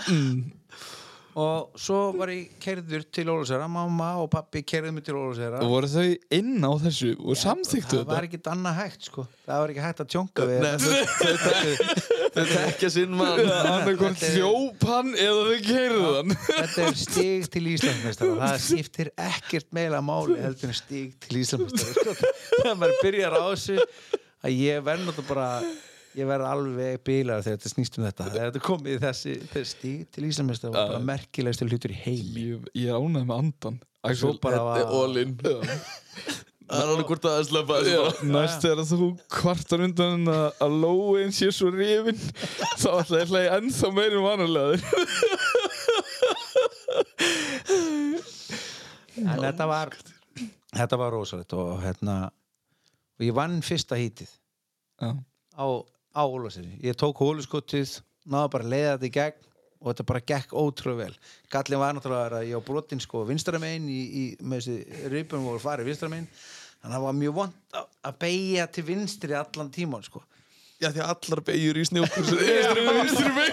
Og 1.34 1.74
svo 1.82 2.00
var 2.14 2.30
ég 2.30 2.52
kerður 2.62 3.04
til 3.10 3.26
Ólasera, 3.34 3.66
mamma 3.72 4.12
og 4.22 4.28
pappi 4.36 4.62
kerðu 4.70 4.92
mig 4.94 5.02
til 5.08 5.16
Ólasera 5.18 5.64
Og 5.66 5.72
voru 5.72 5.88
þau 5.90 6.12
inn 6.38 6.62
á 6.62 6.70
þessu 6.84 7.16
og 7.26 7.40
samþyktu 7.42 8.04
það 8.04 8.12
var 8.12 8.28
þetta? 8.28 8.38
ekki 8.38 8.52
annað 8.54 8.78
hægt 8.84 9.08
sko. 9.10 9.26
Það 9.48 9.64
var 9.64 9.74
ekki 9.74 9.86
hægt 9.88 10.04
að 10.04 10.12
tjónka 10.14 10.46
við 10.52 10.60
Nei, 10.62 10.76
þau 12.34 12.42
þau- 12.42 12.50
þau 12.50 12.58
tekja 12.66 12.90
sinn 12.96 13.14
mann. 13.18 13.40
Annarkvort 13.44 14.18
Þetta 14.18 14.30
er- 14.30 14.36
hljóp 14.40 14.80
hann 14.90 15.10
eða 15.14 15.42
þau 15.48 15.60
keirðu 15.68 16.10
hann. 16.18 16.30
þetta 16.50 16.80
er 16.88 16.96
stig 17.04 17.42
til 17.54 17.64
Íslandsmeistara 17.76 18.34
það 18.42 18.58
skiptir 18.68 19.08
ekkert 19.30 19.70
meila 19.78 20.00
máli 20.02 20.38
heldur 20.42 20.70
en 20.74 20.78
stig 20.82 21.10
til 21.28 21.36
Íslandsmeistara 21.44 22.14
sko. 22.18 22.34
þegar 22.60 22.76
maður 22.82 22.98
byrjar 23.04 23.34
á 23.38 23.42
þessu 23.54 23.78
að 24.44 24.52
ég 24.60 24.78
verð 24.84 25.02
náttúrulega 25.08 25.30
bara 25.34 25.50
ég 26.14 26.28
verð 26.30 26.46
alveg 26.46 27.00
bílar 27.08 27.40
þegar 27.42 27.58
þetta 27.58 27.70
snýst 27.74 27.96
um 27.98 28.04
þetta. 28.06 28.26
Þegar 28.30 28.46
þetta 28.52 28.60
er 28.60 28.66
komið 28.68 29.00
þessi, 29.02 29.32
stig 29.66 30.04
til 30.14 30.28
Íslandsmeistara 30.30 30.74
var 30.76 30.92
bara 30.94 31.02
merkilegstu 31.08 31.66
hlutur 31.70 31.90
í 31.96 31.98
heimi. 32.04 32.44
Ég, 32.52 32.68
ég 32.84 32.92
er 32.94 33.00
ánægð 33.02 33.26
með 33.32 33.38
andan 33.40 33.78
svo 34.14 34.30
Axel, 34.36 34.44
er 36.64 36.74
Það 36.74 36.84
er 36.84 36.92
alveg 36.94 37.10
hvort 37.12 37.26
að 37.30 37.44
sleppa 37.50 37.78
þessu 37.80 37.94
Já, 37.94 38.02
bara 38.08 38.30
næst 38.36 38.64
þegar 38.64 38.88
þú 38.90 39.08
kvartar 39.38 39.84
undan 39.88 40.14
en 40.20 40.32
að, 40.34 40.78
lóin 40.84 41.32
sé 41.36 41.50
svo 41.54 41.68
rifin 41.74 42.20
þá 42.80 42.90
ætla 43.02 43.20
ég 43.20 43.26
að 43.26 43.34
hlæja 43.34 43.58
ennþá 43.60 43.92
meira 43.98 44.20
um 44.20 44.26
vanalega. 44.28 44.78
En 49.24 49.38
þetta 49.44 49.68
var 49.70 49.94
þetta 50.74 50.98
var 51.00 51.14
rosalegt 51.14 51.54
og 51.58 51.76
hérna 51.84 52.16
og 53.20 53.26
ég 53.28 53.36
vann 53.38 53.60
fyrsta 53.66 53.98
hítið 54.00 54.32
Já, 55.04 55.12
á, 55.60 55.66
á 56.18 56.22
Ólaseri 56.26 56.80
ég 56.84 56.98
tók 56.98 57.22
hóluskotið, 57.22 58.00
náða 58.30 58.52
bara 58.56 58.66
að 58.68 58.74
leiða 58.74 58.94
þetta 58.96 59.10
í 59.10 59.14
gegn 59.20 59.50
og 59.84 59.90
þetta 59.92 60.06
bara 60.08 60.24
gekk 60.32 60.54
ótrúlega 60.56 61.04
vel. 61.04 61.16
Gallin 61.52 61.82
var 61.84 61.94
náttúrulega 61.98 62.40
að 62.40 62.48
ég 62.48 62.56
á 62.56 62.62
brotin 62.64 63.02
sko 63.04 63.26
vinstra 63.28 63.60
megin 63.60 63.90
í, 63.92 64.02
í 64.08 64.24
með 64.40 64.64
þessi 64.64 65.10
ripum 65.12 65.44
voru 65.44 65.60
farið 65.60 65.90
vinstra 65.92 66.08
megin. 66.12 66.30
Þannig 66.80 66.88
að 66.88 66.96
það 66.96 67.08
var 67.10 67.18
mjög 67.20 67.34
vond 67.38 67.80
að- 67.80 68.18
beigja 68.24 68.66
til 68.72 68.84
vinstri 68.88 69.36
allan 69.36 69.72
tíman 69.76 70.04
sko. 70.08 70.24
Já, 70.82 70.90
því 70.92 71.00
að 71.04 71.12
allar 71.14 71.42
beigjur 71.48 71.78
í 71.80 71.84
snjókursu 71.88 72.36
Vinstri 72.40 72.82
með 72.84 72.96
vinstri 73.00 73.30
með 73.38 73.48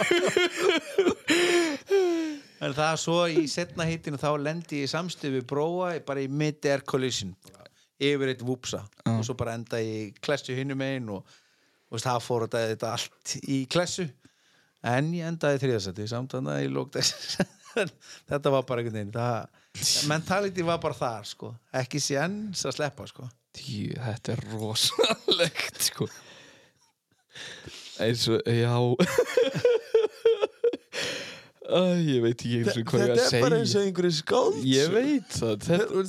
en 2.65 2.75
það 2.77 2.97
svo 3.01 3.19
í 3.31 3.45
setna 3.51 3.87
hítinu 3.89 4.19
þá 4.21 4.31
lendi 4.43 4.81
ég 4.83 4.89
í 4.89 4.91
samstöðu 4.91 5.39
við 5.39 5.47
bróa 5.53 5.93
bara 6.07 6.25
í 6.25 6.29
mid-air 6.29 6.83
collision 6.89 7.31
yfir 8.01 8.33
eitt 8.33 8.43
vúpsa. 8.45 8.83
Og 9.09 9.23
svo 9.27 9.37
bara 9.39 9.55
enda 9.59 9.79
í 9.85 10.11
klessu 10.25 10.57
hinum 10.57 10.81
megin 10.81 11.09
og, 11.15 11.23
og 11.93 12.03
það 12.03 12.21
fór 12.25 12.47
þetta 12.49 12.93
allt 12.97 13.37
í 13.47 13.63
klessu 13.71 14.09
en 14.87 15.11
ég 15.15 15.27
endaði 15.29 15.61
þriðasætti 15.65 16.07
samt 16.11 16.37
þannig 16.37 16.55
að 16.57 16.63
ég 16.65 16.77
lók 16.77 16.93
þess 16.97 17.41
þetta 18.31 18.53
var 18.55 18.65
bara 18.69 18.83
einhvern 18.83 19.13
veginn 19.13 19.49
mentality 20.11 20.65
var 20.67 20.81
bara 20.83 20.97
þar 20.97 21.29
sko. 21.29 21.53
Ekki 21.81 22.01
séns 22.03 22.65
að 22.67 22.77
sleppa 22.81 23.07
sko. 23.11 23.29
Tí, 23.55 23.91
þetta 23.95 24.35
er 24.35 24.45
rosalegt 24.55 25.83
sko. 25.91 26.09
Eins 28.01 28.27
og, 28.31 28.43
já. 28.47 28.75
Æ, 31.71 32.03
ég 32.03 32.23
veit 32.25 32.35
ekki 32.35 32.57
eins 32.59 32.75
og 32.75 32.87
hvað 32.89 33.03
ég 33.05 33.11
Þetta 33.13 33.27
að 33.29 33.35
er 33.37 33.45
bara 33.45 33.59
eins 33.61 33.71
segja 33.71 33.83
og 33.85 33.89
einhverju 33.91 34.15
skáld 34.17 34.57
Ég 34.67 34.89
veit 34.91 35.37
það 35.37 35.67
þetta, 35.69 36.01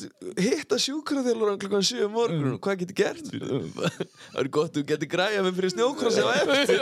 Hitta 0.41 0.79
sjúkraþjálfur 0.81 1.59
klukkan 1.61 1.85
7 1.85 2.07
um 2.07 2.15
morgun. 2.17 2.55
Hvað 2.65 2.79
getur 2.81 2.97
gert? 3.03 3.25
Það? 3.77 3.99
Er 4.41 4.49
gott 4.57 4.73
þú 4.73 4.81
getur 4.89 5.11
græja 5.11 5.43
mig 5.45 5.53
fyrir 5.59 5.75
snjókrossi 5.75 6.25
á 6.25 6.29
eftir 6.41 6.81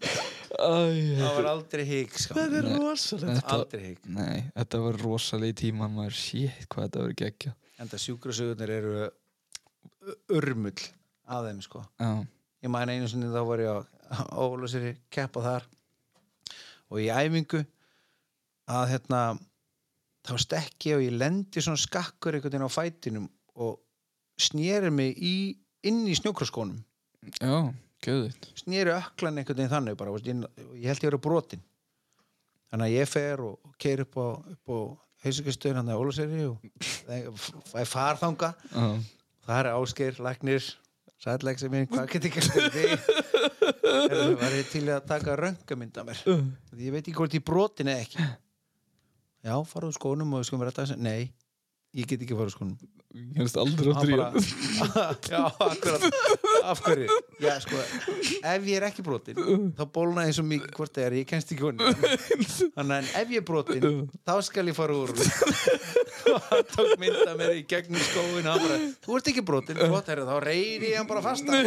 það 0.00 0.90
þetta, 0.96 1.30
var 1.36 1.48
aldrei 1.50 1.84
hík 1.88 2.18
sko. 2.18 2.36
Þetta 2.38 2.60
er 2.60 2.68
rosalegt. 2.76 3.40
þetta, 3.40 3.56
aldrei 3.56 3.84
hík 3.90 4.08
nei, 4.08 4.44
þetta 4.56 4.82
var 4.86 5.00
rosalega 5.02 5.58
tíma 5.62 5.88
maður. 5.92 6.18
Shit 6.20 6.68
hvað 6.72 6.88
þetta 6.88 7.04
var 7.04 7.16
geggja 7.22 7.54
en 7.76 7.90
það 7.92 8.04
sjúkrasögurnir 8.06 8.72
eru 8.72 8.94
urmull 10.32 10.86
af 11.26 11.46
þeim 11.48 11.62
sko. 11.64 11.82
Já, 12.00 12.10
ég 12.64 12.72
man 12.72 12.92
einu 12.92 13.08
sinni 13.10 13.32
þá 13.32 13.40
var 13.48 13.62
ég 13.64 13.72
á 13.74 13.78
Ólafseri 14.38 14.94
keppa 15.12 15.42
þar 15.44 15.66
og 16.86 17.02
í 17.02 17.08
æfingu 17.10 17.64
að 18.70 18.84
hérna 18.92 19.22
þá 20.26 20.34
stekki 20.42 20.92
ég 20.92 21.00
og 21.00 21.04
ég 21.06 21.18
lendi 21.18 21.62
svona 21.62 21.80
skakkur 21.80 22.36
einhvern 22.36 22.54
veginn 22.54 22.70
á 22.70 22.76
fætinum 22.76 23.26
og 23.62 23.78
snýri 24.40 24.90
mig 24.94 25.18
í, 25.18 25.34
inn 25.86 26.04
í 26.06 26.14
snjókraskónum 26.18 26.78
já, 27.40 27.72
Gauðið 28.04 28.50
snýri 28.60 28.92
öklan 28.92 29.40
einhvern 29.40 29.58
veginn 29.58 29.72
þannig 29.72 29.96
bara, 29.98 30.12
veist, 30.14 30.28
ég, 30.28 30.44
ég 30.76 30.90
held 30.90 31.02
ég 31.02 31.10
verið 31.10 31.22
brotin. 31.24 31.62
Þannig 32.70 32.86
að 32.90 32.96
ég 32.96 33.08
fer 33.10 33.42
og 33.46 33.76
keir 33.80 34.02
upp 34.04 34.18
á, 34.20 34.26
á 34.68 34.76
heilsugjastöðin 35.24 35.80
hann 35.80 35.92
að 35.92 36.02
Ólaseri 36.02 36.42
og 36.46 36.58
fæ 37.70 37.78
farþanga 37.88 38.52
það 39.46 39.60
er 39.60 39.68
áskeir, 39.72 40.18
læknir 40.22 40.66
sætleiksi 41.22 41.70
minn, 41.72 41.86
hvað 41.88 42.10
get 42.12 42.26
ekki 42.28 42.42
fyrir 42.44 42.74
því 42.74 42.84
það 43.86 44.34
var 44.42 44.56
ég 44.58 44.68
til 44.70 44.84
í 44.84 44.92
að 44.92 45.06
taka 45.08 45.36
röngamynda 45.40 46.04
mér? 46.06 46.20
Ég 46.76 46.92
veit 46.92 47.02
ekki 47.06 47.16
hvort 47.16 47.36
ég 47.36 47.40
er 47.40 47.46
brotin 47.48 47.88
eða 47.88 48.04
ekki. 48.04 48.26
Já, 49.46 49.54
fara 49.70 49.88
úr 49.88 49.96
skónum 49.96 50.34
og 50.34 50.42
við 50.42 50.50
skulum 50.50 50.64
vera 50.66 50.74
þetta 50.76 50.98
nei, 51.00 51.30
ég 51.96 52.10
get 52.10 52.20
ekki 52.26 52.36
fara 52.36 52.50
úr 52.50 52.56
skónum 52.58 52.76
Ég 53.16 53.38
hefst 53.40 53.56
aldrei 53.60 53.92
Hann 53.96 54.10
bara, 54.12 54.26
já, 55.32 55.40
akkurat. 55.66 56.02
Af 56.68 56.80
hverju, 56.84 57.06
já 57.40 57.54
sko 57.64 57.78
ef 57.80 58.66
ég 58.68 58.76
er 58.76 58.86
ekki 58.90 59.04
brotin, 59.06 59.38
þá 59.78 59.82
bólna 59.94 60.24
eins 60.26 60.40
og 60.42 60.46
mikið 60.50 60.74
hvort 60.76 60.92
það 60.96 61.06
er, 61.06 61.16
ég 61.22 61.28
kennst 61.30 61.52
ekki 61.54 61.64
honni 61.64 61.86
þannig 62.76 62.96
að 62.96 63.10
ef 63.22 63.32
ég 63.32 63.40
er 63.40 63.46
brotin 63.48 63.86
þá 64.26 64.34
skal 64.44 64.66
ég 64.68 64.76
fara 64.76 64.96
úr 64.98 65.14
og 65.16 66.48
hann 66.50 66.64
tók 66.74 66.92
mynda 67.00 67.36
mér 67.38 67.54
í 67.56 67.62
gegnum 67.70 68.02
skóin 68.10 68.48
hann 68.50 68.60
bara, 68.66 68.78
þú 69.06 69.18
ert 69.20 69.30
ekki 69.32 69.44
brotin, 69.46 69.80
flott 69.80 70.10
herri 70.12 70.26
þá 70.28 70.36
reyri 70.44 70.92
ég 70.92 71.00
hann 71.00 71.08
bara 71.10 71.24
fasta 71.24 71.62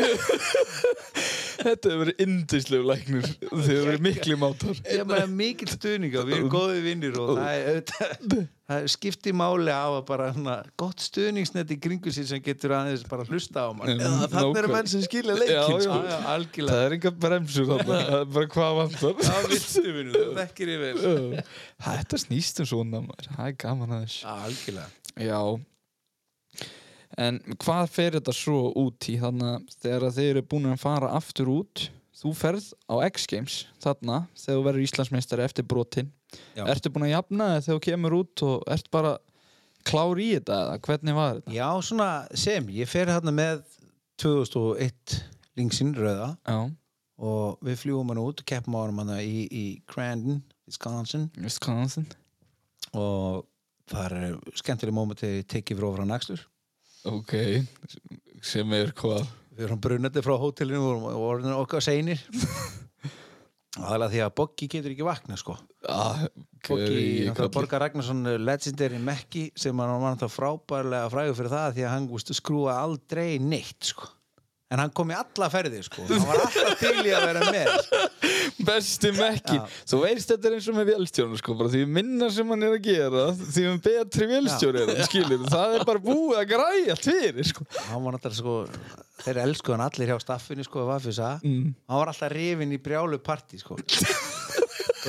Þetta 1.60 1.90
hefur 1.92 2.00
verið 2.06 2.22
indislegu 2.24 2.86
læknir 2.88 3.26
Þeir 3.50 3.82
verið 3.90 4.04
miklu 4.06 4.38
mátar. 4.40 4.78
Ég 4.86 5.02
er 5.04 5.08
með 5.10 5.34
mikill 5.42 5.68
stuðning 5.74 6.16
og 6.22 6.30
við 6.30 6.38
erum 6.38 6.52
góðið 6.54 6.86
vinnir 6.86 7.18
og 7.20 7.34
það 7.36 7.50
er 7.58 7.68
auðvitað- 7.74 8.48
það 8.70 8.86
skiptir 8.94 9.34
máli 9.34 9.74
á 9.74 9.90
að 9.90 10.04
bara 10.06 10.28
hana, 10.36 10.56
gott 10.78 11.02
stuðningsnet 11.02 11.72
í 11.74 11.78
kringu 11.82 12.12
sér 12.14 12.28
sem 12.30 12.42
getur 12.46 12.76
aðeins 12.78 13.02
bara 13.10 13.26
hlusta 13.26 13.66
á 13.66 13.70
mann. 13.74 13.90
Eða 13.96 14.28
þannig 14.30 14.60
eru 14.62 14.70
Nákvæm- 14.70 14.76
menn 14.78 14.92
sem 14.92 15.02
skilja 15.08 15.34
Já, 15.34 15.40
leikinn 15.42 15.58
já. 15.58 15.82
sko. 15.88 15.98
Já, 16.06 16.18
algjörlega. 16.36 16.76
Það 16.76 16.86
er 16.86 16.96
enga 17.00 17.12
bremsur 17.26 17.66
þarna. 17.72 17.98
Það 18.10 18.20
er 18.20 18.30
bara 18.38 18.48
hvað 18.56 18.72
vantar. 18.80 19.14
Þetta 21.80 22.20
snýst 22.22 22.62
um 22.64 22.70
svona 22.70 23.02
maður. 23.06 23.30
Það 23.36 23.46
er 23.50 23.56
gaman 23.66 23.96
að 23.98 24.06
þess 24.06 24.18
Já, 24.24 24.34
algjörlega. 24.48 24.90
Já. 25.30 25.42
En 27.20 27.40
hvað 27.60 27.90
fer 27.92 28.16
þetta 28.20 28.34
svo 28.38 28.60
út 28.80 29.10
í? 29.12 29.18
Þannig 29.20 29.50
að 29.50 29.74
þegar 29.84 30.14
þeir 30.20 30.30
eru 30.36 30.44
búin 30.54 30.70
að 30.72 30.84
fara 30.84 31.10
aftur 31.18 31.50
út 31.52 31.90
þú 32.20 32.32
ferð 32.36 32.66
á 32.92 32.96
X-Games 33.10 33.56
þarna 33.82 34.22
þegar 34.38 34.58
þú 34.60 34.64
verður 34.68 34.86
Íslandsmeistari 34.86 35.46
eftir 35.46 35.66
brotin 35.68 36.10
Já. 36.58 36.64
Ertu 36.68 36.92
búin 36.94 37.08
að 37.08 37.16
jafna 37.16 37.50
þegar 37.58 37.80
þú 37.80 37.84
kemur 37.88 38.16
út 38.20 38.44
og 38.46 38.64
ert 38.70 38.90
bara 38.94 39.16
klár 39.88 40.20
í 40.22 40.30
þetta 40.36 40.58
eða 40.66 40.80
hvernig 40.86 41.18
var 41.18 41.40
þetta? 41.40 41.56
Já, 41.56 41.68
svona 41.88 42.10
sem, 42.38 42.70
ég 42.76 42.90
fer 42.90 43.12
hérna 43.12 43.34
með 43.34 43.64
2001 44.22 45.20
lingsinn 45.60 45.94
rauða 45.98 46.34
Já, 46.44 46.60
og 47.20 47.66
við 47.66 47.82
fljúum 47.84 48.12
hann 48.14 48.22
út 48.22 48.44
og 48.44 48.50
keppum 48.50 48.78
á 48.78 48.82
hann 48.88 49.14
í, 49.20 49.46
í 49.48 49.66
Crandon, 49.90 50.42
Wisconsin 50.70 51.30
Wisconsin 51.40 52.08
og 52.96 53.48
það 53.90 54.16
er 54.20 54.38
skemmtileg 54.60 55.26
ég 55.26 55.50
tekið 55.50 55.82
frá 55.82 55.92
frá 55.98 56.08
nægstur 56.08 56.46
Ok, 57.08 57.32
sem 58.44 58.74
er 58.76 58.92
hvað? 58.92 59.24
Við 59.56 59.66
erum 59.70 59.80
brunandi 59.82 60.22
frá 60.24 60.34
hótelinu 60.40 60.82
og 61.08 61.22
orðin 61.24 61.56
okkar 61.56 61.84
seinir 61.84 62.20
aðalega 63.80 64.12
því 64.12 64.24
að 64.26 64.36
Boggi 64.36 64.68
getur 64.72 64.94
ekki 64.94 65.08
vakna 65.08 65.38
sko 65.40 65.56
Ah, 65.88 66.26
náttúrulega 66.68 67.48
Borgar 67.56 67.80
Ragnarsson 67.86 68.26
legendary 68.44 69.00
Mekki 69.00 69.46
sem 69.56 69.78
var 69.80 69.88
frábærlega 70.34 71.08
frægur 71.14 71.38
fyrir 71.40 71.54
það 71.54 71.76
því 71.78 71.86
að 71.88 71.94
hann 71.96 72.08
veist, 72.12 72.34
skrúa 72.36 72.74
aldrei 72.82 73.38
neitt 73.40 73.94
sko. 73.94 74.10
En 74.70 74.78
hann 74.78 74.92
kom 74.94 75.10
í 75.10 75.16
alla 75.18 75.48
ferði 75.50 75.80
sko. 75.82 76.04
Hann 76.06 76.28
var 76.28 76.44
alltaf 76.44 76.76
til 76.78 76.92
í 77.08 77.14
að 77.16 77.24
vera 77.26 77.48
með 77.50 77.70
sko. 77.88 78.02
Besti 78.68 79.10
mekki. 79.16 79.56
Þú 79.90 80.02
veist 80.04 80.30
þetta 80.30 80.50
er 80.52 80.58
eins 80.60 80.68
og 80.70 80.76
með 80.78 80.92
vélstjónu 80.92 81.40
sko 81.40 81.56
því 81.72 81.82
minna 81.90 82.28
sem 82.36 82.52
hann 82.54 82.68
er 82.68 82.76
að 82.76 82.84
gera 82.86 83.24
því 83.40 83.64
um 83.72 83.80
betri 83.88 84.28
vélstjóri 84.30 84.84
er 84.84 84.92
hann 84.92 85.10
það 85.50 85.78
er 85.80 85.88
bara 85.90 86.04
búið 86.04 86.42
að 86.44 86.48
græja 86.52 86.98
allt 86.98 87.08
fyrir 87.08 87.50
sko. 87.50 87.66
Hann 87.88 88.04
var 88.06 88.18
náttúrulega 88.20 88.42
sko 88.44 88.58
þeir 89.24 89.42
elskuðu 89.48 89.78
hann 89.80 89.86
allir 89.88 90.12
hjá 90.14 90.20
staffinu 90.28 90.68
sko 90.68 90.86
Mm. 91.42 91.72
hann 91.90 92.04
var 92.04 92.12
alltaf 92.14 92.32
rifin 92.36 92.76
í 92.76 92.82
brjálu 92.84 93.18
partí 93.24 93.58
sko 93.64 93.80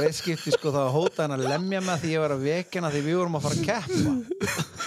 og 0.00 0.06
eitt 0.08 0.16
skipti 0.16 0.52
sko 0.54 0.72
þá 0.72 0.80
hótaði 0.94 1.24
hann 1.26 1.34
að 1.36 1.46
lemja 1.50 1.80
mig 1.84 2.00
því 2.00 2.12
ég 2.14 2.22
var 2.22 2.32
að 2.34 2.44
vekjana 2.46 2.90
því 2.92 3.02
við 3.04 3.18
vorum 3.18 3.36
að 3.36 3.44
fara 3.46 3.58
að 3.58 3.66
keppa. 3.68 4.14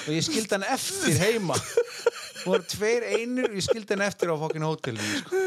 Og 0.03 0.09
ég 0.15 0.25
skildi 0.25 0.57
hann 0.57 0.65
eftir 0.73 1.19
heima. 1.21 1.57
Og 2.43 2.47
voru 2.49 2.65
tveir 2.73 3.05
einir 3.13 3.49
og 3.49 3.57
ég 3.59 3.65
skildi 3.67 3.93
hann 3.93 4.05
eftir 4.07 4.33
á 4.33 4.35
fokkin 4.41 4.65
hótelinu 4.65 5.21
sko. 5.21 5.43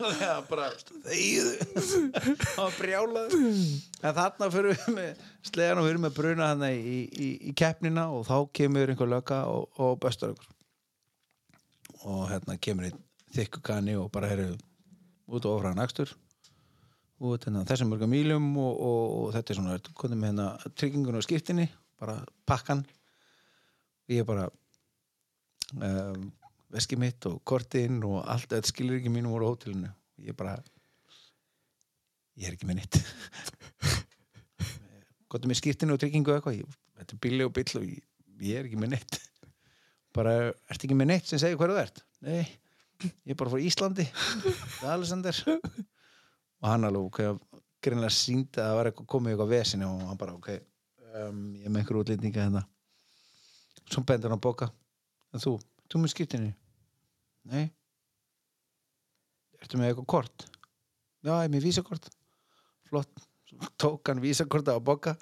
Og 0.00 0.14
það 0.16 0.30
var 0.30 0.46
bara 0.48 0.68
það 1.04 2.54
var 2.56 2.78
brjálað 2.78 3.34
en 3.36 4.14
þarna 4.16 4.46
fyrir 4.54 4.78
við 4.78 4.94
með 4.96 5.26
slegan 5.50 5.82
og 5.82 5.88
fyrir 5.90 6.00
með 6.06 6.14
bruna 6.16 6.48
hann 6.54 6.64
í, 6.70 7.02
í, 7.04 7.28
í 7.50 7.52
keppnina 7.52 8.06
og 8.14 8.24
þá 8.30 8.36
kemur 8.56 8.94
einhver 8.94 9.10
löka 9.10 9.42
og, 9.50 9.68
og 9.76 9.98
bestar 10.00 10.32
okkur. 10.32 10.48
Og 12.08 12.24
hérna 12.30 12.56
kemur 12.56 12.88
einn 12.88 13.04
þykku 13.34 13.60
kanni 13.66 13.98
og 14.00 14.08
bara 14.14 14.32
eru 14.32 14.54
út 15.28 15.44
og 15.44 15.58
ofra 15.58 15.76
nægstur 15.76 16.14
út 16.14 16.29
hérna 17.20 17.66
þessum 17.68 17.90
mörgum 17.92 18.12
mílum 18.12 18.48
og, 18.56 18.72
og, 18.80 19.02
og 19.20 19.32
þetta 19.36 19.52
er 19.52 19.58
svona, 19.58 19.78
komið 20.00 20.20
með 20.20 20.30
hérna 20.30 20.74
tryggingun 20.80 21.18
og 21.20 21.24
skiptinni, 21.26 21.66
bara 22.00 22.16
pakkan. 22.48 22.82
Og 24.08 24.14
ég 24.16 24.26
bara 24.28 24.48
um, 25.76 26.28
veski 26.72 26.98
mitt 27.00 27.26
og 27.28 27.40
kortinn 27.44 28.00
og 28.08 28.22
allt, 28.24 28.48
þetta 28.52 28.72
skilur 28.72 28.98
ekki 28.98 29.12
mínum 29.12 29.36
á 29.36 29.44
hótelinu. 29.44 29.92
Ég 30.24 30.36
bara 30.36 30.56
ég 32.40 32.48
er 32.48 32.56
ekki 32.56 32.68
með 32.68 32.80
nýtt 32.80 33.00
gott 35.30 35.46
með 35.46 35.60
skiptinu 35.60 35.94
og 35.94 36.00
tryggingu 36.00 36.32
og 36.32 36.40
eitthvað, 36.40 36.62
ég, 36.62 36.78
þetta 36.98 37.16
er 37.16 37.22
bíli 37.26 37.46
og 37.46 37.52
bíll 37.54 37.76
og 37.78 37.84
ég, 37.86 38.00
ég 38.42 38.60
er 38.60 38.66
ekki 38.66 38.80
með 38.80 38.96
neitt. 38.96 39.20
Bara, 40.16 40.32
ertu 40.72 40.88
ekki 40.88 40.96
með 40.98 41.12
neitt 41.12 41.28
sem 41.30 41.38
segir 41.38 41.60
hverju 41.60 41.76
þú 41.76 41.82
ert? 41.84 42.02
Nei, 42.26 42.42
ég 43.04 43.34
er 43.34 43.38
bara 43.38 43.52
frá 43.52 43.62
Íslandi 43.62 44.08
er 44.08 44.88
Alexander 44.90 45.36
og 46.60 46.68
hann 46.68 46.86
alveg, 46.88 47.06
ok, 47.08 47.62
greinlega 47.80 48.14
síndi 48.14 48.60
að 48.60 48.68
það 48.68 48.76
var 48.78 48.90
eitthvað 48.90 49.08
komið 49.14 49.34
eitthvað 49.34 49.52
vesinu 49.54 49.88
og 49.88 50.04
hann 50.08 50.20
bara, 50.20 50.36
ok, 50.36 50.50
um, 51.10 51.42
ég 51.60 51.68
með 51.68 51.82
einhver 51.82 52.00
útlýtninga 52.02 52.44
hérna. 52.44 52.64
Svo 53.90 54.04
bendur 54.06 54.34
hann 54.34 54.42
boka 54.42 54.70
en 55.34 55.42
þú, 55.42 55.56
þú 55.90 56.02
með 56.02 56.14
skiptinu? 56.14 56.52
Nei. 57.50 57.64
Ertu 59.60 59.80
með 59.80 59.92
eitthvað 59.92 60.10
kort? 60.14 60.46
Já, 61.24 61.34
ég 61.44 61.50
með 61.52 61.66
vísakort. 61.68 62.06
Flott, 62.88 63.26
svo 63.48 63.72
tók 63.80 64.12
hann 64.12 64.22
vísakorta 64.22 64.76
á 64.76 64.80
boka 64.80 65.16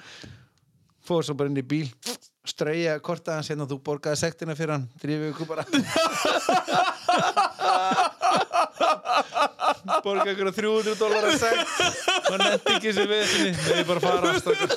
fór 1.09 1.25
svo 1.25 1.37
bara 1.39 1.51
inn 1.51 1.61
í 1.61 1.67
bíl. 1.67 1.89
Strauja 2.49 2.97
korta 3.05 3.39
hans 3.39 3.51
hérna 3.53 3.69
þú 3.69 3.81
borgaði 3.85 4.21
sektina 4.21 4.57
fyrir 4.59 4.77
hann. 4.77 4.89
Drifið 5.01 5.33
ykkur 5.33 5.49
bara 5.49 5.65
borgaði 10.05 10.35
ykkur 10.35 10.51
300 10.59 10.95
dólar 11.01 11.25
að 11.29 11.37
sekt. 11.43 11.67
Og 12.29 12.37
netti 12.43 12.75
ekki 12.75 12.89
þessi 12.93 13.07
veðsynni 13.13 13.53
þegar 13.63 13.79
ég 13.79 13.87
bara 13.89 14.01
fara 14.05 14.27
afstakar 14.33 14.71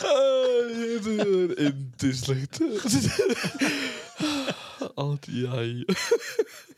Þetta 0.00 1.14
er 1.24 1.52
indislegt 1.68 2.54
Allt, 4.96 5.28
jæja 5.28 5.96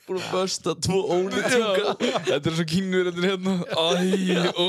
Búin 0.03 0.19
að 0.19 0.31
börsta 0.35 0.75
tvo 0.83 0.99
ólítunga 1.15 1.95
Þetta 2.27 2.51
er 2.51 2.57
svo 2.57 2.67
þetta 3.07 3.23
hérna. 3.23 3.53
Æ, 3.71 3.79
ó. 4.51 4.67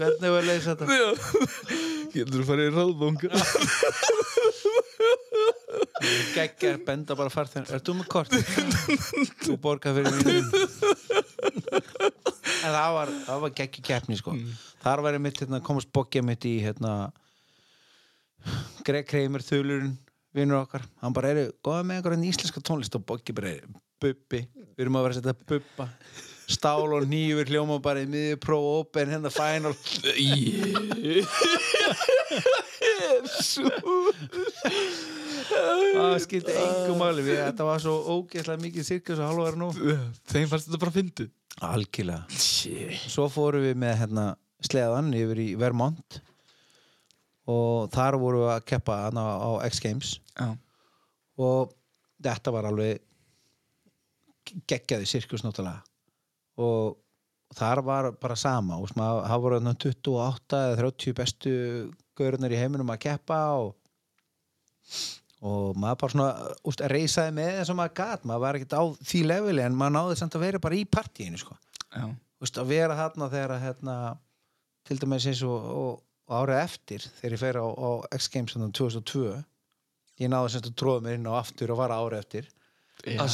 Hvernig 0.00 0.32
var 0.32 0.40
að 0.40 0.48
leysa 0.48 0.74
þetta? 0.74 0.84
Getur 2.10 2.40
þú 2.40 2.46
farið 2.48 2.66
í 2.66 2.74
ráðbónga 2.74 3.28
geggja, 6.34 6.74
benda 6.86 7.16
bara 7.18 7.32
farþegar 7.32 7.76
er 7.76 7.84
þú 7.84 7.96
með 8.00 8.10
kort? 8.12 8.36
þú 9.44 9.56
borgaði 9.62 10.00
fyrir 10.00 10.12
mínu 10.16 10.34
en 12.60 12.74
það 12.74 12.92
var, 12.96 13.12
það 13.26 13.42
var 13.44 13.56
geggju 13.60 13.84
keppni 13.86 14.18
sko. 14.20 14.36
þar 14.84 15.04
var 15.04 15.16
ég 15.16 15.24
mitt, 15.24 15.40
hérna, 15.42 15.62
komast 15.64 15.90
bokkja 15.94 16.22
mitt 16.26 16.46
í 16.48 16.58
hérna 16.64 16.94
Greg 18.86 19.06
Kramer, 19.08 19.44
þulurinn 19.44 19.94
vinnur 20.36 20.62
okkar, 20.62 20.84
hann 21.02 21.14
bara 21.16 21.32
eru 21.34 21.46
góða 21.64 21.84
með 21.84 22.00
einhverjum 22.00 22.26
íslenska 22.30 22.62
tónlist? 22.64 22.96
Og 22.96 23.04
bokki 23.06 23.34
bara 23.36 23.54
er 23.56 23.64
bubbi, 24.00 24.44
við 24.76 24.84
erum 24.84 24.98
að 25.00 25.06
vera 25.06 25.16
að 25.16 25.20
setja 25.20 25.34
bubba. 25.52 25.88
Stál 26.50 26.90
og 26.96 27.04
nýjur 27.06 27.46
hljóma 27.46 27.76
bara 27.82 28.02
í 28.02 28.08
miðju 28.10 28.38
pro 28.42 28.58
open 28.80 29.12
hérna 29.12 29.30
final 29.30 29.74
það 35.50 36.16
skipti 36.24 36.54
engum 36.54 37.00
máli. 37.00 37.24
Við, 37.26 37.40
þetta 37.42 37.66
var 37.68 37.82
svo 37.82 37.96
ógeðslega 38.16 38.64
mikið 38.64 38.88
sirkus 38.88 39.20
og 39.20 39.30
halvar 39.30 39.58
nú. 39.60 39.70
Þeim 40.30 40.48
fannst 40.50 40.68
þetta 40.68 40.82
bara 40.84 40.96
fyndið. 40.96 41.30
Algjörlega. 41.70 42.40
Svo 43.10 43.28
fórum 43.32 43.64
við 43.66 43.76
með 43.80 43.94
hérna, 44.04 44.26
sleðan 44.64 45.12
yfir 45.16 45.42
í 45.42 45.48
Vermont. 45.60 46.20
Og 47.50 47.90
þar 47.92 48.18
vorum 48.22 48.44
við 48.44 48.54
að 48.54 48.66
keppa 48.70 48.98
hana 49.06 49.24
á 49.42 49.50
X 49.66 49.82
Games. 49.82 50.16
Já. 50.38 50.52
Og 51.40 51.72
þetta 52.22 52.52
var 52.54 52.68
alveg 52.68 53.00
geggjaði 54.68 55.08
sirkus 55.08 55.44
náttúrulega. 55.44 55.82
Og 56.60 56.98
þar 57.56 57.82
var 57.86 58.10
bara 58.20 58.36
sama. 58.38 58.78
Og 58.80 58.92
það 58.94 59.42
voru 59.44 59.58
þarna 59.58 59.74
28 59.80 60.62
eða 60.66 60.78
30 60.82 61.18
bestu 61.18 61.54
gaurunir 62.20 62.54
í 62.54 62.60
heiminum 62.60 62.92
að 62.92 63.02
keppa 63.08 63.40
og 63.60 63.74
og 65.40 65.78
maður 65.80 66.00
bara 66.02 66.14
svona 66.14 66.54
úst, 66.68 66.82
reysaði 66.92 67.32
með 67.36 67.50
þess 67.58 67.72
að 67.72 67.78
maður 67.78 67.94
gat. 68.00 68.26
Maður 68.28 68.42
var 68.44 68.58
ekkert 68.58 68.76
á 68.76 68.82
því 69.12 69.22
leveli 69.30 69.64
en 69.64 69.78
maður 69.78 69.96
náði 69.96 70.18
samt 70.20 70.36
að 70.36 70.44
vera 70.44 70.62
bara 70.62 70.76
í 70.76 70.84
partíinu 70.84 71.40
sko. 71.40 71.56
Já, 71.90 72.04
úst, 72.44 72.60
að 72.60 72.72
vera 72.74 72.98
þarna 72.98 73.30
þegar 73.32 73.54
að 73.56 73.64
hérna, 73.64 73.96
til 74.88 74.98
dæmis 75.00 75.28
eins 75.30 75.42
og, 75.48 75.70
og, 75.80 76.02
og 76.28 76.36
árið 76.42 76.60
eftir 76.60 77.06
þegar 77.18 77.36
ég 77.36 77.42
fer 77.42 77.60
á, 77.60 77.66
á 77.66 77.90
X 78.18 78.30
Games 78.34 78.56
þannig 78.56 78.76
2002 78.76 79.24
ég 80.20 80.32
náði 80.32 80.52
semst 80.52 80.68
að 80.68 80.78
tróða 80.82 81.04
mér 81.06 81.16
inn 81.16 81.30
á 81.32 81.34
aftur 81.40 81.72
og 81.72 81.80
var 81.80 81.96
árið 81.96 82.20
eftir. 82.20 82.50
Að 83.00 83.30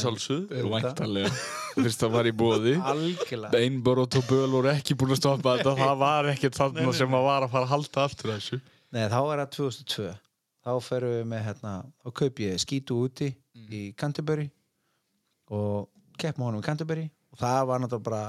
væntalega 0.71 1.31
Fyrst 1.75 1.99
það 2.05 2.13
var 2.15 2.29
í 2.31 2.33
bóði 2.39 2.77
algjörlega. 2.79 3.51
Beinbor 3.51 4.05
og 4.05 4.07
Tóböl 4.15 4.47
voru 4.53 4.71
ekki 4.71 4.95
búin 4.95 5.11
að 5.17 5.19
stoppa 5.19 5.57
þetta. 5.59 5.73
Það 5.83 5.97
var 6.05 6.29
ekkert 6.31 6.57
þarna 6.61 6.93
sem 6.95 7.17
að 7.19 7.27
var 7.27 7.47
að 7.49 7.51
fara 7.57 7.67
að 7.67 7.73
halda 7.75 8.05
aftur 8.07 8.31
þessu 8.31 8.61
Nei, 8.95 9.07
þá 9.11 9.19
er 9.21 9.43
það 9.43 9.53
2002 9.57 10.13
þá 10.67 10.73
ferum 10.83 11.15
við 11.15 11.27
með 11.31 11.45
hérna 11.47 11.73
þá 12.03 12.09
kaup 12.21 12.43
ég 12.43 12.63
skítu 12.63 12.99
úti 13.07 13.31
í 13.55 13.83
Canterbury 13.99 14.47
og 15.55 15.89
keppum 16.19 16.49
honum 16.49 16.63
í 16.63 16.67
Canterbury 16.67 17.07
og 17.33 17.41
það 17.41 17.61
var 17.71 17.83
náttúrulega 17.83 18.07
bara 18.09 18.23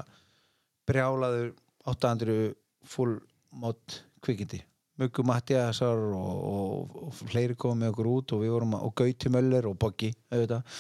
brjálaður 0.87 1.53
800 1.87 2.55
full 2.87 3.17
mod 3.51 3.99
kvikindi. 4.23 4.59
Muggu 4.97 5.23
Mattiasar 5.27 5.99
og, 6.17 6.37
og, 6.49 6.95
og 7.07 7.17
fleiri 7.29 7.55
komum 7.59 7.83
með 7.83 7.91
okkur 7.93 8.07
út 8.09 8.33
og 8.33 8.41
við 8.41 8.53
vorum 8.55 8.73
að, 8.73 8.85
og 8.87 8.95
Gauti 8.97 9.31
Möller 9.33 9.67
og 9.69 9.75
Boggi 9.77 10.09
auðvitað 10.33 10.79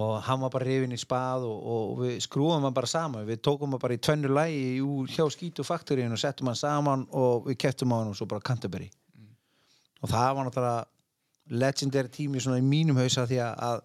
og 0.00 0.22
hann 0.24 0.40
var 0.40 0.52
bara 0.54 0.64
rifin 0.64 0.94
í 0.94 0.98
spað 1.00 1.44
og, 1.48 1.58
og 1.72 1.98
við 2.00 2.14
skrúum 2.24 2.64
hann 2.64 2.76
bara 2.76 2.88
saman. 2.88 3.26
Við 3.28 3.42
tókum 3.44 3.74
hann 3.74 3.82
bara 3.82 3.96
í 3.96 4.00
tvennu 4.00 4.30
lægi 4.32 4.80
úr 4.84 5.10
hjá 5.12 5.26
skítu 5.32 5.66
faktoríun 5.66 6.14
og 6.16 6.20
settum 6.22 6.48
hann 6.48 6.58
saman 6.58 7.04
og 7.16 7.50
við 7.50 7.58
kettum 7.66 7.92
hann 7.92 8.12
og 8.12 8.16
svo 8.16 8.28
bara 8.30 8.44
Canterbury. 8.44 8.88
Og 10.00 10.08
það 10.08 10.36
var 10.38 10.48
náttúrulega 10.48 11.60
legendary 11.60 12.12
tími 12.14 12.40
svona 12.40 12.62
í 12.62 12.64
mínum 12.64 13.00
hausa 13.02 13.26
því 13.28 13.40
að, 13.44 13.82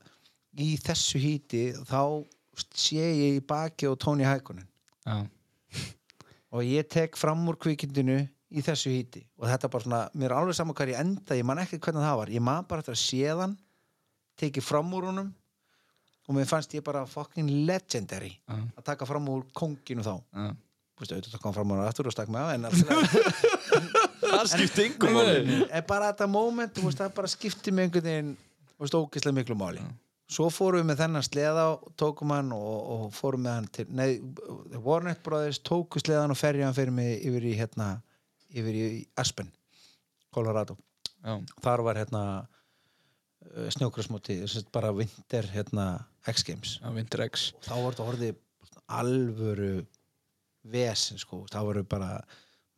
í 0.61 0.75
þessu 0.79 1.19
híti 1.19 1.65
þá 1.89 2.01
sé 2.71 3.01
ég 3.01 3.39
í 3.41 3.43
baki 3.43 3.89
og 3.89 3.97
Tony 3.99 4.23
Hækonen 4.23 4.67
já, 5.03 5.25
og 6.55 6.63
ég 6.63 6.87
tek 6.87 7.17
fram 7.19 7.41
úr 7.49 7.57
kvikindinu 7.59 8.21
í 8.55 8.63
þessu 8.63 8.93
híti. 8.93 9.25
Og 9.41 9.49
þetta 9.49 9.71
bara 9.73 9.83
svona, 9.83 10.03
mér 10.15 10.31
er 10.31 10.37
alveg 10.39 10.55
saman 10.55 10.77
hvað 10.77 10.93
ég 10.93 11.01
enda 11.01 11.35
ég 11.35 11.47
man 11.47 11.59
ekki 11.65 11.81
hvernig 11.81 12.05
það 12.05 12.19
var, 12.21 12.31
ég 12.37 12.45
man 12.45 12.69
bara 12.69 12.85
eftir 12.85 12.95
að 12.95 13.01
séðan 13.03 13.57
tekið 14.39 14.63
fram 14.63 14.93
úr 14.95 15.09
honum 15.09 15.33
og 16.25 16.37
mér 16.37 16.47
fannst 16.49 16.73
ég 16.73 16.83
bara 16.85 17.05
fucking 17.09 17.49
legendary 17.67 18.33
Já. 18.33 18.55
að 18.77 18.85
taka 18.87 19.07
fram 19.09 19.27
úr 19.29 19.43
konginu 19.53 20.05
þá. 20.05 20.15
Já. 20.33 20.47
Þú 20.95 21.03
veist, 21.03 21.11
auðvitað 21.11 21.41
kom 21.43 21.53
fram 21.53 21.73
úr 21.73 21.81
hann 21.81 21.91
aftur 21.91 22.07
og 22.07 22.15
stakk 22.15 22.31
mig 22.31 22.39
á 22.41 22.47
en 22.55 22.65
það 24.25 24.49
skipti 24.53 24.87
yngum 24.89 25.17
máli. 25.17 25.59
En 25.67 25.85
bara 25.89 26.13
þetta 26.13 26.27
moment, 26.31 26.81
veist, 26.81 27.01
það 27.01 27.13
bara 27.19 27.31
skipti 27.31 27.73
mig 27.75 27.89
einhvern 27.89 28.07
veginn, 28.07 28.33
ógeðslega 28.79 29.35
miklu 29.35 29.57
máli. 29.59 29.83
Svo 30.31 30.47
fórum 30.49 30.81
við 30.81 30.87
með 30.89 31.01
þennan 31.03 31.25
sleða 31.27 31.65
og 31.75 31.91
tókum 32.01 32.31
hann 32.33 32.49
og, 32.55 32.77
og 32.95 33.03
fórum 33.13 33.43
með 33.45 33.57
hann 33.59 33.67
til, 33.75 33.85
nei, 33.93 34.07
Warnet 34.81 35.21
Brothers 35.23 35.59
tóku 35.61 36.01
sleðan 36.01 36.33
og 36.33 36.39
ferja 36.39 36.65
hann 36.65 36.77
fyrir 36.77 36.95
mig 36.95 37.19
yfir 37.27 37.45
í 37.45 37.53
hérna, 37.59 37.91
yfir 38.49 38.79
í 38.79 38.87
Aspen 39.21 39.51
Colorado, 40.33 40.79
þar 41.61 41.83
var 41.85 41.99
hérna 42.01 42.23
snjókrasmóti, 43.75 44.39
bara 44.73 44.93
vinter 44.95 45.47
hérna 45.53 46.05
X 46.27 46.43
Games. 46.47 46.79
Já 46.81 46.89
Winter 46.95 47.25
X. 47.27 47.51
Og 47.59 47.67
þá 47.67 47.75
var 47.75 47.93
þetta 47.93 48.09
orðið 48.11 48.41
alvöru 48.95 49.85
vesen 50.71 51.21
sko, 51.21 51.43
þá 51.51 51.61
voru 51.65 51.85
bara 51.87 52.17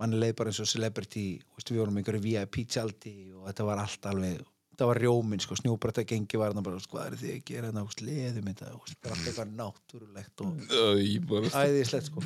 manni 0.01 0.19
leið 0.19 0.35
bara 0.37 0.51
eins 0.51 0.61
og 0.61 0.69
celebrity 0.69 1.25
veist, 1.55 1.71
við 1.71 1.81
vorum 1.81 1.97
einhverju 1.99 2.21
VIP 2.23 2.61
tjaldi 2.69 3.15
og 3.33 3.47
þetta 3.49 3.65
var 3.67 3.81
allt 3.81 4.07
alveg, 4.11 4.43
þetta 4.73 4.89
var 4.91 5.01
rjóminn 5.01 5.41
sko, 5.41 5.57
snjúbrata 5.57 6.03
gengi 6.07 6.39
var 6.39 6.53
bara, 6.59 6.81
sko, 6.83 6.97
hvað 6.97 7.09
er 7.09 7.17
þið 7.21 7.33
að 7.33 7.43
gera 7.49 7.71
þetta, 7.71 7.85
veist, 7.87 8.03
leðum 8.05 8.49
þetta, 8.51 8.71
veist, 8.75 8.99
bara 9.03 9.17
allt 9.17 9.31
eitthvað 9.31 9.53
náttúrulegt 9.61 10.45
og 10.45 11.49
æðislegt 11.63 12.11
sko. 12.11 12.25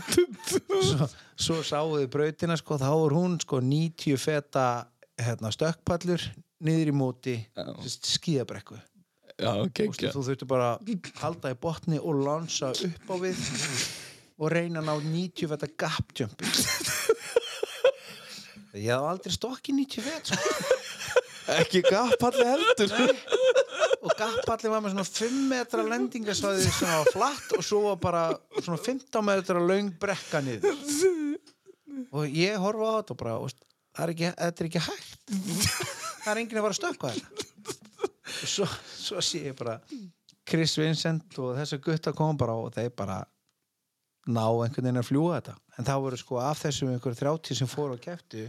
Svo, 0.82 1.10
svo 1.48 1.60
sáuðu 1.66 2.10
brautina 2.12 2.58
sko, 2.60 2.80
þá 2.82 2.90
er 2.92 3.18
hún 3.18 3.38
sko 3.44 3.62
90 3.64 4.20
feta 4.22 4.68
hérna, 5.22 5.54
stökkpallur 5.54 6.26
niður 6.62 6.92
í 6.92 6.96
móti 6.96 7.36
skíðabrekku. 7.90 8.78
Ústu, 9.42 9.72
geggja. 9.74 10.12
Þú 10.14 10.24
þurfti 10.28 10.48
bara 10.50 10.74
að 10.76 11.12
halda 11.22 11.52
í 11.54 11.58
botni 11.62 11.98
og 12.02 12.20
lansa 12.22 12.72
upp 12.76 13.10
á 13.10 13.16
við 13.24 13.40
og 14.42 14.52
reyna 14.54 14.82
að 14.82 14.90
ná 14.90 14.94
90 15.12 15.50
feta 15.52 15.70
gap 15.82 16.14
jump 16.18 16.42
ég 18.72 18.88
hef 18.88 19.04
aldrei 19.04 19.34
stokkið 19.36 19.82
90 19.82 20.06
fet 20.06 20.32
sko. 20.32 20.38
ekki 21.60 21.82
gapalli 21.84 22.46
heldur. 22.48 22.94
Og 24.02 24.14
gapalli 24.18 24.72
var 24.72 24.84
með 24.84 24.96
svona 24.96 25.08
5 25.10 25.42
metra 25.52 25.86
lendingasvæði 25.86 26.70
sem 26.70 26.90
var 26.90 27.10
flatt 27.12 27.56
og 27.58 27.66
svo 27.66 27.82
var 27.90 28.00
bara 28.02 28.24
svona 28.62 28.80
15 28.80 29.28
metra 29.28 29.62
löng 29.62 29.92
brekka 30.02 30.42
niður. 30.46 30.78
Og 32.12 32.24
ég 32.32 32.56
horfa 32.62 32.88
á 32.88 32.98
þetta 33.02 33.16
og 33.16 33.20
bara 33.20 33.36
það 33.52 34.06
er 34.06 34.14
ekki, 34.16 34.32
þetta 34.40 34.64
er 34.64 34.72
ekki 34.72 34.86
hægt 34.88 36.00
það 36.22 36.32
er 36.34 36.42
enginn 36.42 36.62
að 36.62 36.66
fara 36.68 36.76
að 36.76 36.80
stökkva 36.80 37.14
þetta 37.16 37.50
og 38.42 38.50
svo, 38.56 38.68
svo 38.96 39.22
sé 39.26 39.46
ég 39.50 39.58
bara 39.60 39.78
Chris 40.48 40.74
Vincent 40.80 41.38
og 41.42 41.56
þessi 41.60 41.80
gutta 41.84 42.14
kom 42.16 42.40
bara 42.40 42.56
og 42.58 42.74
þeir 42.76 42.92
bara 42.98 43.22
ná 44.30 44.44
einhvern 44.46 44.86
veginn 44.86 45.02
að 45.02 45.08
fljúa 45.08 45.40
þetta. 45.40 45.56
En 45.80 45.88
þá 45.88 45.94
voru 46.04 46.20
sko 46.20 46.40
af 46.44 46.62
þessum 46.62 46.92
einhver 46.94 47.18
30 47.18 47.58
sem 47.58 47.70
fóru 47.70 47.98
og 47.98 48.04
keftu 48.04 48.48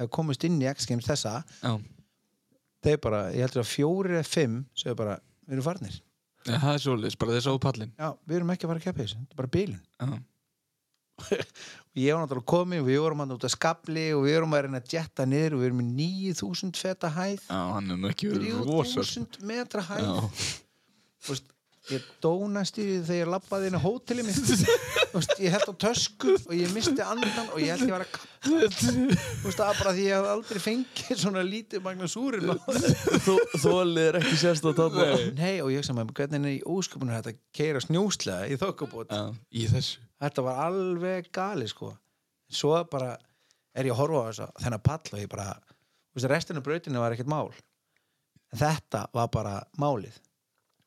eða 0.00 0.10
komist 0.10 0.44
inn 0.48 0.60
í 0.62 0.68
X 0.70 0.88
Games 0.90 1.06
þessa 1.06 1.40
Já, 1.60 1.74
þeir 2.86 3.02
bara, 3.04 3.24
ég 3.34 3.44
heldur 3.44 3.62
að 3.62 3.70
fjóri 3.70 4.16
eða 4.16 4.26
fimm 4.26 4.56
segðu 4.74 4.98
bara, 5.02 5.18
við 5.46 5.58
erum 5.58 5.66
farnir. 5.66 6.00
Já, 6.46 6.54
það 6.56 6.72
er 6.72 6.82
svolítið, 6.86 7.16
bara 7.20 7.36
þess 7.36 7.50
að 7.50 7.60
pallin 7.66 7.90
já, 7.92 8.08
við 8.24 8.38
erum 8.38 8.52
ekki 8.54 8.64
að 8.66 8.70
fara 8.72 8.80
að 8.80 8.86
keppa 8.86 9.02
þessu, 9.04 9.18
þetta 9.20 9.34
er 9.36 9.40
bara 9.42 9.52
og 9.56 10.20
ég 12.04 12.14
var 12.14 12.24
náttúrulega 12.24 12.48
komið 12.52 12.82
og 12.82 12.88
við 12.88 12.98
vorum 13.02 13.24
að 13.26 13.46
skabli 13.52 14.08
og 14.16 14.26
við 14.26 14.36
vorum 14.38 14.56
að 14.56 14.66
reyna 14.66 14.80
að 14.82 14.96
jetta 14.96 15.28
niður 15.28 15.56
og 15.56 15.62
við 15.62 15.70
erum 15.70 15.80
með 15.82 15.94
9000 16.00 16.74
feta 16.80 17.12
hæð. 17.16 17.46
Já 17.46 17.60
hann 17.76 17.94
er 17.94 18.02
nú 18.02 18.10
ekki 18.10 18.32
verið 18.34 18.60
rosa 18.68 19.06
3000 19.06 19.48
metra 19.50 19.86
hæð. 19.88 20.10
Þú 21.20 21.34
veist, 21.34 21.50
ég 21.90 22.04
dónast 22.22 22.78
í 22.78 22.84
því 22.86 22.98
þegar 23.08 23.20
ég 23.20 23.30
labbaði 23.34 23.70
inn 23.70 23.78
á 23.80 23.82
hóteli 23.82 24.24
mitt. 24.24 24.38
Þú 25.10 25.18
veist, 25.18 25.32
ég 25.42 25.54
held 25.56 25.66
á 25.66 25.74
tösku 25.82 26.34
og 26.38 26.52
ég 26.54 26.74
misti 26.74 27.02
andan 27.02 27.48
og 27.50 27.58
ég 27.58 27.74
held 27.74 27.88
ég 27.88 27.96
var 27.96 28.06
að 28.06 28.26
Þú 28.40 29.50
það 29.52 29.58
var 29.60 29.80
bara 29.82 29.90
því 29.92 30.04
ég 30.06 30.14
hef 30.14 30.28
aldrei 30.32 30.60
fengið 30.64 31.18
svona 31.20 31.42
lítið 31.44 31.82
magna 31.84 32.06
súrin 32.08 32.46
þólið 33.60 34.00
er 34.06 34.18
ekki 34.22 34.38
sérst 34.40 34.68
að 34.70 34.78
tala 34.78 35.08
Nei, 35.36 35.58
og 35.60 35.68
ég 35.74 35.84
sem 35.84 35.98
að 36.00 36.14
hvernig 36.16 36.46
er 36.46 36.54
í 36.54 36.62
ósköpunum 36.64 37.18
þetta 37.18 37.34
að 37.34 37.42
keira 37.58 37.82
snjóslega 37.84 38.48
í 38.48 38.56
þokkabót? 38.62 39.12
Í 39.52 39.66
þessu 39.68 40.00
þetta 40.20 40.44
var 40.46 40.62
alveg 40.66 41.30
gali 41.34 41.68
sko. 41.70 41.90
Svo 42.50 42.76
bara 42.90 43.14
er 43.74 43.86
ég 43.86 43.94
að 43.94 44.02
horfa 44.02 44.22
á 44.22 44.28
þess 44.28 44.44
að 44.44 44.64
þennan 44.64 44.86
pall 44.86 45.12
og 45.12 45.20
ég 45.20 45.30
bara 45.30 45.48
þú 45.60 46.18
veist, 46.18 46.30
restinu 46.32 46.64
brautinu 46.66 47.02
var 47.02 47.14
ekkert 47.14 47.30
mál. 47.30 47.50
En 48.50 48.58
þetta 48.58 49.06
var 49.14 49.30
bara 49.32 49.54
málið. 49.78 50.16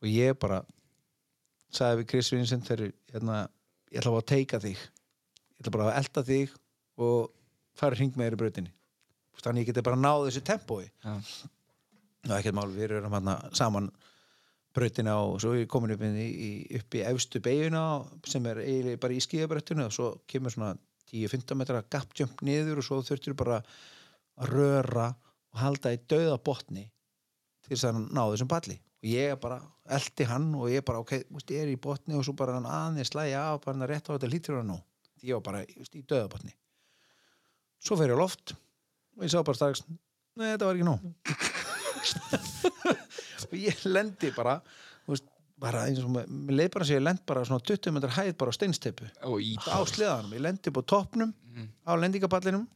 Og 0.04 0.10
ég 0.12 0.36
bara 0.40 0.62
sagði 1.74 2.02
við 2.02 2.10
Chris 2.12 2.32
Vincent 2.34 2.68
þegar 2.68 2.92
hérna, 3.14 3.38
ég 3.90 4.02
ætla 4.02 4.14
bara 4.14 4.26
að 4.26 4.32
teika 4.34 4.60
þig. 4.62 4.82
Ég 5.54 5.64
ætla 5.64 5.76
bara 5.78 5.90
að 5.90 6.00
elda 6.02 6.26
þig 6.28 6.56
og 7.04 7.32
fara 7.80 7.98
hring 7.98 8.18
með 8.20 8.36
þér 8.36 8.36
í 8.36 8.42
veist, 9.34 9.46
þannig 9.48 9.64
ég 9.64 9.70
geti 9.72 9.86
bara 9.86 10.00
náð 10.00 10.28
þessu 10.28 10.44
tempói. 10.46 10.84
Það 11.04 12.34
er 12.34 12.38
ekkert 12.38 12.58
mál, 12.60 12.70
við 12.72 12.84
erum 12.90 13.16
hérna 13.18 13.38
saman 13.56 13.90
brautina 14.74 15.18
og 15.22 15.40
svo 15.42 15.54
er 15.54 15.64
ég 15.64 15.70
komin 15.72 15.94
upp 15.96 16.04
í, 16.06 16.10
í, 16.30 16.52
upp 16.80 16.98
í 16.98 17.04
efstu 17.06 17.42
beiguna 17.44 17.84
sem 18.28 18.46
er 18.50 18.64
eiginlega 18.64 19.02
bara 19.04 19.16
í 19.16 19.22
skíðabrautinu 19.24 19.86
og 19.88 19.94
svo 19.96 20.10
kemur 20.30 20.54
svona 20.54 20.74
10-15 21.12 21.60
metra 21.60 21.84
gap 21.94 22.16
jump 22.18 22.42
niður 22.46 22.82
og 22.82 22.88
svo 22.88 23.02
þurftur 23.06 23.38
bara 23.38 23.60
að 23.62 24.50
röra 24.54 25.12
og 25.54 25.62
halda 25.62 25.94
í 25.94 26.02
dauða 26.10 26.40
botni 26.42 26.88
til 27.64 27.76
þess 27.76 27.90
að 27.92 28.02
ná 28.10 28.24
þessum 28.24 28.50
balli 28.50 28.80
og 28.80 29.12
ég 29.12 29.38
bara 29.44 29.60
eldi 29.94 30.28
hann 30.30 30.50
og 30.56 30.72
ég 30.72 30.84
bara 30.88 31.04
ok, 31.04 31.16
ég 31.52 31.62
er 31.62 31.72
í 31.74 31.80
botni 31.80 32.18
og 32.18 32.26
svo 32.26 32.36
bara 32.40 32.58
hann 32.58 32.70
aðeins 32.70 33.14
slæja 33.14 33.46
af 33.52 33.62
bara 33.66 33.78
hann 33.78 33.90
rétt 33.92 34.10
á 34.10 34.16
þetta 34.16 34.32
lítur 34.32 34.62
hann 34.62 34.72
nú. 34.72 34.80
Ég 35.24 35.38
var 35.38 35.44
bara 35.46 35.64
í 35.68 36.04
dauða 36.08 36.30
botni. 36.32 36.56
Svo 37.84 38.00
fer 38.00 38.12
ég 38.12 38.16
á 38.16 38.24
loft 38.24 38.56
og 39.18 39.26
ég 39.26 39.32
sá 39.32 39.44
bara 39.44 39.60
strax 39.60 39.84
nei, 39.86 40.54
þetta 40.54 40.70
var 40.70 40.80
ekki 40.80 40.88
nóg 40.88 41.62
og 43.50 43.58
ég 43.58 43.84
lendi 43.88 44.32
bara 44.36 44.60
veist, 45.08 45.26
bara 45.64 45.86
eins 45.88 46.02
og 46.04 46.12
með, 46.14 46.30
sem 46.84 46.98
ég 46.98 47.04
lend 47.04 47.24
bara 47.30 47.46
svona 47.48 47.64
20 47.64 47.96
metrar 47.96 48.16
hæð 48.18 48.36
bara 48.38 48.54
á 48.54 48.58
steinsteipu 48.58 49.10
á 49.70 49.80
sleðanum, 49.88 50.34
ég 50.36 50.44
lendi 50.44 50.72
upp 50.72 50.82
á 50.82 50.84
toppnum 50.96 51.34
á 51.88 51.92
lendingapallinum 51.96 52.68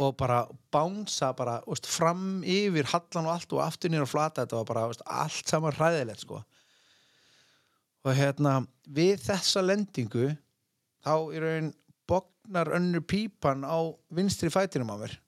og 0.00 0.16
bara 0.16 0.46
bánsa 0.72 1.32
bara 1.36 1.60
veist, 1.66 1.86
fram 1.86 2.42
yfir 2.48 2.88
hallan 2.92 3.28
og 3.28 3.34
allt 3.34 3.52
og 3.52 3.62
aftur 3.64 3.92
nýr 3.92 4.06
og 4.06 4.10
flata. 4.10 4.42
Þetta 4.42 4.56
var 4.60 4.68
bara 4.70 4.86
veist, 4.90 5.04
allt 5.06 5.48
saman 5.48 5.76
hræðilegt 5.76 6.24
sko. 6.24 6.40
Og 8.02 8.16
hérna 8.18 8.62
við 8.88 9.20
þessa 9.22 9.62
lendingu 9.62 10.32
þá 11.04 11.14
í 11.34 11.42
raun 11.42 11.70
bognar 12.08 12.72
önnur 12.74 13.04
pípan 13.06 13.66
á 13.68 13.78
vinstri 14.10 14.50
fætinum 14.50 14.90
á 14.90 14.96
mér. 15.04 15.18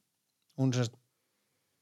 Hún 0.59 0.73
semst 0.75 0.97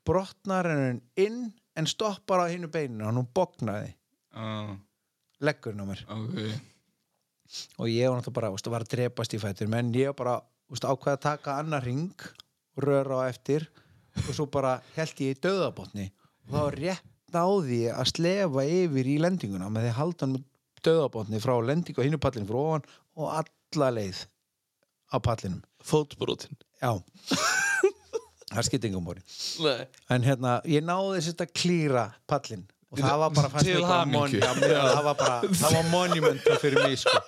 brotnar 0.06 0.68
henni 0.68 1.00
inn 1.20 1.44
en 1.78 1.88
stoppar 1.88 2.44
á 2.44 2.46
hinu 2.52 2.68
beininu 2.72 3.06
og 3.08 3.16
hún 3.16 3.28
bognaði. 3.34 3.94
Ah, 4.36 4.74
leggurinn 5.40 5.82
á 5.82 5.86
mér. 5.88 6.04
Ok. 6.08 6.38
Og 7.80 7.88
ég 7.90 8.08
var 8.08 8.18
náttúrulega 8.18 8.38
bara, 8.38 8.52
veist, 8.54 8.70
var 8.72 8.84
að 8.86 8.92
drepast 8.94 9.34
í 9.36 9.40
fætur 9.42 9.70
menn 9.72 9.92
ég 9.96 10.12
var 10.12 10.18
bara, 10.18 10.36
veist, 10.72 10.86
ákveða 10.88 11.18
að 11.18 11.24
taka 11.26 11.58
annar 11.60 11.84
ring 11.84 12.26
röra 12.80 13.24
á 13.24 13.28
eftir 13.28 13.68
og 14.26 14.32
svo 14.32 14.46
bara 14.52 14.78
held 14.96 15.20
ég 15.20 15.36
í 15.36 15.40
döðabotni 15.44 16.06
og 16.46 16.54
það 16.54 16.64
var 16.64 16.78
rétt 16.80 17.36
á 17.36 17.48
því 17.48 17.80
að 17.92 18.10
slefa 18.12 18.64
yfir 18.68 19.08
í 19.08 19.18
lendinguna 19.20 19.70
með 19.72 19.86
því 19.86 19.92
að 19.92 19.98
halda 20.00 20.26
hann 20.26 20.34
með 20.36 20.46
döðabotni 20.88 21.42
frá 21.44 21.54
lendingu 21.60 22.02
og 22.02 22.08
hinu 22.08 22.20
pallinu 22.20 22.48
frá 22.48 22.60
ofan 22.62 22.88
og 23.16 23.34
alla 23.42 23.90
leið 23.98 24.24
á 25.12 25.16
pallinum. 25.20 25.64
Fótbrotin 25.84 26.56
já 26.80 26.96
það 28.52 28.68
skipti 28.68 28.90
engum 28.90 29.08
Nei. 29.12 29.86
En 30.12 30.22
hérna, 30.26 30.60
ég 30.68 30.84
náði 30.84 31.20
þess 31.20 31.42
að 31.46 31.52
klíra 31.56 32.06
pallin 32.30 32.64
og 32.92 33.00
það 33.00 33.18
var 33.22 33.34
bara 33.38 33.50
fannst 33.52 33.68
Til 33.70 33.84
hamingju. 33.88 34.40
það 34.44 35.04
var 35.06 35.16
bara, 35.16 35.36
það 35.48 35.76
var 35.78 35.86
monument 35.92 36.50
fyrir 36.60 36.82
mig 36.84 36.98
sko. 37.00 37.22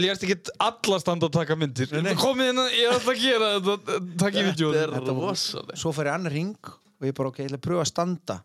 Lérst 0.00 0.22
ekki 0.24 0.36
alla 0.62 1.00
standa 1.02 1.26
og 1.26 1.34
taka 1.34 1.56
myndir. 1.58 1.90
Komið 2.20 2.50
hérna, 2.50 2.66
ég 2.76 2.94
ætla 2.94 3.14
að 3.16 3.24
gera 3.24 3.50
þetta 3.66 3.98
takk 4.22 4.38
í 4.38 4.44
er 4.70 4.94
rosaleg 5.10 5.82
svo 5.82 5.92
fer 5.96 6.08
ég 6.08 6.16
annar 6.16 6.32
ring 6.36 6.70
og 6.70 7.08
ég 7.08 7.16
bara 7.16 7.32
ok, 7.32 7.42
ég 7.42 7.50
ætla 7.50 7.58
að 7.60 7.66
pröfa 7.66 7.84
að 7.84 7.90
standa. 7.90 8.38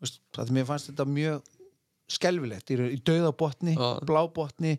Það 0.00 0.44
er 0.44 0.54
mér 0.56 0.68
fannst 0.68 0.90
þetta 0.92 1.08
mjög 1.08 1.48
skelfilegt, 2.10 2.70
í, 2.74 2.78
í 2.96 3.00
dauðabotni 3.06 3.76
Já. 3.76 3.88
blábotni 4.06 4.76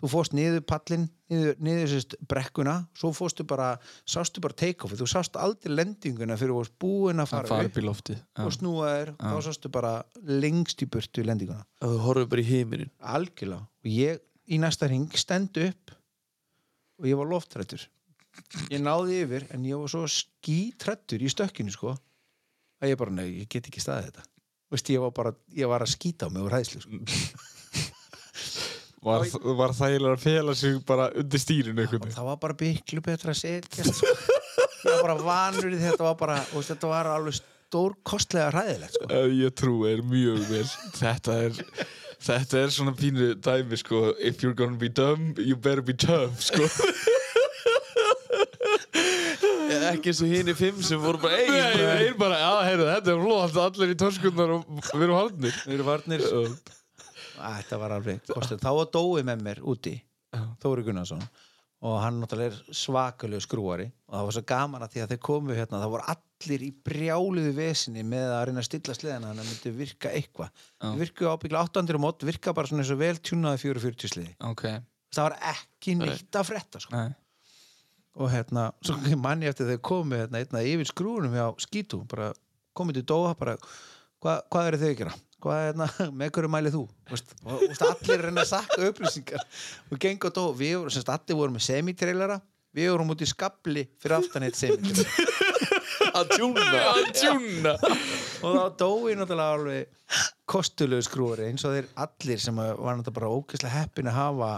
þú 0.00 0.10
fórst 0.14 0.34
niður 0.36 0.62
pallin, 0.68 1.06
niður, 1.30 1.58
niður 1.62 1.92
sérst 1.92 2.16
brekkuna, 2.30 2.76
svo 2.96 3.12
fórstu 3.16 3.46
bara 3.48 3.70
sástu 4.08 4.42
bara 4.44 4.56
take-offi, 4.56 4.98
þú 5.00 5.08
sást 5.10 5.38
aldrei 5.40 5.74
lendinguna 5.74 6.38
fyrir 6.40 6.54
þú 6.54 6.58
varst 6.62 6.76
búin 6.80 7.22
að 7.22 7.36
að 7.36 7.52
fara 7.52 7.68
upp 7.68 7.78
og 8.46 8.56
snúaðir, 8.56 9.14
þá 9.20 9.36
sástu 9.46 9.72
bara 9.72 9.94
lengst 10.24 10.82
í 10.84 10.90
burtu 10.90 11.24
lendinguna. 11.26 11.64
Að 11.84 11.94
þú 11.96 12.02
horfum 12.08 12.32
bara 12.34 12.44
í 12.44 12.48
heiminin 12.50 12.92
algjörlega, 13.00 13.68
og 13.68 13.92
ég 13.92 14.20
í 14.50 14.58
næsta 14.60 14.88
ring 14.90 15.10
stend 15.18 15.60
upp 15.62 15.94
og 17.00 17.08
ég 17.08 17.18
var 17.20 17.30
loftrættur. 17.30 17.86
Ég 18.70 18.82
náði 18.82 19.22
yfir 19.24 19.46
en 19.54 19.64
ég 19.66 19.78
var 19.80 19.90
svo 19.90 20.04
skítrættur 20.10 21.22
í 21.22 21.30
stökkinu 21.32 21.72
sko 21.74 21.94
að 22.80 22.92
ég 22.92 23.00
bara, 23.00 23.14
nei, 23.14 23.42
ég 23.42 23.48
get 23.50 23.68
ekki 23.68 23.82
staðið 23.82 24.10
þetta. 24.10 24.26
Veist, 24.70 24.90
ég 24.94 25.02
var 25.02 25.14
bara, 25.14 25.32
ég 25.56 25.68
var 25.70 25.82
að 25.82 25.92
skýta 25.96 26.28
á 26.30 26.32
mig 26.32 26.44
úr 26.46 26.54
hæðslu 26.54 26.84
sko. 26.84 27.00
var, 29.04 29.24
var 29.62 29.74
þægilega 29.76 30.16
að 30.16 30.24
fela 30.24 30.56
sig 30.58 30.80
bara 30.86 31.08
undir 31.16 31.40
stýrinu 31.40 31.86
og 31.86 32.10
það 32.12 32.26
var 32.26 32.40
bara 32.42 32.58
byglu 32.60 33.04
betra 33.04 33.32
að 33.32 33.40
setjast 33.40 34.00
sko. 34.00 34.12
ég 34.84 34.90
var 34.90 35.06
bara 35.06 35.16
vanur 35.24 35.72
í 35.72 35.80
þetta 35.80 36.04
var 36.04 36.18
bara, 36.20 36.36
og 36.54 36.66
þetta 36.66 36.90
var 36.90 37.08
alveg 37.14 37.40
stór 37.40 37.94
kostlega 38.02 38.50
ræðilegt 38.54 38.96
sko. 38.98 39.08
Ég 39.30 39.54
trú 39.56 39.74
er 39.88 40.00
mjög 40.02 40.40
vel. 40.50 40.66
Þetta 40.98 41.36
er 41.46 41.52
þetta 42.20 42.64
er 42.64 42.74
svona 42.74 42.94
pínu 42.98 43.34
dæmi 43.40 43.78
sko. 43.78 44.10
If 44.18 44.42
you're 44.42 44.56
gonna 44.58 44.80
be 44.80 44.88
dumb, 44.88 45.38
you 45.38 45.56
better 45.56 45.82
be 45.82 45.94
tough 45.94 46.40
sko. 46.42 46.66
Ekki 49.90 50.10
eins 50.10 50.20
og 50.22 50.30
hini 50.30 50.54
fimm 50.58 50.82
sem 50.82 51.00
voru 51.02 51.18
bara 51.22 51.38
Nei, 51.38 51.60
eigin 51.62 52.02
ég 52.08 52.18
bara, 52.18 52.36
já, 52.38 52.50
heyrðu, 52.66 52.86
þetta 52.90 53.12
er 53.12 53.22
flott 53.22 53.56
allir 53.64 53.94
í 53.94 53.96
törskunnar 53.98 54.52
og 54.56 54.82
við 54.90 55.06
erum 55.06 55.18
haldnir 55.18 55.56
við 55.62 55.74
erum 55.76 55.88
varnir 55.88 56.26
þetta 57.40 57.78
var 57.82 57.96
alveg 57.96 58.24
kostlega, 58.28 58.62
þá 58.62 58.72
var 58.78 58.90
Dói 58.94 59.22
með 59.26 59.46
mér 59.46 59.62
úti 59.72 59.96
Þóri 60.62 60.84
Gunnarsson 60.86 61.22
og 61.80 61.96
hann 62.02 62.18
náttúrulega 62.20 62.52
er 62.52 62.76
svakalegu 62.76 63.40
skrúari. 63.40 63.86
Og 64.10 64.16
það 64.16 64.26
var 64.26 64.36
svo 64.36 64.42
gaman 64.50 64.82
að 64.84 64.92
því 64.94 65.02
að 65.02 65.12
þeir 65.14 65.20
komu 65.30 65.54
hérna 65.56 65.80
það 65.80 65.92
voru 65.94 66.04
allir 66.12 66.64
í 66.66 66.68
brjáluðu 66.88 67.52
vesinni 67.56 68.04
með 68.04 68.34
að 68.34 68.42
reyna 68.48 68.60
að 68.60 68.66
stilla 68.68 68.96
sleðina 68.98 69.30
þannig 69.30 69.40
að 69.40 69.40
það 69.40 69.54
myndi 69.54 69.72
virka 69.78 70.12
eitthvað. 70.18 70.50
Já. 70.76 70.90
virku 71.00 71.30
ábyggla 71.30 71.62
800 71.70 72.02
mót, 72.04 72.26
virka 72.28 72.54
bara 72.56 72.68
svona 72.68 72.84
eins 72.84 72.92
og 72.92 73.00
vel 73.00 73.14
tjúnaði 73.16 73.62
440 73.64 74.12
sliði. 74.12 74.34
Ok, 74.50 74.66
það 75.16 75.28
var 75.30 75.36
ekki 75.54 75.96
neitt 76.02 76.40
að 76.40 76.46
frétta 76.50 76.84
sko. 76.84 77.02
og 78.20 78.32
hérna, 78.34 78.66
svo 78.84 78.98
manni 79.24 79.48
eftir 79.48 79.70
þeir 79.70 79.80
komu 79.86 80.20
hérna, 80.20 80.44
einna 80.44 80.64
yfir 80.66 80.92
skrúnum 80.92 81.32
hjá 81.32 81.48
skítu 81.64 82.02
bara 82.10 82.34
komið 82.76 83.00
til 83.00 83.08
Dóa 83.14 83.32
bara, 83.40 83.56
hva, 84.20 84.40
hvað 84.52 84.68
eru 84.68 84.84
þau 84.84 84.88
að 84.90 84.98
gera? 85.00 85.16
Hvað, 85.40 85.60
hérna, 85.66 85.88
með 86.20 86.32
hverju 86.36 86.52
mælið 86.52 86.76
þú? 86.76 86.84
Veist, 87.10 87.34
og, 87.44 87.64
og 87.64 87.84
allir 87.88 88.24
reyna 88.26 88.44
að 88.44 88.50
sakka 88.52 88.88
upplýsingar. 88.90 89.44
Og 89.90 90.00
geng 90.02 90.28
og 90.28 90.34
Dóa, 90.36 90.54
við 90.58 90.76
vorum, 90.78 90.94
semst 90.94 91.12
allir 91.14 91.38
vorum 91.40 91.56
með 91.56 91.66
semitrailara, 91.68 92.40
við 92.76 92.90
vorum 92.92 93.14
út 93.14 93.24
í 93.24 93.28
skabli 93.28 93.86
fyrir 94.02 94.18
aftan 94.20 94.46
eitt 94.46 94.58
semitrailara 94.60 95.38
Að 96.20 96.32
tjúna 96.34 96.64
að 96.90 97.08
tjúna 97.18 97.72
og 97.80 98.54
þá 98.56 98.62
Dói 98.80 99.14
náttúrulega 99.18 99.56
alveg 99.56 100.20
kostulegu 100.50 101.04
skrúari 101.06 101.50
eins 101.50 101.64
og 101.66 101.74
þeir 101.76 101.90
allir 102.04 102.40
sem 102.42 102.60
að 102.62 102.70
var 102.78 102.96
náttúrulega 102.98 103.16
bara 103.18 103.32
ógeðslega 103.36 103.74
heppin 103.74 104.10
að 104.10 104.16
hafa 104.16 104.50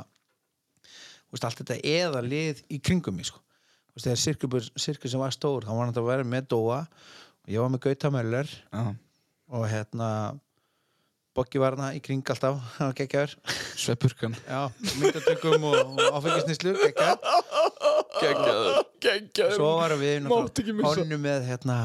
veist, 1.33 1.47
allt 1.49 1.63
þetta 1.63 1.79
eða 1.93 2.23
lið 2.25 2.63
í 2.73 2.79
kringum 2.85 3.19
mig 3.19 3.29
sko. 3.29 3.41
Þegar 4.01 4.21
sirkus 4.81 5.13
sem 5.13 5.21
var 5.21 5.35
stór 5.35 5.67
þá 5.67 5.75
var 5.75 5.91
náttúrulega 5.91 6.07
að 6.07 6.13
vera 6.13 6.31
með 6.37 6.49
Dóa. 6.55 6.81
Og 7.43 7.53
ég 7.53 7.65
var 7.65 7.73
með 7.73 7.83
Gauta 7.89 8.13
Möller. 8.15 8.53
Já, 8.71 8.83
og 9.53 9.67
hérna 9.69 10.09
Boggi 11.33 11.61
var 11.63 11.77
hana 11.79 11.95
í 11.97 12.01
kring 12.05 12.21
alltaf 12.29 12.59
hann 12.77 12.91
var 12.91 12.97
geggjaður. 12.99 13.35
Sveppurkan 13.81 14.35
já, 14.45 14.63
myndatökum 15.01 15.65
og, 15.71 15.95
og 15.97 16.19
áfengisnislu 16.21 16.75
geggjaður 16.77 17.19
Geggjaður. 18.23 18.81
Geggjaður. 19.03 19.55
Svo 19.57 19.71
varum 19.81 20.03
við 20.03 20.27
Mátti 20.29 20.65
ekki 20.67 20.75
missa. 20.79 20.95
konu 21.01 21.19
með 21.25 21.47
hérna 21.49 21.77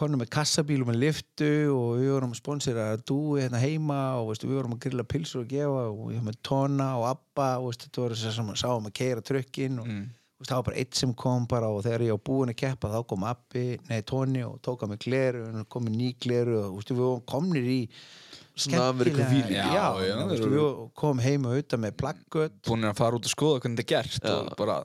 konu 0.00 0.16
með 0.16 0.30
kassabíl 0.32 0.78
og 0.80 0.88
með 0.88 0.98
liftu 1.02 1.48
og 1.74 1.88
við 2.00 2.12
vorum 2.14 2.30
að 2.32 2.38
sponsera 2.38 2.84
dúi 3.04 3.42
hérna 3.42 3.58
heima 3.60 3.98
og 4.20 4.30
veistu, 4.30 4.48
við 4.48 4.56
vorum 4.60 4.76
að 4.76 4.84
grilla 4.86 5.04
pilsur 5.04 5.42
og 5.42 5.50
gefa 5.50 5.82
og 5.90 5.98
við 6.12 6.22
með 6.24 6.38
tona 6.46 6.86
og 7.00 7.04
abba 7.10 7.48
og 7.60 7.66
veistu, 7.68 7.88
þetta 7.90 8.04
voru 8.06 8.16
þess 8.20 8.40
að 8.40 8.54
sáum 8.62 8.88
að 8.88 8.94
keira 9.00 9.24
trökkin 9.24 9.80
og 9.82 9.90
Mm. 9.90 10.06
Það 10.40 10.56
var 10.56 10.64
bara 10.70 10.80
eitt 10.80 10.96
sem 10.96 11.12
kom 11.14 11.44
bara 11.50 11.68
og 11.68 11.82
þegar 11.84 12.04
ég 12.06 12.14
var 12.16 12.22
búin 12.30 12.52
að 12.52 12.58
keppa 12.62 12.90
þá 12.94 13.00
kom 13.10 13.26
abbi, 13.28 13.64
nei 13.90 14.00
tóni 14.08 14.42
og 14.46 14.56
tók 14.64 14.84
að 14.86 14.94
mig 14.94 15.02
gleru 15.04 15.42
og 15.50 15.68
kom 15.72 15.84
með 15.88 15.98
ný 15.98 16.08
gleru 16.22 16.56
og 16.62 16.78
veistu, 16.78 16.96
við 16.96 17.12
komnir 17.28 17.68
í 17.68 17.80
feeling. 19.28 19.52
já, 19.56 19.66
Já, 19.74 19.84
já, 20.08 20.16
þeir 20.32 20.48
við 20.54 20.64
komum 21.02 21.22
heim 21.24 21.46
og 21.46 21.54
auðvitað 21.54 21.82
með 21.84 21.94
plaggöt 22.02 22.58
búin 22.68 22.88
að 22.88 22.98
fara 23.02 23.20
út 23.20 23.28
og 23.28 23.34
skoða 23.34 23.60
hvernig 23.62 23.82
þetta 23.82 23.86
er 23.86 23.92
gert 23.94 24.24
Já. 24.24 24.34
og 24.40 24.50
bara, 24.60 24.78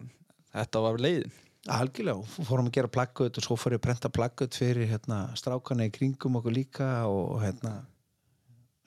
þetta 0.60 0.84
var 0.86 1.02
leiðin 1.08 1.42
Algjörlega, 1.66 2.22
og 2.22 2.46
fórum 2.46 2.68
að 2.70 2.76
gera 2.78 2.92
plaggöt 2.94 3.40
og 3.40 3.46
svo 3.48 3.56
fór 3.58 3.74
ég 3.74 3.80
að 3.82 3.86
prenta 3.88 4.10
plaggöt 4.14 4.54
fyrir 4.54 4.86
hérna, 4.92 5.24
strákana 5.40 5.88
í 5.88 5.94
kringum 5.96 6.36
okkur 6.38 6.54
líka 6.54 6.90
og 7.10 7.40
hérna, 7.42 7.72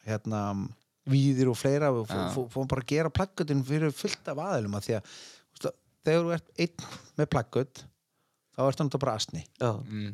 hérna 0.06 0.42
víðir 1.08 1.50
og 1.50 1.56
fleira 1.58 1.88
og 1.90 2.04
fó, 2.06 2.20
fó, 2.36 2.44
fórum 2.52 2.68
bara 2.70 2.84
að 2.84 2.92
gera 2.92 3.10
plaggötin 3.10 3.64
fyrir 3.66 3.90
fullt 3.96 4.30
af 4.30 4.38
aðilum 4.44 4.76
að 4.78 4.86
því 4.86 4.96
að 5.00 5.10
þegar 6.08 6.24
þú 6.24 6.34
ert 6.38 6.64
einn 6.64 6.88
með 7.20 7.30
plaggöt 7.36 7.84
þá 8.56 8.64
ertu 8.66 8.86
náttúrulega 8.88 9.04
bara 9.06 9.16
asni 9.20 9.44
mm. 9.62 10.12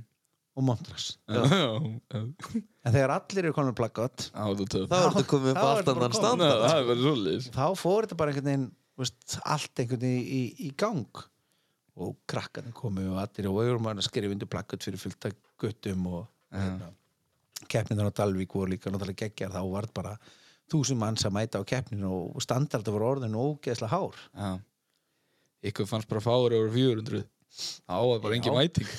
og 0.59 0.69
montras 0.69 1.11
en 1.31 2.95
þegar 2.95 3.17
allir 3.19 3.45
eru 3.47 3.57
komin 3.57 3.73
með 3.73 3.81
plaggöt 3.83 4.31
á 4.37 4.45
þetta 4.53 4.87
Það 4.91 5.05
þetta 5.09 5.29
komið 5.33 5.53
upp 5.55 5.61
þá 5.61 5.65
á 5.65 5.67
er 5.67 5.75
allt 5.75 5.85
þetta 5.85 5.99
annan 5.99 6.19
standard. 6.21 6.65
Það 6.65 6.97
er 6.97 7.53
þá 7.55 7.67
fór 7.81 8.07
þetta 8.07 8.19
bara 8.21 8.35
einhvern 8.35 8.51
veginn 8.51 8.73
þú 8.95 9.03
veist, 9.03 9.39
allt 9.43 9.83
einhvern 9.83 10.05
veginn 10.05 10.21
í, 10.21 10.43
í, 10.43 10.69
í 10.69 10.75
gang. 10.79 11.23
Og 11.95 12.17
krakkarnir 12.31 12.75
komu 12.75 13.07
og 13.13 13.21
allir 13.23 13.49
og 13.51 13.59
við 13.61 13.71
vorum 13.71 13.91
að 13.93 14.05
skrifa 14.07 14.35
undir 14.35 14.51
plaggöt 14.51 14.83
fyrir 14.83 14.99
fullt 14.99 15.29
af 15.29 15.35
guttum 15.63 16.09
og 16.11 16.25
hérna, 16.51 16.91
keppninar 17.71 18.11
á 18.11 18.17
Dalvík 18.19 18.57
voru 18.59 18.73
líka 18.73 18.91
náttúrulega 18.91 19.29
geggjar. 19.29 19.55
Þá 19.55 19.63
var 19.71 19.87
bara 19.95 20.15
þúsund 20.71 20.99
manns 20.99 21.27
að 21.27 21.37
mæta 21.37 21.63
á 21.63 21.69
keppninu 21.71 22.11
og 22.35 22.43
standardu 22.43 22.95
voru 22.95 23.13
orðinu 23.13 23.45
ógeðslega 23.53 23.95
hár. 23.95 24.19
Já. 24.35 24.51
Ykkur 25.71 25.89
fannst 25.89 26.11
bara 26.11 26.25
fári 26.25 26.59
over 26.59 26.73
400 26.75 27.25
á 27.87 27.99
það 28.03 28.21
bara 28.25 28.37
engin 28.39 28.59
mæting. 28.59 28.89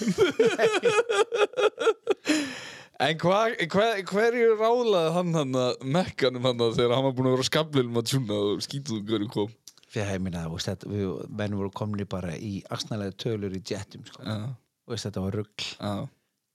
En 2.95 3.17
hva, 3.19 3.39
hva, 3.67 3.85
hverju 4.07 4.53
ráðlaði 4.55 5.09
hann 5.17 5.35
hann 5.35 5.57
að 5.59 5.81
mekkanum 5.97 6.45
hann 6.47 6.61
að 6.63 6.77
þegar 6.77 6.93
hann 6.95 7.03
var 7.09 7.15
búin 7.17 7.27
að 7.27 7.33
vera 7.35 7.47
skaflilum 7.49 7.99
að 7.99 8.05
tjúna 8.11 8.37
og 8.39 8.61
skítuðu 8.63 9.01
hverju 9.09 9.31
kom? 9.33 9.55
Fyrir 9.91 10.29
þetta, 10.63 10.91
við 10.91 11.09
menn 11.41 11.57
voru 11.59 11.71
komni 11.75 12.05
bara 12.07 12.31
í 12.39 12.61
aksnalega 12.71 13.17
tölur 13.19 13.55
í 13.55 13.59
jettum 13.59 14.05
sko. 14.07 14.23
já, 14.23 14.47
og 14.87 15.03
þetta 15.03 15.23
var 15.25 15.37
rugg 15.41 15.65
já. 15.65 16.07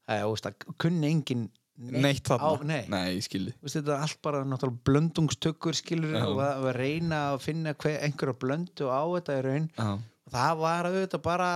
það 0.09 0.25
veist, 0.31 0.49
það 0.49 0.79
kunni 0.81 1.11
engin 1.11 1.45
neitt 1.81 2.29
á, 2.29 2.37
þarna 2.37 2.67
nei. 2.69 2.85
nei, 2.93 3.17
ég 3.17 3.25
skildi 3.25 3.53
Þú 3.57 3.65
veist, 3.67 3.77
þetta 3.79 3.95
er 3.97 4.05
allt 4.05 4.21
bara 4.27 4.41
náttúrulega 4.45 4.85
blöndungstökkur 4.91 5.77
skilur 5.79 6.13
Já. 6.17 6.25
og 6.29 6.41
að, 6.45 6.65
að 6.69 6.77
reyna 6.77 7.21
að 7.33 7.39
finna 7.47 7.73
hver, 7.75 7.99
einhverja 8.05 8.37
blöndu 8.43 8.91
á 8.93 9.03
þetta 9.17 9.37
í 9.39 9.45
raun. 9.47 9.69
Já, 9.79 9.89
og 9.97 10.35
það 10.37 10.61
var 10.65 10.89
auðvitað 10.91 11.23
bara 11.25 11.51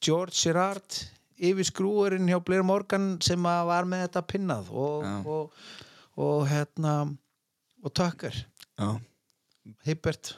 George 0.00 0.36
Gerrard 0.40 0.98
yfir 1.40 1.68
skrúurinn 1.68 2.28
hjá 2.28 2.38
Blair 2.44 2.64
Morgan 2.66 3.14
sem 3.24 3.46
að 3.48 3.62
var 3.70 3.88
með 3.88 4.06
þetta 4.06 4.24
pinnað 4.32 4.72
og, 4.72 5.04
Já. 5.04 5.14
og, 5.36 5.62
og 6.20 6.42
hérna 6.50 6.94
og 7.84 7.94
Tucker, 7.96 8.34
Já, 8.80 8.90
Hibbert. 9.86 10.34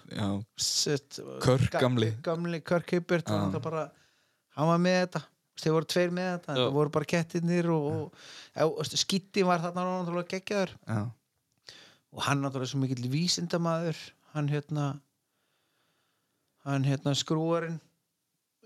Ga- 1.42 1.80
gamli. 1.80 2.10
gamli 2.22 2.60
Kirk 2.66 2.90
Hibbert 2.90 3.30
hann 3.30 4.68
var 4.68 4.78
með 4.82 4.98
þetta 5.06 5.22
þeir 5.62 5.76
voru 5.76 5.88
tveir 5.92 6.12
með 6.14 6.30
þetta, 6.32 6.56
það 6.58 6.74
voru 6.76 6.92
bara 6.96 7.10
kettirnir 7.12 7.70
og, 7.72 7.86
og, 8.02 8.74
og 8.82 8.90
skýtti 8.90 9.44
var 9.46 9.62
þarna 9.62 9.86
náttúrulega 9.88 10.32
geggjaður. 10.34 10.74
Og 12.12 12.26
hann 12.26 12.42
náttúrulega 12.44 12.72
svo 12.72 12.82
mikill 12.82 13.08
vísindamaður 13.12 14.00
hann 14.34 14.48
hérna 14.52 14.92
hann 16.66 16.84
hérna 16.86 17.14
skrúarinn 17.18 17.80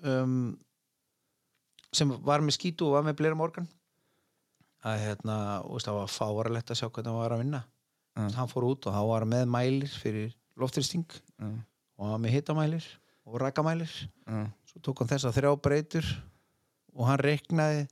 um, 0.04 0.56
sem 1.96 2.10
var 2.26 2.44
með 2.44 2.58
skítu 2.58 2.88
og 2.88 2.98
var 2.98 3.06
með 3.06 3.18
Blair 3.20 3.38
Morgan. 3.38 3.68
Að 4.86 5.00
hérna, 5.02 5.36
veist, 5.66 5.88
það 5.88 5.98
var 6.02 6.12
fáralegt 6.12 6.70
að 6.70 6.78
sjá 6.80 6.86
hvernig 6.88 7.10
hann 7.10 7.22
var 7.22 7.34
að 7.34 7.42
vinna. 7.42 7.62
Já. 8.16 8.30
hann 8.32 8.48
fór 8.48 8.64
út 8.64 8.86
og 8.88 8.94
hann 8.96 9.08
var 9.10 9.24
með 9.28 9.42
mælir 9.52 9.92
fyrir 9.92 10.30
loftrýsting 10.56 11.04
já, 11.04 11.48
og 11.98 12.04
hann 12.06 12.14
var 12.14 12.22
með 12.24 12.36
hitamælir 12.38 12.86
og 13.28 13.40
rakamælir. 13.42 13.92
Já, 14.24 14.46
svo 14.70 14.80
tók 14.84 15.02
hann 15.02 15.10
þess 15.10 15.28
að 15.28 15.36
þrjá 15.36 15.50
breytur 15.66 16.08
og 16.96 17.10
hann 17.10 17.22
reiknaði 17.22 17.84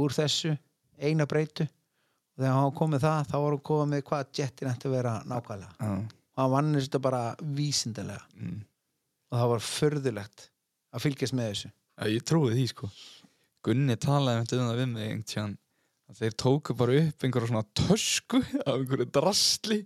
úr 0.00 0.14
þessu 0.14 0.54
eina 1.02 1.26
breytu. 1.28 1.66
Og 2.36 2.44
þegar 2.44 2.56
hann 2.58 2.76
kom 2.76 2.92
með 2.92 3.06
það 3.06 3.28
þá 3.30 3.36
var 3.40 3.56
hann 3.56 3.66
komið 3.70 3.92
með 3.92 4.06
hvað 4.10 4.32
jetin 4.38 4.70
ætti 4.70 4.88
að 4.88 4.96
vera 4.96 5.14
nákvæmlega. 5.26 5.90
Og 6.36 6.42
hann 6.42 6.52
vann 6.52 6.74
þetta 6.76 7.02
bara 7.02 7.22
vísindalega. 7.58 8.24
Mm. 8.36 8.64
og 9.26 9.38
það 9.40 9.48
var 9.50 9.62
förðulegt 9.66 10.48
að 10.94 11.02
fylgjast 11.02 11.34
með 11.36 11.48
þessu. 11.50 11.70
Já, 11.96 12.04
ég 12.12 12.26
trúi 12.28 12.52
því 12.54 12.66
sko. 12.70 12.90
Gunni 13.66 13.96
talaði 13.98 14.38
um 14.38 14.44
þetta 14.46 14.58
um 14.60 14.68
það 14.70 14.80
við 14.80 14.90
mig 14.92 15.06
einhvern 15.06 15.24
tíðan 15.32 15.56
þeir 16.14 16.34
tóku 16.38 16.74
bara 16.78 16.94
upp 17.00 17.24
einhverja 17.26 17.48
svona 17.50 17.64
tösku 17.74 18.38
af 18.62 18.68
einhverju 18.76 19.06
drasli 19.10 19.78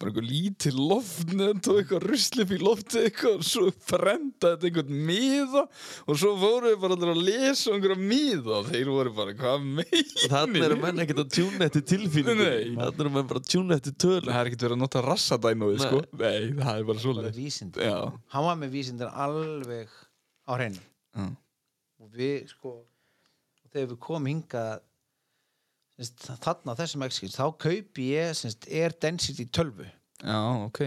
bara 0.00 0.08
einhver 0.10 0.24
lítil 0.24 0.78
loftnönd 0.80 1.68
og 1.68 1.80
eitthvað 1.82 2.06
rusli 2.08 2.46
fyrir 2.48 2.64
loftið 2.64 3.04
eitthvað 3.10 3.36
og 3.36 3.44
svo 3.44 3.72
frenda 3.84 4.54
þetta 4.54 4.70
einhvern 4.70 5.02
miða 5.10 5.66
og 6.06 6.20
svo 6.22 6.32
fóru 6.40 6.72
við 6.72 6.80
bara 6.86 6.96
allir 6.96 7.12
að 7.12 7.20
lesa 7.28 7.74
einhverja 7.74 7.98
miða. 8.00 8.62
Og 8.62 8.70
þeir 8.72 8.90
voru 8.94 9.12
bara 9.20 9.36
hvað 9.36 9.68
meina 9.76 10.32
Þannig 10.32 10.66
eru 10.70 10.80
menn 10.80 11.04
ekkert 11.04 11.22
að 11.26 11.30
tjúna 11.36 11.68
eftir 11.68 11.86
tilfinningu 11.92 12.40
Nei. 12.40 12.72
Þannig 12.80 13.04
eru 13.04 13.14
menn 13.18 13.30
bara 13.34 13.44
að 13.44 13.52
tjúna 13.52 13.76
eftir 13.76 13.96
tölu 14.06 14.24
Það 14.30 14.40
er 14.40 14.50
ekkert 14.50 14.66
verið 14.66 14.78
að 14.78 14.82
nota 14.86 15.04
rassadænóði 15.04 15.84
sko. 15.84 16.02
Nei, 16.24 16.40
það 16.56 16.80
er 16.80 16.90
bara 16.90 17.86
Já, 17.86 17.96
hann 18.32 18.48
var 18.48 18.60
með 18.64 18.74
vísindir 18.78 19.12
alveg 19.12 19.92
á 20.48 20.52
hreinu. 20.56 20.82
Og 22.00 22.12
við 22.16 22.48
sko 22.50 22.78
og 22.80 23.72
þegar 23.72 23.90
við 23.92 23.98
komum 24.08 24.30
hingað 24.30 24.84
þarna 25.96 26.74
þessum 26.76 27.04
exkins 27.06 27.36
þá 27.38 27.46
kaupi 27.56 28.10
ég 28.12 28.34
semst, 28.36 28.66
Air 28.68 28.94
Density 29.00 29.46
12 29.48 29.86
já, 29.86 30.40
ok. 30.66 30.82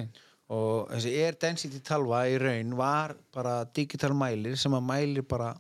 Og 0.50 0.90
þessi 0.90 1.14
Air 1.22 1.38
Density 1.42 1.82
12 1.86 2.20
í 2.34 2.38
raun 2.42 2.76
var 2.78 3.16
bara 3.34 3.64
digital 3.76 4.14
mælir 4.18 4.58
sem 4.58 4.74
að 4.74 4.86
mælir 4.86 5.26
bara 5.30 5.54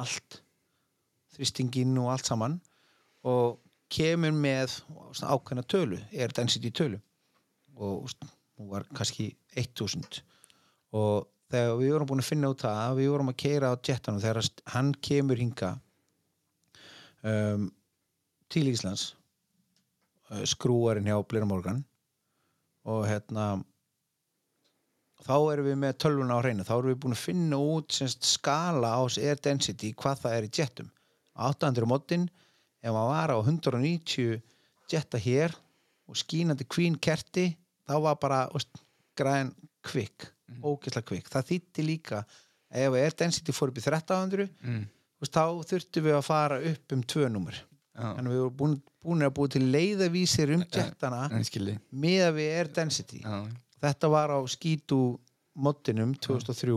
allt 0.00 0.40
þrýstingin 1.34 1.98
og 2.02 2.12
allt 2.14 2.30
saman 2.30 2.56
og 3.26 3.60
kemur 3.90 4.34
með 4.34 4.78
svona 4.78 5.34
ákveðna 5.34 5.66
tölu 5.66 5.98
Air 6.14 6.34
Density 6.34 6.70
tölu. 6.70 7.00
Og 7.80 8.10
hún 8.58 8.70
var 8.70 8.86
kannski 8.94 9.32
1000 9.56 10.22
og 10.94 11.28
þegar 11.50 11.76
við 11.80 11.92
vorum 11.94 12.08
búin 12.10 12.22
að 12.22 12.30
finna 12.30 12.50
út 12.52 12.62
það 12.62 12.96
við 12.98 13.12
vorum 13.12 13.30
að 13.32 13.38
keira 13.42 13.70
á 13.72 13.74
jetanum 13.78 14.22
þegar 14.22 14.48
hann 14.74 14.90
kemur 15.06 15.40
hinga 15.40 15.70
um, 17.26 17.68
til 18.50 18.68
Íslands 18.70 19.10
uh, 20.30 20.44
skrúarinn 20.48 21.08
hjá 21.08 21.18
Blair 21.26 21.46
Morgan. 21.48 21.82
Og 22.88 23.04
hérna 23.08 23.60
þá 25.24 25.36
erum 25.52 25.68
við 25.68 25.80
með 25.82 25.98
tölvuna 26.02 26.38
á 26.38 26.42
hreinu. 26.42 26.66
Þá 26.66 26.74
erum 26.78 26.92
við 26.92 27.00
búin 27.04 27.16
að 27.16 27.24
finna 27.24 27.60
út 27.60 27.94
semst, 27.94 28.24
skala 28.26 28.94
á 28.96 29.00
þessi 29.04 29.26
air 29.28 29.42
density 29.44 29.92
hvað 29.94 30.24
það 30.24 30.36
er 30.36 30.48
í 30.48 30.52
jetum 30.60 30.92
800 31.40 31.88
mótin 31.88 32.28
ef 32.80 32.92
maður 32.92 33.10
var 33.12 33.34
á 33.36 33.38
190 33.40 34.40
jetta 34.90 35.20
hér 35.20 35.54
og 36.10 36.18
skínandi 36.18 36.66
queen 36.68 36.96
kerti 36.98 37.50
þá 37.88 37.96
var 38.04 38.20
bara 38.20 38.44
veist, 38.52 38.70
græn 39.18 39.52
kvikk 39.86 40.30
ógeðslega 40.60 41.06
kvikk, 41.06 41.28
það 41.30 41.50
þýtti 41.52 41.84
líka 41.86 42.22
ef 42.70 42.96
air 42.98 43.14
density 43.18 43.54
fór 43.54 43.70
upp 43.70 43.78
í 43.78 43.84
1300 43.84 44.48
mm. 44.48 44.82
veist, 45.22 45.36
þá 45.36 45.44
þurftum 45.70 46.08
við 46.08 46.16
að 46.18 46.26
fara 46.26 46.60
upp 46.72 46.96
um 46.96 47.04
tvö 47.14 47.28
Já, 47.30 47.60
þannig 47.96 48.30
að 48.30 48.34
við 48.34 48.42
vorum 48.44 48.56
búin, 48.60 48.76
búin 49.04 49.26
að 49.26 49.34
búið 49.38 49.56
til 49.56 49.64
leiðavísir 49.74 50.54
um 50.56 50.64
jettana 50.66 51.24
en 51.32 51.44
skilji. 51.46 51.76
með 51.90 52.22
að 52.28 52.38
við 52.38 52.54
air 52.58 52.72
density. 52.78 53.20
Já, 53.24 53.36
þetta 53.86 54.12
var 54.12 54.34
á 54.36 54.40
skítu 54.50 55.00
moddinum 55.60 56.14
2003 56.14 56.70
já, 56.70 56.76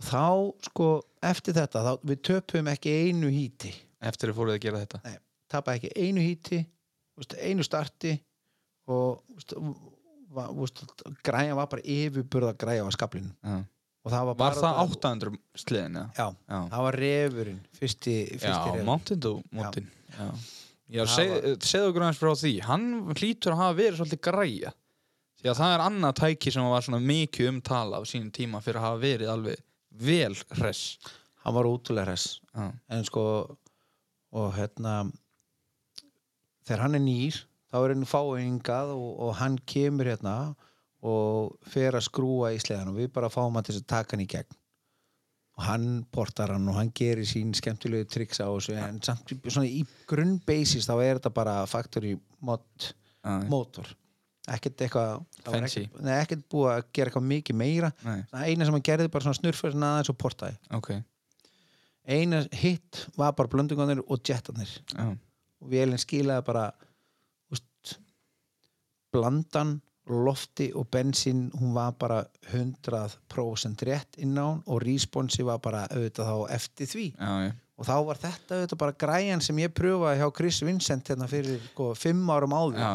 og 0.00 0.04
þá 0.10 0.24
sko 0.66 0.90
eftir 1.30 1.56
þetta 1.56 1.84
þá, 1.86 1.92
við 2.02 2.22
töpum 2.30 2.70
ekki 2.72 2.96
einu 3.06 3.30
híti. 3.32 3.72
Eftir 4.00 4.32
að 4.32 4.40
fóruð 4.40 4.56
að 4.56 4.62
gera 4.64 4.84
þetta? 4.84 5.16
Tapaði 5.50 5.80
ekki 5.80 6.08
einu 6.08 6.22
híti 6.24 6.64
einu 7.36 7.64
starti 7.66 8.14
og 8.90 9.20
va, 10.32 10.46
veist, 10.54 10.82
græja 11.26 11.56
var 11.58 11.68
bara 11.70 11.84
yfirburða 11.84 12.54
græja 12.58 12.86
á 12.86 12.90
skaplinu 12.94 13.32
Já. 13.44 13.60
Og 14.04 14.12
það 14.14 14.24
var, 14.30 14.34
Var 14.34 14.38
bara 14.40 14.60
það 14.64 14.80
800 14.96 15.38
sliðin, 15.64 15.98
já? 16.00 16.04
Já, 16.16 16.26
Já. 16.54 16.58
það 16.72 16.84
var 16.86 16.98
refurinn 17.04 17.60
fyrsti, 17.78 18.14
fyrsti 18.32 18.48
Já, 18.48 18.58
refurinn. 18.64 18.86
Mountain 18.88 19.20
Dew 19.26 19.40
mótin 19.58 19.88
Já, 20.10 20.28
já 20.90 21.02
Það 21.04 21.14
seg, 21.16 21.32
var- 21.34 21.66
segðu 21.70 21.90
okkur 21.90 22.04
aðeins 22.06 22.20
frá 22.22 22.32
því. 22.40 22.52
Hann 22.66 22.86
hlýtur 23.14 23.54
að 23.54 23.60
hafa 23.62 23.78
verið 23.78 23.98
svolítið 24.00 24.22
græja. 24.26 24.72
Því 25.40 25.50
að 25.52 25.58
það 25.60 25.74
er 25.74 25.84
annað 25.86 26.16
tæki 26.20 26.52
sem 26.52 26.66
var 26.68 26.82
svona 26.84 27.00
mikið 27.00 27.48
umtala 27.52 28.00
á 28.00 28.02
sínum 28.04 28.32
tíma 28.34 28.60
fyrir 28.64 28.80
að 28.80 28.86
hafa 28.88 29.02
verið 29.04 29.30
alveg 29.34 29.62
vel 30.08 30.34
hress. 30.58 30.82
Hann 31.44 31.54
var 31.56 31.64
útulega 31.70 32.16
Já, 32.16 32.72
en 32.90 33.04
sko 33.04 33.22
og 34.32 34.52
hérna 34.54 35.10
þegar 36.66 36.82
hann 36.84 36.94
er 36.98 37.02
nýr 37.04 37.38
þá 37.70 37.78
er 37.84 37.94
hann 37.94 38.04
fáingað 38.08 38.92
og, 38.96 39.08
og 39.26 39.32
hann 39.40 39.56
kemur 39.70 40.10
hérna 40.10 40.34
og 40.50 40.69
fer 41.00 41.96
að 41.96 42.06
skrúa 42.06 42.50
í 42.54 42.58
sleðan 42.60 42.92
og 42.92 42.98
við 43.00 43.12
bara 43.14 43.30
fáum 43.32 43.56
hann 43.56 43.66
til 43.66 43.78
að 43.78 43.86
taka 43.88 44.16
hann 44.16 44.24
í 44.24 44.28
gegn. 44.30 44.56
Og 45.60 45.66
hann 45.66 45.86
portar 46.12 46.54
hann 46.54 46.68
og 46.72 46.76
hann 46.78 46.92
gerir 46.96 47.28
sín 47.28 47.52
skemmtilegu 47.56 48.08
triks 48.08 48.40
á 48.40 48.48
þessu 48.48 48.76
en 48.80 49.00
samt 49.04 49.32
svona 49.44 49.68
í 49.68 49.82
grunnbasis 50.08 50.88
þá 50.88 50.94
er 50.98 51.18
þetta 51.18 51.32
bara 51.36 51.56
factory 51.68 52.14
mod 52.44 52.64
já, 52.86 53.34
motor. 53.50 53.88
Ekkert 54.50 54.80
eitthvað 54.86 55.18
Fancy. 55.44 55.84
ekkert, 55.84 56.00
nei, 56.04 56.14
ekkert 56.16 56.46
búið 56.50 56.70
að 56.72 56.86
gera 56.96 57.10
eitthvað 57.10 57.26
mikið 57.28 57.58
meira. 57.60 57.90
Nei, 58.06 58.22
eina 58.32 58.66
sem 58.66 58.76
hann 58.76 58.86
gerði 58.88 59.10
bara 59.12 59.26
svona 59.26 59.36
snurfur 59.36 59.74
svona 59.74 59.90
aðeins 59.96 60.12
og 60.12 60.18
portaði. 60.20 60.56
Ok. 60.78 60.94
Eina 62.10 62.40
hitt 62.56 63.04
var 63.20 63.36
bara 63.36 63.50
blöndungarnir 63.52 64.00
og 64.06 64.24
jetarnir 64.24 64.70
Já, 64.94 65.12
og 65.60 65.68
vélinn 65.70 66.00
skilaði 66.00 66.46
bara 66.46 66.64
úst, 67.52 67.98
blandan 69.12 69.76
lofti 70.08 70.70
og 70.74 70.88
bensín 70.90 71.48
hún 71.54 71.74
var 71.74 71.92
bara 71.98 72.24
100% 72.52 73.84
rétt 73.86 74.18
inn 74.18 74.38
á 74.38 74.46
hún 74.48 74.62
og 74.66 74.82
responsi 74.82 75.44
var 75.46 75.60
bara 75.62 75.86
auðvitað 75.90 76.30
þá 76.30 76.54
eftir 76.56 76.90
því. 76.90 77.06
Já, 77.18 77.32
já, 77.46 77.52
og 77.80 77.88
þá 77.88 77.96
var 78.08 78.20
þetta 78.24 78.58
auðvitað 78.58 78.82
bara 78.82 78.98
græjan 79.04 79.44
sem 79.44 79.62
ég 79.62 79.72
pröfaði 79.76 80.20
hjá 80.20 80.28
Chris 80.36 80.60
Vincent 80.66 81.12
hérna 81.12 81.28
fyrir 81.30 81.60
sko, 81.70 81.92
fimm 81.94 82.28
árum 82.32 82.56
áður. 82.56 82.80
Já, 82.80 82.90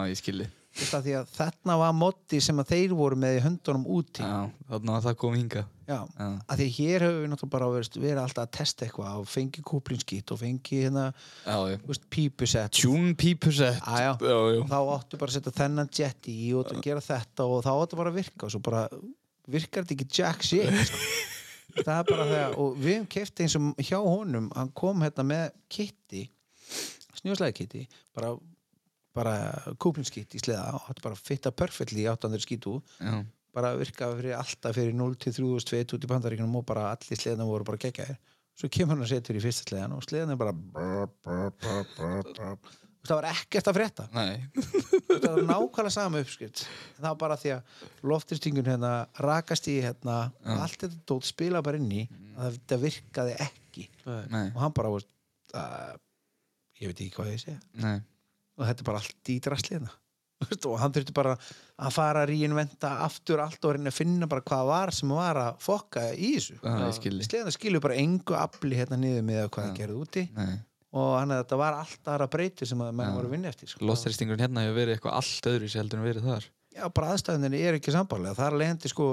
þarna 0.76 1.78
var 1.80 1.94
moddi 1.96 2.42
sem 2.44 2.60
að 2.60 2.74
þeir 2.74 2.96
voru 2.98 3.16
með 3.20 3.38
í 3.38 3.44
höndunum 3.46 3.86
úti. 3.96 4.24
Já, 4.26 4.50
þannig 4.70 4.96
að 4.98 5.08
það 5.08 5.18
kom 5.22 5.38
hinga 5.38 5.64
Já, 5.86 6.00
Já, 6.18 6.26
að 6.50 6.62
því 6.62 6.66
hér 6.80 7.04
höfum 7.06 7.20
við 7.22 7.30
náttúrulega 7.30 7.54
bara 7.54 7.66
verið, 7.70 7.98
verið 8.02 8.20
alltaf 8.24 8.42
að 8.48 8.54
testa 8.58 8.86
eitthvað 8.88 9.20
og 9.22 9.28
fengi 9.30 9.62
kúplinskít 9.70 10.32
og 10.34 10.40
fengi 10.42 10.80
hérna 10.82 11.04
veist, 11.86 12.08
pípusett 12.10 12.74
Tune 12.74 13.14
pípusett 13.22 13.78
þá 13.86 14.80
áttu 14.96 15.20
bara 15.22 15.30
að 15.30 15.36
setja 15.36 15.54
þennan 15.60 15.92
jet 15.94 16.30
í 16.32 16.40
og 16.58 16.74
gera 16.82 17.04
þetta 17.06 17.46
og 17.46 17.62
þá 17.68 17.70
áttu 17.76 18.00
bara 18.02 18.10
að 18.10 18.18
virka 18.18 18.48
og 18.48 18.56
svo 18.56 18.64
bara 18.66 18.88
virkar 19.46 19.86
þetta 19.86 19.96
ekki 20.00 20.10
jack 20.18 20.42
shit 20.50 20.74
sko. 20.90 21.04
það 21.84 21.94
er 22.00 22.10
bara 22.10 22.28
þegar 22.32 22.58
og 22.66 22.82
við 22.82 22.96
hefum 22.96 23.08
keft 23.20 23.46
eins 23.46 23.58
og 23.60 23.86
hjá 23.86 24.00
honum 24.02 24.50
hann 24.58 24.74
kom 24.82 25.06
hérna 25.06 25.28
með 25.36 25.46
kitti 25.70 26.26
snjóslega 27.22 27.54
kitti 27.62 27.86
bara, 28.18 28.34
bara 29.16 29.36
kúplinskitt 29.82 30.36
í 30.36 30.42
sleða 30.42 30.76
og 30.78 30.88
þetta 30.90 31.06
bara 31.08 31.20
fitta 31.20 31.52
perfectly 31.56 32.06
800 32.12 32.44
skítu 32.44 32.78
já. 33.00 33.18
bara 33.56 33.76
virka 33.80 34.12
fyrir 34.18 34.38
alltaf 34.38 34.76
fyrir 34.76 34.96
0 34.96 35.18
til 35.20 35.36
3002 35.40 35.98
út 35.98 36.08
í 36.08 36.12
bandaríkunum 36.12 36.58
og 36.60 36.66
bara 36.68 36.90
allir 36.92 37.20
sleðan 37.20 37.48
voru 37.48 37.68
bara 37.68 37.82
geggjaðir. 37.82 38.20
Svo 38.56 38.72
kemur 38.72 38.96
hann 38.96 39.04
að 39.04 39.12
setja 39.12 39.36
í 39.36 39.44
fyrsta 39.44 39.68
sleðan 39.68 39.96
og 39.98 40.04
sleðan 40.06 40.34
er 40.36 40.40
bara 40.40 40.54
það 43.06 43.20
var 43.20 43.28
ekkert 43.30 43.68
að 43.70 43.78
frétta. 43.78 44.06
Nei, 44.16 44.40
það 45.12 45.28
var 45.28 45.44
nákvæmlega 45.52 45.94
sama 45.94 46.22
uppskrift. 46.24 46.64
Það 46.98 47.08
var 47.08 47.20
bara 47.22 47.38
því 47.42 47.52
að 47.56 47.84
loftinstingun 48.12 48.70
hérna 48.72 48.94
rakast 49.22 49.70
í 49.72 49.76
hérna 49.84 50.16
allt 50.56 50.80
þetta 50.82 51.04
dót 51.12 51.28
spila 51.28 51.62
bara 51.66 51.80
inn 51.82 51.92
í 51.92 52.08
að 52.36 52.58
þetta 52.58 52.80
virkaði 52.82 53.38
ekki. 53.46 53.86
Nei, 54.34 54.48
og 54.48 54.60
hann 54.64 54.76
bara 54.76 54.92
að, 54.96 56.02
ég 56.82 56.92
veit 56.92 57.00
ekki 57.00 57.14
hvað 57.20 57.32
ég 57.36 57.44
segja. 57.46 57.62
Nei 57.84 57.98
og 58.58 58.66
þetta 58.70 58.84
er 58.84 58.90
bara 58.90 59.02
allt 59.04 59.32
í 59.32 59.38
drasli 59.44 59.78
hérna. 59.78 59.94
Og 60.68 60.74
hann 60.82 60.92
þurfti 60.92 61.14
bara 61.16 61.32
að 61.80 61.94
fara 61.96 62.26
að 62.26 62.34
reinventa 62.34 62.90
aftur 63.06 63.40
allt 63.40 63.64
og 63.66 63.78
reyna 63.78 63.88
að 63.88 63.96
finna 63.96 64.28
bara 64.28 64.44
hvað 64.44 64.66
var 64.68 64.92
sem 64.94 65.14
var 65.16 65.40
að 65.40 65.62
fokka 65.64 66.04
í 66.12 66.34
þessu. 66.36 66.58
Það 66.60 66.90
skilji 66.98 67.28
Sleðan 67.30 67.56
skilur 67.56 67.84
bara 67.86 67.96
engu 68.02 68.36
afli 68.38 68.76
hérna 68.76 69.00
niður 69.00 69.24
með 69.30 69.46
hvað 69.56 69.70
það 69.70 69.78
gerði 69.80 69.96
úti. 70.04 70.26
Nei, 70.36 70.58
og 71.00 71.14
hann 71.16 71.32
að 71.32 71.40
þetta 71.46 71.60
var 71.64 71.78
allt 71.80 72.12
aðra 72.12 72.28
breyti 72.36 72.68
sem 72.68 72.84
að 72.84 72.92
menn 73.00 73.16
voru 73.16 73.32
að 73.32 73.38
vinna 73.38 73.54
eftir 73.54 73.72
sko. 73.72 73.88
losþristingurinn 73.88 74.44
hérna 74.46 74.66
hefur 74.68 74.78
verið 74.82 74.98
eitthvað 74.98 75.18
allt 75.22 75.50
öðru 75.54 75.72
sér 75.72 75.82
heldur 75.86 76.02
en 76.04 76.08
verið 76.10 76.28
þar. 76.28 76.50
Já, 76.76 76.84
bara 77.00 77.16
aðstæðinni 77.16 77.64
er 77.72 77.80
ekki 77.80 77.96
sambarlega 77.96 78.36
það 78.36 78.52
er 78.52 78.60
lehendi 78.66 78.92
sko 78.92 79.10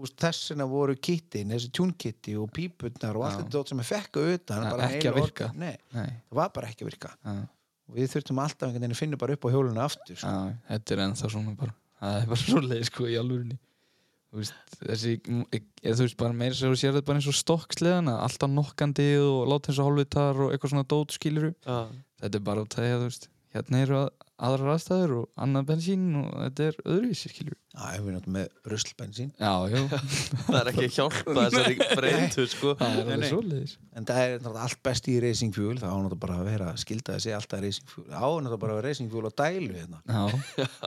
úst, 0.00 0.16
þessina 0.24 0.64
voru 0.72 0.96
kittin, 0.96 1.52
þessi 1.52 1.68
tjúnkitti 1.76 2.36
og 2.40 2.48
píputnar 2.56 3.18
og 3.20 3.28
allt 3.28 3.42
þetta 3.44 3.66
sem 3.74 3.82
fekka 3.84 4.24
utan 4.34 4.64
Já, 4.64 4.70
bara 4.72 4.88
ekki 4.88 5.04
heilu 5.04 5.12
að 5.12 5.18
virka. 5.20 5.50
organ. 5.50 5.60
Nei, 5.60 5.74
Nei, 5.92 6.12
það 6.30 6.38
var 6.40 6.52
bara 6.56 6.70
ekki 6.72 6.86
að 6.86 6.94
virka 6.94 7.12
við 7.94 8.12
þurftum 8.14 8.42
alltaf 8.42 8.68
einhvern 8.68 8.84
veginn 8.84 8.96
að 8.96 9.02
finna 9.02 9.20
bara 9.20 9.36
upp 9.36 9.46
á 9.46 9.52
hjóluna 9.54 9.86
aftur 9.86 10.20
sko. 10.20 10.30
já, 10.30 10.54
þetta 10.70 10.94
er 10.96 11.04
ennþá 11.08 11.32
svona 11.34 11.56
bara 11.58 11.76
Það 12.00 12.22
er 12.22 12.30
bara 12.30 12.44
svo 12.46 12.62
leið 12.64 12.86
sko 12.88 13.08
í 13.10 13.16
veist, 14.38 14.54
þessi, 14.78 15.16
eða 15.82 15.96
þú 15.98 16.06
veist 16.06 16.18
bara 16.20 16.36
meira 16.36 16.56
sem 16.56 16.70
þú 16.70 16.78
sér 16.78 16.94
þetta 16.94 17.08
bara 17.08 17.20
eins 17.20 17.28
og 17.30 17.36
stokksleðana 17.38 18.16
alltaf 18.24 18.52
nokkandi 18.52 19.08
og 19.18 19.40
láta 19.50 19.72
eins 19.72 19.80
og 19.82 19.88
hálfvitar 19.88 20.42
og 20.44 20.54
eitthvað 20.54 20.74
svona 20.74 20.86
dót 20.92 21.16
skiluru 21.16 21.50
Já. 21.66 21.78
þetta 22.22 22.38
er 22.38 22.44
bara 22.46 22.64
að 22.64 22.76
þú 22.78 23.08
veist 23.08 23.28
hérna 23.54 23.82
eru 23.84 23.98
að, 24.04 24.10
aðrar 24.40 24.70
aðstæður 24.74 25.10
og 25.18 25.24
annað 25.44 25.66
bensín 25.68 26.04
og 26.20 26.28
þetta 26.40 26.66
er 26.70 26.78
öðruvísi 26.84 27.30
skilur 27.32 27.56
Já, 27.70 27.82
við 28.02 28.14
náttúrulega 28.16 28.34
með 28.34 28.70
ruslbensín 28.72 29.28
já, 29.38 29.50
já, 29.70 29.82
Það 30.50 30.56
er 30.60 30.70
ekki 30.72 30.86
að 30.86 30.94
hjálpa 30.96 31.34
þessari 31.44 31.76
breyndu 32.00 32.46
sko. 32.50 32.72
það 32.80 32.88
er 32.88 32.96
Nei, 32.96 33.02
alveg 33.04 33.20
nei. 33.20 33.28
svoleiðis 33.30 33.74
en 34.00 34.08
það 34.10 34.22
er 34.24 34.34
náttúrulega 34.40 34.64
allt 34.66 34.80
best 34.88 35.10
í 35.12 35.16
racing 35.26 35.54
fuel 35.56 35.76
það 35.78 35.92
á 35.92 35.96
náttúrulega 36.00 36.22
bara 36.24 36.38
að 36.40 36.48
vera 36.50 36.70
skilda 36.82 37.14
að 37.18 37.22
segja 37.26 37.38
alltaf 37.40 37.62
racing 37.66 37.92
fuel 37.94 38.06
það 38.08 38.18
á 38.20 38.28
náttúrulega 38.30 38.62
bara 38.64 38.74
að 38.76 38.80
vera 38.80 38.88
racing 38.90 39.12
fuel 39.12 39.28
og 39.30 39.36
dælu 39.38 39.72
hérna. 39.76 40.02
já, 40.08 40.24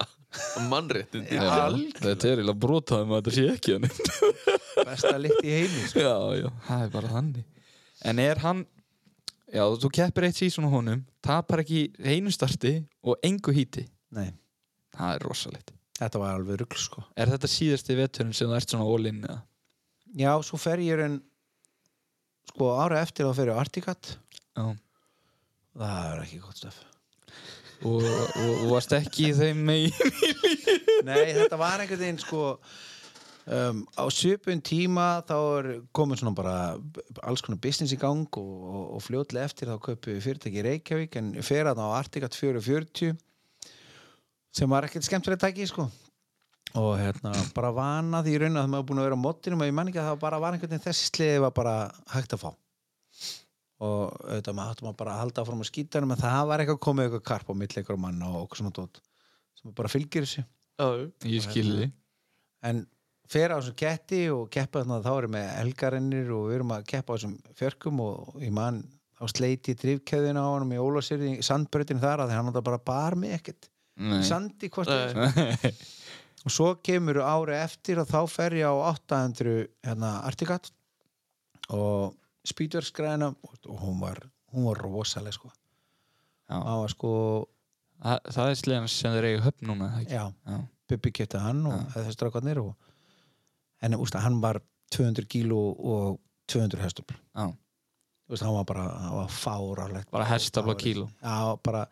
Mannréttindi 0.73 1.35
Já. 1.37 1.43
já, 1.45 1.49
algjörlega. 1.69 2.03
þetta 2.07 2.27
er 2.31 2.39
eiginlega 2.39 2.59
brotaðum 2.65 3.11
að 3.13 3.19
þetta 3.21 3.33
sé 3.37 3.43
ekki 3.53 3.75
hann 3.77 4.87
besta 4.89 5.11
lykt 5.21 5.43
í 5.45 5.51
heimi 5.53 5.83
sko. 5.91 6.01
já, 6.01 6.15
já, 6.41 6.47
það 6.67 6.85
er 6.87 6.93
bara 6.95 7.11
þannig 7.13 7.43
en 8.09 8.19
er 8.23 8.41
hann 8.43 8.63
já, 9.53 9.63
þú 9.83 9.91
keppir 9.93 10.27
eitt 10.27 10.39
sísón 10.39 10.67
á 10.67 10.71
honum 10.73 11.03
tapar 11.23 11.63
ekki 11.63 11.85
einu 12.01 12.33
starti 12.33 12.79
og 13.03 13.19
engu 13.25 13.53
híti 13.55 13.85
Nei, 14.13 14.29
það 14.93 15.15
er 15.15 15.23
rosalegt. 15.25 15.71
Þetta 15.97 16.19
var 16.21 16.35
alveg 16.37 16.59
rugl 16.61 16.77
sko. 16.77 17.03
er 17.17 17.31
þetta 17.31 17.49
síðasti 17.49 17.95
veturinn 17.97 18.33
sem 18.37 18.49
þú 18.49 18.57
ert 18.57 18.73
svona 18.73 19.09
eða? 19.09 19.39
Já, 20.13 20.31
svo 20.45 20.59
fer 20.61 20.81
ég 20.85 21.01
en 21.01 21.19
sko 22.51 22.73
ára 22.77 23.01
eftir 23.01 23.25
þá 23.25 23.33
fer 23.39 23.49
ég 23.49 23.57
á 23.57 23.61
Articat. 23.63 24.17
Já. 24.53 24.65
Það 25.73 26.09
er 26.11 26.25
ekki 26.27 26.41
gott 26.43 26.59
stöf 26.61 26.81
og, 27.83 28.03
og, 28.03 28.49
og 28.63 28.67
varst 28.71 28.93
ekki 28.95 29.29
í 29.31 29.35
þeim 29.35 29.63
megin 29.67 30.13
Nei, 31.07 31.33
þetta 31.35 31.57
var 31.59 31.81
einhvern 31.83 31.99
veginn 31.99 32.21
sko 32.21 32.43
um, 33.45 33.83
á 33.99 34.03
svipun 34.13 34.61
tíma 34.63 35.07
þá 35.27 35.35
er 35.39 35.69
komin 35.95 36.19
svona 36.19 36.35
bara 36.37 36.55
alls 37.25 37.43
konar 37.43 37.61
business 37.63 37.95
í 37.95 37.99
gang 37.99 38.27
og, 38.39 38.53
og, 38.63 38.85
og 38.97 39.03
fljótlega 39.03 39.49
eftir 39.49 39.71
þá 39.71 39.77
kaupi 39.83 40.17
fyrirtæki 40.23 40.61
í 40.61 40.65
Reykjavík 40.67 41.19
en 41.19 41.35
fer 41.45 41.69
að 41.71 41.83
á 41.83 41.87
Articat 41.99 42.37
440 42.37 43.13
sem 44.53 44.69
var 44.69 44.87
ekkert 44.87 45.07
skemmtilega 45.07 45.47
tæki 45.47 45.67
sko. 45.69 45.87
Og 46.79 46.95
hérna 46.97 47.33
bara 47.53 47.69
vanað 47.73 48.31
í 48.31 48.35
raun 48.41 48.57
að 48.57 48.63
það 48.63 48.73
maður 48.73 48.85
búin 48.89 49.01
að 49.01 49.07
vera 49.07 49.17
á 49.17 49.25
móttinum 49.25 49.61
og 49.61 49.69
ég 49.69 49.75
man 49.77 49.89
ekki 49.89 50.01
að 50.01 50.09
það 50.09 50.21
bara 50.23 50.41
var 50.41 50.55
einhvern 50.55 50.71
veginn 50.73 50.85
þessi 50.87 51.09
sliði 51.09 51.41
var 51.43 51.55
bara 51.57 51.73
hægt 52.13 52.33
að 52.33 52.43
fá. 52.45 52.49
Og 53.83 54.15
auðvitað 54.23 54.57
maður 54.57 54.71
hættum 54.73 54.89
að 54.89 54.97
bara 55.01 55.17
halda 55.19 55.45
fram 55.45 55.61
á 55.61 55.65
skítanum 55.69 56.13
en 56.15 56.21
það 56.21 56.47
var 56.49 56.63
eitthvað 56.63 56.79
komið 56.85 57.07
eitthvað 57.07 57.25
karp 57.29 57.51
á 57.51 57.53
milleikur 57.61 57.97
og 57.97 58.01
manna 58.05 58.31
og 58.31 58.39
eitthvað 58.41 58.61
svona 58.61 58.75
dót 58.79 59.01
sem 59.59 59.75
bara 59.77 59.91
fylgir 59.91 60.25
þessu. 60.25 60.45
Já. 60.81 60.87
ég 61.29 61.45
skilði 61.45 61.91
en 62.65 62.79
fer 63.29 63.53
á 63.53 63.57
þessum 63.57 63.77
ketti 63.79 64.21
og 64.33 64.49
keppa 64.53 64.81
þarna 64.83 64.99
þá 65.05 65.11
erum 65.13 65.37
við 65.37 65.51
elgarennir 65.63 66.31
og 66.35 66.49
við 66.49 66.57
erum 66.59 66.73
að 66.75 66.85
keppa 66.91 67.13
á 67.13 67.15
þessum 67.15 67.35
fjörkum 67.59 68.01
og 68.03 68.41
ég 68.43 68.53
man 68.55 68.81
á 69.19 69.25
sleiti 69.31 69.75
drifkeðina 69.79 70.43
á 70.43 70.49
honum 70.51 70.73
í 70.75 70.81
Ólafsýri 70.81 71.37
í 71.37 71.45
sandbrötinu 71.45 72.03
þar 72.03 72.25
að 72.25 72.33
hann 72.35 72.49
náttúrulega 72.49 72.67
bara 72.69 72.81
bar 72.83 73.15
mig 73.19 73.35
ekkert. 73.37 73.69
Í 74.01 74.23
sandi 74.25 74.69
hvort 74.73 74.89
og 76.43 76.51
svo 76.51 76.73
kemur 76.83 77.21
ári 77.23 77.55
eftir 77.61 78.01
og 78.01 78.09
þá 78.09 78.19
fer 78.27 78.57
ég 78.59 78.67
á 78.67 78.73
800 78.91 79.67
hérna 79.85 80.13
Artigat 80.27 80.71
og 81.71 82.17
Speedworks-græðina 82.43 83.29
og 83.31 83.77
hún 83.79 84.01
var, 84.01 84.19
hún 84.51 84.65
var 84.67 84.81
rosaleg 84.83 85.35
sko. 85.37 85.53
Var 86.51 86.91
sko, 86.91 87.11
Þa, 88.03 88.17
það 88.35 88.49
er 88.49 88.57
sliðan 88.59 88.89
sem 88.91 89.13
þeir 89.15 89.25
eiga 89.29 89.43
höfn 89.45 89.69
núna. 89.69 89.85
Bubbi 90.91 91.11
kefti 91.15 91.39
hann 91.39 91.61
og 91.69 91.85
þessi 91.93 92.17
strákarnir 92.17 92.59
og 92.59 92.73
en 93.83 93.97
úst, 93.99 94.15
hann 94.15 94.39
var 94.43 94.61
200 94.95 95.25
kíló 95.29 95.59
og 95.73 96.19
200 96.51 96.81
hestöfl. 96.83 97.15
Já. 97.35 97.49
Úst, 98.31 98.43
hann 98.45 98.55
var 98.55 98.65
bara, 98.69 98.83
hann 99.03 99.15
var 99.17 99.31
fáralegt 99.31 100.11
bara 100.11 100.27
hestafla 100.29 100.75
kíló. 100.79 101.09
Já, 101.21 101.57
bara 101.63 101.85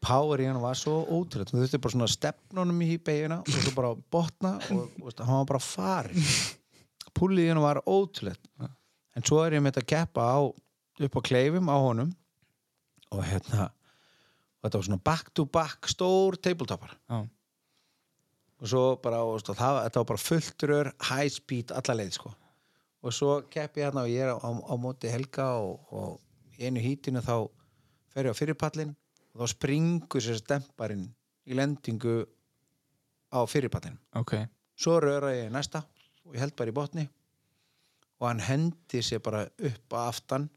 power 0.00 0.40
í 0.40 0.46
hann 0.48 0.60
var 0.62 0.78
svo 0.80 1.02
ótrúlega 1.04 1.50
þú 1.50 1.60
þurfti 1.60 1.80
bara 1.84 1.94
svona 1.96 2.08
stefnunum 2.08 2.78
í 2.86 2.94
beigina 3.04 3.40
og 3.42 3.50
svo 3.52 3.74
bara 3.76 3.90
botna 4.12 4.54
og 4.72 5.02
úst, 5.04 5.20
hann 5.20 5.42
var 5.42 5.48
bara 5.52 5.60
farin 5.60 6.30
púlið 7.18 7.44
í 7.44 7.50
hann 7.52 7.60
var 7.60 7.82
ótrúlegt. 7.84 8.40
Já. 8.56 8.70
en 9.16 9.26
svo 9.26 9.42
er 9.44 9.58
ég 9.58 9.64
með 9.64 9.74
þetta 9.74 9.84
að 9.84 9.90
keppa 9.92 10.24
á 10.24 10.38
upp 11.00 11.16
á 11.16 11.20
kleifum 11.28 11.68
á 11.68 11.76
honum 11.80 12.14
og 13.10 13.22
hérna 13.26 13.68
og 13.68 14.64
þetta 14.68 14.78
var 14.78 14.86
svona 14.88 15.04
back 15.10 15.30
to 15.34 15.44
back 15.48 15.88
stór 15.88 16.36
tabletopar. 16.40 16.96
Já. 17.08 17.20
Og 18.60 18.68
svo 18.68 18.84
bara 19.02 19.22
og, 19.24 19.40
stu, 19.40 19.54
það, 19.56 19.82
þetta 19.86 20.02
var 20.02 20.08
bara 20.12 20.22
fullt 20.22 20.64
rör 20.68 20.90
high 21.08 21.32
speed 21.32 21.72
alla 21.72 21.96
leið 21.96 22.16
sko. 22.18 22.32
Og 23.00 23.14
svo 23.16 23.38
keppi 23.48 23.80
ég 23.80 23.88
hérna 23.88 24.04
og 24.04 24.12
ég 24.12 24.26
er 24.26 24.34
á, 24.36 24.38
á 24.44 24.74
móti 24.76 25.08
Helga 25.08 25.46
og, 25.62 25.80
og 25.96 26.18
einu 26.60 26.82
hítinu 26.84 27.22
þá 27.24 27.48
fer 28.12 28.28
ég 28.28 28.36
á 28.36 28.40
fyrirpallin 28.40 28.92
og 29.32 29.42
þá 29.42 29.54
springur 29.54 30.24
sér 30.24 30.40
stemparinn 30.42 31.06
í 31.48 31.56
lendingu 31.56 32.18
á 33.32 33.40
fyrirpallin 33.48 33.96
ok, 34.18 34.36
svo 34.76 34.98
röra 35.00 35.32
ég 35.36 35.50
næsta 35.54 35.82
og 36.26 36.36
ég 36.36 36.44
held 36.44 36.56
bara 36.58 36.72
í 36.72 36.76
botni 36.76 37.06
og 38.20 38.28
hann 38.28 38.44
hendi 38.44 39.00
sér 39.04 39.22
bara 39.24 39.46
upp 39.48 39.96
að 39.96 40.10
aftan 40.12 40.48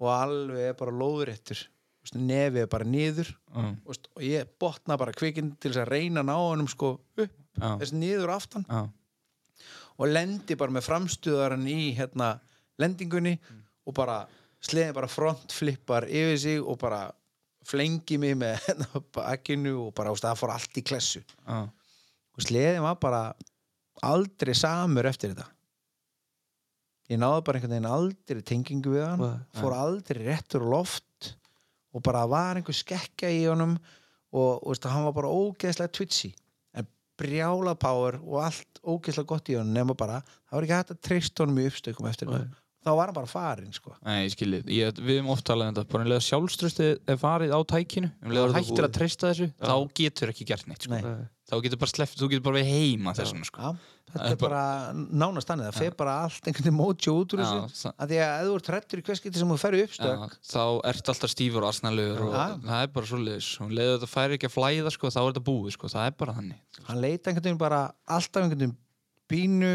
og 0.00 0.08
alveg 0.14 0.76
bara 0.78 0.94
Þú 0.94 1.50
veist, 1.52 1.68
nefið 2.18 2.66
bara 2.72 2.86
niður. 2.88 3.30
Þú 3.54 3.92
veist, 3.92 4.08
og 4.16 4.24
ég 4.26 4.50
botna 4.60 4.96
bara 4.98 5.14
kvikinn 5.14 5.52
til 5.62 5.70
þess 5.70 5.84
að 5.84 5.92
reyna 5.94 6.24
að 6.24 6.30
ná 6.32 6.34
honum 6.40 6.70
sko 6.70 6.96
upp 6.98 7.36
já, 7.54 7.68
þess 7.78 7.94
niður 7.94 8.34
aftan. 8.34 8.66
Já, 8.66 8.82
og 10.02 10.10
lendi 10.10 10.56
bara 10.58 10.74
með 10.74 10.86
framstuðaran 10.88 11.66
í 11.70 11.92
hérna 11.94 12.34
lendingunni 12.82 13.36
og 13.86 13.94
bara 13.94 14.24
sleði 14.62 14.96
bara 14.96 15.10
frontflippar 15.10 16.08
yfir 16.10 16.38
sig 16.42 16.58
og 16.62 16.78
bara 16.82 17.04
flengi 17.66 18.18
mig 18.18 18.34
með 18.40 18.58
hérna 18.66 19.04
bakkinu 19.14 19.76
og 19.86 19.94
bara, 19.94 20.14
það 20.18 20.40
fór 20.42 20.54
allt 20.56 20.82
í 20.82 20.84
klessu. 20.86 21.22
Já, 21.46 21.62
og 22.32 22.46
sleðin 22.46 22.82
var 22.82 22.98
bara 23.02 23.24
aldrei 24.02 24.54
samur 24.58 25.06
eftir 25.06 25.34
þetta. 25.36 25.46
Ég 27.12 27.20
náði 27.20 27.44
bara 27.44 27.58
einhvern 27.58 27.74
veginn 27.76 27.92
aldrei 27.92 28.42
tengingu 28.46 28.94
við 28.94 29.04
hann 29.04 29.22
Nei. 29.22 29.40
fór 29.58 29.74
aldrei 29.76 30.22
réttur 30.24 30.64
loft 30.64 31.34
og 31.92 32.04
bara 32.04 32.24
var 32.30 32.58
einhver 32.60 32.76
skekka 32.76 33.30
í 33.30 33.44
honum 33.46 33.76
og, 34.32 34.62
og 34.64 34.88
hann 34.88 35.06
var 35.08 35.16
bara 35.16 35.32
ógeðslega 35.32 35.92
twitchy 35.92 36.32
en 36.78 36.88
brjála 37.20 37.76
power 37.78 38.18
og 38.22 38.40
allt 38.46 38.82
ógeðslega 38.82 39.28
gott 39.34 39.52
í 39.52 39.58
honum 39.58 39.76
nema 39.76 39.96
bara, 39.98 40.22
það 40.48 40.58
var 40.58 40.68
ekki 40.68 40.78
hægt 40.80 40.94
að 40.96 41.02
treysta 41.08 41.44
honum 41.44 41.62
í 41.62 41.68
uppstökum 41.70 42.10
eftir 42.10 42.32
þetta 42.32 42.62
þá 42.82 42.90
var 42.98 43.10
hann 43.10 43.16
bara 43.16 43.30
farinn 43.30 43.74
sko 43.74 43.94
Nei, 44.02 44.24
ég 44.24 44.32
skilji, 44.34 44.62
ég, 44.74 44.98
við 44.98 45.20
hefum 45.20 45.30
oft 45.34 45.46
talað 45.46 45.70
um 45.70 45.76
þetta 45.76 45.92
bara 45.92 46.16
að 46.16 46.24
sjálfströstið 46.26 47.12
er 47.12 47.20
farið 47.20 47.54
á 47.54 47.60
tækinu 47.72 48.10
um 48.10 48.34
það 48.34 48.56
hættir 48.58 48.88
að 48.88 48.96
treysta 48.96 49.30
þessu 49.30 49.48
Já. 49.52 49.68
þá 49.68 49.76
getur 50.00 50.32
ekki 50.32 50.48
gert 50.48 50.68
neitt 50.70 50.88
sko. 50.88 50.98
Nei. 50.98 51.28
Þá 51.52 51.58
getur 51.66 51.80
bara 51.82 51.92
sleppt, 51.92 52.16
þú 52.16 52.26
getur 52.32 52.44
bara 52.46 52.60
við 52.62 52.68
heima 52.72 53.12
þessum 53.12 53.42
sko. 53.44 53.74
Þetta 54.12 54.28
er 54.30 54.38
bara 54.40 54.60
nánast 54.96 55.50
þannig, 55.50 55.66
það 55.68 55.82
fer 55.82 55.94
bara 55.98 56.14
allt 56.24 56.46
einhvern 56.48 56.64
veginn 56.64 56.78
mótjó 56.78 57.12
út 57.20 57.34
úr 57.36 57.42
þessu. 57.42 57.90
að 57.92 58.06
því 58.08 58.18
að 58.24 58.32
ef 58.32 58.46
þú 58.46 58.54
ert 58.56 58.66
trættur 58.68 59.00
í 59.00 59.04
hverskipti 59.04 59.40
sem 59.40 59.52
þú 59.52 59.58
ferði 59.60 59.82
uppstök 59.84 60.36
þá 60.48 60.64
ert 60.88 61.10
alltaf 61.12 61.32
stífur 61.32 61.62
og 61.66 61.68
asnalegur 61.68 62.22
og 62.24 62.32
það 62.64 62.78
er 62.78 62.90
bara 62.96 63.10
svoleiðis. 63.10 63.48
Og 63.60 63.66
um 63.66 63.74
leið 63.76 63.90
að 63.90 63.96
þetta 63.98 64.10
færi 64.14 64.32
ekki 64.38 64.48
að 64.48 64.56
flæða 64.56 64.90
sko, 64.96 65.12
þá 65.12 65.20
er 65.20 65.28
þetta 65.28 65.44
búið 65.48 65.76
sko. 65.76 65.92
það 65.92 66.08
er 66.08 66.14
bara 66.24 66.36
þannig. 66.40 66.58
Hann 66.88 67.02
leita 67.04 67.24
einhvern 67.28 67.46
veginn 67.48 67.60
bara 67.60 67.80
alltaf 68.16 68.40
einhvern 68.46 68.62
veginn 68.64 68.76
bínu 69.32 69.72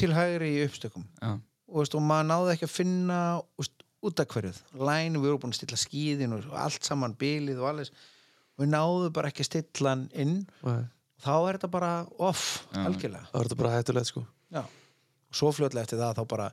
til 0.00 0.12
hægri 0.16 0.48
í 0.56 0.64
uppstökum. 0.64 1.04
Já, 1.20 1.30
og, 1.36 1.76
veist, 1.82 1.96
og 1.96 2.04
maður 2.08 2.28
náði 2.32 2.54
ekki 2.56 2.68
að 2.68 2.76
finna 2.76 3.20
veist, 3.60 3.76
út 4.00 4.16
af 4.24 4.32
hverjuð 4.32 4.58
læn, 4.80 5.20
við 5.20 5.28
vorum 5.28 5.40
búin 5.44 5.52
að 5.52 5.60
stilla 5.60 5.76
Nei. 11.18 11.24
þá 11.26 11.32
er 11.50 11.58
þetta 11.58 11.70
bara 11.74 11.92
off, 12.18 12.44
algjörlega 12.72 13.26
Það 13.32 13.38
var 13.40 13.48
þetta 13.48 13.60
bara 13.62 13.74
hættulegt 13.76 14.10
sko 14.12 14.24
Já. 14.54 14.62
og 14.62 15.34
svo 15.42 15.50
fljótlega 15.52 15.82
eftir 15.88 15.98
það 16.00 16.18
þá 16.20 16.24
bara 16.30 16.48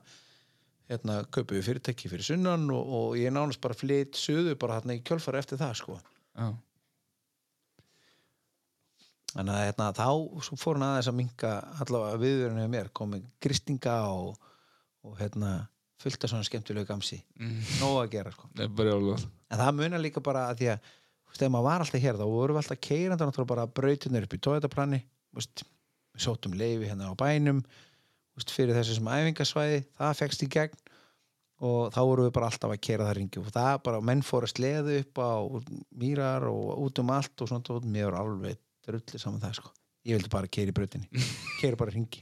hérna, 0.90 1.14
kaupum 1.34 1.56
við 1.58 1.64
fyrirtæki 1.66 2.10
fyrir 2.12 2.26
sunnan 2.26 2.66
og, 2.70 2.90
og 2.98 3.16
ég 3.18 3.32
nánast 3.34 3.60
bara 3.62 3.74
flytt 3.78 4.18
suðu 4.18 4.56
bara 4.58 4.80
hérna 4.80 4.94
í 4.98 5.02
kjölfara 5.06 5.38
eftir 5.42 5.58
það 5.62 5.74
sko 5.80 5.96
Já. 6.36 6.50
þannig 9.36 9.54
að 9.56 9.64
hérna, 9.68 9.86
þá 9.96 10.06
svo 10.46 10.58
fór 10.60 10.78
hann 10.78 10.86
aðeins 10.90 11.10
að 11.10 11.18
minka 11.20 11.54
allavega 11.84 12.20
viðverðinu 12.22 12.62
hjá 12.66 12.70
mér 12.76 12.92
komið 12.96 13.24
gristinga 13.42 13.96
og, 14.12 14.36
og 15.06 15.16
hérna, 15.20 15.50
fullt 16.00 16.24
af 16.26 16.32
svona 16.32 16.46
skemmtilegu 16.48 16.88
gamsi 16.88 17.18
Mm. 17.40 17.58
nóg 17.82 17.98
að 18.04 18.10
gera 18.14 18.32
sko 18.32 18.48
er 18.56 18.92
alveg 18.94 19.26
en 19.26 19.60
það 19.60 19.74
munar 19.80 20.00
líka 20.02 20.22
bara 20.24 20.46
að 20.52 20.62
því 20.62 20.70
að 20.74 20.94
ef 21.44 21.52
maður 21.52 21.68
var 21.68 21.84
alltaf 21.84 22.02
hér 22.02 22.18
þá 22.18 22.26
vorum 22.30 22.56
við 22.56 22.62
alltaf 22.62 22.82
keirandi 22.86 23.28
náttúrulega 23.28 23.52
bara 23.52 23.66
brautinir 23.78 24.26
upp 24.26 24.36
í 24.36 24.42
tóðetaplani 24.46 25.02
við 25.36 25.64
sóttum 26.24 26.56
leifi 26.56 26.88
hérna 26.88 27.12
á 27.12 27.14
bænum 27.18 27.62
veist, 28.36 28.52
fyrir 28.54 28.76
þessu 28.76 28.98
sem 28.98 29.10
æfingasvæði 29.12 29.80
það 29.98 30.18
fegst 30.22 30.44
í 30.46 30.50
gegn 30.56 30.82
og 31.66 31.94
þá 31.94 32.00
vorum 32.02 32.28
við 32.28 32.34
bara 32.36 32.50
alltaf 32.50 32.72
að 32.72 32.82
keira 32.84 33.08
það 33.08 33.16
ringi 33.20 33.40
og 33.40 33.52
það 33.52 33.72
bara, 33.88 34.02
menn 34.04 34.24
fóru 34.24 34.48
að 34.48 34.54
sleðu 34.54 34.98
upp 35.02 35.22
á 35.22 35.32
mýrar 36.02 36.48
og 36.50 36.84
út 36.84 37.00
um 37.00 37.14
allt 37.16 37.44
og 37.44 37.52
svona, 37.52 37.72
og 37.72 37.88
mér 37.88 38.10
var 38.10 38.20
alveg 38.24 38.60
drulli 38.86 39.20
saman 39.20 39.40
það 39.42 39.56
sko, 39.60 39.72
ég 40.06 40.18
vildi 40.18 40.32
bara 40.32 40.52
keira 40.52 40.72
í 40.72 40.76
brautinni 40.76 41.24
keira 41.60 41.80
bara 41.80 41.96
ringi 41.96 42.20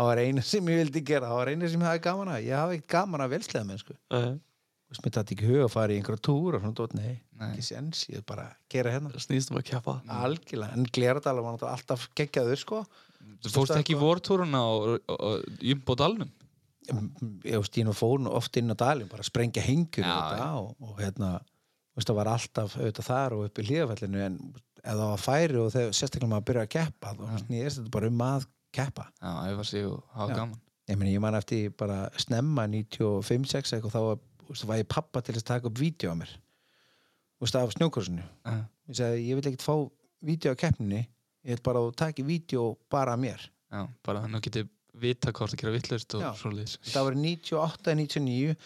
það 0.00 0.08
var 0.08 0.22
eina 0.22 0.44
sem 0.46 0.70
ég 0.70 0.80
vildi 0.84 1.02
gera, 1.06 1.30
það 1.30 1.40
var 1.40 1.50
eina 1.52 1.68
sem 1.70 1.82
ég 1.82 1.90
hafði 1.90 2.04
gaman 2.06 2.32
að 2.32 2.46
ég 2.46 2.56
hafði 2.56 2.78
ekkert 2.78 2.94
gaman 2.94 3.24
að 3.24 3.34
velslega 3.34 3.68
með 3.68 3.82
sko. 3.82 3.96
Nei. 4.14 4.30
Þú 4.30 4.49
veist, 4.90 5.04
mér 5.04 5.14
þetta 5.16 5.34
ekki 5.36 5.46
í 5.46 5.50
hug 5.50 5.62
að 5.64 5.72
fara 5.74 5.94
í 5.94 6.00
einhverja 6.00 6.24
túr 6.26 6.56
og 6.56 6.64
svona 6.64 6.78
dót, 6.80 6.96
nei, 6.98 7.20
Nei. 7.38 7.46
ekki 7.50 7.66
sens 7.68 8.02
ég 8.10 8.20
er 8.20 8.26
bara 8.26 8.48
að 8.50 8.58
gera 8.74 8.96
hérna. 8.96 9.12
Það 9.14 9.26
snýst 9.26 9.52
um 9.52 9.60
að 9.60 9.68
keppa. 9.70 9.96
Algjörlega, 10.20 10.76
en 10.76 10.90
Gleradal 10.90 11.38
var 11.38 11.54
náttúrulega 11.54 11.78
alltaf 11.78 12.08
geggjaður 12.18 12.62
sko. 12.64 12.82
Þú 13.40 13.54
fórst 13.54 13.76
ekki 13.76 13.94
í 13.94 14.00
vortúruna 14.00 14.62
og, 14.66 15.50
jumbo 15.64 15.96
dalnum 15.98 16.30
ég 16.90 17.58
veist, 17.60 17.76
ég 17.78 17.90
fór 17.96 18.22
nú 18.22 18.32
oft 18.34 18.56
inn 18.58 18.72
á 18.72 18.76
dalinn 18.78 19.10
bara 19.10 19.24
að 19.24 19.30
sprengja 19.30 19.62
hengjur 19.64 20.06
Já, 20.06 20.14
og, 20.14 20.30
þetta, 20.30 20.48
og, 20.58 20.88
og 20.88 21.02
hérna, 21.02 21.30
þú 21.90 22.00
veist, 22.00 22.08
það 22.10 22.18
var 22.18 22.30
alltaf 22.32 22.76
auðvitað 22.78 23.08
þar 23.10 23.36
og 23.36 23.44
upp 23.46 23.60
í 23.60 23.66
hlíðafellinu 23.68 24.24
en 24.24 24.40
ef 24.80 24.88
það 24.96 25.04
var 25.04 25.22
færi 25.22 25.60
og 25.60 25.70
þegar 25.74 25.94
sérstaklega 25.98 26.32
maður 26.32 26.48
byrja 26.48 26.64
að 26.64 26.72
keppa 26.76 27.14
þá 27.18 27.22
snýðist 27.44 27.80
þetta 27.80 27.94
bara 27.98 28.10
um 28.10 28.24
að 28.26 28.48
keppa. 28.70 29.06
Já, 29.20 29.30
æfa 29.50 29.68
sig 29.68 29.86
og 29.90 30.16
hafa 30.16 30.38
gaman. 30.38 30.58
Ég 30.90 30.98
meni, 30.98 31.14
ég 31.14 31.22
man 31.22 31.38
eftir 31.38 31.70
bara 31.78 32.00
snemma 32.18 32.66
95-6 32.70 33.76
eitthvað 33.76 33.94
þá 33.94 34.02
þú 34.50 34.56
veist, 34.56 34.66
var 34.66 34.80
ég 34.82 34.90
pappa 34.90 35.22
til 35.22 35.36
að 35.38 35.46
taka 35.46 35.70
upp 35.70 35.78
vídeo 35.78 36.10
á 36.10 36.16
mér. 36.18 36.34
Þú 37.38 37.46
veist, 37.46 37.56
af 37.60 37.72
snjókursinu 37.76 38.24
Já. 38.26 38.56
ég 38.90 38.98
sagði, 38.98 39.22
ég 39.28 39.38
vil 39.38 39.46
ekkert 39.46 39.64
fá 39.64 39.74
vídeo 40.26 40.52
á 40.52 40.56
keppninni. 40.58 41.06
Ég 41.46 41.56
vil 41.56 41.64
bara 41.64 41.86
taki 41.96 42.26
vídeo 42.26 42.74
bara 42.90 43.14
að 43.14 43.24
mér. 43.24 43.46
Já, 43.70 43.86
bara 44.04 44.26
að 44.26 44.42
geti 44.44 44.66
vita 45.00 45.32
hvort 45.32 45.54
að 45.54 45.62
gera 45.62 45.74
vittlust 45.74 46.14
og 46.18 46.24
svoleiðis. 46.40 46.78
Það 46.90 47.06
var 47.06 47.18
98-99 47.22 48.56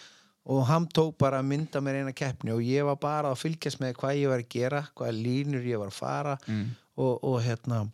og 0.55 0.65
hann 0.69 0.86
tók 0.89 1.19
bara 1.20 1.40
að 1.40 1.51
mynda 1.52 1.81
mér 1.85 2.01
eina 2.01 2.15
keppni 2.16 2.52
og 2.52 2.65
ég 2.65 2.85
var 2.89 2.97
bara 3.01 3.32
að 3.32 3.43
fylgjast 3.44 3.81
með 3.81 3.94
hvað 4.01 4.19
ég 4.20 4.32
var 4.32 4.43
að 4.43 4.51
gera 4.56 4.81
hvaða 4.93 5.15
línur 5.16 5.69
ég 5.69 5.81
var 5.81 5.93
að 5.93 6.01
fara 6.01 6.35
mm. 6.44 6.65
og, 7.01 7.12
og 7.24 7.39
hérna 7.44 7.85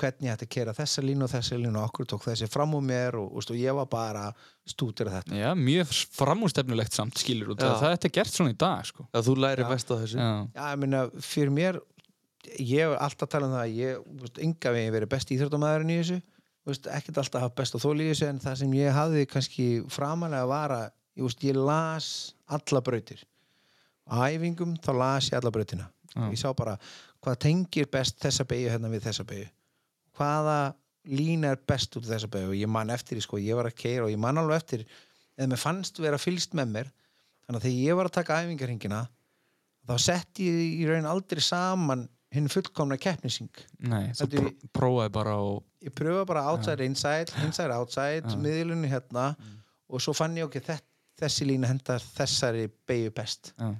hvernig 0.00 0.28
ég 0.28 0.36
ætti 0.36 0.46
að 0.46 0.52
kera 0.52 0.74
þessa 0.76 1.02
línu 1.04 1.24
og 1.26 1.32
þessa 1.32 1.58
línu 1.58 1.80
og 1.80 1.88
okkur 1.88 2.08
tók 2.12 2.24
þessi 2.26 2.48
fram 2.52 2.74
úr 2.76 2.84
mér 2.84 3.16
og, 3.20 3.30
og, 3.32 3.46
og 3.52 3.58
ég 3.58 3.76
var 3.78 3.88
bara 3.90 4.24
stútir 4.68 5.08
að 5.10 5.18
þetta. 5.18 5.38
Já, 5.40 5.48
mjög 5.58 5.92
framúrstefnulegt 6.18 6.96
samt 6.96 7.20
skilur 7.22 7.54
út 7.54 7.64
Já. 7.64 7.70
það, 7.70 7.82
það 7.82 8.08
er 8.08 8.14
gert 8.18 8.34
svona 8.34 8.52
í 8.52 8.58
dag 8.60 8.88
sko. 8.90 9.06
Já, 9.08 9.20
þú 9.26 9.36
læri 9.44 9.68
mest 9.70 9.92
á 9.92 9.94
þessu. 9.94 10.20
Já, 10.20 10.30
Já, 10.58 10.62
ég 10.68 10.82
meina, 10.84 11.02
fyrir 11.24 11.54
mér 11.56 11.80
ég 12.60 12.84
hef 12.84 12.96
alltaf 13.08 13.32
talað 13.32 13.48
um 13.48 13.56
það 13.56 13.64
að 13.64 13.80
ég, 13.80 14.36
enga 14.48 14.74
veginn 14.76 14.94
verið 14.94 15.12
best 15.16 15.34
íþróttamæðurinn 15.36 15.94
í 15.94 15.98
þessu. 16.02 16.20
Veist, 16.66 16.88
ekkert 16.90 17.22
alltaf 17.22 17.46
hafa 17.46 17.56
best 17.62 17.76
á 17.76 17.78
þóli 17.82 18.06
í 18.06 18.12
þessu 18.12 18.28
en 18.28 18.42
það 18.42 18.60
sem 18.62 18.76
ég 18.76 18.94
hafði 18.94 19.26
kannski 19.30 19.66
framalega 19.92 20.46
var 20.50 20.76
að 20.76 20.86
ég, 20.88 21.24
veist, 21.26 21.44
ég 21.46 21.58
las 21.58 22.08
alla 22.46 22.82
brautir. 22.84 23.22
Á 24.06 24.28
æfingum 24.30 24.76
þá 24.82 24.90
las 25.00 25.30
ég 25.30 25.38
alla 25.40 25.54
brautina. 25.54 25.90
Já. 26.16 26.30
ég 26.32 26.40
sá 26.40 26.48
bara 26.56 26.78
hvað 27.24 27.38
tengir 27.44 27.88
best 27.92 28.18
þessa 28.22 28.46
beigju 28.48 28.72
hérna 28.72 28.88
við 28.92 29.04
þessa 29.08 29.26
beigju 29.28 29.50
hvaða 30.16 30.58
lína 31.06 31.52
er 31.54 31.60
best 31.68 31.94
út 31.96 32.06
af 32.06 32.14
þessa 32.14 32.30
beigju 32.32 32.52
og 32.52 32.58
ég 32.58 32.70
man 32.70 32.90
eftir 32.90 33.20
sko, 33.22 33.38
ég 33.38 33.58
var 33.58 33.68
að 33.68 33.78
keira 33.78 34.06
og 34.06 34.14
ég 34.14 34.20
man 34.20 34.40
alveg 34.40 34.62
eftir 34.62 34.86
eða 35.36 35.52
mér 35.52 35.62
fannst 35.62 36.00
vera 36.02 36.18
fylgst 36.18 36.56
með 36.58 36.72
mér. 36.72 36.90
Þannig 37.46 37.60
að 37.60 37.66
þegar 37.68 37.84
ég 37.84 37.98
var 38.00 38.08
að 38.08 38.16
taka 38.16 38.40
æfingarhingina 38.42 39.00
þá 39.86 39.96
sett 40.02 40.42
ég 40.42 40.80
í 40.80 40.86
raun 40.88 41.06
aldrei 41.06 41.42
saman 41.44 42.08
hinn 42.34 42.50
fullkomna 42.50 42.98
keppnising 42.98 43.52
nei, 43.86 44.10
þú 44.18 44.26
pró 44.26 44.50
prófaði 44.74 45.12
bara 45.14 45.36
og 45.38 45.60
ég 45.86 45.94
pröfa 45.94 46.24
bara 46.26 46.44
outside, 46.50 46.84
inside, 46.84 47.30
inside, 47.44 47.72
outside 47.74 48.26
Já. 48.26 48.38
miðlunni 48.40 48.90
hérna. 48.90 49.30
Og 49.86 50.02
svo 50.02 50.14
fann 50.16 50.34
ég 50.34 50.48
okkur 50.48 50.64
okay, 50.64 50.82
þessi 51.20 51.46
lína 51.46 51.70
hendar 51.70 52.02
þessari 52.02 52.66
beigju 52.88 53.12
best. 53.14 53.52
Já, 53.54 53.70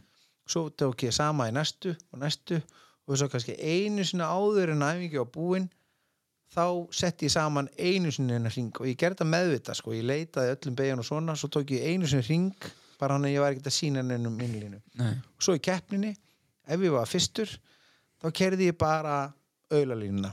svo 0.47 0.69
tók 0.71 1.03
ég 1.09 1.15
sama 1.15 1.49
í 1.51 1.55
næstu 1.55 1.97
og 2.13 2.21
næstu. 2.23 2.61
Og 3.07 3.19
svo 3.19 3.29
kannski 3.31 3.57
einu 3.59 4.05
sinni 4.07 4.27
áður 4.27 4.75
en 4.75 4.87
æfingi 4.87 5.19
á 5.19 5.27
búin 5.27 5.67
þá 6.55 6.65
setti 6.95 7.27
ég 7.27 7.35
saman 7.35 7.69
einu 7.79 8.13
sinni 8.15 8.37
hennar 8.37 8.55
ring 8.55 8.75
og 8.81 8.89
ég 8.89 8.99
gerði 8.99 9.19
þetta 9.19 9.31
meðvita 9.33 9.77
sko, 9.77 9.95
ég 9.97 10.07
leitaði 10.07 10.55
öllum 10.55 10.77
beigjan 10.79 11.03
og 11.03 11.09
svona 11.09 11.37
svo 11.39 11.51
tók 11.53 11.73
ég 11.75 11.87
einu 11.91 12.09
sinni 12.11 12.27
ring 12.29 12.69
bara 13.01 13.17
hann 13.17 13.27
að 13.29 13.35
ég 13.35 13.45
var 13.45 13.53
ekkert 13.53 13.71
að 13.71 13.77
sína 13.77 14.05
hennum 14.05 14.39
innlínu 14.41 14.81
nei, 15.01 15.15
og 15.19 15.45
svo 15.45 15.57
í 15.59 15.63
keppninni 15.63 16.15
ef 16.67 16.83
ég 16.83 16.95
var 16.95 17.11
fyrstur 17.11 17.51
þá 18.23 18.31
kerði 18.35 18.71
ég 18.71 18.79
bara 18.81 19.19
auðlalínuna 19.73 20.33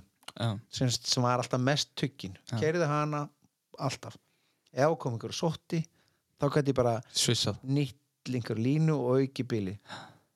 sem, 0.69 0.90
sem 0.90 1.23
var 1.23 1.41
alltaf 1.41 1.61
mest 1.61 1.94
Já. 1.99 2.57
kerði 2.57 2.88
hana 2.90 3.27
alltaf. 3.80 4.15
Ef 4.73 4.95
kom 5.02 5.15
einhver 5.15 5.34
sótti 5.35 5.84
þá 6.41 6.48
gæti 6.56 6.73
ég 6.73 6.77
bara 6.77 6.95
svissað. 7.14 7.60
nýtt 7.64 8.31
einhver 8.31 8.57
línu 8.61 8.95
og 8.95 9.19
auki 9.22 9.44
bíli 9.44 9.76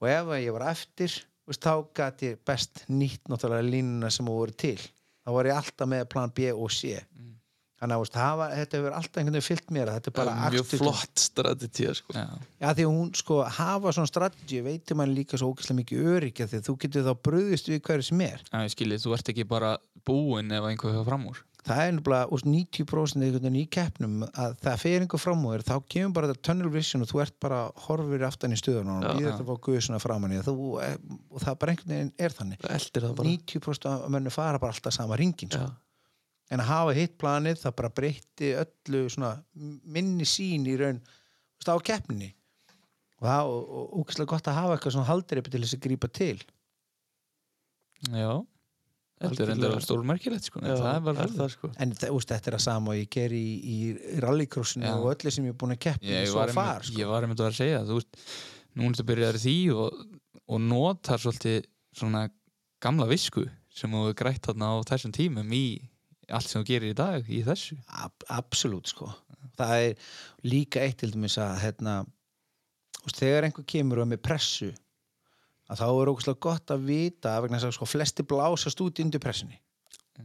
og 0.02 0.10
ef 0.10 0.34
ég 0.41 0.54
var 0.54 0.68
eftir 0.74 1.14
þá 1.48 1.74
gæti 1.95 2.34
ég 2.34 2.41
best 2.45 2.84
nýtt 2.91 3.30
náttúrulega 3.32 3.66
línuna 3.66 4.12
sem 4.14 4.28
voru 4.28 4.54
til 4.54 4.80
þá 5.28 5.34
var 5.36 5.49
ég 5.52 5.58
alltaf 5.60 5.90
með 5.91 6.06
plan 6.10 6.32
B 6.32 6.52
og 6.56 6.72
C 6.72 6.95
Mm. 6.98 7.34
þannig 7.78 7.94
að 7.94 7.99
veist, 8.02 8.16
hafa, 8.18 8.45
þetta 8.58 8.78
hefur 8.80 8.94
alltaf 8.98 9.18
einhvern 9.22 9.36
veginn 9.38 9.45
fyllt 9.48 9.68
mér 9.76 9.90
þetta 9.94 10.08
er 10.10 10.16
bara 10.18 10.32
Mjög 10.49 10.64
akstuð- 10.64 10.80
flott 10.82 11.20
strategía 11.22 11.91
sko. 11.94 12.14
já, 12.16 12.24
Já, 12.62 12.68
því 12.74 12.86
að 12.88 12.94
hún 12.95 13.12
sko 13.16 13.36
hafa 13.44 13.91
svona 13.94 14.08
strategi 14.10 14.62
veitir 14.66 14.95
mann 14.98 15.14
líka 15.14 15.38
svo 15.38 15.52
ógeðslega 15.54 15.78
mikið 15.84 16.08
öryggi 16.16 16.48
því 16.49 16.62
þú 16.66 16.78
getur 16.82 17.06
þá 17.06 17.14
bröðist 17.28 17.70
við 17.70 17.82
hverju 17.86 18.04
sem 18.10 18.22
er 18.22 18.41
já, 18.49 18.58
ég 18.66 18.74
skilji, 18.74 18.98
þú 19.04 19.14
ert 19.14 19.30
ekki 19.30 19.45
bara 19.48 19.78
búinn 20.08 20.52
ef 20.58 20.64
einhver 20.72 20.95
hefur 20.95 21.06
fram 21.12 21.28
úr 21.30 21.44
það 21.68 21.81
er 21.84 22.31
úst, 22.34 22.48
90% 22.48 23.23
einhvern 23.23 23.44
veginn 23.44 23.60
í 23.60 23.65
keppnum 23.72 24.22
að 24.27 24.56
það 24.64 24.77
fer 24.84 25.03
einhver 25.03 25.22
fram 25.22 25.44
úr 25.48 25.57
þér 25.57 25.65
þá 25.68 25.89
kemur 25.94 26.15
bara 26.15 26.30
þetta 26.31 26.45
tunnel 26.48 26.72
vision 26.73 27.03
og 27.03 27.11
þú 27.11 27.22
ert 27.23 27.35
bara 27.44 27.60
horfir 27.88 28.26
aftan 28.27 28.56
í 28.56 28.60
stöðun 28.60 28.94
og 28.94 29.03
býður 29.07 29.31
þetta 29.31 29.44
að 29.44 29.52
fá 29.52 29.65
guðsuna 29.68 29.99
framan 30.03 30.35
í 30.38 30.39
þú, 30.45 30.56
eh, 30.85 30.95
og 31.31 31.44
það 31.44 31.60
bara 31.64 31.76
einhvern 31.76 31.94
veginn 31.94 32.14
er 32.18 32.38
þannig. 32.38 32.64
Bara. 32.64 32.80
90% 33.27 33.89
af 33.91 34.07
mönnu 34.15 34.34
fara 34.34 34.64
bara 34.64 34.76
alltaf 34.76 34.95
sama 34.95 35.19
ringin 35.19 35.52
sko. 35.52 35.68
Já. 35.68 35.76
en 36.56 36.64
að 36.64 36.69
hafa 36.72 36.91
hitt 36.95 37.15
planið 37.19 37.57
það 37.60 37.77
bara 37.81 37.94
breytti 37.99 38.52
öllu 38.56 39.07
svona 39.11 39.34
minni 39.84 40.27
sín 40.27 40.68
í 40.68 40.77
raun 40.80 41.02
á 41.68 41.76
keppninni. 41.84 42.31
Og 43.18 43.26
það 43.27 43.39
er 43.41 43.98
ógæslega 43.98 44.31
gott 44.31 44.48
að 44.48 44.60
hafa 44.61 44.76
eitthvað 44.77 44.94
svona 44.95 45.10
haldreipi 45.10 45.52
til 45.52 45.64
þess 45.64 45.76
að 45.76 45.84
grípa 45.84 46.10
til. 46.14 46.38
Já, 48.14 48.45
þetta 49.18 49.44
er 49.44 49.52
enda 49.56 49.72
stórmerkilegt 49.84 50.49
sko. 50.49 50.61
Já, 50.61 50.76
það 50.77 50.91
er 50.91 51.03
bara 51.07 51.26
er 51.26 51.34
það 51.34 51.52
sko 51.56 51.72
en 51.73 51.94
það, 51.98 52.14
úst, 52.18 52.31
þetta 52.34 52.52
er 52.52 52.57
að 52.57 52.64
sama 52.68 52.94
og 52.94 52.99
ég 52.99 53.10
ger 53.18 53.35
í, 53.38 53.48
í 53.57 53.77
rallycrossinu 54.23 54.94
og 54.94 55.10
öllu 55.15 55.34
sem 55.34 55.48
ég 55.48 55.56
er 55.56 55.60
búin 55.64 55.76
að 55.76 55.81
keppni 55.88 56.14
ég 56.14 56.30
svo 56.30 56.41
var, 56.41 56.53
far 56.56 56.72
einmitt, 56.76 56.91
sko. 56.91 57.02
ég 57.02 57.11
var 57.11 57.26
einmitt 57.26 57.41
að 57.41 57.48
vera 57.49 57.56
að 57.56 57.61
segja 57.61 57.84
þú 57.89 57.99
veist, 57.99 58.23
nú 58.77 58.89
ertu 58.91 59.07
byrjaður 59.11 59.39
í 59.39 59.44
því 59.45 59.57
og, 59.84 60.02
og 60.48 60.65
notar 60.68 61.23
svolítið 61.23 61.69
svona 61.98 62.26
gamla 62.84 63.10
visku 63.10 63.45
sem 63.73 63.94
þú 63.94 64.03
hefur 64.06 64.19
grætt 64.22 64.49
þarna 64.49 64.73
á 64.73 64.76
þessum 64.94 65.15
tímum 65.18 65.56
í 65.57 65.65
allt 66.27 66.52
sem 66.52 66.61
þú 66.61 66.68
gerir 66.69 66.94
í 66.94 66.98
dag 66.98 67.31
í 67.31 67.41
þessu 67.48 67.80
Ab 68.03 68.26
absolutt 68.35 68.91
sko 68.91 69.10
það 69.57 69.85
er 69.88 70.11
líka 70.48 70.84
eitt 70.84 71.02
til 71.02 71.11
dæmis 71.14 71.38
að 71.41 71.56
hérna, 71.64 71.95
úst, 73.03 73.19
þegar 73.19 73.48
einhver 73.48 73.68
kemur 73.69 74.02
og 74.02 74.07
er 74.07 74.11
með 74.14 74.23
pressu 74.27 74.72
að 75.68 75.81
þá 75.81 75.88
er 75.88 76.11
ógæslega 76.11 76.44
gott 76.44 76.73
að 76.73 76.85
vita 76.88 77.34
vegna 77.44 77.60
þess 77.60 77.69
að 77.69 77.76
sko 77.77 77.88
flesti 77.89 78.26
blásast 78.27 78.84
út 78.84 79.02
undir 79.03 79.23
pressunni. 79.23 79.60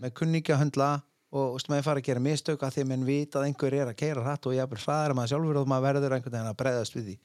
Með 0.01 0.15
kunningi 0.19 0.55
að 0.55 0.63
höndla 0.63 0.91
og 1.33 1.57
úst, 1.57 1.69
maður 1.69 1.87
fara 1.89 2.03
að 2.03 2.09
gera 2.09 2.23
mistök 2.23 2.63
að 2.63 2.77
því 2.77 2.85
að 2.85 2.91
menn 2.93 3.07
vita 3.09 3.41
að 3.41 3.49
einhver 3.49 3.77
er 3.77 3.91
að 3.91 3.99
keira 4.01 4.25
hratt 4.25 4.47
og 4.49 4.55
ég 4.57 4.63
er 4.63 4.83
hraðar 4.85 5.13
en 5.13 5.19
maður 5.19 5.33
sjálfur 5.33 5.61
og 5.61 5.69
maður 5.69 5.87
verður 5.89 6.17
einhvern 6.17 6.37
veginn 6.37 6.53
að 6.53 6.59
bregðast 6.63 6.97
við 6.97 7.09
því. 7.09 7.17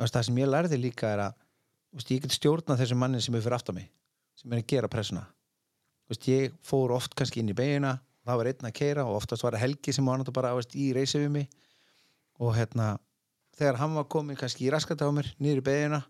Úst, 0.00 0.14
það 0.14 0.26
sem 0.28 0.40
ég 0.40 0.50
lærði 0.50 0.80
líka 0.80 1.10
er 1.10 1.24
að 1.26 1.40
úst, 1.96 2.10
ég 2.10 2.22
get 2.24 2.36
stjórna 2.36 2.78
þessum 2.78 3.02
manni 3.02 3.22
sem 3.22 3.34
er 3.34 3.44
fyrir 3.44 3.58
aftan 3.58 3.78
mig 3.80 3.90
sem 4.38 4.52
er 4.54 4.62
að 4.62 4.70
gera 4.72 4.90
pressuna. 4.90 5.26
Úst, 6.10 6.26
ég 6.30 6.54
fór 6.66 6.94
oft 6.96 7.14
kannski 7.18 7.42
inn 7.42 7.50
í 7.52 7.56
beigina 7.56 7.98
það 8.30 8.40
var 8.40 8.50
einn 8.50 8.68
að 8.68 8.76
keira 8.76 9.04
og 9.08 9.18
oftast 9.18 9.44
var 9.44 9.56
það 9.56 9.64
Helgi 9.64 9.94
sem 9.94 10.06
var 10.06 10.20
náttúrulega 10.20 10.38
bara 10.38 10.56
veist, 10.58 10.76
í 10.76 10.90
reysi 10.96 11.20
við 11.22 11.32
mig. 11.34 11.48
Og 12.40 12.54
hérna 12.56 12.94
þegar 13.58 13.80
hann 13.80 13.96
var 13.98 14.08
komin 14.12 14.38
kannski 14.38 14.66
í 14.66 14.72
raskata 14.72 15.08
á 15.08 15.12
mér 15.12 15.30
niður 15.40 15.62
í 15.62 15.66
beðina 15.66 16.00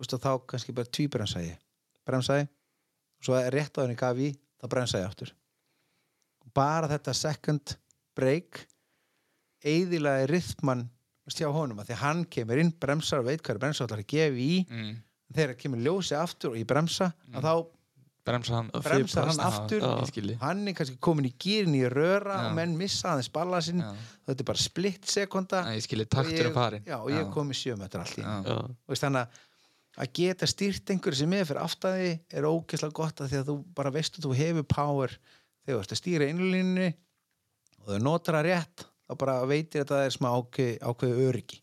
veist, 0.00 0.14
og 0.16 0.22
þá 0.24 0.32
kannski 0.52 0.74
bara 0.76 0.90
tvíbremsaði 0.98 1.52
ég 1.52 1.60
bremsaði 2.08 2.46
og 2.48 3.28
svo 3.28 3.42
rétt 3.54 3.76
á 3.76 3.82
henni 3.84 3.98
gaf 4.00 4.20
í 4.20 4.30
þá 4.60 4.66
bremsaði 4.72 5.04
ég 5.04 5.12
aftur 5.12 5.34
bara 6.56 6.90
þetta 6.90 7.16
second 7.16 7.76
break 8.18 8.64
eðilaði 9.60 10.30
rithman 10.30 10.86
veist, 11.26 11.40
hjá 11.42 11.50
honum 11.52 11.82
að 11.82 11.90
því 11.90 11.98
að 11.98 12.04
hann 12.04 12.24
kemur 12.36 12.62
inn 12.62 12.72
bremsar 12.80 13.22
og 13.22 13.28
veit 13.30 13.42
hvað 13.42 13.56
er 13.56 13.64
bremsar 13.66 13.84
og 13.84 13.90
ætlar 13.90 14.04
að 14.04 14.14
gefa 14.14 14.40
í 14.40 14.54
mm. 14.64 14.96
þegar 15.36 15.60
kemur 15.60 15.84
ljósi 15.84 16.16
aftur 16.18 16.54
og 16.54 16.60
ég 16.60 16.68
bremsa 16.70 17.12
að 17.34 17.46
þá 17.46 17.52
bremsa 18.30 18.56
hann 18.56 18.70
Og 18.76 18.84
bremsar 18.84 19.28
hann 19.30 19.42
aftur 19.44 19.84
ég 19.84 20.08
skilji 20.10 20.38
hann 20.40 20.64
er 20.68 20.76
kannski 20.76 20.98
komin 21.02 21.28
í 21.28 21.34
gýrin 21.40 21.76
í 21.78 21.84
röra 21.92 22.36
Já. 22.36 22.48
og 22.48 22.56
menn 22.58 22.74
missa 22.78 23.14
aðeins 23.14 23.30
balla 23.32 23.60
sinn 23.64 23.82
Já. 23.84 23.92
þetta 24.28 24.44
er 24.44 24.48
bara 24.50 24.64
splitt 24.64 25.08
sekunda 25.10 25.62
Nei, 25.66 25.76
ég 25.78 25.86
skilji 25.86 26.08
og 26.08 26.12
taktur 26.16 26.36
ég- 26.36 26.50
er 26.50 26.56
farin 26.56 26.88
já, 26.88 26.96
og 26.98 27.10
ég 27.14 27.30
kom 27.34 27.50
í 27.50 27.56
í. 27.56 28.24
Já. 28.24 28.34
Já. 28.46 28.58
Og 28.88 29.00
þannig 29.00 29.22
að 29.24 29.46
að 30.00 30.12
geta 30.16 30.48
stýrt 30.48 30.92
einhverju 30.92 31.20
sem 31.20 31.34
er 31.36 31.48
fyrir 31.48 31.62
aftæði 31.62 32.12
er 32.32 32.48
ógeðslega 32.48 32.96
gott 32.96 33.20
að 33.20 33.32
því 33.32 33.40
að 33.40 33.48
þú 33.50 33.56
bara 33.76 33.94
veist 33.94 34.16
að 34.16 34.26
þú 34.26 34.36
hefur 34.38 34.68
power 34.70 35.16
þegar 35.64 35.74
þú 35.74 35.80
ert 35.82 35.94
að 35.94 36.00
stýra 36.00 36.28
innlínunni 36.32 36.90
og 37.80 37.90
þau 37.90 38.04
notar 38.04 38.38
það 38.38 38.46
rétt 38.48 38.86
þá 39.10 39.16
bara 39.20 39.40
veitir 39.50 39.84
að 39.84 39.92
það 39.92 40.06
er 40.06 40.14
smá 40.14 40.30
ákveð, 40.30 40.72
ákveðu 40.86 41.26
öryggi. 41.28 41.60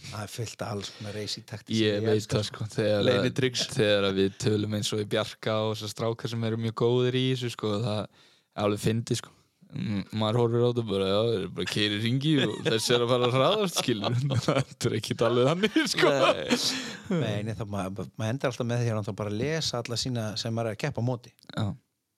Það 0.00 0.22
er 0.24 0.30
fullt 0.32 0.62
af 0.64 0.70
alls 0.74 0.90
konar 0.96 1.16
reysi 1.18 1.42
taktis 1.44 1.76
Ég 1.76 2.00
veit 2.00 2.24
það 2.32 2.46
sko 2.48 2.66
þegar, 2.72 3.02
Leynitryggs. 3.04 3.66
þegar 3.74 4.06
að 4.08 4.20
við 4.22 4.38
tölum 4.40 4.76
eins 4.78 4.92
og 4.96 5.02
í 5.02 5.08
Bjarka 5.12 5.56
og 5.66 5.74
þessar 5.74 5.92
strákar 5.92 6.32
sem 6.32 6.46
eru 6.48 6.60
mjög 6.60 6.76
góðir 6.80 7.18
í 7.20 7.26
þessu 7.34 7.50
sko 7.52 7.74
það 7.84 8.00
er 8.00 8.64
alveg 8.64 8.80
fyndi 8.80 9.18
sko. 9.20 9.34
Mm, 9.34 9.39
maður 9.70 10.38
horfir 10.40 10.64
á 10.64 10.68
þetta 10.70 10.84
bara, 10.88 11.08
já, 11.10 11.18
það 11.20 11.34
er 11.36 11.44
bara 11.58 11.68
keiri 11.70 11.98
ringi 12.02 12.32
og 12.44 12.54
þessi 12.66 12.94
er 12.96 13.04
að 13.04 13.12
fara 13.12 13.28
að 13.28 13.36
hraðast 13.36 13.78
skilur. 13.80 14.16
Þetta 14.46 14.88
er 14.88 14.96
ekki 14.98 15.16
alveg 15.26 15.50
þannig 15.50 15.78
sko. 15.92 16.14
Nei. 16.16 17.20
Nei, 17.44 17.54
það, 17.54 17.68
maður, 17.74 18.10
maður 18.18 18.32
endur 18.34 18.50
alltaf 18.50 18.68
með 18.70 18.82
því 18.82 18.96
að 18.96 19.12
bara 19.20 19.34
lesa 19.34 19.82
alla 19.82 20.00
sína 20.00 20.26
sem 20.40 20.54
maður 20.56 20.72
er 20.72 20.78
að 20.78 20.82
keppa 20.84 21.04
móti. 21.06 21.32
Já, 21.54 21.68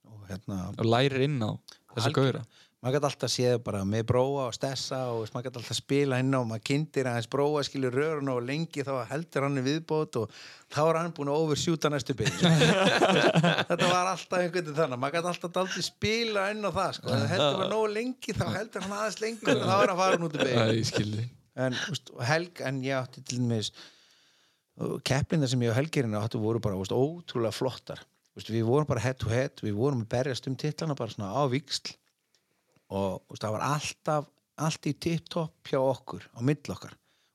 og 0.08 0.26
hérna, 0.30 0.58
og 0.72 0.88
lærir 0.88 1.26
inn 1.28 1.38
á 1.44 1.50
þessa 1.92 2.14
gauðra 2.16 2.44
maður 2.82 2.96
gæti 2.96 3.06
alltaf 3.06 3.30
séð 3.30 3.56
bara 3.62 3.80
með 3.86 4.06
bróa 4.10 4.48
og 4.48 4.54
stessa 4.56 4.98
og 5.14 5.28
maður 5.30 5.44
gæti 5.46 5.60
alltaf 5.60 5.78
spila 5.78 6.18
inn 6.18 6.34
á 6.34 6.38
og 6.40 6.48
maður 6.50 6.64
kynntir 6.66 7.06
aðeins 7.06 7.28
bróa 7.30 7.62
skilur 7.66 7.94
rörun 7.94 8.32
og 8.32 8.40
lengi 8.42 8.82
þá 8.82 8.90
heldur 9.12 9.46
hann 9.46 9.60
í 9.60 9.62
viðbót 9.68 10.18
og 10.18 10.40
þá 10.66 10.80
er 10.82 10.98
hann 10.98 11.14
búin 11.14 11.30
að 11.30 11.44
oversjúta 11.44 11.92
næstu 11.92 12.16
byrju 12.18 12.50
þetta 13.70 13.86
var 13.86 14.10
alltaf 14.10 14.38
einhvern 14.40 14.56
veginn 14.56 14.80
þannig 14.80 15.02
maður 15.04 15.14
gæti 15.18 15.32
alltaf 15.34 15.54
daldið 15.60 15.86
spila 15.86 16.48
inn 16.50 16.66
á 16.66 16.70
það 16.74 16.98
sko. 16.98 17.20
heldur 17.34 17.60
bara 17.60 17.70
nógu 17.70 17.94
lengi 17.94 18.36
þá 18.40 18.44
heldur 18.56 18.86
hann 18.88 18.98
aðeins 18.98 19.22
lengur 19.22 19.54
og 19.54 19.64
þá 19.70 19.76
er 19.76 19.94
hann 19.94 20.02
farin 20.02 20.26
út 20.26 20.36
í 20.36 20.42
Já, 20.42 20.50
byrju 20.50 20.76
ég 20.80 20.90
skilji 20.90 21.28
en 21.62 21.76
og 22.16 22.22
helg, 22.26 22.62
en 22.66 22.82
ég 22.82 22.96
átti 22.96 23.22
til 23.22 23.42
dæmis 23.44 23.72
kepplinda 25.06 25.46
sem 25.46 25.62
ég 25.62 25.70
og 25.70 25.78
helgirinn 25.78 26.16
áttu 26.18 26.40
voru 26.40 26.60
bara 26.62 26.78
veist, 26.78 26.94
ótrúlega 26.94 27.52
flottar. 27.54 28.00
Veist, 28.32 28.48
við 28.48 28.64
vorum 28.64 28.88
bara 28.88 29.02
head 29.04 29.18
to 29.20 29.28
head 29.28 29.60
við 29.60 29.76
vorum 29.76 30.06
að 30.06 30.14
berjast 30.14 30.48
um 30.48 30.56
titlana 30.56 30.96
bara 30.96 31.12
svona 31.12 31.34
á 31.36 31.44
viksl 31.52 31.92
og 32.92 33.22
veist, 33.30 33.42
það 33.44 33.56
var 33.56 33.64
alltaf 33.68 34.28
allt 34.62 34.90
í 34.90 34.92
tip-top 35.00 35.72
hjá 35.72 35.80
okkur 35.80 36.28
á 36.36 36.38
mill 36.44 36.74
okkar. 36.74 36.92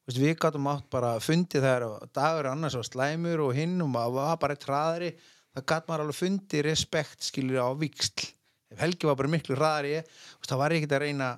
Veist, 0.07 0.21
við 0.21 0.37
gáttum 0.39 0.69
átt 0.71 0.85
bara 0.93 1.17
fundið 1.23 1.65
þegar 1.65 2.07
dagur 2.15 2.51
annars 2.51 2.77
var 2.77 2.87
slæmur 2.87 3.47
og 3.47 3.57
hinn 3.57 3.75
og 3.83 3.91
maður 3.91 4.19
var 4.21 4.39
bara 4.43 4.55
eitt 4.55 4.67
hraðari 4.69 5.11
það 5.57 5.67
gat 5.71 5.89
maður 5.89 6.05
alveg 6.05 6.19
fundið 6.21 6.65
respekt 6.67 7.25
skilur 7.25 7.65
á 7.65 7.69
viksl 7.77 8.27
ef 8.71 8.81
Helgi 8.83 9.07
var 9.09 9.17
bara 9.19 9.31
miklu 9.31 9.57
veist, 9.57 10.49
það 10.49 10.61
var 10.61 10.75
ekki 10.75 10.89
að 10.91 11.03
reyna 11.05 11.29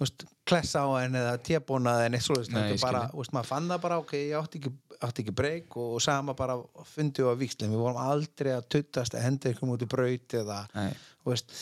veist, 0.00 0.24
klessa 0.48 0.84
á 0.84 0.90
henni 0.98 1.20
eða 1.20 1.36
tébóna 1.44 1.94
eða 2.00 2.10
neitt 2.14 2.28
ég 2.28 3.14
veist, 3.14 3.34
maður 3.36 3.50
fann 3.50 3.70
það 3.70 3.82
bara 3.84 4.00
ok, 4.02 4.14
ég 4.18 4.36
átti 4.40 4.60
ekki, 4.60 4.74
átti 4.98 5.24
ekki 5.24 5.36
breyk 5.36 5.78
og, 5.78 5.94
og 5.98 6.04
sama 6.04 6.34
bara 6.38 6.58
fundið 6.94 7.30
á 7.30 7.34
vikslinn 7.38 7.74
við 7.74 7.84
vorum 7.84 8.02
aldrei 8.02 8.52
að 8.56 8.68
tuttast 8.74 9.14
að 9.14 9.26
henda 9.28 9.54
ykkur 9.54 9.74
út 9.76 9.86
í 9.86 9.90
braut 9.94 10.38
eða, 10.40 10.60
Nei, 10.74 10.90
veist, 11.28 11.54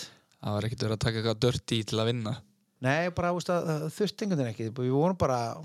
það 0.42 0.56
var 0.56 0.66
ekkert 0.68 0.84
verið 0.86 0.96
að 0.96 1.04
taka 1.06 1.20
eitthvað 1.22 1.40
dört 1.46 1.74
í 1.76 1.78
til 1.88 2.00
að 2.02 2.10
vinna. 2.10 2.34
Nei, 2.82 3.10
bara 3.14 3.30
að, 3.30 3.86
þurfti 3.94 4.26
einhvern 4.26 4.40
veginn 4.42 4.52
ekki. 4.52 4.68
Við 4.74 4.90
vorum 4.96 5.18
bara 5.18 5.38
á 5.54 5.58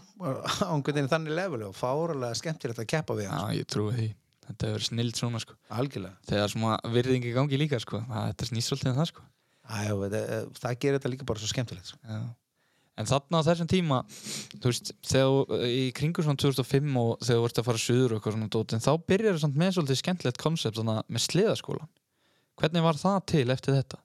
einhvern 0.69 0.93
veginn 0.99 1.09
þannig 1.09 1.33
level 1.37 1.63
og 1.65 1.75
fárulega 1.77 2.37
skemmtilegt 2.37 2.81
að 2.83 2.89
keppa 2.93 3.17
við 3.17 3.25
Já, 3.25 3.33
hans, 3.33 3.55
ég 3.57 3.69
trúi 3.73 3.93
því. 3.95 4.07
Þetta 4.47 4.69
hefur 4.69 4.85
snild 4.85 5.17
svona 5.17 5.41
sko. 5.43 5.55
Algjörlega. 5.75 6.15
Þegar 6.29 6.51
svona 6.53 6.75
virðingi 6.93 7.33
gangi 7.35 7.57
líka 7.59 7.79
sko. 7.83 7.99
Þetta 8.07 8.47
snýst 8.47 8.69
svolítið 8.71 8.93
um 8.93 8.99
það 9.01 9.09
sko. 9.09 9.25
Æ, 9.67 9.79
það, 10.13 10.51
það 10.61 10.77
gerir 10.83 10.99
þetta 11.01 11.11
líka 11.11 11.27
bara 11.27 11.41
svo 11.41 11.49
skemmtilegt 11.51 11.89
sko. 11.89 11.99
Já. 12.07 12.21
En 12.97 13.05
þarna 13.05 13.41
á 13.43 13.47
þessum 13.49 13.67
tíma 13.69 13.97
þú 14.57 14.71
veist, 14.71 14.93
þegar 15.05 15.27
þú- 15.51 15.57
í 15.69 15.81
kringu 15.93 16.23
svona 16.25 16.39
2005 16.41 16.95
og 17.01 17.11
þegar 17.21 17.37
þú 17.37 17.43
vorst 17.43 17.59
að 17.61 17.67
fara 17.67 17.81
suður 17.83 18.13
og 18.15 18.17
eitthvað 18.17 18.37
svona 18.37 18.49
dót, 18.55 18.73
en 18.73 18.81
þá 18.81 18.91
byrjar 19.11 19.37
það 19.43 19.59
með 19.61 19.75
svolítið 19.75 19.99
skemmtilegt 20.01 20.41
konsept 20.41 20.79
með 20.81 21.21
sleðaskólan 21.27 21.91
hvernig 22.57 22.85
var 22.87 22.97
það 22.97 23.19
til 23.29 23.43
eftir 23.53 23.77
þetta? 23.77 23.99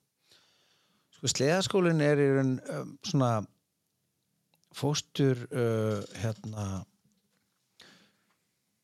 Sko, 1.23 1.31
sleðaskólinn 1.31 2.01
er 2.03 2.19
í 2.19 2.29
raun 2.35 2.55
um, 2.67 2.95
svona 3.07 3.31
fóstur 4.75 5.39
uh, 5.55 6.01
hérna 6.19 6.65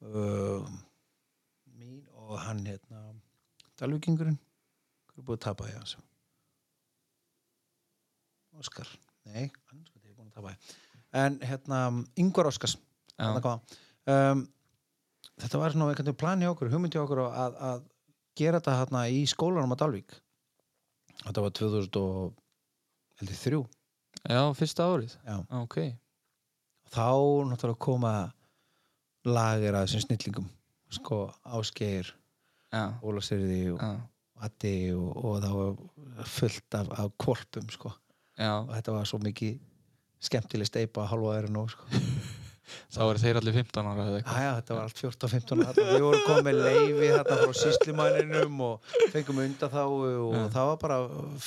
uh, 0.08 0.70
mín 1.76 2.06
og 2.16 2.38
hann 2.46 2.62
hérna 2.64 3.10
Dalvíkingurinn 3.80 4.38
hvað 5.10 5.20
er 5.20 5.26
búið 5.28 5.40
að 5.40 5.44
tapa 5.50 5.68
ég 5.68 5.82
hans 5.82 5.98
Óskar. 8.60 8.88
Nei, 9.28 9.48
hann 9.72 9.84
sko, 9.88 10.00
er 10.04 10.16
búin 10.16 10.32
að 10.32 10.40
tapa 10.40 10.54
ég 10.54 10.78
en 11.20 11.40
hérna, 11.44 11.82
Ingvar 12.22 12.48
Óskars 12.54 12.78
um, 13.20 14.48
þetta 15.44 15.60
var 15.60 15.76
svona 15.76 15.90
einhvern 15.90 16.08
veginn 16.08 16.22
plan 16.24 16.40
hjá 16.40 16.54
okkur 16.54 16.72
hugmynd 16.72 16.96
hjá 16.96 17.04
okkur 17.04 17.26
að, 17.28 17.60
að 17.60 17.86
gera 18.40 18.62
þetta 18.62 18.80
hérna 18.80 19.06
í 19.12 19.26
skólanum 19.28 19.76
á 19.76 19.82
Dalvík 19.84 20.16
þetta 21.26 21.46
var 21.46 21.52
2003 21.60 23.62
Já 24.30 24.42
fyrsta 24.58 24.88
árið. 24.90 25.14
Já. 25.24 25.36
Ok, 25.62 25.78
þá 26.92 27.08
náttúrulega 27.48 27.80
koma 27.80 28.14
lager 29.28 29.78
að 29.78 29.86
þessum 29.88 30.04
snillingum. 30.08 30.48
Sko 30.90 31.18
Ásgeir, 31.46 32.08
já, 32.74 32.84
Ólafsirði 33.06 33.62
og 33.76 33.80
Addi 34.40 34.92
og, 34.96 35.10
og 35.20 35.42
það 35.44 35.54
var 35.60 35.72
fullt 36.26 36.76
af, 36.80 36.88
af 36.98 37.12
kvolpum 37.22 37.68
sko. 37.70 37.92
Já. 38.40 38.64
og 38.64 38.72
þetta 38.72 38.94
var 38.96 39.08
svo 39.10 39.20
mikið 39.20 39.58
skemmtileg 40.24 40.68
steipa 40.70 41.04
að 41.04 41.10
halva 41.14 41.34
þeirra 41.36 41.52
nú 41.52 41.66
sko 41.72 41.84
Þá 42.94 43.00
eru 43.06 43.22
þeir 43.22 43.40
allir 43.40 43.56
15 43.60 43.90
ára 43.90 44.06
eða 44.06 44.20
eitthvað 44.20 44.40
Æja, 44.40 44.54
þetta 44.60 44.76
var 44.78 44.88
allt 44.88 45.02
14-15 45.04 45.64
ára. 45.66 45.86
Við 45.90 46.06
vorum 46.06 46.24
komið 46.28 46.48
með 46.48 46.60
leifi 46.66 47.10
hérna 47.10 47.38
frá 47.40 47.54
síslimanninum 47.60 48.62
og 48.66 48.94
fengum 49.14 49.42
undan 49.44 49.74
þá 49.74 49.82
og 49.86 50.36
Ja. 50.36 50.44
það 50.56 50.70
var 50.70 50.80
bara 50.84 51.00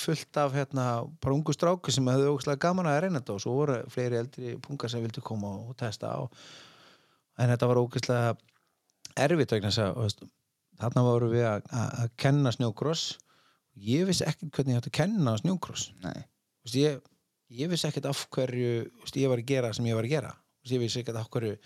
fullt 0.02 0.40
af 0.42 0.56
hérna, 0.56 0.86
bara 1.22 1.34
ungu 1.36 1.54
stráku 1.56 1.94
sem 1.94 2.10
hefðu 2.12 2.34
ógslag 2.36 2.60
gaman 2.62 2.90
að 2.90 3.00
reyna 3.06 3.20
þetta 3.20 3.36
og 3.36 3.42
svo 3.44 3.56
voru 3.60 3.78
fleiri 3.92 4.20
eldri 4.22 4.54
pungar 4.62 4.90
sem 4.92 5.02
vildu 5.04 5.24
koma 5.24 5.54
og 5.68 5.76
testa 5.76 6.12
á. 6.14 6.20
En 7.38 7.48
þetta 7.52 7.68
var 7.70 7.80
ógæslega 7.82 8.36
erfitt 9.16 9.52
vegna 9.56 9.70
þess 9.72 10.18
að 10.22 10.28
þarna 10.82 11.06
voru 11.06 11.30
við 11.32 11.46
að, 11.48 11.66
að, 11.70 12.10
kenna 12.20 12.52
snjókross. 12.54 13.18
Ég 13.78 14.06
vissi 14.08 14.26
ekkert 14.28 14.52
hvernig 14.52 14.74
ég 14.74 14.82
átti 14.82 14.92
að 14.92 14.98
kenna 15.00 15.36
snjókross. 15.40 15.92
Nei, 16.04 16.24
ég, 16.76 17.00
ég 17.52 17.70
vissi 17.72 17.88
ekkert 17.88 18.10
af 18.10 18.26
hverju 18.32 18.72
ég 19.16 19.28
var 19.32 19.40
að 19.40 19.48
gera 19.48 19.72
sem 19.72 19.86
ég 19.88 19.96
var 19.96 20.08
að 20.08 20.16
gera 20.16 20.32
Veist, 20.62 20.74
ég 20.76 20.82
vissi 20.82 21.02
ekkert 21.02 21.18
af 21.18 21.30
hverju 21.32 21.56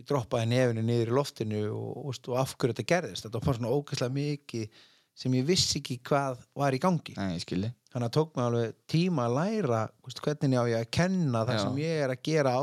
ég 0.00 0.08
droppaði 0.08 0.48
nefinu 0.48 0.84
niður 0.86 1.12
í 1.12 1.16
loftinu 1.18 1.62
og, 1.76 2.08
veist, 2.08 2.28
og 2.30 2.40
af 2.40 2.56
hverju 2.56 2.76
þetta 2.76 2.88
gerðist. 2.94 3.26
Þetta 3.26 3.42
var 3.44 3.58
svona 3.58 3.72
ógeðslega 3.76 4.16
mikið 4.16 4.82
sem 5.22 5.34
ég 5.36 5.48
vissi 5.48 5.80
ekki 5.82 5.98
hvað 6.08 6.44
var 6.56 6.72
í 6.72 6.80
gangi. 6.80 7.14
Nei, 7.18 7.36
þannig 7.92 8.06
að 8.06 8.14
tók 8.16 8.30
mig 8.36 8.46
alveg 8.46 8.78
tíma 8.88 9.26
að 9.28 9.34
læra 9.36 9.82
veist, 10.06 10.22
hvernig 10.24 10.56
á 10.56 10.64
ég 10.72 10.78
að 10.78 10.92
kenna 10.96 11.42
það 11.44 11.58
Já. 11.58 11.64
sem 11.66 11.82
ég 11.82 12.04
er 12.06 12.14
að 12.14 12.22
gera 12.30 12.54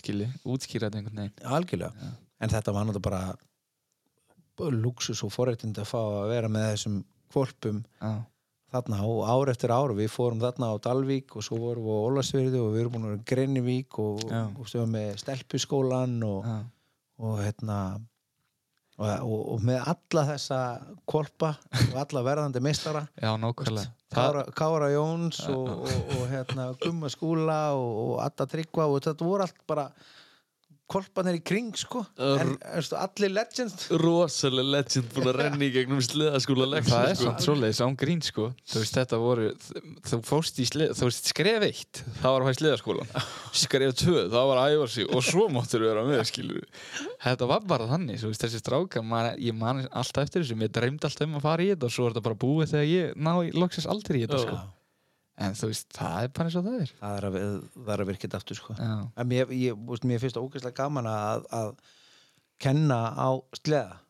skilji, 0.00 0.30
útskýra 0.48 0.88
þetta 0.88 1.02
einhvern 1.02 1.20
veginn. 1.20 1.50
Algjörlega, 1.58 2.08
en 2.40 2.54
þetta 2.54 2.72
var 2.72 2.88
náttúrulega 2.88 3.36
bara 4.56 4.80
luxus 4.80 5.20
og 5.26 5.34
forréttindi 5.34 5.82
að 5.82 5.90
fá 5.90 6.00
að 6.00 6.30
vera 6.32 6.48
með 6.48 6.70
þessum 6.70 6.96
kvolpum 7.32 7.82
Já, 8.00 8.12
þarna 8.74 9.02
og 9.06 9.20
ár 9.30 9.52
eftir 9.52 9.72
ár 9.74 9.94
við 9.96 10.10
fórum 10.12 10.42
þarna 10.42 10.72
á 10.72 10.76
Dalvík 10.82 11.36
og 11.38 11.46
svo 11.46 11.60
vorum 11.60 11.86
við 11.86 11.96
á 11.96 12.06
Ólasverði 12.10 12.60
og 12.62 12.72
við 12.74 12.82
erum 12.82 12.96
búin 12.96 13.06
að 13.06 13.12
vera 13.12 13.20
í 13.20 13.28
Greinivík 13.30 13.98
og, 14.02 14.26
og 14.32 14.68
stöðum 14.68 14.96
með 14.96 15.12
Stelpuskólan 15.22 16.16
og, 16.26 16.50
og 17.22 17.40
hérna 17.44 17.78
og, 18.96 19.06
og, 19.06 19.38
og 19.54 19.64
með 19.68 19.86
alla 19.92 20.24
þessa 20.32 20.60
kvolpa 21.08 21.52
og 21.92 21.96
alla 22.02 22.24
verðandi 22.26 22.62
meistara. 22.64 23.06
Já 23.24 23.32
nákvæmlega. 23.40 23.92
Kára, 24.16 24.44
Kára 24.54 24.90
Jóns 24.94 25.40
og, 25.50 25.66
og, 25.82 26.12
og 26.16 26.28
hérna 26.30 26.68
Gumma 26.80 27.10
Skúla 27.12 27.60
og, 27.76 27.96
og 28.04 28.20
Adda 28.24 28.46
Tryggva 28.50 28.86
og 28.86 29.02
þetta 29.04 29.26
voru 29.26 29.44
allt 29.46 29.58
bara 29.68 29.88
kolpanir 30.90 31.38
í 31.38 31.42
kring 31.46 31.74
sko. 31.78 32.04
En 32.22 32.54
veistu, 32.60 32.96
allir 32.98 33.32
legends. 33.34 33.88
Rosalega 34.02 34.72
legend 34.76 35.10
búin 35.14 35.30
að 35.32 35.38
renna 35.42 35.66
í 35.66 35.70
gegnum 35.74 36.02
sleðaskóla 36.04 36.68
það 36.68 36.76
leksum 36.76 37.00
er 37.10 37.18
samt 37.20 37.46
svoleiðis 37.46 37.82
án 37.82 37.96
grín 37.98 38.22
sko. 38.24 38.50
Þú 38.70 38.82
veist 38.82 38.98
þetta 39.00 39.20
voru 39.22 39.48
þú 40.06 40.20
fórst 40.26 40.60
í 40.62 40.66
slið, 40.68 40.94
þú 40.98 41.08
veist 41.10 41.30
skref 41.32 41.66
eitt 41.66 42.02
það 42.20 42.36
var 42.36 42.44
að 42.44 42.48
fæða 42.50 42.58
sliðaskólan 42.60 43.10
skref 43.56 43.96
tvö 44.00 44.22
það 44.32 44.48
var 44.50 44.60
að 44.62 44.76
æfa 44.76 44.88
sig 44.94 45.10
og 45.10 45.26
svo 45.26 45.46
máttur 45.52 45.84
vera 45.86 46.04
með 46.06 46.22
skilur 46.30 46.64
þetta 47.24 47.50
var 47.50 47.66
bara 47.68 47.88
þannig 47.90 48.20
þú 48.22 48.30
veist 48.32 48.46
þessi 48.46 48.62
strákar 48.62 49.06
maður, 49.06 49.38
ég 49.42 49.56
man 49.58 49.84
alltaf 49.90 50.26
eftir 50.26 50.44
þessu 50.44 50.58
ég 50.62 50.74
dreymdi 50.76 51.08
alltaf 51.08 51.26
um 51.26 51.38
að 51.40 51.46
fara 51.48 51.66
í 51.66 51.70
þetta 51.72 51.88
og 51.90 51.94
svo 51.96 52.06
er 52.08 52.14
þetta 52.14 52.26
bara 52.28 52.40
búið 52.46 52.72
þegar 52.74 52.88
ég 52.90 53.14
ná 53.26 53.32
í 53.42 53.54
loksins 53.56 53.88
aldrei 53.90 54.20
í 54.20 54.24
þetta 54.26 54.42
sko 54.44 54.58
en 55.36 55.58
þú 55.58 55.70
veist 55.72 55.92
það 55.96 56.16
er 56.22 56.32
bara 56.38 56.48
eins 56.48 56.56
og 56.58 56.66
það 56.66 56.80
er. 56.80 56.94
Það 57.02 57.18
er 57.18 57.28
að, 57.28 57.36
það 57.76 57.92
er 57.94 58.02
að 58.04 58.10
virka 58.10 58.26
þetta 58.26 58.40
aftur 58.40 58.60
sko. 58.60 58.78
En 58.80 59.30
mér, 59.30 59.52
ég, 59.52 59.84
veist, 59.90 60.08
mér 60.08 60.22
finnst 60.22 60.38
það 60.38 60.48
ógeðslega 60.48 60.80
gaman 60.80 61.10
að, 61.10 61.46
að 61.60 61.72
kenna 62.62 63.00
á 63.12 63.28
sleða 63.60 64.00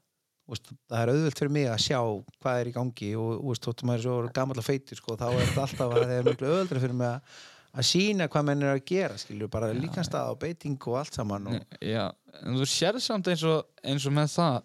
veist, 0.50 0.70
það 0.86 1.02
er 1.02 1.12
auðvelt 1.12 1.40
fyrir 1.40 1.52
mig 1.56 1.68
að 1.70 1.82
sjá 1.86 1.98
hvað 2.42 2.60
er 2.60 2.70
í 2.70 2.74
gangi 2.76 3.10
og 3.18 3.58
þóttum 3.58 3.90
maður 3.90 3.98
er 3.98 4.06
svo 4.06 4.32
gammal 4.38 4.60
og 4.60 4.66
feitur 4.66 5.00
sko, 5.00 5.18
þá 5.18 5.26
er 5.32 5.42
þetta 5.42 5.64
alltaf 5.66 5.86
að 5.86 5.98
það 5.98 6.14
er 6.16 6.28
miklu 6.30 6.50
auðveldri 6.50 6.82
fyrir 6.84 6.98
mig 7.00 7.10
að, 7.10 7.40
að 7.76 7.88
sína 7.90 8.28
hvað 8.32 8.46
menn 8.50 8.62
er 8.62 8.74
að 8.76 8.84
gera 8.92 9.18
skilju, 9.20 9.50
bara 9.52 9.72
líkanstað 9.74 10.32
og 10.32 10.40
beiting 10.44 10.78
og 10.86 11.00
allt 11.02 11.18
saman 11.18 11.50
og, 11.50 11.76
Já, 11.82 12.04
en 12.42 12.60
þú 12.60 12.70
sér 12.70 13.00
samt 13.02 13.32
eins 13.32 13.44
og, 13.48 13.66
eins 13.82 14.06
og 14.06 14.16
með 14.16 14.32
það 14.36 14.60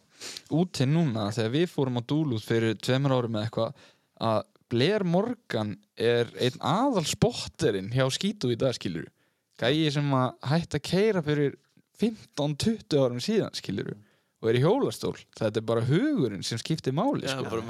úti 0.61 0.89
núna 0.89 1.29
þegar 1.33 1.55
við 1.57 1.67
fórum 1.73 1.97
á 1.97 2.01
Dúlút 2.13 2.45
fyrir 2.45 2.77
tveimur 2.77 3.17
árum 3.17 3.39
eða 3.39 3.49
eitthvað 3.49 3.87
að 4.21 4.41
Blair 4.71 5.03
Morgan 5.03 5.75
er 5.99 6.29
einn 6.39 6.61
aðal 6.63 7.03
spotterinn 7.09 7.91
hjá 7.91 8.05
Skítu 8.13 8.53
í 8.53 8.59
dag 8.59 8.75
skilur 8.77 9.09
gæi 9.61 9.91
sem 9.93 10.07
að 10.17 10.31
hætti 10.51 10.79
að 10.79 10.87
keira 10.87 11.21
fyrir 11.25 11.57
15-20 12.01 12.97
árum 12.97 13.21
síðan 13.21 13.53
skilur 13.57 13.93
og 14.41 14.49
er 14.49 14.57
í 14.57 14.63
hjólastól. 14.63 15.13
Þetta 15.37 15.61
er 15.61 15.65
bara 15.69 15.85
hugurinn 15.85 16.41
sem 16.45 16.57
skiptir 16.57 16.95
máli 16.97 17.27
Já, 17.27 17.35
sko. 17.37 17.61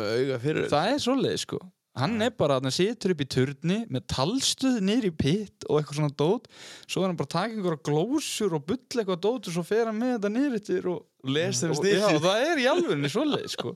það 0.71 0.91
er 0.93 1.01
svoleið 1.03 1.39
sko. 1.43 1.59
Hann 1.99 2.23
er 2.23 2.31
bara 2.39 2.55
að 2.55 2.69
hann 2.69 2.71
situr 2.71 3.11
upp 3.11 3.23
í 3.25 3.27
turni 3.27 3.81
með 3.91 4.05
talstuð 4.13 4.77
niður 4.87 5.09
í 5.09 5.11
pitt 5.11 5.65
og 5.67 5.81
eitthvað 5.81 5.97
svona 5.97 6.15
dót. 6.21 6.45
Svo 6.87 7.03
er 7.03 7.11
hann 7.11 7.19
bara 7.19 7.27
að 7.27 7.33
taka 7.33 7.57
einhverja 7.57 7.83
glósur 7.89 8.55
og 8.55 8.63
bull 8.69 8.79
eitthvað 9.01 9.19
dót 9.25 9.49
og 9.51 9.57
svo 9.57 9.65
fer 9.67 9.89
hann 9.89 9.99
með 9.99 10.13
þetta 10.15 10.31
niður 10.37 10.55
yfir 10.61 10.87
og 10.93 11.01
Les 11.23 11.59
þeim 11.61 11.69
og- 11.71 11.77
snilli. 11.77 11.99
já, 12.01 12.19
það 12.23 12.43
er 12.49 12.57
í 12.57 12.67
alvegni 12.71 13.09
svoleið 13.13 13.49
sko. 13.53 13.75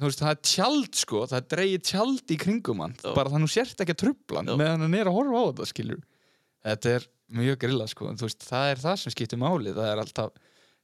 Veist, 0.00 0.20
það 0.20 0.30
er 0.34 0.40
tjald 0.44 0.94
sko, 1.00 1.22
það 1.30 1.46
dreigið 1.54 1.82
tjald 1.88 2.26
í 2.34 2.36
kringum 2.42 2.82
hann, 2.84 2.96
Já. 3.00 3.14
bara 3.16 3.30
þannig 3.32 3.48
að 3.48 3.48
þú 3.48 3.54
sért 3.54 3.80
ekki 3.80 3.94
að 3.94 4.02
trubla 4.02 4.42
meðan 4.50 4.80
hann 4.84 4.94
er 4.98 5.08
að 5.08 5.16
horfa 5.16 5.40
á 5.40 5.44
þetta 5.48 5.68
skilur. 5.70 6.02
Þetta 6.64 6.90
er 6.98 7.06
mjög 7.32 7.56
grilla 7.64 7.86
sko 7.88 8.10
veist, 8.12 8.44
það 8.44 8.66
er 8.74 8.82
það 8.84 8.98
sem 9.00 9.14
skiptir 9.16 9.40
máli. 9.40 9.72
Það 9.72 9.88
er 9.94 10.02
alltaf 10.04 10.30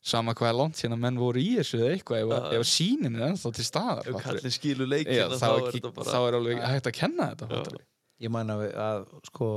sama 0.01 0.33
hvað 0.33 0.49
er 0.49 0.57
langt 0.57 0.77
síðan 0.81 0.97
að 0.97 1.03
menn 1.05 1.19
voru 1.21 1.37
í 1.45 1.51
þessu 1.59 1.77
eða 1.83 1.93
eitthvað, 1.99 2.23
ef, 2.25 2.53
ef 2.57 2.67
sínin 2.71 3.17
er 3.21 3.27
ennþá 3.29 3.53
til 3.53 3.65
staðar 3.69 4.07
Ef 4.09 4.23
kallin 4.25 4.55
skilur 4.57 4.89
Já, 4.89 4.93
leikina 4.95 5.37
þá, 5.37 5.45
þá 5.45 5.51
er 5.61 5.93
bara 5.93 6.09
þá 6.09 6.19
er 6.31 6.37
alveg 6.41 6.63
hægt 6.65 6.89
að 6.89 6.97
kenna 6.97 7.27
þetta 7.37 7.77
ég 8.25 8.31
man 8.33 8.49
að, 8.49 9.05
sko 9.29 9.51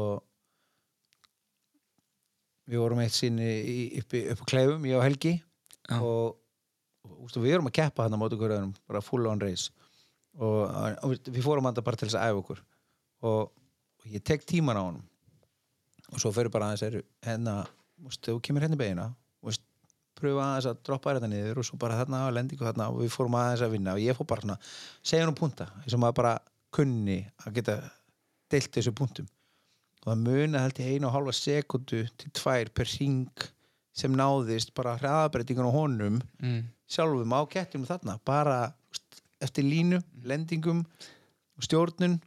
við 2.67 2.80
vorum 2.84 2.99
eitt 3.03 3.17
í- 3.23 4.03
upp 4.03 4.43
á 4.43 4.45
kleifum, 4.51 4.84
ég 4.88 4.99
og 4.99 5.03
Helgi 5.07 5.34
Já. 5.89 5.97
og, 5.99 6.38
og 7.07 7.18
ústu, 7.27 7.41
við 7.43 7.57
erum 7.57 7.68
að 7.72 7.76
keppa 7.80 8.05
hann 8.05 8.15
á 8.15 8.19
móti 8.22 8.39
hverjum, 8.39 8.73
bara 8.88 9.01
full 9.03 9.27
on 9.27 9.41
race. 9.43 9.72
Og, 10.39 10.61
og 11.03 11.11
við- 11.14 11.43
fórum 11.45 11.68
hann 11.69 11.81
bara 11.84 11.99
til 11.99 12.07
þess 12.07 12.19
að 12.19 12.30
æfa 12.31 12.41
okkur. 12.43 12.61
Og, 13.23 13.41
og 14.03 14.07
ég 14.14 14.23
tek 14.23 14.45
tíman 14.49 14.80
á 14.80 14.84
honum. 14.84 15.03
Og 16.14 16.22
svo 16.22 16.31
fyrir 16.35 16.51
bara 16.53 16.72
aðeins 16.72 17.03
hérna, 17.26 17.60
þú 18.23 18.39
kemur 18.43 18.65
hérna 18.65 18.80
í 18.80 18.84
beina 18.85 19.11
pröfa 20.23 20.43
aðeins 20.45 20.68
að 20.69 20.81
droppa 20.88 21.14
þetta 21.18 21.30
niður 21.31 21.60
og 21.61 21.68
svo 21.68 21.77
bara 21.81 21.97
þarna 21.99 22.23
á 22.30 22.35
lendingu 22.35 22.65
þarna 22.68 22.89
og 22.91 23.01
við 23.01 23.14
fórum 23.15 23.38
aðeins 23.39 23.64
að 23.65 23.73
vinna. 23.76 23.95
Og 23.97 24.03
ég 24.03 24.18
fór 24.18 24.30
bara 24.30 24.45
svona, 24.45 24.57
segja 25.03 25.26
hann 25.26 25.34
um 25.34 25.39
punta 25.39 25.68
eins 25.81 25.95
og 25.97 26.01
maður 26.03 26.18
bara 26.22 26.34
kunni 26.73 27.18
að 27.43 27.57
geta 27.60 27.76
deilt 28.53 28.72
þessu 28.77 28.93
punktum. 28.95 29.27
Og 30.03 30.10
það 30.11 30.23
muna 30.27 30.64
held 30.64 30.80
ég 30.84 30.93
einu 30.95 31.10
og 31.10 31.15
hálfa 31.18 31.35
sekundu 31.39 32.03
til 32.22 32.31
tvær 32.39 32.72
per 32.76 32.91
ring 32.99 33.47
sem 33.94 34.14
náðist 34.18 34.74
bara 34.78 34.98
hraðabreitingun 34.98 35.70
á 35.70 35.74
honum 35.74 36.20
mm. 36.41 36.61
sjálfum 36.90 37.36
á 37.38 37.41
kettinum 37.49 37.88
þarna 37.90 38.18
bara 38.26 38.60
eftir 39.44 39.68
línu, 39.68 39.99
lendingum 40.26 40.84
og 40.84 41.65
stjórnun 41.68 42.18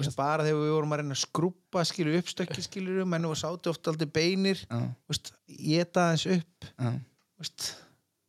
úst, 0.00 0.12
bara 0.18 0.44
þegar 0.44 0.62
við 0.62 0.74
vorum 0.74 0.94
að 0.94 1.02
reyna 1.02 1.16
að 1.16 1.22
skrúpa 1.22 1.84
skilur 1.88 2.18
uppstökki 2.20 2.64
skilur 2.64 3.08
menn 3.08 3.28
og 3.28 3.36
sátu 3.38 3.72
oft 3.72 3.90
aldrei 3.90 4.08
beinir 4.10 4.62
geta 5.46 6.08
aðeins 6.08 6.26
upp 6.36 6.70
já, 6.72 6.90
úst, 7.42 7.68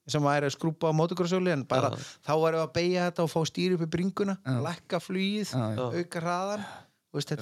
sem 0.07 0.23
væri 0.23 0.47
að 0.47 0.55
skrúpa 0.55 0.91
á 0.91 0.97
mótokrosjóli 0.97 1.51
en 1.51 1.65
bara 1.67 1.91
Já. 1.91 2.03
þá 2.29 2.33
varum 2.39 2.61
við 2.61 2.65
að 2.65 2.75
beigja 2.77 3.07
þetta 3.09 3.25
og 3.25 3.33
fá 3.33 3.39
stýri 3.49 3.77
upp 3.77 3.83
í 3.83 3.89
bringuna 3.97 4.37
Já. 4.39 4.59
lækka 4.69 5.01
flugið, 5.03 5.51
já, 5.51 5.65
já. 5.75 5.83
auka 5.97 6.23
hraðan 6.23 6.69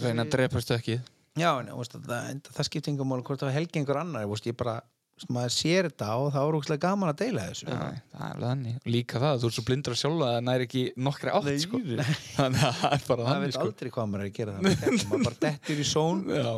reyna 0.01 0.25
að 0.25 0.33
drepa 0.37 0.63
stökkið 0.63 1.11
Já, 1.35 1.49
en 1.59 1.67
veist, 1.75 1.97
það, 1.99 2.37
það 2.47 2.67
skipti 2.69 2.91
engum 2.93 3.09
mál 3.11 3.19
hvort 3.19 3.41
það 3.41 3.49
var 3.49 3.57
helgi 3.57 3.81
einhver 3.81 3.97
annar 3.99 4.27
veist, 4.31 4.45
ég 4.47 4.55
bara, 4.55 4.77
veist, 4.79 4.94
maður 5.31 5.53
sér 5.55 5.87
þetta 5.89 6.07
og 6.19 6.29
það 6.35 6.45
var 6.47 6.57
úkslega 6.59 6.83
gaman 6.85 7.11
að 7.13 7.19
deila 7.23 7.43
þessu. 7.49 7.67
Já, 7.71 7.75
það 8.19 8.45
er 8.51 8.91
líka 8.91 9.21
það, 9.23 9.37
þú 9.43 9.49
ert 9.51 9.57
svo 9.57 9.65
blindur 9.69 9.95
að 9.95 10.01
sjálfa 10.01 10.25
að 10.29 10.33
það 10.35 10.47
næri 10.49 10.65
ekki 10.69 10.81
nokkri 11.07 11.31
átt 11.39 11.45
Nei, 11.47 11.59
sko. 11.63 11.79
nei. 11.85 12.15
þannig 12.39 12.65
að 12.69 12.79
það 12.81 12.95
er 12.97 13.05
bara 13.09 13.21
maður 13.21 13.29
þannig 13.31 13.45
veit 13.45 13.55
sko. 13.59 13.67
aldrei 13.69 13.93
hvað 13.95 14.09
maður 14.11 14.25
er 14.25 14.31
að 14.31 14.39
gera 14.39 14.57
það 14.57 14.65
maður 15.11 15.29
bara 15.29 15.39
dettur 15.45 15.79
í 15.79 15.85
són 15.87 16.25
Já, 16.35 16.51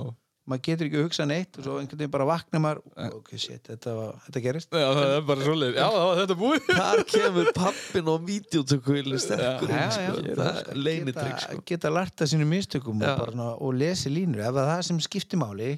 maður 0.48 0.64
getur 0.70 0.88
ekki 0.88 0.98
að 0.98 1.06
hugsa 1.06 1.28
neitt 1.28 1.58
og 1.60 1.66
svo 1.68 1.76
einhvern 1.82 2.00
veginn 2.02 2.14
bara 2.18 2.28
vakna 2.32 2.62
maður. 2.64 2.82
Ok, 3.18 3.32
shit, 3.36 3.62
þetta, 3.68 3.94
var, 3.98 4.14
þetta 4.26 4.44
gerist. 4.48 4.70
Já, 4.74 4.88
það 4.98 5.14
er 5.18 5.26
bara 5.28 5.48
svoleið 5.50 5.78
Já, 5.78 5.86
það 5.92 6.06
var 6.08 6.22
þetta 6.24 6.38
búið. 6.42 6.70
Þar 6.72 7.02
kemur 7.14 7.50
pappin 7.58 8.12
og 8.14 8.26
videotökuðil 8.32 9.18
sterkur 9.22 9.74
Já, 9.76 9.78
inn, 9.78 9.84
já, 9.84 9.90
sko. 9.92 10.24
já, 10.32 10.38
Það 10.40 10.62
er 10.74 10.80
leinitrygg 10.88 11.42
sko. 11.46 11.60
geta 11.68 11.92
lært 11.92 12.24
að 12.26 12.32
sínu 12.34 12.48
mistökum 12.48 13.04
og, 13.06 13.68
lesi 13.76 14.10
línur. 14.16 14.40
Ef 14.48 14.56
það 14.56 14.64
er 14.64 14.72
það 14.72 14.86
sem 14.90 15.04
skiptir 15.04 15.42
máli 15.44 15.74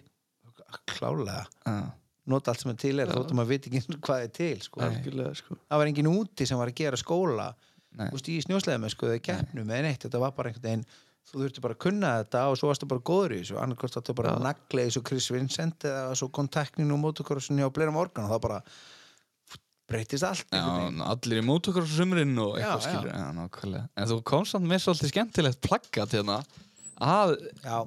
klálega. 0.94 1.48
Já, 1.66 1.80
nota 2.32 2.54
allt 2.54 2.64
sem 2.64 2.72
er 2.74 2.80
til 2.80 2.96
er 3.02 3.12
þóttum 3.12 3.40
maður 3.40 3.52
veit 3.54 3.68
ekki 3.70 3.84
hvað 4.06 4.24
er 4.26 4.32
til 4.40 4.64
sko. 4.66 4.90
Sko. 5.40 5.60
Það 5.66 5.82
var 5.84 5.92
enginn 5.92 6.12
úti 6.14 6.48
sem 6.50 6.60
var 6.60 6.72
að 6.72 6.80
gera 6.82 7.00
skóla 7.00 7.52
veist, 8.00 8.30
í 8.30 8.40
snjósleðum 8.46 8.90
sko, 8.94 9.10
eða 9.10 9.24
keppnum 9.26 9.70
eða 9.70 9.88
neitt, 9.88 10.04
þetta 10.06 10.22
var 10.22 10.36
bara 10.38 10.52
einhvern 10.52 10.68
veginn 10.70 10.86
þú 11.30 11.44
þurfti 11.44 11.64
bara 11.64 11.76
að 11.76 11.82
kunna 11.84 12.14
þetta 12.24 12.46
og 12.50 12.56
svo 12.58 12.70
varstu 12.72 12.88
bara 12.90 13.04
góður 13.06 13.36
í 13.36 13.42
þessu. 13.44 13.58
Annarkost 13.62 13.98
þetta 14.00 14.16
bara 14.18 14.32
að 14.34 14.46
nagla 14.48 14.86
eins 14.86 14.98
og 14.98 15.06
Chris 15.10 15.28
Vincent 15.34 15.86
eða 15.86 16.16
svo 16.18 16.30
kontaktninu 16.34 16.96
og 16.96 17.04
motokorsunni 17.04 17.66
á 17.66 17.70
Bleira 17.74 17.94
Morgan 17.94 18.26
og 18.26 18.34
það 18.34 18.42
bara 18.48 18.62
breytist 19.90 20.26
allt. 20.26 20.48
Já, 20.54 20.66
allir 21.10 21.42
í 21.42 21.46
mótokur 21.46 21.86
á 21.86 21.90
sumrin 21.90 22.34
og 22.42 22.58
eitthvað 22.58 22.86
skilur. 22.88 23.78
En 23.94 24.10
þú 24.10 24.20
komst 24.32 24.56
samt 24.56 24.70
með 24.70 24.84
svolítið 24.86 25.14
skemmtilegt 25.14 25.62
plaggat 25.66 26.18
hérna. 26.18 26.40
Að 27.00 27.36
já, 27.64 27.78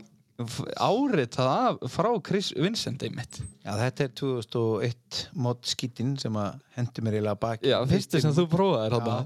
áritað 0.83 1.51
af 1.53 1.93
frá 1.93 2.09
Chris 2.27 2.53
Vincent 2.57 3.03
einmitt. 3.07 3.41
Já, 3.65 3.73
þetta 3.81 4.07
er 4.07 4.13
2001 4.21 5.23
mod 5.45 5.63
skítinn 5.69 6.17
sem 6.21 6.37
að 6.39 6.59
hendi 6.77 7.05
mér 7.05 7.19
eiginlega 7.19 7.41
baki 7.43 7.71
Já, 7.73 7.79
fyrsti 7.91 8.21
sem 8.25 8.35
þú 8.37 8.47
prófaðir 8.53 8.97
Já. 8.97 8.99
hérna 8.99 9.21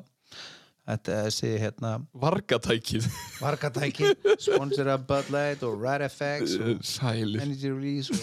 þetta 0.86 1.14
er 1.16 1.24
þessi 1.26 1.52
hérna 1.58 1.92
Vargatækið. 2.22 3.06
Vargatæki 3.42 4.10
sponsor 4.38 4.92
af 4.94 5.06
Bud 5.08 5.30
Light 5.34 5.64
og 5.66 5.80
Rad 5.82 6.04
FX 6.08 6.56
og 6.62 6.84
Sælir. 6.86 7.42
Energy 7.42 7.72
Release 7.72 8.14
og 8.14 8.20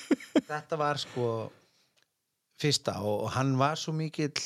þetta 0.50 0.78
var 0.78 1.00
sko 1.02 1.30
fyrsta 2.62 3.00
og 3.02 3.26
hann 3.34 3.56
var 3.58 3.74
svo 3.80 3.94
mikill 3.96 4.36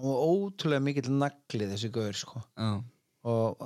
og 0.00 0.22
ótrúlega 0.30 0.80
mikill 0.84 1.10
nagli 1.12 1.66
þessi 1.68 1.90
gaur 1.92 2.16
sko. 2.16 2.40
Já, 2.56 2.78
og, 3.28 3.64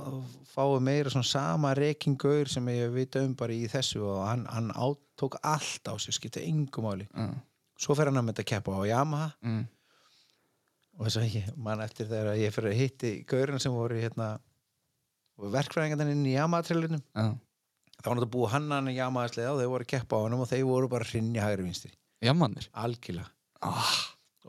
fáið 0.55 0.81
meira 0.87 1.13
svona 1.13 1.29
sama 1.29 1.75
rekin 1.79 2.17
gaur 2.19 2.51
sem 2.51 2.67
ég 2.73 2.93
veit 2.95 3.17
um 3.21 3.35
bara 3.39 3.55
í 3.55 3.69
þessu 3.71 4.03
og 4.03 4.25
hann, 4.27 4.45
hann 4.51 4.73
átók 4.75 5.39
allt 5.43 5.91
á 5.91 5.95
sig 5.99 6.17
skipta 6.17 6.43
engum 6.43 6.89
máli. 6.89 7.07
Já, 7.11 7.31
svo 7.79 7.97
fer 7.99 8.11
hann 8.11 8.19
að 8.21 8.29
mynda 8.29 8.45
að 8.45 8.51
keppa 8.51 8.75
á 8.75 8.83
Yamaha. 8.91 9.31
Mm, 9.47 9.65
og 10.99 11.07
þess 11.07 11.21
að 11.21 11.39
ég 11.39 11.55
man 11.59 11.83
eftir 11.85 12.11
þegar 12.11 12.39
ég 12.39 12.55
fyrir 12.55 12.73
að 12.73 12.81
hitti 12.83 13.15
gaurinn 13.31 13.63
sem 13.63 13.75
voru 13.75 13.99
hérna 13.99 14.35
verkfræðingarnir 15.55 16.15
inn 16.15 16.27
í 16.31 16.37
Yamaha-trillunum 16.37 17.03
já. 17.03 17.35
Þá 17.95 18.09
var 18.09 18.17
hann 18.17 18.25
að 18.27 18.33
búa 18.35 18.49
hann 18.53 18.73
hann 18.75 18.91
í 18.91 18.97
Yamaha 18.99 19.31
sleða 19.31 19.53
og 19.55 19.61
þeir 19.61 19.71
voru 19.73 19.87
að 19.87 19.93
keppa 19.95 20.19
á 20.19 20.23
hann 20.25 20.35
og 20.37 20.49
þeir 20.51 20.65
voru 20.69 20.91
bara 20.93 21.07
hrinni 21.09 21.41
hægri 21.43 21.67
vinstri. 21.67 21.91
Jammannir 22.25 22.67
algjörlega. 22.85 23.31
Ah, 23.65 23.95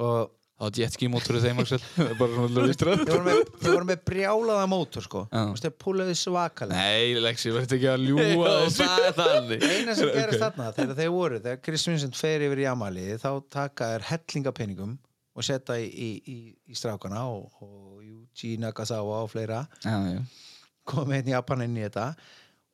og 0.02 0.34
Það 0.56 0.70
var 0.70 0.78
jetski 0.80 1.08
mótorið 1.12 1.46
þeim 1.50 1.58
Axel. 1.66 1.78
Það 1.96 2.10
er 2.12 2.20
bara 2.20 2.36
svona 2.38 2.62
lustrað 2.70 3.02
þeir 3.02 3.10
voru 3.12 3.26
með, 3.26 3.40
þeir 3.60 3.74
voru 3.74 3.88
með 3.90 4.04
brjálaða 4.08 4.68
mótor 4.72 5.04
sko. 5.04 5.24
Já. 5.28 5.40
Þú 5.42 5.56
veist, 5.56 5.66
þeir 5.66 5.74
púlaði 5.84 6.14
svakalega. 6.16 6.84
Nei, 6.86 7.18
Lexi, 7.26 7.52
verður 7.52 7.76
ekki 7.76 7.90
að 7.92 8.06
ljúa 8.06 8.54
þessu. 8.62 8.86
það 8.86 9.08
er 9.10 9.18
þannig 9.20 9.66
eina 9.74 9.96
sem 10.00 10.14
gerist 10.16 10.44
þarna 10.46 10.70
þegar 10.78 11.00
þeir 11.02 11.12
voru 11.18 11.42
þegar 11.42 11.60
Chris 11.68 11.86
Vincent 11.90 12.20
fer 12.20 12.46
yfir 12.48 12.62
í 12.64 12.66
Yamaha 12.70 13.18
þá 13.26 13.30
taka 13.58 13.90
þær 13.92 14.08
hellingapenningum 14.14 14.96
og 15.36 15.44
setja 15.44 15.76
í, 15.84 15.90
í, 15.92 16.10
í, 16.32 16.38
í 16.72 16.80
strákana 16.80 17.26
og, 17.28 17.52
og 17.60 18.00
Yuji 18.06 18.56
Nakazawa 18.64 19.26
og 19.26 19.34
fleira. 19.34 19.66
Já, 19.84 19.98
já. 20.08 20.24
Komið 20.88 21.18
einn 21.20 21.34
Japan 21.34 21.66
inn 21.66 21.76
í 21.76 21.84
þetta. 21.84 22.08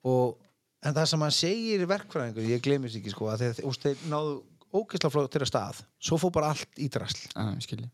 Og, 0.05 0.37
en 0.85 0.93
það 0.93 1.09
sem 1.09 1.25
hann 1.25 1.33
segir 1.33 1.81
í 1.81 1.89
verkfræðingur, 1.89 2.45
ég 2.45 2.61
gleymist 2.61 2.99
ekki 2.99 3.13
sko 3.15 3.31
að 3.33 3.47
þeir, 3.47 3.65
úst, 3.71 3.87
þeir 3.87 4.05
náðu 4.11 4.37
ógeðslega 4.71 5.13
flott 5.13 5.33
til 5.33 5.43
að 5.43 5.51
stað. 5.51 5.81
Svo 6.01 6.17
fór 6.21 6.33
bara 6.35 6.53
allt 6.55 6.79
í 6.81 6.87
drasl. 6.91 7.27
Skilji 7.63 7.89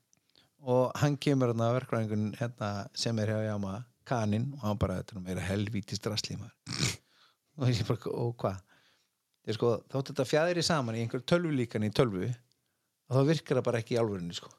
og 0.67 0.91
hann 0.99 1.17
kemur 1.21 1.51
hérna 1.53 1.69
verkvæðingun 1.75 2.31
hérna, 2.39 2.71
sem 2.97 3.19
er 3.21 3.31
hjá 3.31 3.43
Jama 3.45 3.75
kaninn 4.07 4.49
og 4.57 4.65
hann 4.65 4.79
bara, 4.79 5.01
þetta 5.03 5.21
er 5.33 5.43
helvítist 5.49 6.03
drasli 6.03 6.37
og 7.57 7.69
ég 7.69 7.85
bara, 7.87 8.11
og 8.13 8.33
hvað? 8.41 8.63
Sko, 9.55 9.77
þótt 9.87 10.11
þetta 10.11 10.27
fjæðir 10.27 10.59
í 10.59 10.65
saman 10.67 10.97
í 10.97 11.05
einhverju 11.05 11.23
tölvulíkan 11.29 11.85
í 11.87 11.91
tölvu 11.95 12.27
og 13.07 13.15
þá 13.15 13.21
virkar 13.29 13.59
það 13.59 13.65
bara 13.69 13.79
ekki 13.79 13.95
í 13.95 13.99
alvörunni 14.01 14.35
sko. 14.35 14.49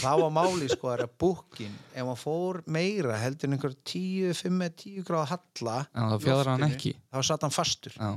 þá 0.00 0.12
var 0.22 0.30
máli 0.32 0.68
sko 0.72 0.88
að 0.94 1.02
búkin 1.20 1.74
ef 1.92 2.00
hann 2.00 2.16
fór 2.20 2.62
meira 2.64 3.18
heldur 3.20 3.50
en 3.50 3.58
einhver 3.58 3.74
10, 3.76 4.32
5, 4.38 4.62
10 4.86 5.04
gráða 5.08 5.34
halla 5.34 5.76
þá 5.92 6.16
fjaðrar 6.24 6.52
hann 6.54 6.64
ekki. 6.70 6.94
þá 7.12 7.20
satt 7.28 7.44
hann 7.44 7.52
fastur, 7.52 7.98
Já, 7.98 8.14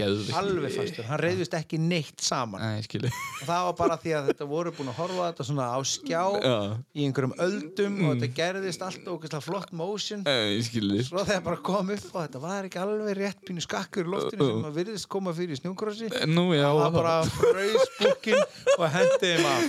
geðvikt 0.00 0.36
alveg 0.40 0.74
fastur 0.74 1.06
hann 1.10 1.20
reyðist 1.20 1.54
ekki 1.58 1.78
neitt 1.80 2.24
saman. 2.24 2.62
Og 2.64 3.46
það 3.46 3.66
var 3.68 3.76
bara 3.78 3.96
því 4.00 4.14
að 4.18 4.30
þetta 4.30 4.48
voru 4.50 4.72
búin 4.76 4.90
að 4.92 4.98
horfa 5.00 5.28
þetta 5.30 5.46
svona 5.50 5.68
á 5.72 5.78
skjá 5.86 6.22
Já, 6.40 6.56
í 6.96 7.06
einhverjum 7.06 7.34
öldum 7.46 7.98
og 8.06 8.14
þetta 8.14 8.30
gerðist 8.40 8.84
alltaf 8.86 9.14
ógeðslega 9.14 9.44
flott 9.46 9.74
motion. 9.80 10.24
Skilji 10.66 11.06
svo 11.08 11.24
þegar 11.24 11.44
bara 11.46 11.62
kom 11.70 11.92
upp 11.94 12.08
og 12.10 12.20
þetta 12.24 12.42
var 12.42 12.68
ekki 12.68 12.82
alveg 12.82 13.18
rétt 13.20 13.44
pínu 13.46 13.64
skakkur 13.64 14.08
í 14.08 14.14
loftinu 14.14 14.50
sem 14.50 14.68
að 14.70 14.80
virðist 14.80 15.10
koma 15.12 15.34
fyrir 15.36 15.56
í 15.56 15.60
snjókrossi. 15.60 16.10
Já. 16.10 16.24
Það 16.24 16.80
var 16.80 16.96
bara 16.96 17.16
fraus 17.36 17.94
búkin 18.00 18.40
og 18.76 18.86
hendi 18.94 19.34
þeim 19.34 19.48
af. 19.50 19.60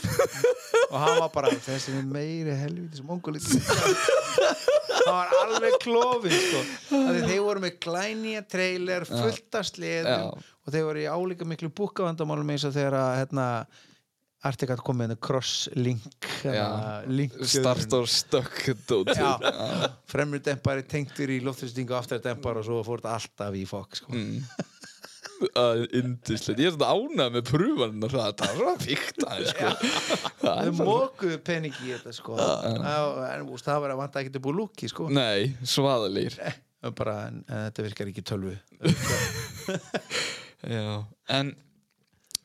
Og 0.92 0.98
hann 1.00 1.20
var 1.22 1.32
bara 1.34 1.52
þessi 1.64 1.96
meiri 2.04 2.56
helviti 2.60 3.00
sem 3.00 3.12
ongulit 3.12 3.46
það 5.02 5.16
var 5.16 5.32
alveg 5.42 5.78
klofin 5.82 6.36
sko. 6.36 6.62
Þeir 6.92 7.42
voru 7.44 7.64
með 7.64 7.78
glænýja 7.84 8.44
trailer 8.52 9.06
fullt 9.08 9.58
af 9.60 9.68
Já. 10.22 10.58
og 10.66 10.74
þeir 10.76 10.86
voru 10.90 11.04
í 11.04 11.08
álíka 11.12 11.48
miklu 11.50 11.70
búkavandamálum 11.78 12.54
eins 12.54 12.66
og 12.70 12.76
þegar 12.78 12.98
að 13.00 13.16
hérna, 13.22 13.48
Articat 14.42 14.80
kom 14.82 14.98
með 14.98 15.12
cross-link 15.22 16.26
link 17.14 17.36
Start 17.46 17.94
or 17.94 18.08
stuck 18.10 18.56
fremri 20.10 20.40
dempari 20.42 20.82
tengtur 20.90 21.30
í 21.30 21.38
loftþrýstingu 21.46 21.94
og 21.94 22.00
aftari 22.00 22.24
dempar 22.26 22.58
og 22.58 22.66
svo 22.66 22.80
fór 22.88 23.04
þetta 23.04 23.18
alltaf 23.20 23.58
í 23.60 23.68
fokk 23.70 24.00
sko. 24.00 24.18
Indislegt, 25.42 26.60
ég 26.62 26.70
er 26.70 26.74
svona 26.76 26.90
ánað 26.94 27.36
með 27.36 27.46
prúfanina 27.50 28.10
það 28.14 28.44
er 28.46 28.58
svona 28.58 28.74
fíkt 28.82 29.24
aðeins 29.28 29.54
sko. 29.54 29.70
Það 30.42 30.58
Þau 30.58 30.66
er 30.66 30.76
mókuðu 30.90 31.38
peningi 31.46 31.86
í 31.86 31.94
þetta 31.96 32.14
sko. 32.18 32.38
Það- 32.42 32.68
en 33.30 33.48
það 33.62 33.80
var 33.86 33.94
að 33.96 34.02
vanta 34.02 34.22
ekki 34.22 34.34
til 34.36 34.42
búið 34.46 34.60
lúki 34.60 34.90
sko. 34.90 35.10
Nei, 35.10 35.56
Það 36.82 36.90
var 36.90 36.98
bara, 36.98 37.16
en, 37.30 37.44
en 37.46 37.66
þetta 37.70 37.84
virkar 37.86 38.08
ekki 38.10 38.22
tölvu 38.26 38.56
Já, 40.62 41.04
en 41.34 41.54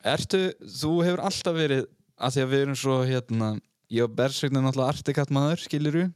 ertu, 0.07 0.43
þú 0.63 0.93
hefur 1.05 1.21
alltaf 1.27 1.57
verið 1.57 1.83
að 2.17 2.33
því 2.37 2.45
að 2.45 2.53
við 2.53 2.63
erum 2.65 2.79
svo 2.79 2.95
hérna 3.05 3.49
ég 3.93 4.07
og 4.07 4.15
Bersvegna 4.17 4.63
náttúrulega 4.65 4.95
artikatt 4.95 5.33
maður 5.35 5.61
skiluru 5.67 6.07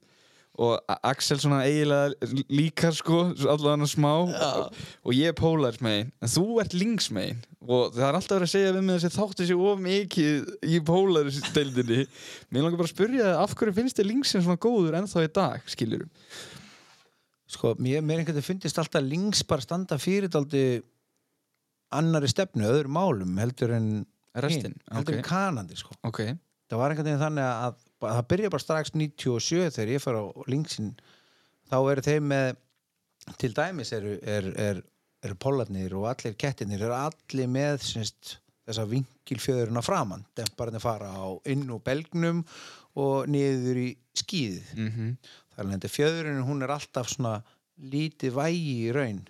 og 0.61 0.81
A- 0.91 0.97
Axel 1.13 1.37
svona 1.39 1.61
eiginlega 1.63 2.27
líka 2.51 2.89
sko 2.91 3.21
allavega 3.47 3.87
smá. 3.87 4.09
Og 5.07 5.13
ég 5.15 5.29
er 5.31 5.37
pólars 5.37 5.77
megin 5.83 6.09
en 6.19 6.31
þú 6.33 6.43
ert 6.63 6.73
links 6.75 7.07
megin 7.15 7.39
og 7.61 7.93
það 7.95 8.07
er 8.09 8.17
alltaf 8.17 8.35
verið 8.35 8.47
að 8.49 8.53
segja 8.55 8.73
við 8.75 8.83
mig 8.87 8.97
þessi 8.99 9.15
þáttu 9.15 9.47
sér 9.47 9.61
of 9.69 9.83
mikið 9.85 10.49
í 10.73 10.81
pólars 10.89 11.37
deildinni 11.55 12.01
mér 12.49 12.65
langar 12.65 12.81
bara 12.81 12.89
að 12.89 12.95
spyrja 12.95 13.27
þig, 13.29 13.37
af 13.45 13.55
hverju 13.55 13.75
finnst 13.77 14.01
þið 14.01 14.09
linksin 14.09 14.43
svona 14.43 14.59
góður 14.65 14.97
ennþá 14.99 15.23
í 15.27 15.31
dag 15.37 15.69
skiluru 15.71 16.09
Sko, 17.51 17.73
mér, 17.83 17.99
mér 17.99 18.21
einhvern 18.21 18.37
veginn 18.37 18.47
fyndist 18.47 18.77
alltaf 18.79 19.03
links 19.03 19.41
bara 19.47 19.63
standa 19.63 19.97
fyrir 19.99 20.31
daldi 20.31 20.81
annari 21.97 22.29
stefnu, 22.31 22.67
öðrum 22.67 22.95
málum 22.97 23.39
heldur 23.41 23.75
en 23.75 23.91
Restin, 24.41 24.75
hin, 24.77 24.95
heldur 24.95 25.17
en 25.17 25.23
ok. 25.23 25.27
kanandi 25.27 25.79
sko. 25.79 25.95
ok, 26.07 26.21
það 26.71 26.81
var 26.81 26.93
einhvern 26.93 27.09
veginn 27.09 27.23
þannig 27.25 27.47
að, 27.47 27.79
að 28.01 28.13
það 28.17 28.27
byrja 28.33 28.51
bara 28.53 28.65
strax 28.65 28.93
97 28.95 29.73
þegar 29.75 29.93
ég 29.95 30.03
fara 30.03 30.21
á 30.23 30.27
linksin 30.51 30.93
þá 31.71 31.77
eru 31.81 32.05
þeir 32.05 32.23
með 32.27 32.53
til 33.41 33.51
dæmis 33.55 33.91
eru, 33.95 34.15
er, 34.23 34.47
er, 34.59 34.83
eru 35.25 35.37
pollarnir 35.41 35.93
og 35.97 36.07
allir 36.11 36.37
kettinir 36.39 36.81
eru 36.81 36.95
allir 36.97 37.51
með 37.51 37.83
syns, 37.85 38.37
þessa 38.67 38.87
vinkilfjöðurinn 38.89 39.79
á 39.79 39.83
framann 39.85 40.25
demparinn 40.37 40.81
fara 40.83 41.11
á 41.11 41.27
inn 41.51 41.67
og 41.73 41.83
belgnum 41.85 42.43
og 42.99 43.29
niður 43.31 43.79
í 43.79 43.89
skíðið. 44.17 44.71
Mhm. 44.75 45.11
Þannig 45.55 45.85
að 45.85 45.93
fjöðurinn 45.93 46.45
hún 46.47 46.63
er 46.63 46.73
alltaf 46.73 47.11
svona 47.11 47.41
lítið 47.81 48.35
vægi 48.37 48.73
í 48.87 48.91
raun 48.95 49.21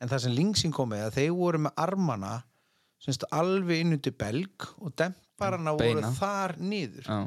en 0.00 0.08
það 0.12 0.22
sem 0.24 0.32
linksin 0.36 0.72
kom 0.74 0.90
með 0.92 1.06
að 1.08 1.16
þeir 1.18 1.32
voru 1.38 1.58
með 1.66 1.72
armana 1.84 2.32
syns, 3.02 3.18
alveg 3.30 3.80
inn 3.84 3.92
undir 3.96 4.14
belg 4.18 4.66
og 4.82 4.94
demparana 4.98 5.72
voru 5.76 6.00
Beina. 6.00 6.12
þar 6.18 6.56
niður. 6.58 7.06
Já, 7.06 7.18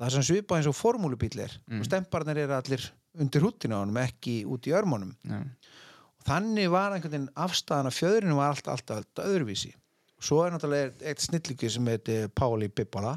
það 0.00 0.06
er 0.06 0.14
sem 0.16 0.26
svipað 0.30 0.58
eins 0.60 0.70
og 0.70 0.76
formúlubíl 0.78 1.38
er 1.44 1.58
og 1.78 1.84
stemparnir 1.88 2.38
eru 2.44 2.56
allir 2.56 2.86
undir 3.20 3.42
húttinu 3.44 3.76
á 3.76 3.82
honum 3.82 3.98
ekki 4.00 4.38
út 4.46 4.68
í 4.70 4.72
örmónum 4.76 5.12
já, 5.26 5.40
og 5.40 6.24
þannig 6.28 6.70
var 6.72 6.92
einhvern 6.94 7.10
veginn 7.12 7.30
afstæðan 7.36 7.88
að 7.90 7.96
fjöðrinu 7.98 8.36
var 8.38 8.52
alltaf, 8.54 8.76
alltaf, 8.78 8.96
alltaf 9.02 9.24
öðruvísi. 9.26 9.72
Og 10.20 10.24
svo 10.28 10.42
er 10.44 10.52
náttúrulega 10.52 11.08
eitt 11.08 11.20
snillíki 11.24 11.68
sem 11.72 11.86
heitir 11.88 12.28
Páli 12.36 12.68
Bibbala 12.68 13.16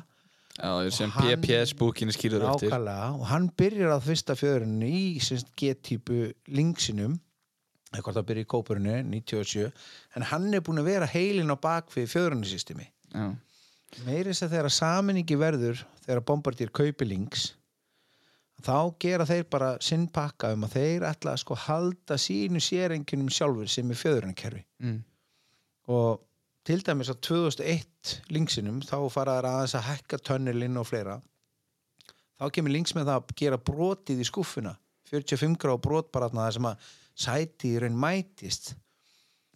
já, 0.57 0.89
sem 0.91 1.09
Og 1.09 1.17
hann- 1.19 1.41
PPS 1.41 1.73
búkinu 1.75 2.11
skýrður 2.15 2.45
eftir. 2.53 2.71
Og 3.19 3.25
hann 3.27 3.49
byrjar 3.59 3.91
að 3.97 4.05
fyrsta 4.07 4.35
fjöðrinu 4.39 4.88
í 4.88 5.19
semst, 5.23 5.51
G-típu 5.59 6.34
hvort 8.02 8.18
það 8.18 8.28
byrja 8.30 8.45
í 8.45 8.49
kópurinu 8.49 8.95
97 9.11 9.68
en 10.18 10.28
hann 10.32 10.48
er 10.53 10.64
búin 10.65 10.82
að 10.82 10.90
vera 10.90 11.10
heilin 11.10 11.53
á 11.53 11.57
bakvið 11.61 12.10
fjöðrunisystemi 12.14 12.88
já, 12.88 13.28
meiri 14.07 14.32
þess 14.32 14.48
að 14.48 14.56
þegar 14.57 14.78
saminningi 14.80 15.38
verður 15.38 15.86
þegar 16.06 16.26
Bombardier 16.32 16.74
kaupi 16.74 17.07
links 17.10 17.52
þá 18.64 18.78
gera 19.03 19.28
þeir 19.28 19.48
bara 19.52 19.72
sinn 19.84 20.07
pakka 20.07 20.53
um 20.56 20.65
að 20.65 20.78
þeir 20.80 21.07
ætla 21.11 21.34
að 21.36 21.41
sko 21.44 21.57
halda 21.68 22.18
sínu 22.18 22.61
sérengjunum 22.64 23.32
sjálfur 23.34 23.70
sem 23.70 23.91
er 23.91 23.99
fjöðurinakerfi 23.99 24.64
mm. 24.82 25.02
og 25.94 26.24
til 26.64 26.80
dæmis 26.86 27.11
á 27.11 27.15
2001 27.20 28.18
linksinum 28.32 28.80
þá 28.88 28.98
fara 29.11 29.38
þær 29.38 29.48
aðeins 29.49 29.76
að 29.78 29.88
hækka 29.90 30.20
tönnelinn 30.24 30.80
og 30.80 30.88
fleira. 30.88 31.18
Þá 32.40 32.45
kemur 32.56 32.74
links 32.74 32.95
með 32.95 33.10
það 33.10 33.20
að 33.20 33.34
gera 33.41 33.60
brotið 33.60 34.24
í 34.24 34.28
skúffuna. 34.28 34.78
45 35.11 35.57
gráð 35.60 35.82
brot 35.84 36.11
bara 36.15 36.30
þarna 36.30 36.48
þar 36.48 36.56
sem 36.57 36.70
að 36.70 36.88
sæti 37.15 37.73
í 37.76 37.81
raun 37.84 37.98
mætist. 37.99 38.73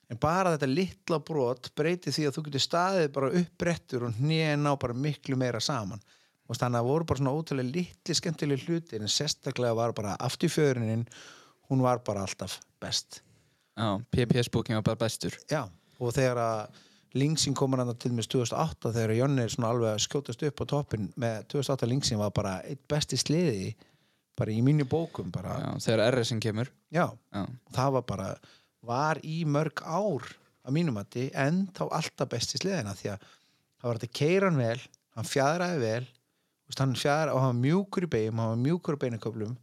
En 0.08 0.20
bara 0.22 0.54
þetta 0.56 0.70
litla 0.72 1.20
brot 1.20 1.72
breytir 1.76 2.16
því 2.16 2.28
að 2.30 2.38
þú 2.38 2.44
getur 2.46 2.64
staðið 2.64 3.10
bara 3.18 3.32
uppbrettur 3.42 4.08
og 4.08 4.22
hnén 4.22 4.64
á 4.64 4.74
bara 4.80 4.96
miklu 4.96 5.36
meira 5.40 5.60
saman. 5.60 6.00
Og 6.48 6.56
þannig 6.56 6.80
að 6.80 6.86
það 6.86 6.92
voru 6.92 7.08
bara 7.10 7.20
svona 7.20 7.36
ótrúlega 7.36 7.76
litli 7.76 8.16
skemmtileg 8.16 8.68
hlutir 8.68 9.04
en 9.04 9.12
sérstaklega 9.12 9.76
var 9.76 9.96
bara 9.98 10.16
afturfjörinin 10.24 11.04
hún 11.68 11.84
var 11.84 12.00
bara 12.08 12.24
alltaf 12.24 12.62
best. 12.80 13.22
Já, 13.78 14.00
PPS 14.12 14.50
búkinu 14.50 14.80
var 14.80 14.88
bara 14.94 15.04
bestur. 15.04 15.36
Já, 15.52 15.66
og 16.00 16.14
þegar 16.16 16.40
að 16.40 16.84
Linksin 17.18 17.56
komur 17.56 17.80
hann 17.82 17.94
til 18.00 18.12
með 18.14 18.28
2008 18.34 18.92
þegar 18.94 19.14
Jonni 19.16 19.44
er 19.44 19.52
svona 19.54 19.70
alveg 19.74 19.94
að 19.94 20.02
skjótast 20.04 20.44
upp 20.48 20.64
á 20.64 20.66
toppin 20.70 21.08
með 21.20 21.46
2008 21.54 21.90
Linksin 21.90 22.20
var 22.20 22.34
bara 22.36 22.58
eitt 22.68 22.84
besti 22.90 23.18
sliði 23.20 23.72
bara 24.38 24.54
í 24.54 24.60
mínu 24.66 24.86
bókum 24.90 25.32
bara, 25.34 25.56
já, 25.64 25.70
þegar 25.88 26.04
RS-in 26.14 26.42
kemur. 26.44 26.70
Já, 26.94 27.06
já, 27.34 27.44
það 27.76 27.96
var 27.98 28.06
bara 28.12 28.28
var 28.88 29.20
í 29.26 29.42
mörg 29.50 29.82
ár 29.84 30.28
að 30.68 30.76
mínum 30.76 31.00
að 31.00 31.18
en 31.34 31.66
þá 31.76 31.88
alltaf 31.88 32.30
besti 32.32 32.60
sliðina 32.60 32.94
því 32.98 33.14
að 33.14 33.26
það 33.78 33.88
var 33.88 34.00
þetta 34.00 34.20
keiran 34.20 34.60
vel 34.60 34.80
hann 35.18 35.28
fjadraði 35.28 35.80
vel 35.82 36.06
veist, 36.68 36.82
hann 36.82 36.96
fjadraði 37.00 37.36
og 37.36 37.44
hann 37.44 37.54
var 37.54 37.62
mjúkur 37.64 38.08
í 38.08 38.12
beigum 38.12 38.42
hann 38.42 38.54
var 38.54 38.64
mjúkur 38.66 38.98
í 38.98 39.02
beinaköflum 39.04 39.56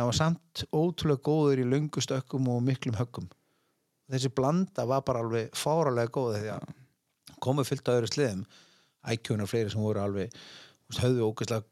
hann 0.00 0.08
var 0.08 0.16
samt 0.16 0.64
ótrúlega 0.72 1.24
góður 1.26 1.62
í 1.62 1.68
löngu 1.68 2.02
stökkum 2.02 2.48
og 2.52 2.62
miklum 2.64 2.98
höggum. 2.98 3.28
Þessi 4.10 4.30
blanda 4.34 4.86
var 4.90 5.04
bara 5.06 5.22
alveg 5.22 5.52
fáralega 5.54 6.10
góð 6.14 6.38
því 6.40 6.52
að 6.56 6.70
komið 7.42 7.68
fyllt 7.68 7.90
á 7.90 7.94
öðru 7.94 8.10
sliðum 8.10 8.46
ækjunar 9.12 9.50
fleiri 9.50 9.72
sem 9.72 9.82
voru 9.82 10.02
alveg 10.02 10.34
höfðu 10.98 11.28
ógeðslega 11.28 11.66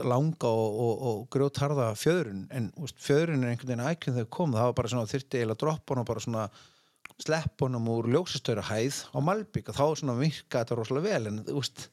langa 0.00 0.48
og, 0.48 0.76
og, 0.84 1.02
og 1.08 1.18
grjótharða 1.34 1.90
fjöðrun 1.98 2.46
en 2.50 2.70
þú 2.76 2.86
veist, 2.86 3.00
fjöðrun 3.04 3.44
er 3.44 3.52
einhvern 3.52 3.72
veginn 3.72 3.88
ækjun 3.90 4.16
þegar 4.18 4.30
kom 4.38 4.54
það 4.56 4.68
var 4.70 4.78
bara 4.80 4.92
svona 4.94 5.10
þyrfti 5.12 5.38
eiginlega 5.40 5.56
að 5.58 5.62
droppa 5.64 5.94
honum 5.94 6.08
bara 6.08 6.24
svona 6.24 6.46
slepp 7.22 7.62
honum 7.66 7.90
úr 7.92 8.08
ljósastöru 8.14 8.64
hæð 8.70 9.02
á 9.12 9.18
Malbík 9.22 9.68
og 9.70 9.76
þá 9.78 9.84
svona 10.00 10.16
virka 10.18 10.62
þetta 10.62 10.78
rosalega 10.80 11.12
vel 11.12 11.30
en 11.30 11.42
veist 11.46 11.84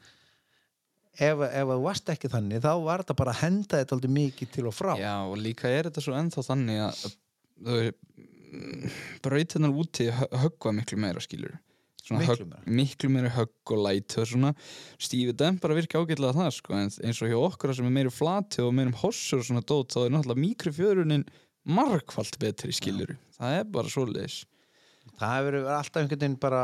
ef, 1.19 1.41
það 1.43 1.73
varst 1.83 2.11
ekki 2.13 2.31
þannig 2.31 2.63
þá 2.63 2.71
var 2.85 3.03
þetta 3.03 3.17
bara 3.19 3.33
að 3.35 3.41
henda 3.43 3.81
þetta 3.81 3.97
aldrei 3.97 4.13
mikið 4.15 4.53
til 4.55 4.67
og 4.69 4.75
frá. 4.77 4.93
Já, 4.97 5.15
og 5.27 5.35
líka 5.41 5.69
er 5.69 5.89
þetta 5.89 6.03
svo 6.05 6.15
ennþá 6.15 6.45
þannig 6.47 6.83
að 6.85 7.01
þau 7.67 7.81
brautinnar 9.21 9.73
úti 9.75 10.07
hö- 10.09 10.29
höggva 10.45 10.71
miklu 10.73 10.97
meira 11.01 11.21
skilur 11.21 11.57
Miklu 12.09 12.33
högg, 12.33 12.53
miklu 12.65 13.09
meira 13.13 13.29
högg 13.35 13.73
og 13.75 13.81
læt 13.85 14.17
og 14.17 14.27
svona. 14.29 14.53
Stífi 14.97 15.35
dem 15.37 15.59
bara 15.61 15.77
virka 15.77 16.01
ágætlega 16.01 16.33
það 16.37 16.51
sko 16.55 16.77
en 16.77 16.89
eins 16.89 17.21
og 17.21 17.29
hjá 17.29 17.37
okkur 17.37 17.75
sem 17.77 17.89
er 17.89 17.95
meiri 17.99 18.13
flati 18.13 18.63
og 18.65 18.73
meiri 18.77 18.95
hossur 19.03 19.43
og 19.43 19.49
svona 19.49 19.61
dót 19.61 19.93
þá 19.93 20.05
er 20.05 20.15
náttúrulega 20.15 20.43
mikrofjörunin 20.45 21.25
margfalt 21.69 22.39
betri 22.41 22.73
skilur 22.73 23.13
það 23.37 23.59
er 23.59 23.67
bara 23.69 23.91
svoleiðis. 23.93 24.43
Það 25.19 25.35
hefur 25.35 25.49
verið 25.49 25.73
alltaf 25.75 26.01
einhvern 26.01 26.23
veginn 26.23 26.39
bara 26.41 26.63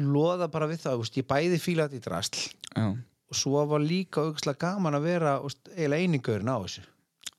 loða 0.00 0.48
bara 0.50 0.68
við 0.70 0.84
það, 0.84 1.04
úst, 1.04 1.18
ég 1.20 1.28
bæði 1.30 1.60
fíla 1.62 1.86
þetta 1.86 2.00
í 2.00 2.04
drasl 2.04 2.40
já, 2.74 2.86
og 3.30 3.38
svo 3.38 3.62
var 3.70 3.84
líka 3.84 4.24
auðvitað 4.24 4.58
gaman 4.64 4.98
að 4.98 5.06
vera 5.06 5.36
eiginlega 5.44 6.00
einingurinn 6.02 6.50
á 6.50 6.58
þessu 6.64 6.84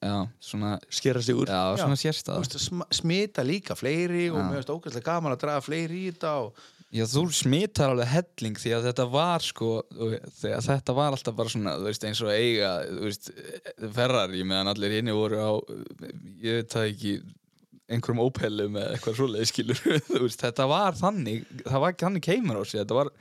já, 0.06 0.16
svona 0.44 0.76
skera 0.90 1.22
sig 1.22 1.36
úr 1.38 1.50
já, 1.50 1.62
Já. 1.76 1.82
svona 1.84 1.98
sm- 2.46 2.88
smita 2.94 3.44
líka 3.44 3.76
fleiri 3.78 4.30
og 4.32 4.38
Já. 4.40 4.46
mér 4.50 4.60
finnst 4.62 4.74
ógæslega 4.76 5.06
gaman 5.08 5.36
að 5.36 5.44
draga 5.46 5.62
fleiri 5.66 6.06
í 6.08 6.12
þetta 6.14 6.34
og 6.46 6.64
Já, 6.96 7.04
þú 7.12 7.26
smitar 7.34 7.90
alveg 7.92 8.08
helling 8.08 8.56
því 8.62 8.72
að 8.78 8.86
þetta 8.88 9.06
var 9.12 9.44
sko, 9.44 9.70
þetta 10.40 10.94
var 10.96 11.12
alltaf 11.12 11.36
bara 11.36 11.52
svona, 11.52 11.74
þú 11.82 11.90
veist, 11.90 12.06
eins 12.08 12.22
og 12.24 12.30
eiga, 12.32 12.70
þú 12.88 13.02
veist, 13.10 13.32
Ferrari 13.98 14.44
meðan 14.48 14.70
allir 14.72 14.94
hinni 14.96 15.16
voru 15.18 15.42
á, 15.44 15.52
ég 16.46 16.62
veit 16.62 16.72
það 16.72 16.88
ekki, 16.94 17.12
einhverjum 17.92 18.22
ópellum 18.24 18.78
eða 18.80 18.94
eitthvað 18.96 19.18
svoleið 19.20 19.50
skilur, 19.52 19.82
þú 20.14 20.22
veist, 20.24 20.46
þetta 20.46 20.70
var 20.72 20.96
þannig, 21.02 21.44
það 21.66 21.84
var 21.84 21.96
ekki 21.98 22.08
þannig 22.08 22.26
keimur 22.30 22.62
á 22.62 22.64
sig, 22.64 22.80
þetta 22.86 23.00
var 23.02 23.12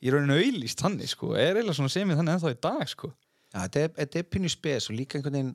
í 0.00 0.14
rauninu 0.16 0.40
auðlýst 0.40 0.82
þannig, 0.82 1.12
sko, 1.14 1.30
er 1.36 1.52
eiginlega 1.60 1.78
svona 1.78 1.94
semið 1.94 2.22
þannig 2.22 2.34
ennþá 2.38 2.54
í 2.56 2.60
dag, 2.66 2.86
sko. 2.96 3.12
ja, 3.52 3.62
þetta 3.68 3.84
er, 3.84 3.94
þetta 4.00 4.24
er 4.24 4.28
pínu 4.34 4.50
spes 4.56 4.90
og 4.90 4.98
líka 4.98 5.20
einhvern 5.20 5.38
veginn 5.38 5.54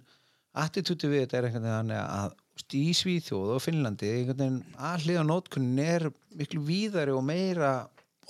attitúti 0.64 1.10
við 1.11 1.26
þetta 1.26 1.40
er 1.40 1.48
einhvern 1.49 1.68
veginn 1.69 1.95
að 1.99 2.36
í 2.76 2.94
Svíþjóð 2.95 3.56
og 3.56 3.64
Finnlandi 3.64 4.11
einhvern 4.11 4.40
veginn 4.41 4.61
alliða 4.91 5.26
nótkunnin 5.27 5.82
er 5.84 6.07
miklu 6.40 6.64
víðari 6.68 7.15
og 7.15 7.26
meira 7.27 7.73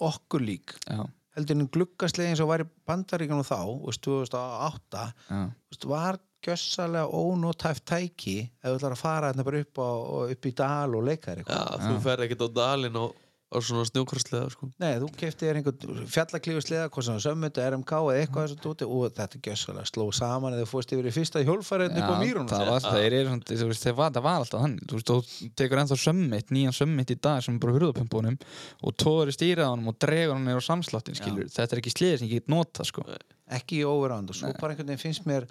okkur 0.04 0.44
lík 0.44 0.76
Já, 0.90 1.04
heldur 1.38 1.60
en 1.60 1.70
gluggaslega 1.72 2.34
eins 2.34 2.42
og 2.44 2.50
var 2.52 2.66
í 2.66 2.70
bandaríkanum 2.88 3.46
þá, 3.48 3.60
úst, 3.88 4.02
2008 4.08 5.04
já, 5.30 5.44
úst, 5.72 5.86
var 5.90 6.20
gjössalega 6.46 7.10
ónótæft 7.10 7.86
tæki 7.90 8.38
ef 8.46 8.68
þú 8.68 8.76
ætlar 8.80 8.96
að 8.98 9.02
fara 9.02 9.30
hérna 9.32 9.46
bara 9.48 9.62
upp, 9.66 9.80
á, 9.82 9.90
upp 10.36 10.50
í 10.50 10.56
dal 10.58 10.98
og 10.98 11.06
leika 11.08 11.32
þér 11.32 11.44
Já, 11.46 11.46
eitthvað 11.46 11.86
þú 11.88 12.02
fer 12.06 12.26
ekkert 12.26 12.46
á 12.46 12.50
dalinn 12.60 13.00
og 13.02 13.16
á 13.46 13.62
svona 13.62 13.86
snjókarslega 13.86 14.50
sko. 14.50 14.68
Nei, 14.82 14.96
þú 15.02 15.08
kefti 15.16 15.46
þér 15.46 15.60
einhvern 15.60 16.08
fjallaklífuslega 16.10 16.90
hvort 16.90 17.06
sem 17.06 17.20
sömmut, 17.22 17.60
RMK 17.62 18.00
eða 18.00 18.16
eitthvað 18.24 18.48
þessu 18.48 18.58
dóti 18.64 18.88
og 18.90 19.14
þetta 19.20 19.42
gjössalega 19.46 19.90
sló 19.90 20.08
saman 20.18 20.56
eða 20.56 20.66
þú 20.66 20.70
fórst 20.72 20.94
yfir 20.96 21.10
í 21.10 21.14
fyrsta 21.14 21.44
hjólfærið 21.46 22.00
upp 22.02 22.10
á 22.10 22.16
mýrunum 22.24 22.50
það 22.50 22.72
var, 22.72 22.82
það 22.88 23.06
er, 23.06 23.18
svona, 23.30 23.48
þú 23.52 23.70
veist, 23.70 23.86
það 23.86 24.02
var, 24.02 24.42
alltaf 24.42 24.66
þannig, 24.66 24.90
þú 24.90 25.00
veist, 25.00 25.14
þú 25.14 25.52
tekur 25.62 25.84
ennþá 25.84 26.00
sömmit, 26.02 26.52
nýjan 26.58 26.78
sömmit 26.80 27.14
í 27.14 27.20
dag 27.22 27.46
sem 27.46 27.56
er 27.56 27.64
bara 27.64 27.78
hurðupumpunum 27.78 28.42
og 28.82 28.98
tóður 29.06 29.32
í 29.32 29.38
stýraðanum 29.38 29.94
og 29.94 30.00
dregur 30.02 30.36
hann 30.36 30.50
neyra 30.50 30.66
á 30.66 30.70
samsláttin, 30.70 31.20
skilur, 31.22 31.48
þetta 31.54 31.78
er 31.78 31.84
ekki 31.84 31.94
sliðið 31.94 32.22
sem 32.24 32.32
ég 32.34 32.42
get 32.42 32.52
nota, 32.52 32.88
sko. 32.88 33.06
ekki 33.46 33.84
í 33.84 33.88
overround 33.88 34.34
og 34.34 34.42
svo 34.42 34.52
bara 34.58 34.74
einhvern 34.74 34.90
veginn 34.90 35.06
finnst 35.06 35.30
mér 35.30 35.46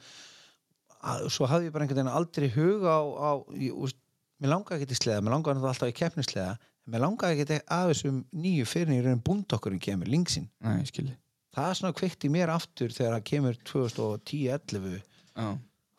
að, 0.99 1.29
svo 1.31 1.47
hafði 1.47 1.71
ég 1.71 1.75
bara 1.77 1.87
einhvern 1.87 2.03
veginn 2.03 2.17
aldrei 2.19 2.51
hug 2.57 2.87
á, 2.91 2.99
á 2.99 3.31
ég, 3.55 3.71
úst, 3.87 4.01
mér 4.43 4.57
langaði 4.57 4.83
ekki 4.83 4.91
til 4.91 5.03
sleða, 5.05 5.23
mér 5.23 5.37
langaði 5.37 5.61
náttúrulega 5.61 5.77
alltaf 5.77 5.93
í 5.93 5.99
keppnisleða 6.01 6.57
en 6.85 6.93
mér 6.95 7.03
langaði 7.05 7.45
ekki 7.45 7.59
af 7.73 7.87
þessum 7.93 8.23
nýju 8.45 8.67
fyrir 8.69 8.95
í 8.99 9.03
raun 9.07 9.23
búndokkurinn 9.25 9.81
kemur, 9.83 10.11
linksinn 10.11 10.49
Nei, 10.65 10.81
ég 10.83 10.91
skilji. 10.91 11.15
það 11.57 11.71
er 11.71 11.79
svona 11.81 11.97
kveikt 11.97 12.27
í 12.29 12.33
mér 12.35 12.53
aftur 12.55 12.93
þegar 12.93 13.17
það 13.19 13.27
kemur 13.31 13.59
2010-11 13.71 15.01
Já, 15.35 15.49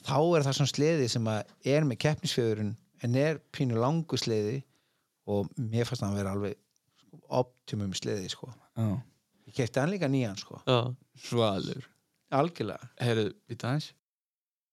þá 0.05 0.17
er 0.37 0.45
það 0.45 0.57
svona 0.59 0.71
sleði 0.73 1.07
sem 1.11 1.27
að 1.31 1.55
er 1.75 1.87
með 1.89 2.01
keppnisfjöðurinn 2.05 2.75
en 3.03 3.17
er 3.19 3.41
pínu 3.55 3.79
langu 3.81 4.17
sleði 4.19 4.59
og 5.29 5.49
mér 5.57 5.87
fannst 5.89 6.03
það 6.05 6.11
að 6.13 6.19
vera 6.21 6.35
alveg 6.35 6.61
optimum 7.35 7.93
sleði 7.97 8.29
sko. 8.29 8.51
já. 8.77 8.87
ég 9.49 9.55
kefti 9.57 9.81
hann 9.81 9.91
líka 9.93 10.07
nýjan 10.11 10.37
sko. 10.37 10.59
Já, 10.67 10.93
Svalur. 11.25 11.85
algjörlega 12.35 12.89
Herru, 13.01 13.29
við 13.49 13.65
aðeins, 13.65 13.89